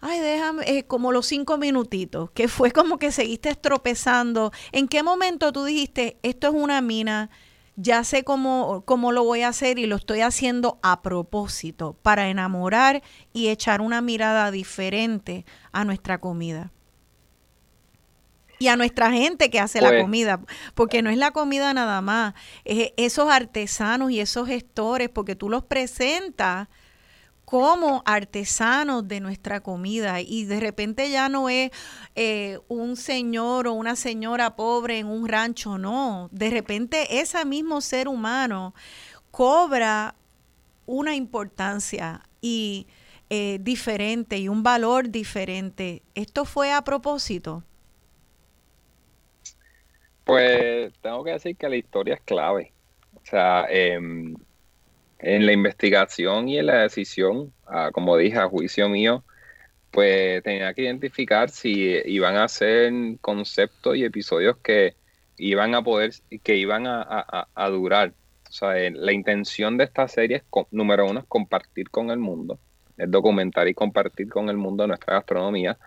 ay, 0.00 0.20
déjame, 0.20 0.62
eh, 0.70 0.84
como 0.84 1.10
los 1.10 1.26
cinco 1.26 1.58
minutitos, 1.58 2.30
que 2.30 2.46
fue 2.46 2.70
como 2.70 2.96
que 2.96 3.10
seguiste 3.10 3.56
tropezando. 3.56 4.52
¿En 4.70 4.86
qué 4.86 5.02
momento 5.02 5.50
tú 5.52 5.64
dijiste, 5.64 6.16
esto 6.22 6.46
es 6.46 6.54
una 6.54 6.80
mina, 6.80 7.28
ya 7.74 8.04
sé 8.04 8.22
cómo, 8.22 8.84
cómo 8.84 9.10
lo 9.10 9.24
voy 9.24 9.42
a 9.42 9.48
hacer 9.48 9.80
y 9.80 9.86
lo 9.86 9.96
estoy 9.96 10.20
haciendo 10.20 10.78
a 10.80 11.02
propósito 11.02 11.96
para 12.02 12.28
enamorar 12.28 13.02
y 13.32 13.48
echar 13.48 13.80
una 13.80 14.00
mirada 14.00 14.52
diferente 14.52 15.44
a 15.72 15.84
nuestra 15.84 16.20
comida? 16.20 16.70
Y 18.58 18.68
a 18.68 18.76
nuestra 18.76 19.10
gente 19.10 19.50
que 19.50 19.60
hace 19.60 19.80
la 19.80 19.88
pues 19.88 20.02
comida, 20.02 20.40
porque 20.74 21.02
no 21.02 21.10
es 21.10 21.16
la 21.16 21.30
comida 21.30 21.72
nada 21.74 22.00
más, 22.00 22.34
es 22.64 22.92
esos 22.96 23.30
artesanos 23.30 24.10
y 24.10 24.20
esos 24.20 24.48
gestores, 24.48 25.08
porque 25.08 25.36
tú 25.36 25.48
los 25.48 25.64
presentas 25.64 26.68
como 27.44 28.02
artesanos 28.04 29.08
de 29.08 29.20
nuestra 29.20 29.60
comida 29.60 30.20
y 30.20 30.44
de 30.44 30.60
repente 30.60 31.10
ya 31.10 31.30
no 31.30 31.48
es 31.48 31.70
eh, 32.14 32.58
un 32.68 32.94
señor 32.96 33.68
o 33.68 33.72
una 33.72 33.96
señora 33.96 34.54
pobre 34.54 34.98
en 34.98 35.06
un 35.06 35.26
rancho, 35.26 35.78
no, 35.78 36.28
de 36.30 36.50
repente 36.50 37.20
ese 37.20 37.42
mismo 37.46 37.80
ser 37.80 38.06
humano 38.06 38.74
cobra 39.30 40.14
una 40.84 41.14
importancia 41.14 42.28
y 42.42 42.86
eh, 43.30 43.58
diferente 43.62 44.38
y 44.38 44.48
un 44.48 44.62
valor 44.62 45.10
diferente. 45.10 46.02
¿Esto 46.14 46.44
fue 46.44 46.72
a 46.72 46.82
propósito? 46.82 47.64
Pues 50.28 50.92
tengo 51.00 51.24
que 51.24 51.30
decir 51.30 51.56
que 51.56 51.70
la 51.70 51.76
historia 51.76 52.12
es 52.16 52.20
clave. 52.20 52.74
O 53.14 53.24
sea, 53.24 53.66
em, 53.70 54.36
en 55.20 55.46
la 55.46 55.52
investigación 55.52 56.50
y 56.50 56.58
en 56.58 56.66
la 56.66 56.82
decisión, 56.82 57.54
ah, 57.66 57.88
como 57.94 58.14
dije, 58.14 58.36
a 58.36 58.46
juicio 58.46 58.90
mío, 58.90 59.24
pues 59.90 60.42
tenía 60.42 60.74
que 60.74 60.82
identificar 60.82 61.48
si 61.48 61.98
iban 62.04 62.36
a 62.36 62.46
ser 62.48 62.92
conceptos 63.22 63.96
y 63.96 64.04
episodios 64.04 64.58
que 64.58 64.96
iban 65.38 65.74
a 65.74 65.82
poder, 65.82 66.12
que 66.42 66.56
iban 66.56 66.84
a, 66.86 67.68
durar. 67.70 68.12
O 68.50 68.52
sea, 68.52 68.74
la 68.90 69.12
intención 69.12 69.78
de 69.78 69.84
esta 69.84 70.08
serie 70.08 70.36
es, 70.36 70.42
número 70.70 71.06
uno, 71.06 71.20
es 71.20 71.26
compartir 71.26 71.88
con 71.88 72.10
el 72.10 72.18
mundo, 72.18 72.58
es 72.98 73.10
documentar 73.10 73.66
y 73.66 73.72
compartir 73.72 74.28
con 74.28 74.50
el 74.50 74.58
mundo 74.58 74.86
nuestra 74.86 75.14
gastronomía. 75.14 75.78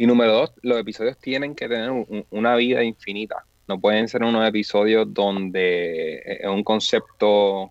Y 0.00 0.06
número 0.06 0.32
dos, 0.32 0.52
los 0.62 0.78
episodios 0.78 1.18
tienen 1.18 1.54
que 1.54 1.68
tener 1.68 1.90
una 2.30 2.56
vida 2.56 2.82
infinita. 2.82 3.44
No 3.68 3.78
pueden 3.78 4.08
ser 4.08 4.22
unos 4.22 4.48
episodios 4.48 5.12
donde 5.12 6.22
es 6.24 6.46
un 6.46 6.64
concepto 6.64 7.70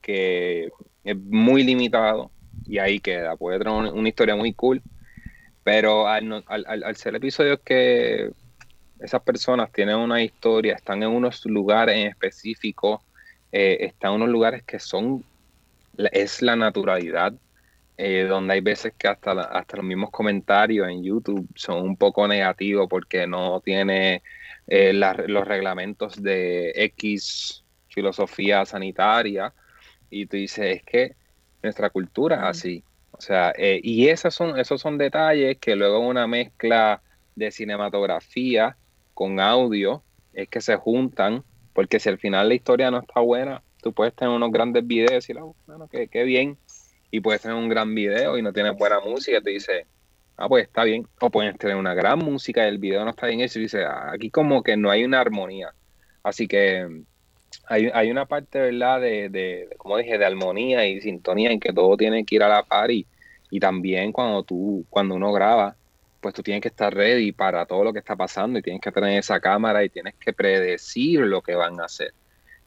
que 0.00 0.70
es 1.02 1.16
muy 1.16 1.64
limitado 1.64 2.30
y 2.66 2.78
ahí 2.78 3.00
queda. 3.00 3.34
Puede 3.34 3.58
tener 3.58 3.72
una, 3.92 4.08
historia 4.08 4.36
muy 4.36 4.52
cool, 4.52 4.80
pero 5.64 6.06
al, 6.06 6.94
ser 6.94 7.16
episodios 7.16 7.58
que 7.64 8.30
esas 9.00 9.22
personas 9.22 9.72
tienen 9.72 9.96
una 9.96 10.22
historia, 10.22 10.74
están 10.76 11.02
en 11.02 11.08
unos 11.08 11.44
lugares 11.46 11.96
en 11.96 12.06
específico, 12.06 13.02
eh, 13.50 13.78
están 13.80 14.10
en 14.12 14.16
unos 14.18 14.28
lugares 14.28 14.62
que 14.62 14.78
son, 14.78 15.24
es 16.12 16.42
la 16.42 16.54
naturalidad 16.54 17.34
eh, 17.98 18.26
donde 18.28 18.54
hay 18.54 18.60
veces 18.60 18.92
que 18.98 19.08
hasta, 19.08 19.32
hasta 19.32 19.78
los 19.78 19.86
mismos 19.86 20.10
comentarios 20.10 20.88
en 20.88 21.02
YouTube 21.02 21.48
son 21.54 21.82
un 21.82 21.96
poco 21.96 22.28
negativos 22.28 22.86
porque 22.90 23.26
no 23.26 23.60
tiene 23.60 24.22
eh, 24.66 24.92
los 24.92 25.46
reglamentos 25.46 26.22
de 26.22 26.72
X 26.74 27.64
filosofía 27.88 28.66
sanitaria. 28.66 29.52
Y 30.10 30.26
tú 30.26 30.36
dices, 30.36 30.76
es 30.76 30.82
que 30.84 31.16
nuestra 31.62 31.90
cultura 31.90 32.36
es 32.36 32.42
así. 32.42 32.84
O 33.12 33.20
sea, 33.20 33.52
eh, 33.56 33.80
y 33.82 34.08
esos 34.08 34.34
son, 34.34 34.58
esos 34.58 34.80
son 34.80 34.98
detalles 34.98 35.56
que 35.58 35.74
luego 35.74 36.00
una 36.00 36.26
mezcla 36.26 37.00
de 37.34 37.50
cinematografía 37.50 38.76
con 39.14 39.40
audio 39.40 40.02
es 40.34 40.48
que 40.48 40.60
se 40.60 40.76
juntan, 40.76 41.42
porque 41.72 41.98
si 41.98 42.10
al 42.10 42.18
final 42.18 42.48
la 42.48 42.54
historia 42.54 42.90
no 42.90 42.98
está 42.98 43.20
buena, 43.20 43.62
tú 43.82 43.94
puedes 43.94 44.14
tener 44.14 44.34
unos 44.34 44.52
grandes 44.52 44.86
videos 44.86 45.12
y 45.12 45.14
decir, 45.14 45.38
oh, 45.38 45.56
bueno, 45.66 45.88
qué, 45.88 46.08
qué 46.08 46.24
bien, 46.24 46.58
y 47.10 47.20
puedes 47.20 47.42
tener 47.42 47.56
un 47.56 47.68
gran 47.68 47.94
video 47.94 48.36
y 48.38 48.42
no 48.42 48.52
tienes 48.52 48.76
buena 48.76 49.00
música, 49.00 49.40
te 49.40 49.50
dice, 49.50 49.86
ah, 50.36 50.48
pues 50.48 50.64
está 50.66 50.84
bien. 50.84 51.06
O 51.20 51.30
puedes 51.30 51.56
tener 51.58 51.76
una 51.76 51.94
gran 51.94 52.18
música 52.18 52.64
y 52.64 52.68
el 52.68 52.78
video 52.78 53.04
no 53.04 53.10
está 53.10 53.26
bien 53.26 53.40
hecho 53.40 53.58
y 53.58 53.62
dice, 53.62 53.84
ah, 53.84 54.12
aquí 54.12 54.30
como 54.30 54.62
que 54.62 54.76
no 54.76 54.90
hay 54.90 55.04
una 55.04 55.20
armonía. 55.20 55.72
Así 56.22 56.48
que 56.48 56.86
mm, 56.86 57.04
hay, 57.68 57.90
hay 57.92 58.10
una 58.10 58.26
parte, 58.26 58.60
¿verdad? 58.60 59.00
De, 59.00 59.28
de, 59.28 59.68
como 59.78 59.96
dije, 59.96 60.18
de 60.18 60.24
armonía 60.24 60.86
y 60.86 61.00
sintonía 61.00 61.50
en 61.50 61.60
que 61.60 61.72
todo 61.72 61.96
tiene 61.96 62.24
que 62.24 62.36
ir 62.36 62.42
a 62.42 62.48
la 62.48 62.62
par 62.62 62.90
y, 62.90 63.06
y 63.50 63.60
también 63.60 64.12
cuando 64.12 64.42
tú, 64.42 64.84
cuando 64.90 65.14
uno 65.14 65.32
graba, 65.32 65.76
pues 66.20 66.34
tú 66.34 66.42
tienes 66.42 66.62
que 66.62 66.68
estar 66.68 66.92
ready 66.92 67.32
para 67.32 67.66
todo 67.66 67.84
lo 67.84 67.92
que 67.92 68.00
está 68.00 68.16
pasando 68.16 68.58
y 68.58 68.62
tienes 68.62 68.80
que 68.80 68.92
tener 68.92 69.18
esa 69.18 69.40
cámara 69.40 69.84
y 69.84 69.88
tienes 69.90 70.14
que 70.14 70.32
predecir 70.32 71.20
lo 71.20 71.42
que 71.42 71.54
van 71.54 71.80
a 71.80 71.84
hacer. 71.84 72.12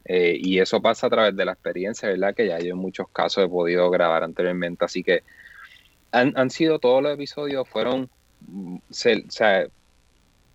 Eh, 0.05 0.38
y 0.39 0.59
eso 0.59 0.81
pasa 0.81 1.07
a 1.07 1.09
través 1.09 1.35
de 1.35 1.45
la 1.45 1.53
experiencia, 1.53 2.09
¿verdad? 2.09 2.34
Que 2.34 2.47
ya 2.47 2.59
yo 2.59 2.73
en 2.73 2.80
muchos 2.80 3.07
casos 3.09 3.43
he 3.43 3.47
podido 3.47 3.89
grabar 3.89 4.23
anteriormente. 4.23 4.85
Así 4.85 5.03
que 5.03 5.23
han, 6.11 6.49
sido 6.49 6.80
todos 6.80 7.03
los 7.03 7.13
episodios, 7.13 7.67
fueron, 7.69 8.09
o 8.51 8.81
sea, 8.89 9.67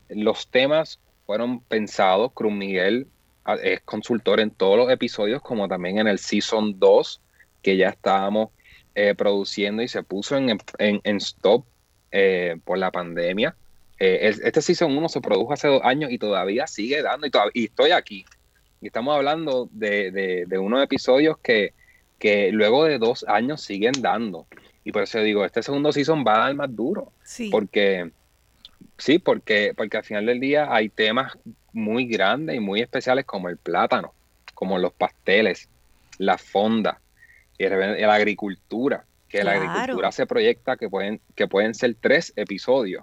los 0.08 0.48
temas 0.48 0.98
fueron 1.26 1.60
pensados. 1.60 2.32
Cruz 2.32 2.52
Miguel 2.52 3.06
es 3.62 3.80
consultor 3.82 4.40
en 4.40 4.50
todos 4.50 4.76
los 4.76 4.90
episodios, 4.90 5.40
como 5.42 5.68
también 5.68 5.98
en 5.98 6.08
el 6.08 6.18
Season 6.18 6.78
2, 6.80 7.20
que 7.62 7.76
ya 7.76 7.90
estábamos 7.90 8.50
eh, 8.96 9.14
produciendo 9.14 9.82
y 9.82 9.88
se 9.88 10.02
puso 10.02 10.36
en, 10.36 10.58
en, 10.78 11.16
stop 11.18 11.64
eh, 12.10 12.56
por 12.64 12.78
la 12.78 12.90
pandemia. 12.90 13.54
este 13.98 14.60
Season 14.60 14.96
1 14.96 15.08
se 15.08 15.20
produjo 15.20 15.52
hace 15.52 15.68
dos 15.68 15.82
años 15.84 16.10
y 16.10 16.18
todavía 16.18 16.66
sigue 16.66 17.02
dando 17.02 17.26
y, 17.28 17.30
todavía, 17.30 17.52
y 17.54 17.64
estoy 17.66 17.92
aquí. 17.92 18.24
Y 18.84 18.88
estamos 18.88 19.16
hablando 19.16 19.66
de, 19.72 20.46
unos 20.60 20.84
episodios 20.84 21.38
que, 21.38 21.72
luego 22.52 22.84
de 22.84 22.98
dos 22.98 23.24
años 23.26 23.62
siguen 23.62 23.94
dando. 24.02 24.46
Y 24.84 24.92
por 24.92 25.04
eso 25.04 25.20
digo, 25.20 25.42
este 25.46 25.62
segundo 25.62 25.90
season 25.90 26.22
va 26.22 26.34
a 26.34 26.38
dar 26.40 26.54
más 26.54 26.76
duro. 26.76 27.10
Sí. 27.22 27.48
Porque, 27.48 28.10
sí, 28.98 29.18
porque, 29.18 29.72
porque 29.74 29.96
al 29.96 30.04
final 30.04 30.26
del 30.26 30.38
día 30.38 30.68
hay 30.70 30.90
temas 30.90 31.32
muy 31.72 32.04
grandes 32.04 32.56
y 32.56 32.60
muy 32.60 32.82
especiales 32.82 33.24
como 33.24 33.48
el 33.48 33.56
plátano, 33.56 34.12
como 34.52 34.76
los 34.76 34.92
pasteles, 34.92 35.70
la 36.18 36.36
fonda 36.36 37.00
y 37.56 37.66
la 37.66 38.14
agricultura. 38.14 39.06
Que 39.30 39.44
la 39.44 39.52
agricultura 39.52 40.12
se 40.12 40.26
proyecta 40.26 40.76
que 40.76 40.90
pueden, 40.90 41.22
que 41.34 41.48
pueden 41.48 41.74
ser 41.74 41.96
tres 41.98 42.34
episodios. 42.36 43.02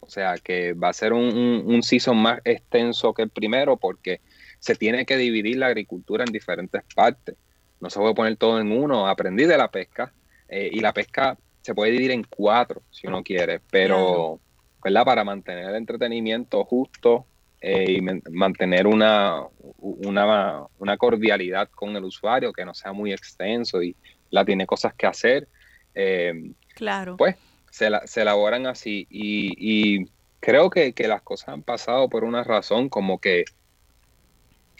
O 0.00 0.10
sea 0.10 0.34
que 0.36 0.74
va 0.74 0.90
a 0.90 0.92
ser 0.92 1.14
un, 1.14 1.24
un, 1.24 1.74
un 1.74 1.82
season 1.82 2.18
más 2.18 2.42
extenso 2.44 3.14
que 3.14 3.22
el 3.22 3.30
primero 3.30 3.78
porque 3.78 4.20
se 4.62 4.76
tiene 4.76 5.04
que 5.04 5.16
dividir 5.16 5.56
la 5.56 5.66
agricultura 5.66 6.22
en 6.24 6.30
diferentes 6.30 6.84
partes. 6.94 7.34
No 7.80 7.90
se 7.90 7.98
puede 7.98 8.14
poner 8.14 8.36
todo 8.36 8.60
en 8.60 8.70
uno. 8.70 9.08
Aprendí 9.08 9.44
de 9.44 9.58
la 9.58 9.68
pesca 9.72 10.12
eh, 10.48 10.70
y 10.72 10.78
la 10.78 10.92
pesca 10.92 11.36
se 11.60 11.74
puede 11.74 11.90
dividir 11.90 12.12
en 12.12 12.22
cuatro 12.22 12.82
si 12.88 13.08
uno 13.08 13.24
quiere, 13.24 13.60
pero 13.72 14.38
¿verdad? 14.84 15.04
para 15.04 15.24
mantener 15.24 15.68
el 15.68 15.74
entretenimiento 15.74 16.64
justo 16.64 17.26
eh, 17.60 17.90
y 17.90 18.00
mantener 18.30 18.86
una, 18.86 19.42
una, 19.78 20.96
cordialidad 20.96 21.68
con 21.68 21.96
el 21.96 22.04
usuario 22.04 22.52
que 22.52 22.64
no 22.64 22.72
sea 22.72 22.92
muy 22.92 23.12
extenso 23.12 23.82
y 23.82 23.96
la 24.30 24.44
tiene 24.44 24.64
cosas 24.64 24.94
que 24.94 25.08
hacer. 25.08 25.48
Eh, 25.92 26.52
claro. 26.76 27.16
Pues 27.16 27.34
se, 27.68 27.90
se 28.04 28.22
elaboran 28.22 28.68
así 28.68 29.08
y, 29.10 29.54
y 29.58 30.08
creo 30.38 30.70
que, 30.70 30.92
que, 30.92 31.08
las 31.08 31.22
cosas 31.22 31.48
han 31.48 31.64
pasado 31.64 32.08
por 32.08 32.22
una 32.22 32.44
razón 32.44 32.88
como 32.88 33.18
que 33.18 33.44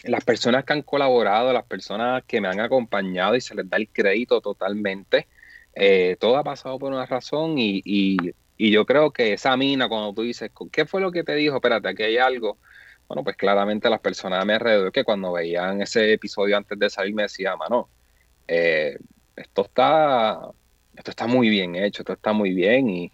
las 0.04 0.24
personas 0.24 0.64
que 0.64 0.72
han 0.72 0.82
colaborado, 0.82 1.52
las 1.52 1.64
personas 1.64 2.24
que 2.24 2.40
me 2.40 2.48
han 2.48 2.60
acompañado 2.60 3.36
y 3.36 3.40
se 3.40 3.54
les 3.54 3.68
da 3.68 3.76
el 3.76 3.88
crédito 3.88 4.40
totalmente, 4.40 5.28
eh, 5.74 6.16
todo 6.20 6.36
ha 6.36 6.44
pasado 6.44 6.78
por 6.78 6.92
una 6.92 7.06
razón 7.06 7.58
y, 7.58 7.82
y, 7.84 8.34
yo 8.70 8.86
creo 8.86 9.10
que 9.10 9.32
esa 9.32 9.56
mina, 9.56 9.88
cuando 9.88 10.14
tú 10.14 10.22
dices, 10.22 10.50
¿qué 10.70 10.86
fue 10.86 11.00
lo 11.00 11.10
que 11.10 11.24
te 11.24 11.34
dijo? 11.34 11.56
Espérate, 11.56 11.88
aquí 11.88 12.04
hay 12.04 12.18
algo. 12.18 12.58
Bueno, 13.08 13.24
pues 13.24 13.36
claramente 13.36 13.90
las 13.90 14.00
personas 14.00 14.40
a 14.40 14.44
mi 14.44 14.52
alrededor 14.52 14.92
que 14.92 15.02
cuando 15.02 15.32
veían 15.32 15.82
ese 15.82 16.12
episodio 16.12 16.56
antes 16.56 16.78
de 16.78 16.88
salir 16.88 17.14
me 17.14 17.24
decían, 17.24 17.58
mano, 17.58 17.88
eh, 18.46 18.96
esto 19.34 19.62
está, 19.62 20.50
esto 20.96 21.10
está 21.10 21.26
muy 21.26 21.48
bien 21.48 21.74
hecho, 21.74 22.02
esto 22.02 22.12
está 22.12 22.32
muy 22.32 22.54
bien 22.54 22.88
y, 22.88 23.12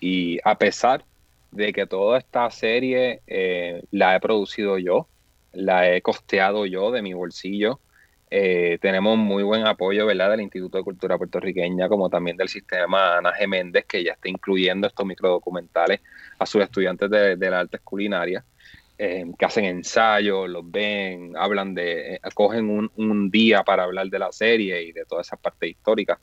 y 0.00 0.38
a 0.44 0.58
pesar 0.58 1.04
de 1.50 1.72
que 1.72 1.86
toda 1.86 2.18
esta 2.18 2.50
serie 2.50 3.22
eh, 3.26 3.82
la 3.90 4.16
he 4.16 4.20
producido 4.20 4.78
yo, 4.78 5.08
la 5.52 5.90
he 5.90 6.02
costeado 6.02 6.66
yo 6.66 6.90
de 6.90 7.02
mi 7.02 7.14
bolsillo, 7.14 7.80
eh, 8.32 8.78
tenemos 8.80 9.18
muy 9.18 9.42
buen 9.42 9.66
apoyo 9.66 10.06
¿verdad? 10.06 10.30
del 10.30 10.42
Instituto 10.42 10.78
de 10.78 10.84
Cultura 10.84 11.18
Puertorriqueña, 11.18 11.88
como 11.88 12.08
también 12.08 12.36
del 12.36 12.48
sistema 12.48 13.18
Ana 13.18 13.32
G. 13.32 13.48
Méndez, 13.48 13.86
que 13.86 14.04
ya 14.04 14.12
está 14.12 14.28
incluyendo 14.28 14.86
estos 14.86 15.04
microdocumentales 15.04 16.00
a 16.38 16.46
sus 16.46 16.62
estudiantes 16.62 17.10
de, 17.10 17.36
las 17.36 17.60
artes 17.62 17.80
culinarias, 17.82 18.44
eh, 18.96 19.24
que 19.36 19.44
hacen 19.44 19.64
ensayos, 19.64 20.48
los 20.48 20.70
ven, 20.70 21.36
hablan 21.36 21.74
de, 21.74 22.14
eh, 22.14 22.20
cogen 22.32 22.70
un, 22.70 22.92
un, 22.96 23.30
día 23.30 23.64
para 23.64 23.82
hablar 23.82 24.06
de 24.08 24.18
la 24.20 24.30
serie 24.30 24.80
y 24.84 24.92
de 24.92 25.04
toda 25.06 25.22
esa 25.22 25.36
parte 25.36 25.68
histórica. 25.68 26.20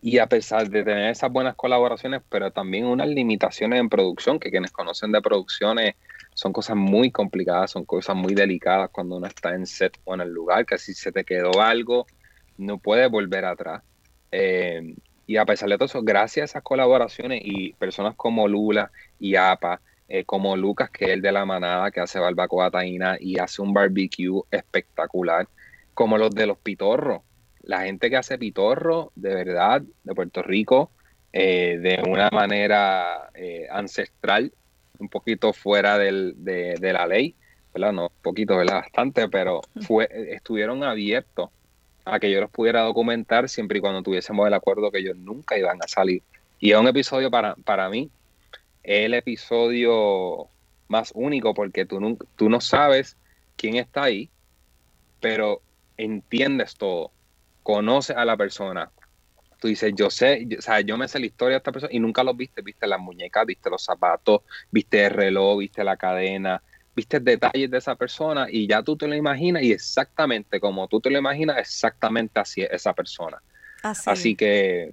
y 0.00 0.18
a 0.18 0.26
pesar 0.26 0.68
de 0.70 0.84
tener 0.84 1.10
esas 1.10 1.30
buenas 1.32 1.54
colaboraciones, 1.56 2.22
pero 2.30 2.50
también 2.50 2.86
unas 2.86 3.08
limitaciones 3.08 3.80
en 3.80 3.88
producción, 3.88 4.38
que 4.38 4.50
quienes 4.50 4.70
conocen 4.70 5.12
de 5.12 5.20
producciones 5.20 5.96
son 6.36 6.52
cosas 6.52 6.76
muy 6.76 7.10
complicadas, 7.10 7.70
son 7.70 7.86
cosas 7.86 8.14
muy 8.14 8.34
delicadas 8.34 8.90
cuando 8.90 9.16
uno 9.16 9.26
está 9.26 9.54
en 9.54 9.64
set 9.64 9.98
o 10.04 10.14
en 10.14 10.20
el 10.20 10.28
lugar, 10.28 10.66
que 10.66 10.76
si 10.76 10.92
se 10.92 11.10
te 11.10 11.24
quedó 11.24 11.62
algo, 11.62 12.06
no 12.58 12.76
puedes 12.76 13.10
volver 13.10 13.46
atrás. 13.46 13.82
Eh, 14.30 14.94
y 15.26 15.38
a 15.38 15.46
pesar 15.46 15.70
de 15.70 15.76
todo 15.76 15.86
eso, 15.86 16.02
gracias 16.02 16.42
a 16.42 16.44
esas 16.44 16.62
colaboraciones 16.62 17.40
y 17.42 17.72
personas 17.72 18.16
como 18.16 18.48
Lula 18.48 18.90
y 19.18 19.34
APA, 19.34 19.80
eh, 20.08 20.24
como 20.24 20.58
Lucas, 20.58 20.90
que 20.90 21.06
es 21.06 21.10
el 21.12 21.22
de 21.22 21.32
la 21.32 21.46
manada, 21.46 21.90
que 21.90 22.00
hace 22.00 22.18
barbacoa 22.18 22.70
taína 22.70 23.16
y 23.18 23.38
hace 23.38 23.62
un 23.62 23.72
barbecue 23.72 24.42
espectacular, 24.50 25.48
como 25.94 26.18
los 26.18 26.34
de 26.34 26.46
los 26.46 26.58
pitorros. 26.58 27.22
La 27.62 27.84
gente 27.84 28.10
que 28.10 28.16
hace 28.18 28.36
pitorro, 28.36 29.10
de 29.14 29.34
verdad, 29.34 29.80
de 30.04 30.14
Puerto 30.14 30.42
Rico, 30.42 30.90
eh, 31.32 31.78
de 31.78 32.02
una 32.06 32.28
manera 32.30 33.30
ancestral, 33.70 34.52
un 34.98 35.08
poquito 35.08 35.52
fuera 35.52 35.98
del, 35.98 36.34
de, 36.38 36.92
la 36.92 37.06
ley, 37.06 37.34
¿verdad? 37.74 37.92
No, 37.92 38.10
poquito, 38.22 38.56
¿verdad? 38.56 38.82
Bastante, 38.82 39.28
pero 39.28 39.60
fue, 39.82 40.08
estuvieron 40.30 40.82
abiertos 40.84 41.50
a 42.04 42.20
que 42.20 42.30
yo 42.30 42.40
los 42.40 42.50
pudiera 42.50 42.82
documentar 42.82 43.48
siempre 43.48 43.78
y 43.78 43.80
cuando 43.80 44.02
tuviésemos 44.02 44.46
el 44.46 44.54
acuerdo 44.54 44.90
que 44.90 44.98
ellos 44.98 45.16
nunca 45.16 45.58
iban 45.58 45.78
a 45.82 45.88
salir. 45.88 46.22
Y 46.58 46.72
es 46.72 46.78
un 46.78 46.88
episodio 46.88 47.30
para, 47.30 47.54
para 47.56 47.88
mí, 47.90 48.10
el 48.82 49.14
episodio 49.14 50.48
más 50.88 51.12
único 51.14 51.52
porque 51.54 51.84
tú 51.84 52.00
no, 52.00 52.16
tú 52.36 52.48
no 52.48 52.60
sabes 52.60 53.16
quién 53.56 53.76
está 53.76 54.04
ahí, 54.04 54.30
pero 55.20 55.60
entiendes 55.96 56.76
todo, 56.76 57.10
conoces 57.62 58.16
a 58.16 58.24
la 58.24 58.36
persona, 58.36 58.90
tú 59.58 59.68
dices, 59.68 59.92
yo 59.96 60.10
sé, 60.10 60.46
o 60.58 60.62
sea, 60.62 60.80
yo 60.80 60.96
me 60.96 61.08
sé 61.08 61.18
la 61.18 61.26
historia 61.26 61.54
de 61.54 61.58
esta 61.58 61.72
persona 61.72 61.92
y 61.92 61.98
nunca 61.98 62.22
los 62.22 62.36
viste, 62.36 62.62
viste 62.62 62.86
las 62.86 63.00
muñecas, 63.00 63.46
viste 63.46 63.70
los 63.70 63.82
zapatos, 63.82 64.42
viste 64.70 65.04
el 65.04 65.10
reloj, 65.10 65.58
viste 65.58 65.82
la 65.84 65.96
cadena, 65.96 66.62
viste 66.94 67.20
detalles 67.20 67.70
de 67.70 67.78
esa 67.78 67.94
persona 67.94 68.46
y 68.50 68.66
ya 68.66 68.82
tú 68.82 68.96
te 68.96 69.06
lo 69.06 69.14
imaginas 69.14 69.62
y 69.62 69.72
exactamente 69.72 70.60
como 70.60 70.88
tú 70.88 71.00
te 71.00 71.10
lo 71.10 71.18
imaginas, 71.18 71.58
exactamente 71.58 72.40
así 72.40 72.62
es 72.62 72.70
esa 72.70 72.92
persona. 72.92 73.38
Así, 73.82 74.34
que 74.34 74.92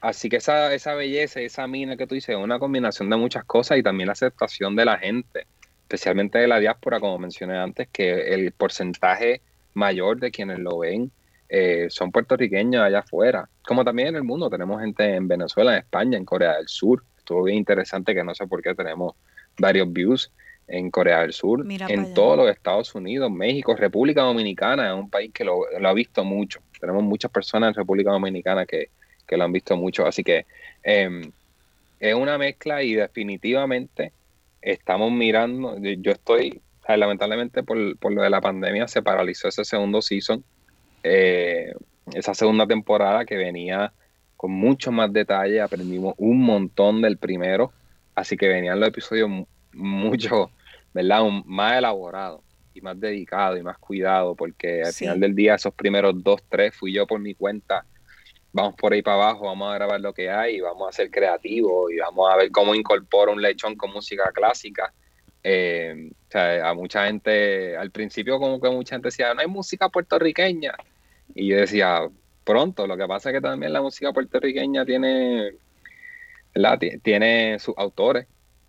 así 0.00 0.28
que 0.28 0.36
esa, 0.36 0.74
esa 0.74 0.94
belleza, 0.94 1.40
esa 1.40 1.66
mina 1.68 1.96
que 1.96 2.06
tú 2.06 2.14
dices, 2.14 2.30
es 2.30 2.42
una 2.42 2.58
combinación 2.58 3.08
de 3.08 3.16
muchas 3.16 3.44
cosas 3.44 3.78
y 3.78 3.82
también 3.82 4.08
la 4.08 4.14
aceptación 4.14 4.74
de 4.74 4.84
la 4.84 4.98
gente, 4.98 5.46
especialmente 5.82 6.38
de 6.38 6.48
la 6.48 6.58
diáspora, 6.58 6.98
como 6.98 7.18
mencioné 7.18 7.56
antes, 7.56 7.88
que 7.92 8.34
el 8.34 8.52
porcentaje 8.52 9.42
mayor 9.74 10.18
de 10.18 10.30
quienes 10.30 10.58
lo 10.58 10.78
ven 10.78 11.12
eh, 11.52 11.88
son 11.90 12.12
puertorriqueños 12.12 12.80
allá 12.80 13.00
afuera, 13.00 13.48
como 13.66 13.84
también 13.84 14.08
en 14.08 14.16
el 14.16 14.22
mundo. 14.22 14.48
Tenemos 14.48 14.80
gente 14.80 15.16
en 15.16 15.26
Venezuela, 15.26 15.72
en 15.72 15.78
España, 15.80 16.16
en 16.16 16.24
Corea 16.24 16.56
del 16.56 16.68
Sur. 16.68 17.02
Estuvo 17.18 17.42
bien 17.42 17.58
interesante 17.58 18.14
que 18.14 18.22
no 18.22 18.36
sé 18.36 18.46
por 18.46 18.62
qué 18.62 18.72
tenemos 18.72 19.16
varios 19.58 19.92
views 19.92 20.30
en 20.68 20.92
Corea 20.92 21.22
del 21.22 21.32
Sur, 21.32 21.66
en 21.68 22.14
todos 22.14 22.36
los 22.36 22.48
Estados 22.48 22.94
Unidos, 22.94 23.28
México, 23.28 23.74
República 23.74 24.22
Dominicana, 24.22 24.86
es 24.86 24.94
un 24.94 25.10
país 25.10 25.32
que 25.34 25.42
lo, 25.42 25.62
ha 25.84 25.92
visto 25.92 26.22
mucho. 26.22 26.60
Tenemos 26.78 27.02
muchas 27.02 27.32
personas 27.32 27.70
en 27.70 27.74
República 27.74 28.12
Dominicana 28.12 28.64
que, 28.64 28.88
lo 29.28 29.44
han 29.44 29.52
visto 29.52 29.76
mucho. 29.76 30.06
Así 30.06 30.22
que 30.22 30.46
em, 30.84 31.32
es 31.98 32.14
una 32.14 32.38
mezcla 32.38 32.84
y 32.84 32.94
definitivamente 32.94 34.12
estamos 34.62 35.10
mirando, 35.10 35.76
yo 35.78 36.12
estoy, 36.12 36.60
lamentablemente 36.86 37.64
por, 37.64 37.98
por 37.98 38.12
lo 38.12 38.22
de 38.22 38.30
la 38.30 38.40
pandemia 38.40 38.86
se 38.86 39.02
paralizó 39.02 39.48
ese 39.48 39.64
segundo 39.64 40.00
season 40.02 40.44
eh, 41.02 41.72
esa 42.12 42.34
segunda 42.34 42.66
temporada 42.66 43.24
que 43.24 43.36
venía 43.36 43.92
con 44.36 44.52
mucho 44.52 44.90
más 44.90 45.12
detalle, 45.12 45.60
aprendimos 45.60 46.14
un 46.16 46.40
montón 46.40 47.02
del 47.02 47.18
primero, 47.18 47.72
así 48.14 48.36
que 48.36 48.48
venían 48.48 48.80
los 48.80 48.88
episodios 48.88 49.28
mucho, 49.72 50.50
¿verdad? 50.94 51.24
más 51.44 51.78
elaborados 51.78 52.40
y 52.72 52.80
más 52.80 52.98
dedicados 52.98 53.58
y 53.58 53.62
más 53.62 53.78
cuidados, 53.78 54.36
porque 54.36 54.82
al 54.82 54.92
final 54.92 55.20
del 55.20 55.34
día 55.34 55.56
esos 55.56 55.74
primeros 55.74 56.22
dos, 56.22 56.42
tres 56.48 56.74
fui 56.74 56.92
yo 56.94 57.06
por 57.06 57.20
mi 57.20 57.34
cuenta, 57.34 57.84
vamos 58.52 58.74
por 58.76 58.92
ahí 58.92 59.02
para 59.02 59.16
abajo, 59.16 59.46
vamos 59.46 59.70
a 59.70 59.74
grabar 59.74 60.00
lo 60.00 60.12
que 60.12 60.30
hay, 60.30 60.60
vamos 60.60 60.88
a 60.88 60.92
ser 60.92 61.10
creativos 61.10 61.92
y 61.92 61.98
vamos 61.98 62.32
a 62.32 62.36
ver 62.36 62.50
cómo 62.50 62.74
incorporo 62.74 63.32
un 63.32 63.42
lechón 63.42 63.76
con 63.76 63.92
música 63.92 64.30
clásica. 64.32 64.92
Eh, 65.42 66.10
o 66.28 66.30
sea, 66.30 66.68
a 66.68 66.74
mucha 66.74 67.06
gente, 67.06 67.76
al 67.76 67.90
principio 67.90 68.38
como 68.38 68.60
que 68.60 68.68
mucha 68.70 68.94
gente 68.94 69.08
decía, 69.08 69.34
no 69.34 69.40
hay 69.40 69.46
música 69.46 69.88
puertorriqueña. 69.88 70.74
Y 71.34 71.48
yo 71.48 71.56
decía, 71.56 72.08
pronto, 72.44 72.86
lo 72.86 72.96
que 72.96 73.06
pasa 73.06 73.30
es 73.30 73.36
que 73.36 73.40
también 73.40 73.72
la 73.72 73.82
música 73.82 74.12
puertorriqueña 74.12 74.84
tiene, 74.84 75.54
¿verdad? 76.54 76.78
Tiene 77.02 77.58
sus 77.58 77.74
autores, 77.78 78.26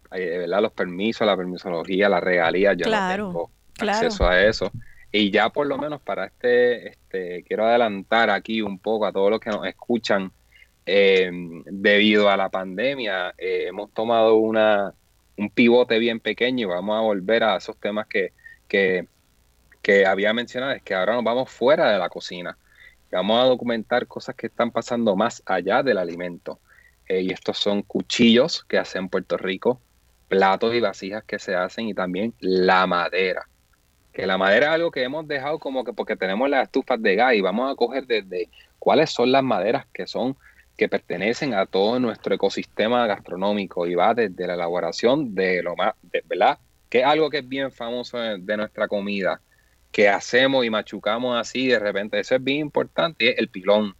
¿verdad? 0.09 0.61
Los 0.61 0.71
permisos, 0.71 1.25
la 1.25 1.37
permisología, 1.37 2.09
la 2.09 2.19
regalía, 2.19 2.73
yo 2.73 2.89
no 2.89 3.09
tengo 3.09 3.51
acceso 3.79 4.27
a 4.27 4.41
eso. 4.41 4.71
Y 5.11 5.29
ya 5.29 5.49
por 5.49 5.67
lo 5.67 5.77
menos 5.77 6.01
para 6.01 6.25
este, 6.25 6.89
este, 6.89 7.43
quiero 7.43 7.65
adelantar 7.65 8.29
aquí 8.29 8.61
un 8.61 8.79
poco 8.79 9.05
a 9.05 9.11
todos 9.11 9.29
los 9.29 9.39
que 9.39 9.49
nos 9.49 9.65
escuchan, 9.65 10.31
eh, 10.85 11.29
debido 11.65 12.29
a 12.29 12.37
la 12.37 12.49
pandemia, 12.49 13.33
eh, 13.37 13.65
hemos 13.67 13.93
tomado 13.93 14.35
una, 14.35 14.93
un 15.37 15.49
pivote 15.49 15.99
bien 15.99 16.19
pequeño 16.19 16.67
y 16.67 16.69
vamos 16.69 16.97
a 16.97 17.01
volver 17.01 17.43
a 17.43 17.57
esos 17.57 17.77
temas 17.77 18.07
que, 18.07 18.33
que, 18.67 19.07
que 19.81 20.05
había 20.05 20.33
mencionado, 20.33 20.73
es 20.73 20.83
que 20.83 20.93
ahora 20.93 21.13
nos 21.13 21.23
vamos 21.23 21.49
fuera 21.49 21.91
de 21.91 21.99
la 21.99 22.09
cocina. 22.09 22.57
Vamos 23.11 23.43
a 23.43 23.47
documentar 23.47 24.07
cosas 24.07 24.35
que 24.35 24.47
están 24.47 24.71
pasando 24.71 25.15
más 25.15 25.43
allá 25.45 25.83
del 25.83 25.97
alimento. 25.97 26.59
Eh, 27.07 27.21
y 27.21 27.31
estos 27.31 27.57
son 27.57 27.81
cuchillos 27.81 28.63
que 28.63 28.77
hacen 28.77 29.03
en 29.03 29.09
Puerto 29.09 29.35
Rico, 29.35 29.81
platos 30.29 30.73
y 30.73 30.79
vasijas 30.79 31.25
que 31.25 31.39
se 31.39 31.55
hacen 31.55 31.89
y 31.89 31.93
también 31.93 32.33
la 32.39 32.87
madera. 32.87 33.49
Que 34.13 34.25
la 34.25 34.37
madera 34.37 34.67
es 34.67 34.73
algo 34.73 34.91
que 34.91 35.03
hemos 35.03 35.27
dejado 35.27 35.59
como 35.59 35.83
que 35.83 35.91
porque 35.91 36.15
tenemos 36.15 36.49
las 36.49 36.63
estufas 36.63 37.01
de 37.01 37.15
gas 37.15 37.33
y 37.33 37.41
vamos 37.41 37.69
a 37.69 37.75
coger 37.75 38.07
desde 38.07 38.49
cuáles 38.79 39.09
son 39.09 39.31
las 39.31 39.43
maderas 39.43 39.85
que 39.93 40.07
son 40.07 40.37
que 40.81 40.89
pertenecen 40.89 41.53
a 41.53 41.67
todo 41.67 41.99
nuestro 41.99 42.33
ecosistema 42.33 43.05
gastronómico 43.05 43.85
y 43.85 43.93
va 43.93 44.15
desde 44.15 44.47
la 44.47 44.55
elaboración 44.55 45.35
de 45.35 45.61
lo 45.61 45.75
más, 45.75 45.93
¿verdad? 46.27 46.57
Que 46.89 47.01
es 47.01 47.05
algo 47.05 47.29
que 47.29 47.37
es 47.37 47.47
bien 47.47 47.71
famoso 47.71 48.17
de, 48.17 48.57
nuestra 48.57 48.87
comida, 48.87 49.39
que 49.91 50.09
hacemos 50.09 50.65
y 50.65 50.71
machucamos 50.71 51.39
así 51.39 51.67
de 51.67 51.77
repente. 51.77 52.19
Eso 52.19 52.33
es 52.33 52.43
bien 52.43 52.57
importante, 52.61 53.29
es 53.29 53.37
el 53.37 53.49
pilón, 53.49 53.95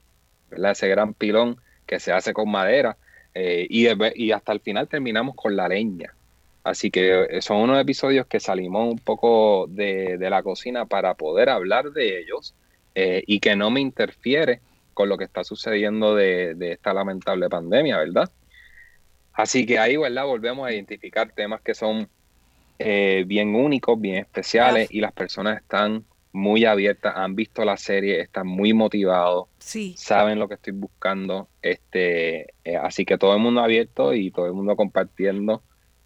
¿verdad? 0.50 0.72
Ese 0.72 0.88
gran 0.88 1.14
pilón 1.14 1.58
que 1.86 2.00
se 2.00 2.12
hace 2.12 2.34
con 2.34 2.50
madera 2.50 2.98
eh, 3.36 3.68
y, 3.70 3.88
y 4.16 4.32
hasta 4.32 4.52
el 4.52 4.60
final 4.60 4.88
terminamos 4.88 5.36
con 5.36 5.56
la 5.56 5.68
leña. 5.68 6.16
Así 6.64 6.90
que 6.90 7.28
eh, 7.30 7.44
son 7.44 7.58
unos 7.58 7.80
episodios 7.80 8.26
que 8.26 8.40
salimos 8.40 8.92
un 8.92 8.98
poco 8.98 9.68
de, 9.70 10.18
la 10.20 10.42
cocina 10.42 10.88
para 10.88 11.14
poder 11.14 11.50
hablar 11.50 11.92
de 11.92 12.22
ellos 12.22 12.56
eh, 12.96 13.22
y 13.28 13.40
que 13.40 13.56
no 13.56 13.70
me 13.70 13.82
interfiere 13.82 14.62
con 15.02 15.10
lo 15.10 15.18
que 15.18 15.24
está 15.24 15.44
sucediendo 15.44 16.14
de, 16.14 16.56
esta 16.60 16.94
lamentable 16.94 17.50
pandemia, 17.50 17.98
¿verdad? 17.98 18.30
Así 19.34 19.66
que 19.66 19.80
ahí, 19.80 19.98
¿verdad? 19.98 20.26
Volvemos 20.28 20.68
a 20.68 20.72
identificar 20.72 21.32
temas 21.32 21.60
que 21.62 21.74
son 21.74 22.08
eh, 22.78 23.24
bien 23.26 23.56
únicos, 23.56 24.00
bien 24.00 24.18
especiales 24.18 24.90
y 24.92 25.00
las 25.00 25.12
personas 25.12 25.60
están 25.60 26.06
muy 26.34 26.66
abiertas, 26.66 27.14
han 27.16 27.34
visto 27.34 27.66
la 27.66 27.78
serie, 27.78 28.22
están 28.22 28.46
muy 28.46 28.74
motivados, 28.74 29.48
sí. 29.58 29.96
saben 29.98 30.38
lo 30.38 30.48
que 30.48 30.54
estoy 30.54 30.74
buscando, 30.74 31.50
este, 31.64 32.54
eh, 32.64 32.78
así 32.78 33.04
que 33.04 33.18
todo 33.18 33.34
el 33.34 33.42
mundo 33.42 33.62
abierto 33.62 34.14
y 34.14 34.30
todo 34.30 34.46
el 34.46 34.54
mundo 34.54 34.76
compartiendo 34.76 35.64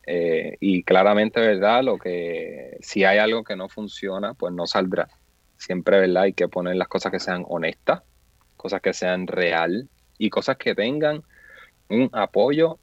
eh, 0.08 0.56
y 0.62 0.84
claramente, 0.84 1.42
¿verdad? 1.42 1.84
Lo 1.84 1.98
que 1.98 2.78
si 2.80 3.04
hay 3.04 3.18
algo 3.18 3.44
que 3.44 3.58
no 3.58 3.68
funciona, 3.68 4.36
pues 4.36 4.54
no 4.54 4.66
saldrá. 4.68 5.10
Siempre, 5.58 6.00
¿verdad? 6.00 6.24
Hay 6.24 6.34
que 6.34 6.48
poner 6.48 6.78
las 6.78 6.88
cosas 6.88 7.12
que 7.12 7.20
sean 7.20 7.44
honestas, 7.50 8.02
cosas 8.56 8.82
que 8.82 8.94
sean 8.94 9.28
real 9.28 9.90
y 10.18 10.30
cosas 10.30 10.58
que 10.58 10.76
tengan 10.76 11.24
un 11.90 12.10
apoyo 12.14 12.80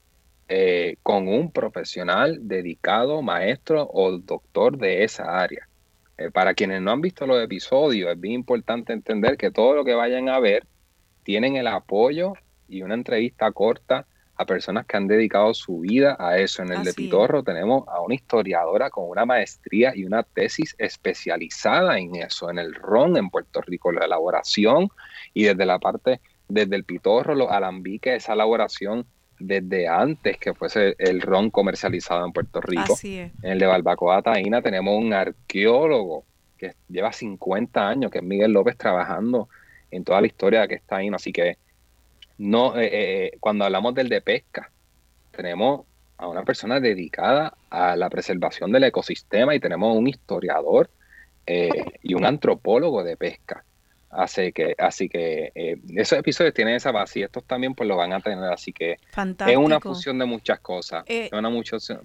eh, 0.48 0.96
con 1.02 1.28
un 1.28 1.50
profesional 1.50 2.38
dedicado, 2.42 3.22
maestro 3.22 3.88
o 3.92 4.18
doctor 4.18 4.76
de 4.76 5.04
esa 5.04 5.40
área. 5.40 5.68
eh, 6.18 6.30
para 6.30 6.54
quienes 6.54 6.82
no 6.82 6.90
han 6.90 7.00
visto 7.00 7.26
los 7.26 7.42
episodios, 7.42 8.12
es 8.12 8.20
bien 8.20 8.34
importante 8.34 8.92
entender 8.92 9.36
que 9.38 9.50
todo 9.50 9.74
lo 9.74 9.84
que 9.84 9.94
vayan 9.94 10.28
a 10.28 10.38
ver 10.40 10.66
tienen 11.22 11.56
el 11.56 11.66
apoyo 11.66 12.34
y 12.68 12.82
una 12.82 12.94
entrevista 12.94 13.50
corta 13.52 14.06
a 14.36 14.46
personas 14.46 14.86
que 14.86 14.96
han 14.96 15.06
dedicado 15.06 15.54
su 15.54 15.80
vida 15.80 16.16
a 16.18 16.38
eso. 16.38 16.62
En 16.62 16.72
el 16.72 16.84
de 16.84 16.94
Pitorro 16.94 17.42
tenemos 17.42 17.86
a 17.88 18.00
una 18.00 18.14
historiadora 18.14 18.90
con 18.90 19.08
una 19.08 19.24
maestría 19.24 19.92
y 19.94 20.04
una 20.04 20.22
tesis 20.22 20.74
especializada 20.78 21.98
en 21.98 22.16
eso, 22.16 22.50
en 22.50 22.58
el 22.58 22.74
ron 22.74 23.16
en 23.16 23.30
Puerto 23.30 23.60
Rico, 23.60 23.92
la 23.92 24.04
elaboración 24.04 24.90
y 25.34 25.44
desde 25.44 25.66
la 25.66 25.78
parte, 25.78 26.20
desde 26.48 26.76
el 26.76 26.84
Pitorro, 26.84 27.34
los 27.34 27.50
alambiques, 27.50 28.16
esa 28.16 28.34
elaboración 28.34 29.06
desde 29.38 29.88
antes 29.88 30.38
que 30.38 30.54
fuese 30.54 30.94
el 30.98 31.20
ron 31.20 31.50
comercializado 31.50 32.24
en 32.24 32.32
Puerto 32.32 32.60
Rico. 32.60 32.96
En 33.02 33.32
el 33.42 33.58
de 33.58 33.66
Balbacoa 33.66 34.22
Taína 34.22 34.62
tenemos 34.62 34.96
un 34.96 35.12
arqueólogo 35.12 36.24
que 36.56 36.74
lleva 36.88 37.12
50 37.12 37.88
años, 37.88 38.10
que 38.10 38.18
es 38.18 38.24
Miguel 38.24 38.52
López, 38.52 38.76
trabajando 38.76 39.48
en 39.90 40.04
toda 40.04 40.20
la 40.20 40.26
historia 40.28 40.68
que 40.68 40.76
está 40.76 40.96
ahí. 40.96 41.08
Así 41.12 41.32
que 41.32 41.58
no, 42.38 42.78
eh, 42.78 42.86
eh, 42.86 42.90
eh, 43.26 43.36
cuando 43.40 43.64
hablamos 43.64 43.94
del 43.94 44.08
de 44.08 44.20
pesca, 44.20 44.70
tenemos 45.30 45.86
a 46.16 46.28
una 46.28 46.44
persona 46.44 46.78
dedicada 46.78 47.54
a 47.70 47.96
la 47.96 48.08
preservación 48.08 48.70
del 48.70 48.84
ecosistema 48.84 49.54
y 49.54 49.60
tenemos 49.60 49.96
un 49.96 50.06
historiador 50.06 50.90
y 51.44 52.14
un 52.14 52.24
antropólogo 52.24 53.02
de 53.02 53.16
pesca. 53.16 53.64
Así 54.12 54.52
que, 54.52 54.74
así 54.78 55.08
que 55.08 55.52
eh, 55.54 55.78
esos 55.96 56.18
episodios 56.18 56.52
tienen 56.52 56.74
esa 56.74 56.92
base 56.92 57.20
y 57.20 57.22
estos 57.22 57.44
también 57.44 57.74
pues 57.74 57.88
lo 57.88 57.96
van 57.96 58.12
a 58.12 58.20
tener. 58.20 58.44
Así 58.44 58.70
que 58.70 58.98
es 59.46 59.56
una 59.56 59.80
fusión 59.80 60.18
de 60.18 60.26
muchas 60.26 60.60
cosas. 60.60 61.02
Eh, 61.06 61.30
es 61.32 61.32
una, 61.32 61.50
fusión 61.50 62.00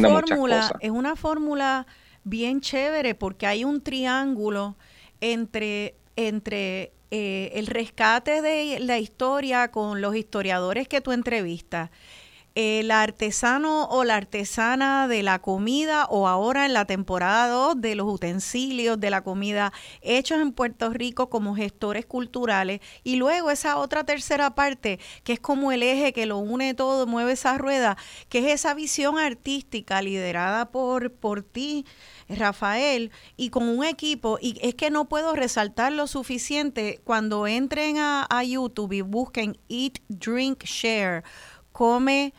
de 0.00 0.08
muchas 0.08 0.38
cosas. 0.38 0.72
Es 0.80 0.90
una 0.90 1.16
fórmula 1.16 1.88
bien 2.22 2.60
chévere 2.60 3.16
porque 3.16 3.48
hay 3.48 3.64
un 3.64 3.82
triángulo 3.82 4.76
entre, 5.20 5.96
entre 6.14 6.92
eh, 7.10 7.50
el 7.54 7.66
rescate 7.66 8.42
de 8.42 8.78
la 8.78 8.98
historia 8.98 9.72
con 9.72 10.00
los 10.00 10.14
historiadores 10.14 10.86
que 10.86 11.00
tú 11.00 11.10
entrevistas 11.10 11.90
el 12.54 12.90
artesano 12.90 13.84
o 13.84 14.04
la 14.04 14.16
artesana 14.16 15.06
de 15.06 15.22
la 15.22 15.38
comida 15.38 16.06
o 16.06 16.26
ahora 16.26 16.66
en 16.66 16.72
la 16.72 16.84
temporada 16.84 17.48
2 17.48 17.80
de 17.80 17.94
los 17.94 18.12
utensilios 18.12 18.98
de 18.98 19.10
la 19.10 19.22
comida 19.22 19.72
hechos 20.02 20.40
en 20.40 20.52
Puerto 20.52 20.90
Rico 20.90 21.30
como 21.30 21.54
gestores 21.54 22.06
culturales 22.06 22.80
y 23.04 23.16
luego 23.16 23.50
esa 23.50 23.78
otra 23.78 24.04
tercera 24.04 24.54
parte 24.54 24.98
que 25.22 25.34
es 25.34 25.40
como 25.40 25.72
el 25.72 25.82
eje 25.82 26.12
que 26.12 26.26
lo 26.26 26.38
une 26.38 26.74
todo, 26.74 27.06
mueve 27.06 27.32
esa 27.32 27.58
rueda, 27.58 27.96
que 28.28 28.38
es 28.40 28.46
esa 28.46 28.74
visión 28.74 29.18
artística 29.18 30.02
liderada 30.02 30.70
por, 30.70 31.12
por 31.12 31.42
ti. 31.42 31.84
Rafael, 32.28 33.10
y 33.36 33.50
con 33.50 33.68
un 33.68 33.84
equipo, 33.84 34.38
y 34.40 34.56
es 34.62 34.76
que 34.76 34.90
no 34.90 35.08
puedo 35.08 35.34
resaltar 35.34 35.92
lo 35.92 36.06
suficiente 36.06 37.00
cuando 37.02 37.48
entren 37.48 37.98
a, 37.98 38.24
a 38.30 38.44
YouTube 38.44 38.92
y 38.92 39.00
busquen 39.00 39.58
Eat, 39.68 39.98
Drink, 40.08 40.62
Share 40.62 41.24
come, 41.80 42.30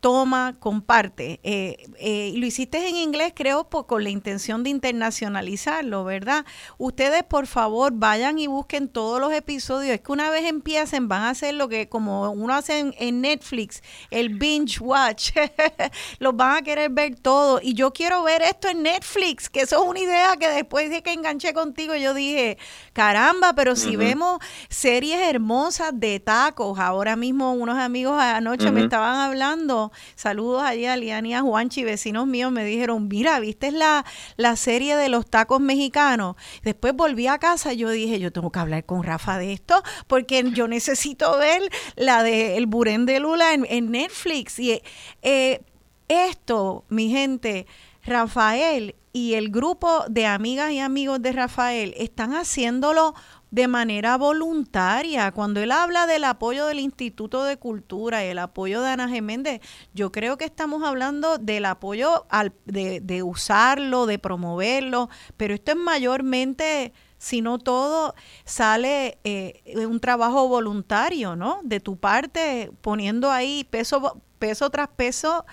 toma, 0.00 0.56
comparte. 0.60 1.40
Eh, 1.42 1.86
eh, 1.98 2.32
lo 2.36 2.46
hiciste 2.46 2.88
en 2.88 2.96
inglés, 2.96 3.32
creo, 3.34 3.68
con 3.68 4.04
la 4.04 4.10
intención 4.10 4.62
de 4.62 4.70
internacionalizarlo, 4.70 6.04
¿verdad? 6.04 6.44
Ustedes, 6.78 7.24
por 7.24 7.46
favor, 7.46 7.92
vayan 7.94 8.38
y 8.38 8.46
busquen 8.46 8.88
todos 8.88 9.20
los 9.20 9.32
episodios. 9.32 9.94
Es 9.94 10.00
que 10.00 10.12
una 10.12 10.30
vez 10.30 10.44
empiecen, 10.46 11.08
van 11.08 11.22
a 11.22 11.30
hacer 11.30 11.54
lo 11.54 11.68
que 11.68 11.88
como 11.88 12.30
uno 12.30 12.54
hace 12.54 12.92
en, 12.96 13.20
Netflix, 13.20 13.82
el 14.10 14.38
binge 14.38 14.78
watch. 14.80 15.32
Los 16.20 16.36
van 16.36 16.56
a 16.56 16.62
querer 16.62 16.90
ver 16.90 17.16
todo. 17.16 17.60
Y 17.60 17.74
yo 17.74 17.92
quiero 17.92 18.22
ver 18.22 18.42
esto 18.42 18.68
en 18.68 18.82
Netflix, 18.82 19.50
que 19.50 19.62
eso 19.62 19.82
es 19.82 19.88
una 19.88 19.98
idea 19.98 20.36
que 20.36 20.48
después 20.48 20.90
de 20.90 21.02
que 21.02 21.12
enganché 21.12 21.52
contigo, 21.52 21.96
yo 21.96 22.14
dije, 22.14 22.58
caramba, 22.92 23.54
pero 23.54 23.74
si 23.74 23.96
vemos 23.96 24.38
series 24.68 25.20
hermosas 25.28 25.90
de 25.94 26.20
tacos, 26.20 26.78
ahora 26.78 27.16
mismo 27.16 27.52
unos 27.54 27.78
amigos 27.78 28.20
anoche 28.20 28.70
me 28.70 28.82
estaban 28.82 29.16
hablando 29.16 29.87
saludos 30.14 30.62
allá 30.62 30.92
a 30.92 30.96
Liani 30.96 31.30
y 31.30 31.34
a 31.34 31.40
Juanchi, 31.40 31.84
vecinos 31.84 32.26
míos, 32.26 32.52
me 32.52 32.64
dijeron, 32.64 33.08
mira, 33.08 33.40
¿viste 33.40 33.70
la, 33.72 34.04
la 34.36 34.56
serie 34.56 34.96
de 34.96 35.08
los 35.08 35.26
tacos 35.26 35.60
mexicanos? 35.60 36.36
Después 36.62 36.94
volví 36.94 37.26
a 37.26 37.38
casa 37.38 37.72
yo 37.72 37.90
dije, 37.90 38.18
yo 38.18 38.32
tengo 38.32 38.50
que 38.50 38.58
hablar 38.58 38.84
con 38.84 39.02
Rafa 39.02 39.38
de 39.38 39.52
esto, 39.52 39.82
porque 40.06 40.44
yo 40.52 40.68
necesito 40.68 41.38
ver 41.38 41.62
la 41.96 42.22
de 42.22 42.56
El 42.56 42.66
Burén 42.66 43.06
de 43.06 43.20
Lula 43.20 43.54
en, 43.54 43.90
Netflix. 43.90 44.58
Y 44.58 44.82
eh, 45.22 45.60
esto, 46.08 46.84
mi 46.88 47.10
gente, 47.10 47.66
Rafael 48.04 48.94
y 49.12 49.34
el 49.34 49.50
grupo 49.50 50.04
de 50.08 50.26
amigas 50.26 50.70
y 50.72 50.80
amigos 50.80 51.22
de 51.22 51.32
Rafael 51.32 51.94
están 51.96 52.34
haciéndolo 52.34 53.14
de 53.50 53.68
manera 53.68 54.16
voluntaria. 54.16 55.32
Cuando 55.32 55.60
él 55.60 55.72
habla 55.72 56.06
del 56.06 56.24
apoyo 56.24 56.66
del 56.66 56.80
Instituto 56.80 57.44
de 57.44 57.56
Cultura 57.56 58.24
y 58.24 58.28
el 58.28 58.38
apoyo 58.38 58.82
de 58.82 58.90
Ana 58.90 59.08
Geméndez, 59.08 59.60
yo 59.94 60.12
creo 60.12 60.36
que 60.36 60.44
estamos 60.44 60.82
hablando 60.82 61.38
del 61.38 61.64
apoyo 61.64 62.26
al, 62.28 62.52
de, 62.64 63.00
de 63.00 63.22
usarlo, 63.22 64.06
de 64.06 64.18
promoverlo, 64.18 65.08
pero 65.36 65.54
esto 65.54 65.72
es 65.72 65.78
mayormente 65.78 66.92
si 67.18 67.42
no 67.42 67.58
todo 67.58 68.14
sale 68.44 69.18
eh, 69.24 69.62
un 69.86 70.00
trabajo 70.00 70.48
voluntario, 70.48 71.36
¿no? 71.36 71.60
De 71.64 71.80
tu 71.80 71.96
parte, 71.96 72.70
poniendo 72.80 73.30
ahí 73.30 73.64
peso, 73.64 74.22
peso 74.38 74.70
tras 74.70 74.88
peso 74.88 75.44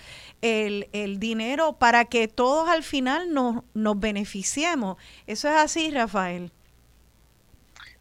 el, 0.41 0.89
el 0.93 1.19
dinero 1.19 1.73
para 1.73 2.05
que 2.05 2.27
todos 2.27 2.69
al 2.69 2.83
final 2.83 3.33
nos, 3.33 3.63
nos 3.73 3.99
beneficiemos. 3.99 4.97
Eso 5.25 5.49
es 5.49 5.55
así, 5.55 5.89
Rafael. 5.91 6.51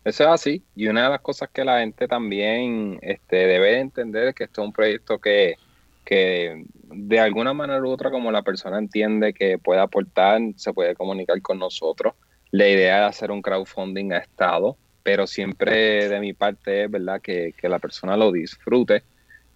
Eso 0.04 0.24
es 0.24 0.28
así. 0.28 0.62
Y 0.76 0.86
una 0.88 1.04
de 1.04 1.10
las 1.10 1.20
cosas 1.20 1.48
que 1.50 1.64
la 1.64 1.80
gente 1.80 2.06
también 2.06 2.98
este, 3.00 3.36
debe 3.36 3.78
entender 3.78 4.28
es 4.28 4.34
que 4.34 4.44
esto 4.44 4.62
es 4.62 4.66
un 4.66 4.72
proyecto 4.72 5.18
que, 5.18 5.56
que 6.04 6.64
de 6.84 7.18
alguna 7.18 7.54
manera 7.54 7.80
u 7.80 7.88
otra, 7.88 8.10
como 8.10 8.30
la 8.30 8.42
persona 8.42 8.78
entiende 8.78 9.32
que 9.32 9.58
puede 9.58 9.80
aportar, 9.80 10.40
se 10.56 10.72
puede 10.72 10.94
comunicar 10.94 11.40
con 11.40 11.58
nosotros. 11.58 12.14
La 12.50 12.68
idea 12.68 13.08
es 13.08 13.16
hacer 13.16 13.30
un 13.30 13.42
crowdfunding 13.42 14.12
a 14.12 14.18
Estado, 14.18 14.76
pero 15.02 15.26
siempre 15.26 16.08
de 16.08 16.20
mi 16.20 16.34
parte 16.34 16.84
es 16.84 16.90
verdad 16.90 17.20
que, 17.20 17.54
la 17.62 17.78
persona 17.78 18.16
lo 18.16 18.30
disfrute 18.30 19.02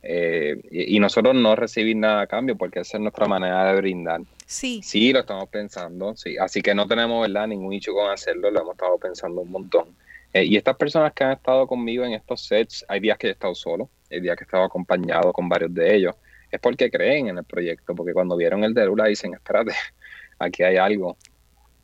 eh, 0.03 0.57
y, 0.71 0.99
nosotros 0.99 1.35
no 1.35 1.55
recibir 1.57 1.97
nada 1.97 2.23
a 2.23 2.27
cambio 2.27 2.57
porque 2.57 2.81
esa 2.81 2.97
es 2.97 3.03
nuestra 3.03 3.27
manera 3.27 3.71
de 3.71 3.81
brindar. 3.81 4.23
Sí. 4.47 4.81
Sí, 4.83 5.13
lo 5.13 5.21
estamos 5.21 5.49
pensando, 5.51 6.17
sí. 6.17 6.37
Así 6.39 6.63
que 6.63 6.75
no 6.75 6.87
tenemos 6.87 7.27
verdad 7.27 7.47
ningún 7.47 7.75
hecho 7.75 7.93
con 7.93 8.11
hacerlo, 8.11 8.51
lo 8.51 8.61
hemos 8.63 8.73
estado 8.73 8.97
pensando 8.99 9.43
un 9.43 9.51
montón. 9.51 9.89
Eh, 10.33 10.45
y 10.45 10.57
estas 10.57 10.77
personas 10.77 11.13
que 11.13 11.25
han 11.25 11.33
estado 11.33 11.67
conmigo 11.67 12.05
en 12.05 12.13
estos 12.13 12.43
sets, 12.43 12.85
hay 12.89 13.01
días 13.01 13.17
que 13.19 13.29
he 13.29 13.31
estado 13.31 13.55
solo, 13.55 13.89
hay 14.11 14.21
días 14.21 14.37
que 14.37 14.45
he 14.45 14.47
estado 14.47 14.65
acompañado 14.65 15.33
con 15.33 15.49
varios 15.49 15.73
de 15.73 15.95
ellos, 15.95 16.15
es 16.51 16.61
porque 16.61 16.91
creen 16.91 17.29
en 17.29 17.39
el 17.39 17.45
proyecto, 17.45 17.95
porque 17.95 18.13
cuando 18.13 18.37
vieron 18.37 18.65
el 18.65 18.75
de 18.75 18.87
Lula 18.87 19.07
dicen, 19.07 19.35
espérate, 19.35 19.73
aquí 20.39 20.63
hay 20.63 20.77
algo. 20.77 21.17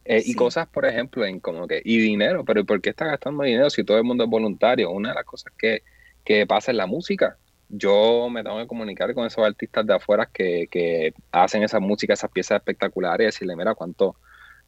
Eh, 0.05 0.23
y 0.27 0.35
cosas, 0.35 0.69
por 0.69 0.85
ejemplo, 0.85 1.25
en 1.25 1.41
como 1.41 1.67
que, 1.67 1.81
y 1.83 1.99
dinero, 1.99 2.45
pero 2.45 2.65
¿por 2.65 2.81
qué 2.83 2.91
está 2.91 3.07
gastando 3.07 3.43
dinero 3.45 3.71
si 3.71 3.85
todo 3.85 3.97
el 3.97 4.05
mundo 4.05 4.25
es 4.25 4.31
voluntario? 4.31 4.91
Una 4.91 5.11
de 5.11 5.15
las 5.15 5.25
cosas 5.25 5.53
que, 5.57 5.83
que 6.25 6.47
pasa 6.47 6.71
en 6.71 6.77
la 6.77 6.87
música, 6.87 7.39
yo 7.71 8.29
me 8.31 8.43
tengo 8.43 8.59
que 8.59 8.67
comunicar 8.67 9.15
con 9.15 9.27
esos 9.27 9.45
artistas 9.45 9.87
de 9.87 9.95
afuera 9.95 10.29
que, 10.31 10.69
que 10.71 11.15
hacen 11.33 11.63
esa 11.63 11.81
música, 11.81 12.13
esas 12.13 12.31
piezas 12.31 12.57
espectaculares 12.57 13.25
y 13.25 13.27
decirle, 13.27 13.57
mira, 13.57 13.75
¿cuánto, 13.75 14.17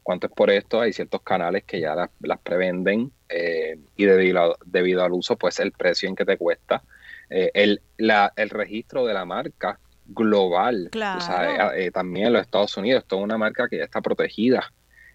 cuánto 0.06 0.28
es 0.28 0.32
por 0.32 0.50
esto? 0.50 0.80
Hay 0.80 0.92
ciertos 0.92 1.20
canales 1.22 1.64
que 1.64 1.80
ya 1.80 1.96
las, 1.96 2.10
las 2.20 2.38
prevenden 2.38 3.10
eh, 3.28 3.76
y 3.96 4.04
debido, 4.04 4.56
debido 4.64 5.02
al 5.02 5.10
uso, 5.10 5.34
pues 5.36 5.58
el 5.58 5.72
precio 5.72 6.08
en 6.08 6.14
que 6.14 6.24
te 6.24 6.38
cuesta. 6.38 6.84
Eh, 7.28 7.50
el, 7.54 7.80
la, 7.96 8.32
el 8.36 8.50
registro 8.50 9.04
de 9.04 9.14
la 9.14 9.24
marca 9.24 9.80
global, 10.06 10.90
eh, 10.94 11.90
también 11.90 12.28
en 12.28 12.34
los 12.34 12.42
Estados 12.42 12.76
Unidos, 12.76 13.02
es 13.02 13.08
toda 13.08 13.22
una 13.22 13.36
marca 13.36 13.68
que 13.68 13.78
ya 13.78 13.84
está 13.84 14.00
protegida 14.00 14.72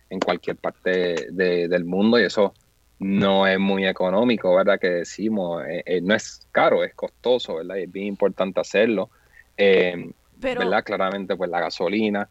en 0.09 0.19
cualquier 0.19 0.57
parte 0.57 1.31
del 1.31 1.85
mundo 1.85 2.19
y 2.19 2.23
eso 2.23 2.53
no 2.99 3.47
es 3.47 3.57
muy 3.57 3.87
económico, 3.87 4.53
¿verdad? 4.53 4.77
Que 4.77 4.89
decimos, 4.89 5.63
no 6.01 6.13
es 6.13 6.45
caro, 6.51 6.83
es 6.83 6.93
costoso, 6.93 7.55
¿verdad? 7.55 7.77
Y 7.77 7.83
es 7.83 7.91
bien 7.93 8.07
importante 8.07 8.59
hacerlo. 8.59 9.09
¿verdad? 9.57 10.83
Claramente, 10.83 11.37
pues 11.37 11.49
la 11.49 11.61
gasolina, 11.61 12.27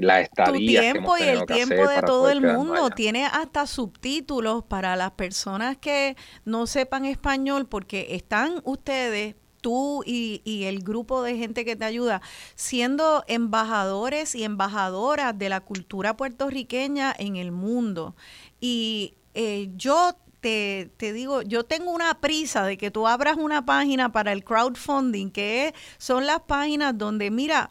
la 0.00 0.20
estadía. 0.20 0.52
Tu 0.52 0.92
tiempo 0.92 1.16
y 1.18 1.22
el 1.22 1.46
tiempo 1.46 1.88
de 1.88 2.02
todo 2.02 2.30
el 2.30 2.40
mundo. 2.40 2.90
Tiene 2.90 3.26
hasta 3.26 3.66
subtítulos 3.66 4.64
para 4.64 4.96
las 4.96 5.12
personas 5.12 5.76
que 5.76 6.16
no 6.44 6.66
sepan 6.66 7.04
español, 7.04 7.66
porque 7.66 8.08
están 8.10 8.60
ustedes 8.64 9.34
tú 9.60 10.02
y, 10.04 10.42
y, 10.44 10.64
el 10.64 10.80
grupo 10.80 11.22
de 11.22 11.38
gente 11.38 11.64
que 11.64 11.74
te 11.74 11.86
ayuda, 11.86 12.20
siendo 12.54 13.24
embajadores 13.28 14.34
y 14.34 14.44
embajadoras 14.44 15.38
de 15.38 15.48
la 15.48 15.60
cultura 15.60 16.18
puertorriqueña 16.18 17.14
en 17.18 17.36
el 17.36 17.50
mundo. 17.50 18.14
Y 18.60 19.14
eh, 19.32 19.70
yo 19.74 20.16
te, 20.40 20.90
te, 20.98 21.14
digo, 21.14 21.40
yo 21.40 21.64
tengo 21.64 21.90
una 21.90 22.20
prisa 22.20 22.64
de 22.64 22.76
que 22.76 22.90
tú 22.90 23.08
abras 23.08 23.38
una 23.38 23.64
página 23.64 24.12
para 24.12 24.32
el 24.32 24.44
crowdfunding, 24.44 25.30
que 25.30 25.72
son 25.96 26.26
las 26.26 26.40
páginas 26.40 26.98
donde, 26.98 27.30
mira, 27.30 27.70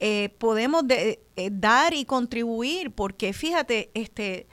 eh, 0.00 0.30
podemos 0.38 0.84
eh, 0.88 1.18
dar 1.52 1.94
y 1.94 2.04
contribuir, 2.04 2.90
porque 2.90 3.32
fíjate, 3.32 3.90
este, 3.94 4.46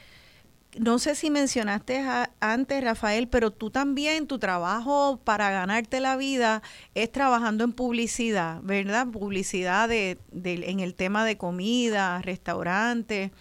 no 0.78 1.00
sé 1.00 1.16
si 1.16 1.30
mencionaste 1.30 2.04
antes, 2.40 2.84
Rafael, 2.84 3.28
pero 3.28 3.52
tú 3.52 3.70
también, 3.70 4.28
tu 4.28 4.40
trabajo 4.40 5.20
para 5.24 5.52
ganarte 5.52 6.00
la 6.00 6.18
vida 6.18 6.64
es 6.96 7.12
trabajando 7.12 7.64
en 7.64 7.74
publicidad, 7.74 8.60
¿verdad? 8.64 9.08
Publicidad 9.08 9.88
de, 9.90 10.18
en 10.32 10.80
el 10.80 10.96
tema 10.96 11.26
de 11.26 11.38
comida, 11.38 12.22
restaurantes, 12.22 13.32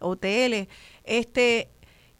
hoteles. 0.00 0.68
Este, 1.04 1.70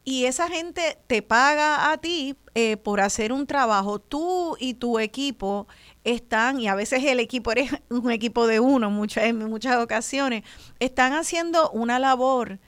y 0.05 0.25
esa 0.25 0.49
gente 0.49 0.99
te 1.07 1.23
paga 1.23 1.91
a 1.91 1.99
ti 1.99 2.37
eh, 2.55 2.77
por 2.77 3.01
hacer 3.01 3.33
un 3.33 3.47
trabajo. 3.47 3.99
Tú 3.99 4.57
y 4.59 4.75
tu 4.75 4.99
equipo 4.99 5.67
están, 6.05 6.61
y 6.61 6.69
a 6.69 6.75
veces 6.75 7.05
el 7.05 7.21
equipo 7.21 7.53
eres 7.53 7.71
un 7.91 8.11
equipo 8.11 8.47
de 8.47 8.61
uno 8.61 8.91
muchas, 8.91 9.25
en 9.25 9.39
muchas 9.39 9.77
ocasiones, 9.77 10.43
están 10.81 11.13
haciendo 11.13 11.71
una 11.71 11.99
labor 11.99 12.59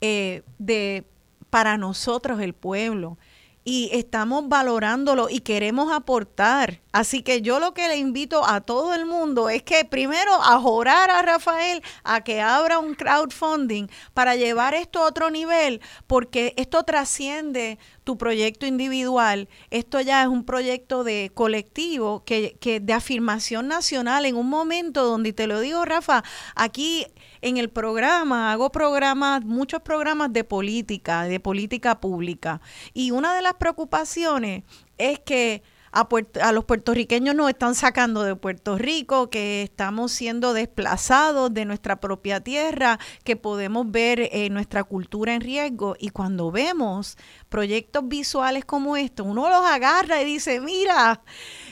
eh, 0.00 0.42
de 0.58 1.04
para 1.50 1.78
nosotros 1.78 2.40
el 2.40 2.52
pueblo 2.52 3.18
y 3.64 3.90
estamos 3.92 4.48
valorándolo 4.48 5.28
y 5.28 5.40
queremos 5.40 5.92
aportar. 5.92 6.80
Así 6.96 7.20
que 7.20 7.42
yo 7.42 7.60
lo 7.60 7.74
que 7.74 7.88
le 7.88 7.98
invito 7.98 8.48
a 8.48 8.62
todo 8.62 8.94
el 8.94 9.04
mundo 9.04 9.50
es 9.50 9.62
que 9.62 9.84
primero 9.84 10.32
a 10.32 10.58
orar 10.58 11.10
a 11.10 11.20
Rafael 11.20 11.82
a 12.04 12.22
que 12.22 12.40
abra 12.40 12.78
un 12.78 12.94
crowdfunding 12.94 13.88
para 14.14 14.34
llevar 14.34 14.72
esto 14.72 15.02
a 15.02 15.06
otro 15.06 15.28
nivel, 15.28 15.82
porque 16.06 16.54
esto 16.56 16.84
trasciende 16.84 17.78
tu 18.02 18.16
proyecto 18.16 18.64
individual, 18.64 19.50
esto 19.68 20.00
ya 20.00 20.22
es 20.22 20.28
un 20.28 20.46
proyecto 20.46 21.04
de 21.04 21.30
colectivo, 21.34 22.24
que, 22.24 22.56
que 22.60 22.80
de 22.80 22.94
afirmación 22.94 23.68
nacional 23.68 24.24
en 24.24 24.34
un 24.34 24.48
momento 24.48 25.04
donde, 25.04 25.34
te 25.34 25.46
lo 25.46 25.60
digo 25.60 25.84
Rafa, 25.84 26.24
aquí 26.54 27.06
en 27.42 27.58
el 27.58 27.68
programa, 27.68 28.52
hago 28.52 28.72
programas, 28.72 29.44
muchos 29.44 29.82
programas 29.82 30.32
de 30.32 30.44
política, 30.44 31.24
de 31.24 31.40
política 31.40 32.00
pública. 32.00 32.62
Y 32.94 33.10
una 33.10 33.34
de 33.34 33.42
las 33.42 33.52
preocupaciones 33.52 34.64
es 34.96 35.18
que 35.18 35.62
a, 35.96 36.52
los 36.52 36.64
puertorriqueños 36.64 37.34
nos 37.34 37.48
están 37.48 37.74
sacando 37.74 38.22
de 38.22 38.36
Puerto 38.36 38.76
Rico, 38.76 39.30
que 39.30 39.62
estamos 39.62 40.12
siendo 40.12 40.52
desplazados 40.52 41.52
de 41.54 41.64
nuestra 41.64 42.00
propia 42.00 42.40
tierra, 42.40 42.98
que 43.24 43.36
podemos 43.36 43.90
ver 43.90 44.28
eh, 44.32 44.50
nuestra 44.50 44.84
cultura 44.84 45.32
en 45.32 45.40
riesgo. 45.40 45.96
Y 45.98 46.10
cuando 46.10 46.50
vemos 46.50 47.16
proyectos 47.48 48.06
visuales 48.06 48.66
como 48.66 48.96
estos, 48.96 49.26
uno 49.26 49.48
los 49.48 49.64
agarra 49.64 50.20
y 50.20 50.26
dice, 50.26 50.60
mira, 50.60 51.22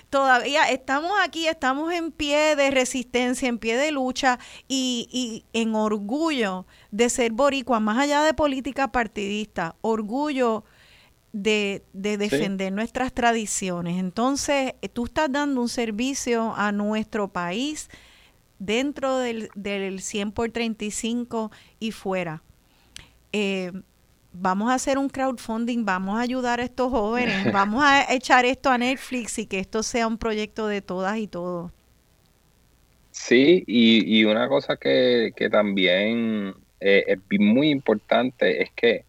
todavía 0.09 0.71
estamos 0.71 1.13
aquí, 1.23 1.47
estamos 1.47 1.93
en 1.93 2.11
pie 2.11 2.57
de 2.57 2.71
resistencia, 2.71 3.49
en 3.49 3.59
pie 3.59 3.77
de 3.77 3.93
lucha 3.93 4.39
y, 4.67 5.07
y 5.13 5.45
en 5.53 5.75
orgullo 5.75 6.67
de 6.91 7.11
ser 7.11 7.33
boricua, 7.33 7.79
más 7.79 7.99
allá 7.99 8.23
de 8.23 8.33
política 8.33 8.91
partidista, 8.91 9.77
orgullo 9.83 10.65
de, 11.35 11.82
de 11.93 12.16
defender 12.16 12.73
nuestras 12.73 13.12
tradiciones. 13.12 13.98
Entonces, 13.98 14.74
eh, 14.81 14.89
tú 14.89 15.06
estás 15.06 15.31
dando 15.31 15.61
un 15.61 15.69
servicio 15.69 16.55
a 16.56 16.70
nuestro 16.70 17.27
país 17.27 17.90
dentro 18.61 19.19
del, 19.19 19.48
del 19.56 20.01
100 20.01 20.31
por 20.31 20.52
35 20.52 21.51
y 21.81 21.90
fuera. 21.90 22.40
Eh, 23.32 23.73
vamos 24.32 24.70
a 24.70 24.74
hacer 24.74 24.97
un 24.97 25.09
crowdfunding, 25.09 25.85
vamos 25.85 26.16
a 26.16 26.20
ayudar 26.20 26.61
a 26.61 26.62
estos 26.62 26.90
jóvenes, 26.90 27.35
vamos 27.52 27.82
a 27.85 28.15
echar 28.15 28.44
esto 28.44 28.70
a 28.70 28.78
Netflix 28.78 29.36
y 29.40 29.47
que 29.47 29.59
esto 29.59 29.82
sea 29.82 30.06
un 30.06 30.19
proyecto 30.19 30.69
de 30.69 30.82
todas 30.82 31.19
y 31.19 31.27
todos. 31.27 31.73
Sí, 33.11 33.65
y, 33.66 34.24
una 34.24 34.48
cosa 34.48 34.77
que, 34.77 35.32
también 35.51 36.55
eh, 36.78 37.05
es 37.09 37.19
muy 37.40 37.70
importante 37.70 38.62
es 38.62 38.70
que 38.70 39.05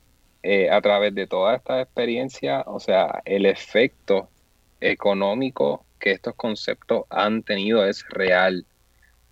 eh, 0.47 0.69
a 0.69 0.79
través 0.81 1.15
de 1.15 1.25
toda 1.25 1.55
esta 1.55 1.81
experiencia, 1.81 2.61
o 2.67 2.79
sea, 2.79 3.21
el 3.25 3.47
efecto 3.47 4.29
económico 4.79 5.85
que 5.99 6.11
estos 6.11 6.35
conceptos 6.35 7.05
han 7.09 7.41
tenido 7.41 7.83
es 7.83 8.07
real, 8.09 8.65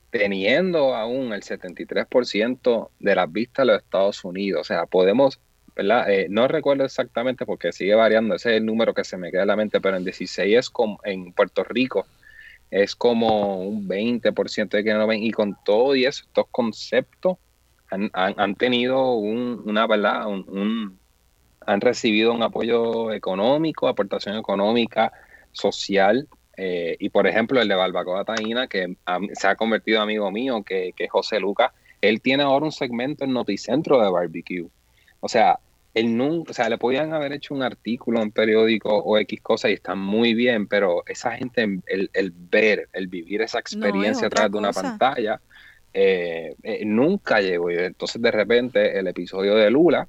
teniendo 0.09 0.95
aún 0.95 1.31
el 1.33 1.43
73% 1.43 2.89
de 2.99 3.15
las 3.15 3.31
vistas 3.31 3.67
de 3.67 3.73
los 3.73 3.83
Estados 3.83 4.25
Unidos. 4.25 4.61
O 4.61 4.63
sea, 4.63 4.87
podemos 4.87 5.39
eh, 5.75 6.27
no 6.29 6.47
recuerdo 6.47 6.83
exactamente 6.83 7.45
porque 7.45 7.71
sigue 7.71 7.95
variando, 7.95 8.35
ese 8.35 8.51
es 8.51 8.57
el 8.57 8.65
número 8.65 8.95
que 8.95 9.03
se 9.03 9.17
me 9.17 9.31
queda 9.31 9.43
en 9.43 9.47
la 9.49 9.55
mente, 9.55 9.81
pero 9.81 9.97
en 9.97 10.03
16 10.03 10.57
es 10.57 10.69
como 10.69 10.99
en 11.03 11.31
Puerto 11.33 11.63
Rico 11.63 12.07
es 12.73 12.95
como 12.95 13.59
un 13.61 13.87
20% 13.87 14.69
de 14.69 14.83
que 14.83 14.93
no 14.93 15.05
ven 15.05 15.21
y 15.21 15.29
con 15.29 15.55
todo 15.63 15.95
y 15.95 16.05
eso, 16.05 16.23
estos 16.25 16.47
conceptos 16.49 17.37
han, 17.91 18.55
tenido 18.55 19.13
una, 19.13 19.85
¿verdad? 19.85 20.25
Han 21.65 21.81
recibido 21.81 22.33
un 22.33 22.43
apoyo 22.43 23.11
económico, 23.11 23.87
aportación 23.87 24.37
económica, 24.37 25.11
social, 25.51 26.27
eh, 26.55 26.95
y 26.99 27.09
por 27.09 27.27
ejemplo 27.27 27.61
el 27.61 27.67
de 27.67 27.75
Barbacoa 27.75 28.25
Taína, 28.25 28.67
que 28.67 28.95
se 29.33 29.47
ha 29.47 29.55
convertido 29.55 30.01
amigo 30.01 30.29
mío, 30.31 30.63
que, 30.63 30.93
que 30.95 31.07
José 31.07 31.39
Lucas, 31.39 31.71
él 32.01 32.21
tiene 32.21 32.43
ahora 32.43 32.65
un 32.65 32.71
segmento 32.71 33.23
en 33.23 33.33
Noticentro 33.33 34.01
de 34.01 34.09
barbecue. 34.09 34.67
O 35.19 35.29
sea, 35.29 35.57
él 35.93 36.17
nunca, 36.17 36.51
o 36.51 36.53
sea, 36.53 36.69
le 36.69 36.77
podían 36.77 37.13
haber 37.13 37.33
hecho 37.33 37.53
un 37.53 37.61
artículo 37.61 38.21
en 38.21 38.31
periódico 38.31 38.89
o 38.97 39.17
X 39.19 39.41
cosa 39.41 39.69
y 39.69 39.73
está 39.73 39.95
muy 39.95 40.33
bien, 40.33 40.67
pero 40.67 41.03
esa 41.05 41.31
gente, 41.31 41.63
el, 41.85 42.09
el 42.13 42.31
ver, 42.31 42.89
el 42.93 43.07
vivir 43.07 43.41
esa 43.41 43.59
experiencia 43.59 44.27
a 44.27 44.29
través 44.29 44.51
de 44.51 44.57
una 44.57 44.71
pantalla, 44.71 45.39
eh, 45.93 46.55
eh, 46.63 46.83
nunca 46.85 47.39
llegó. 47.41 47.69
Y 47.69 47.75
entonces 47.75 48.21
de 48.21 48.31
repente 48.31 48.97
el 48.97 49.07
episodio 49.07 49.55
de 49.55 49.69
Lula, 49.69 50.07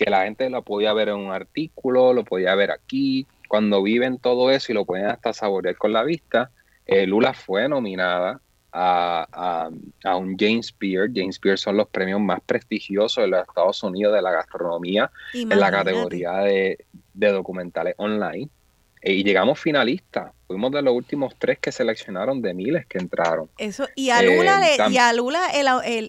que 0.00 0.08
la 0.08 0.24
gente 0.24 0.48
lo 0.48 0.62
podía 0.62 0.94
ver 0.94 1.10
en 1.10 1.16
un 1.16 1.30
artículo, 1.30 2.14
lo 2.14 2.24
podía 2.24 2.54
ver 2.54 2.70
aquí, 2.70 3.26
cuando 3.48 3.82
viven 3.82 4.16
todo 4.16 4.50
eso 4.50 4.72
y 4.72 4.74
lo 4.74 4.86
pueden 4.86 5.04
hasta 5.04 5.34
saborear 5.34 5.76
con 5.76 5.92
la 5.92 6.04
vista, 6.04 6.50
eh, 6.86 7.06
Lula 7.06 7.34
fue 7.34 7.68
nominada 7.68 8.40
a, 8.72 9.68
un 10.16 10.36
James 10.38 10.74
Beard. 10.80 11.10
James 11.14 11.38
Beard 11.38 11.58
son 11.58 11.76
los 11.76 11.86
premios 11.88 12.18
más 12.18 12.40
prestigiosos 12.40 13.24
de 13.24 13.28
los 13.28 13.46
Estados 13.46 13.82
Unidos 13.82 14.14
de 14.14 14.22
la 14.22 14.30
gastronomía 14.30 15.10
en 15.34 15.60
la 15.60 15.70
categoría 15.70 16.32
de, 16.38 16.86
de 17.12 17.32
documentales 17.32 17.94
online. 17.98 18.48
Y 19.02 19.22
llegamos 19.22 19.60
finalistas 19.60 20.32
fuimos 20.50 20.72
de 20.72 20.82
los 20.82 20.92
últimos 20.92 21.36
tres 21.38 21.60
que 21.60 21.70
seleccionaron 21.70 22.42
de 22.42 22.52
miles 22.54 22.84
que 22.84 22.98
entraron. 22.98 23.48
Eso, 23.56 23.86
y 23.94 24.10
a 24.10 24.20
Lula, 24.20 24.58
le, 24.58 24.92
y 24.92 24.98
a 24.98 25.12
Lula 25.12 25.40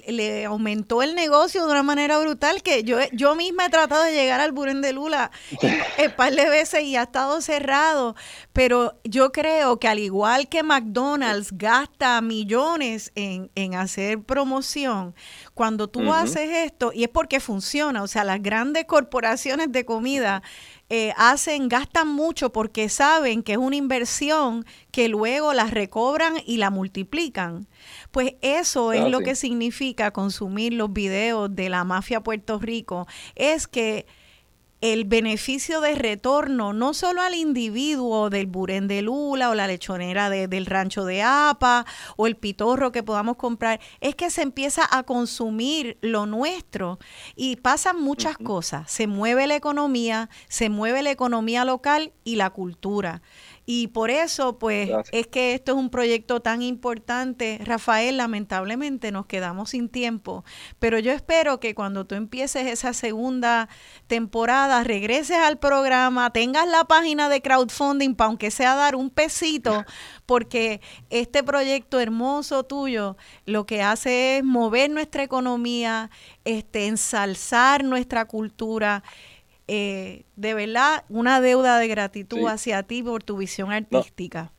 le 0.07 0.45
aumentó 0.45 1.03
el 1.03 1.13
negocio 1.13 1.63
de 1.63 1.71
una 1.71 1.83
manera 1.83 2.17
brutal 2.17 2.63
que 2.63 2.83
yo, 2.83 2.97
yo 3.11 3.35
misma 3.35 3.67
he 3.67 3.69
tratado 3.69 4.01
de 4.01 4.13
llegar 4.13 4.39
al 4.39 4.51
Buren 4.51 4.81
de 4.81 4.93
Lula 4.93 5.29
un 5.61 6.11
par 6.17 6.33
de 6.33 6.49
veces 6.49 6.81
y 6.81 6.95
ha 6.95 7.03
estado 7.03 7.39
cerrado, 7.41 8.15
pero 8.51 8.99
yo 9.03 9.31
creo 9.31 9.77
que 9.77 9.87
al 9.87 9.99
igual 9.99 10.49
que 10.49 10.63
McDonald's 10.63 11.49
gasta 11.51 12.19
millones 12.21 13.11
en, 13.13 13.51
en 13.53 13.75
hacer 13.75 14.23
promoción, 14.23 15.13
cuando 15.53 15.87
tú 15.87 16.11
haces 16.11 16.49
esto, 16.65 16.91
y 16.95 17.03
es 17.03 17.09
porque 17.09 17.39
funciona, 17.39 18.01
o 18.01 18.07
sea, 18.07 18.23
las 18.23 18.41
grandes 18.41 18.85
corporaciones 18.85 19.71
de 19.71 19.85
comida 19.85 20.41
eh, 20.93 21.13
hacen, 21.15 21.69
gastan 21.69 22.09
mucho 22.09 22.51
porque 22.51 22.89
saben 22.89 23.43
que 23.43 23.53
es 23.53 23.57
una 23.57 23.77
inversión 23.77 24.30
que 24.91 25.07
luego 25.07 25.53
la 25.53 25.65
recobran 25.65 26.35
y 26.45 26.57
la 26.57 26.69
multiplican. 26.69 27.67
Pues 28.11 28.33
eso 28.41 28.93
es 28.93 29.01
ah, 29.01 29.09
lo 29.09 29.19
que 29.19 29.35
significa 29.35 30.11
consumir 30.11 30.73
los 30.73 30.91
videos 30.91 31.53
de 31.55 31.69
la 31.69 31.83
mafia 31.83 32.21
Puerto 32.21 32.59
Rico, 32.59 33.07
es 33.35 33.67
que 33.67 34.05
el 34.81 35.05
beneficio 35.05 35.79
de 35.79 35.93
retorno 35.93 36.73
no 36.73 36.95
solo 36.95 37.21
al 37.21 37.35
individuo 37.35 38.31
del 38.31 38.47
burén 38.47 38.87
de 38.87 39.03
Lula 39.03 39.51
o 39.51 39.55
la 39.55 39.67
lechonera 39.67 40.31
del 40.31 40.65
rancho 40.65 41.05
de 41.05 41.21
Apa 41.21 41.85
o 42.17 42.25
el 42.25 42.35
pitorro 42.35 42.91
que 42.91 43.03
podamos 43.03 43.37
comprar, 43.37 43.79
es 44.01 44.15
que 44.15 44.31
se 44.31 44.41
empieza 44.41 44.87
a 44.89 45.03
consumir 45.03 45.99
lo 46.01 46.25
nuestro 46.25 46.97
y 47.35 47.57
pasan 47.57 48.01
muchas 48.01 48.37
cosas. 48.37 48.91
Se 48.91 49.05
mueve 49.05 49.45
la 49.45 49.55
economía, 49.55 50.29
se 50.49 50.69
mueve 50.69 51.03
la 51.03 51.11
economía 51.11 51.63
local 51.63 52.11
y 52.23 52.35
la 52.35 52.49
cultura. 52.49 53.21
Y 53.73 53.87
por 53.87 54.11
eso, 54.11 54.59
pues, 54.59 54.89
es 55.13 55.27
que 55.27 55.53
esto 55.53 55.71
es 55.71 55.77
un 55.77 55.89
proyecto 55.89 56.41
tan 56.41 56.61
importante. 56.61 57.57
Rafael, 57.63 58.17
lamentablemente 58.17 59.13
nos 59.13 59.27
quedamos 59.27 59.69
sin 59.69 59.87
tiempo, 59.87 60.43
pero 60.77 60.99
yo 60.99 61.13
espero 61.13 61.61
que 61.61 61.73
cuando 61.73 62.05
tú 62.05 62.15
empieces 62.15 62.67
esa 62.67 62.91
segunda 62.91 63.69
temporada, 64.07 64.83
regreses 64.83 65.37
al 65.37 65.57
programa, 65.57 66.33
tengas 66.33 66.67
la 66.67 66.83
página 66.83 67.29
de 67.29 67.41
crowdfunding, 67.41 68.13
para 68.13 68.27
aunque 68.27 68.51
sea 68.51 68.75
dar 68.75 68.97
un 68.97 69.09
pesito, 69.09 69.85
porque 70.25 70.81
este 71.09 71.41
proyecto 71.41 72.01
hermoso 72.01 72.65
tuyo 72.65 73.15
lo 73.45 73.65
que 73.65 73.81
hace 73.81 74.39
es 74.39 74.43
mover 74.43 74.89
nuestra 74.89 75.23
economía, 75.23 76.09
este, 76.43 76.87
ensalzar 76.87 77.85
nuestra 77.85 78.25
cultura 78.25 79.01
eh, 79.67 80.23
de 80.35 80.53
verdad 80.53 81.03
una 81.09 81.41
deuda 81.41 81.79
de 81.79 81.87
gratitud 81.87 82.47
hacia 82.47 82.83
ti 82.83 83.03
por 83.03 83.23
tu 83.23 83.37
visión 83.37 83.71
artística. 83.71 84.51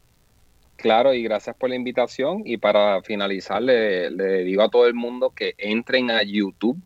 Claro, 0.76 1.14
y 1.14 1.22
gracias 1.22 1.54
por 1.56 1.70
la 1.70 1.76
invitación. 1.76 2.42
Y 2.44 2.56
para 2.56 3.02
finalizar, 3.02 3.62
le, 3.62 4.10
le 4.10 4.44
digo 4.44 4.62
a 4.62 4.68
todo 4.68 4.86
el 4.86 4.94
mundo 4.94 5.30
que 5.30 5.54
entren 5.58 6.10
a 6.10 6.22
YouTube 6.22 6.82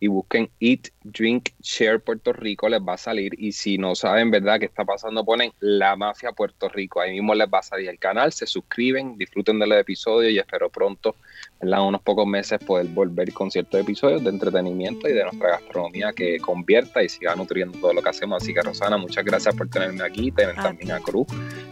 y 0.00 0.06
busquen 0.06 0.50
Eat, 0.60 0.88
Drink, 1.02 1.50
Share 1.60 2.00
Puerto 2.00 2.32
Rico, 2.32 2.68
les 2.68 2.80
va 2.80 2.94
a 2.94 2.98
salir. 2.98 3.32
Y 3.38 3.52
si 3.52 3.78
no 3.78 3.94
saben, 3.94 4.30
¿verdad?, 4.30 4.60
qué 4.60 4.66
está 4.66 4.84
pasando, 4.84 5.24
ponen 5.24 5.52
La 5.60 5.96
Mafia 5.96 6.32
Puerto 6.32 6.68
Rico. 6.68 7.00
Ahí 7.00 7.12
mismo 7.12 7.34
les 7.34 7.48
va 7.48 7.58
a 7.58 7.62
salir 7.62 7.88
el 7.88 7.98
canal, 7.98 8.32
se 8.32 8.46
suscriben, 8.46 9.18
disfruten 9.18 9.58
del 9.58 9.72
episodio 9.72 10.30
y 10.30 10.38
espero 10.38 10.70
pronto, 10.70 11.16
en 11.60 11.74
unos 11.74 12.02
pocos 12.02 12.26
meses, 12.26 12.58
poder 12.60 12.86
volver 12.86 13.32
con 13.32 13.50
ciertos 13.50 13.80
episodios 13.80 14.22
de 14.22 14.30
entretenimiento 14.30 15.08
y 15.08 15.12
de 15.12 15.24
nuestra 15.24 15.50
gastronomía 15.50 16.12
que 16.12 16.38
convierta 16.38 17.02
y 17.02 17.08
siga 17.08 17.34
nutriendo 17.34 17.78
todo 17.78 17.92
lo 17.92 18.02
que 18.02 18.08
hacemos. 18.10 18.42
Así 18.42 18.54
que, 18.54 18.62
Rosana, 18.62 18.96
muchas 18.96 19.24
gracias 19.24 19.54
por 19.54 19.68
tenerme 19.68 20.04
aquí, 20.04 20.30
tener 20.30 20.54
también 20.56 20.92
a 20.92 21.00
Cruz. 21.00 21.26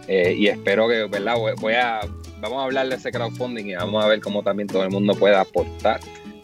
Eh, 0.07 0.33
y 0.37 0.47
espero 0.47 0.87
que, 0.87 1.05
¿verdad?, 1.05 1.35
voy 1.61 1.73
a. 1.73 2.01
Vamos 2.39 2.59
a 2.59 2.65
hablar 2.65 2.87
de 2.87 2.95
ese 2.95 3.11
crowdfunding 3.11 3.65
y 3.65 3.75
vamos 3.75 4.03
a 4.03 4.07
ver 4.07 4.21
cómo 4.21 4.43
también 4.43 4.67
todo 4.67 4.83
el 4.83 4.91
mundo 4.91 5.15
puede 5.15 5.35
aportar 5.35 5.99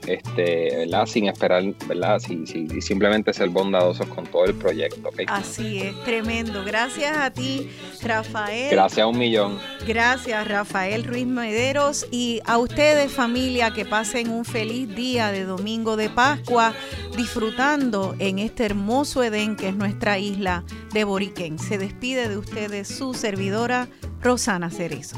este, 0.08 0.78
¿verdad? 0.78 1.06
Sin 1.06 1.28
esperar, 1.28 1.64
¿verdad? 1.88 2.20
Si, 2.20 2.46
simplemente 2.82 3.34
ser 3.34 3.50
bondadosos 3.50 4.08
con 4.08 4.26
todo 4.26 4.46
el 4.46 4.54
proyecto. 4.56 5.10
Así 5.28 5.80
es, 5.80 6.04
tremendo. 6.04 6.64
Gracias 6.66 7.18
a 7.18 7.32
ti, 7.32 7.70
Rafael. 8.02 8.72
Gracias 8.72 9.04
a 9.04 9.08
un 9.08 9.18
millón. 9.18 9.60
Gracias, 9.88 10.48
Rafael 10.48 11.04
Ruiz 11.04 11.28
Mederos. 11.28 12.08
Y 12.12 12.42
a 12.46 12.58
ustedes, 12.58 13.12
familia, 13.12 13.72
que 13.72 13.86
pasen 13.86 14.30
un 14.30 14.46
feliz 14.46 14.94
día 14.96 15.32
de 15.32 15.46
domingo 15.46 15.96
de 15.98 16.10
Pascua, 16.10 16.74
disfrutando 17.16 18.16
en 18.20 18.40
este 18.40 18.66
hermoso 18.66 19.24
Edén 19.24 19.56
que 19.56 19.70
es 19.70 19.76
nuestra 19.76 20.20
isla 20.20 20.64
de 20.94 21.04
Boriquén. 21.04 21.60
Se 21.60 21.78
despide 21.78 22.30
de 22.30 22.38
ustedes 22.38 22.88
su 22.88 23.14
servidora, 23.14 23.88
Rosana 24.22 24.70
Cerezo. 24.70 25.18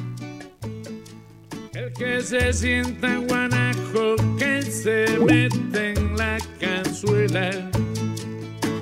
El 1.86 1.94
que 1.94 2.20
se 2.20 2.52
sienta 2.52 3.18
guanajo, 3.18 4.16
que 4.40 4.64
se 4.64 5.06
mete 5.20 5.94
en 5.94 6.18
la 6.18 6.40
cazuela. 6.60 7.52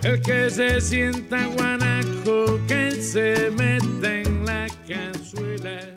El 0.04 0.22
que 0.22 0.50
se 0.50 0.80
sienta 0.80 1.46
guanajo, 1.48 2.58
que 2.66 2.92
se 2.92 3.52
mete 3.58 4.22
en 4.22 4.46
la 4.46 4.68
cazuela. 4.88 5.94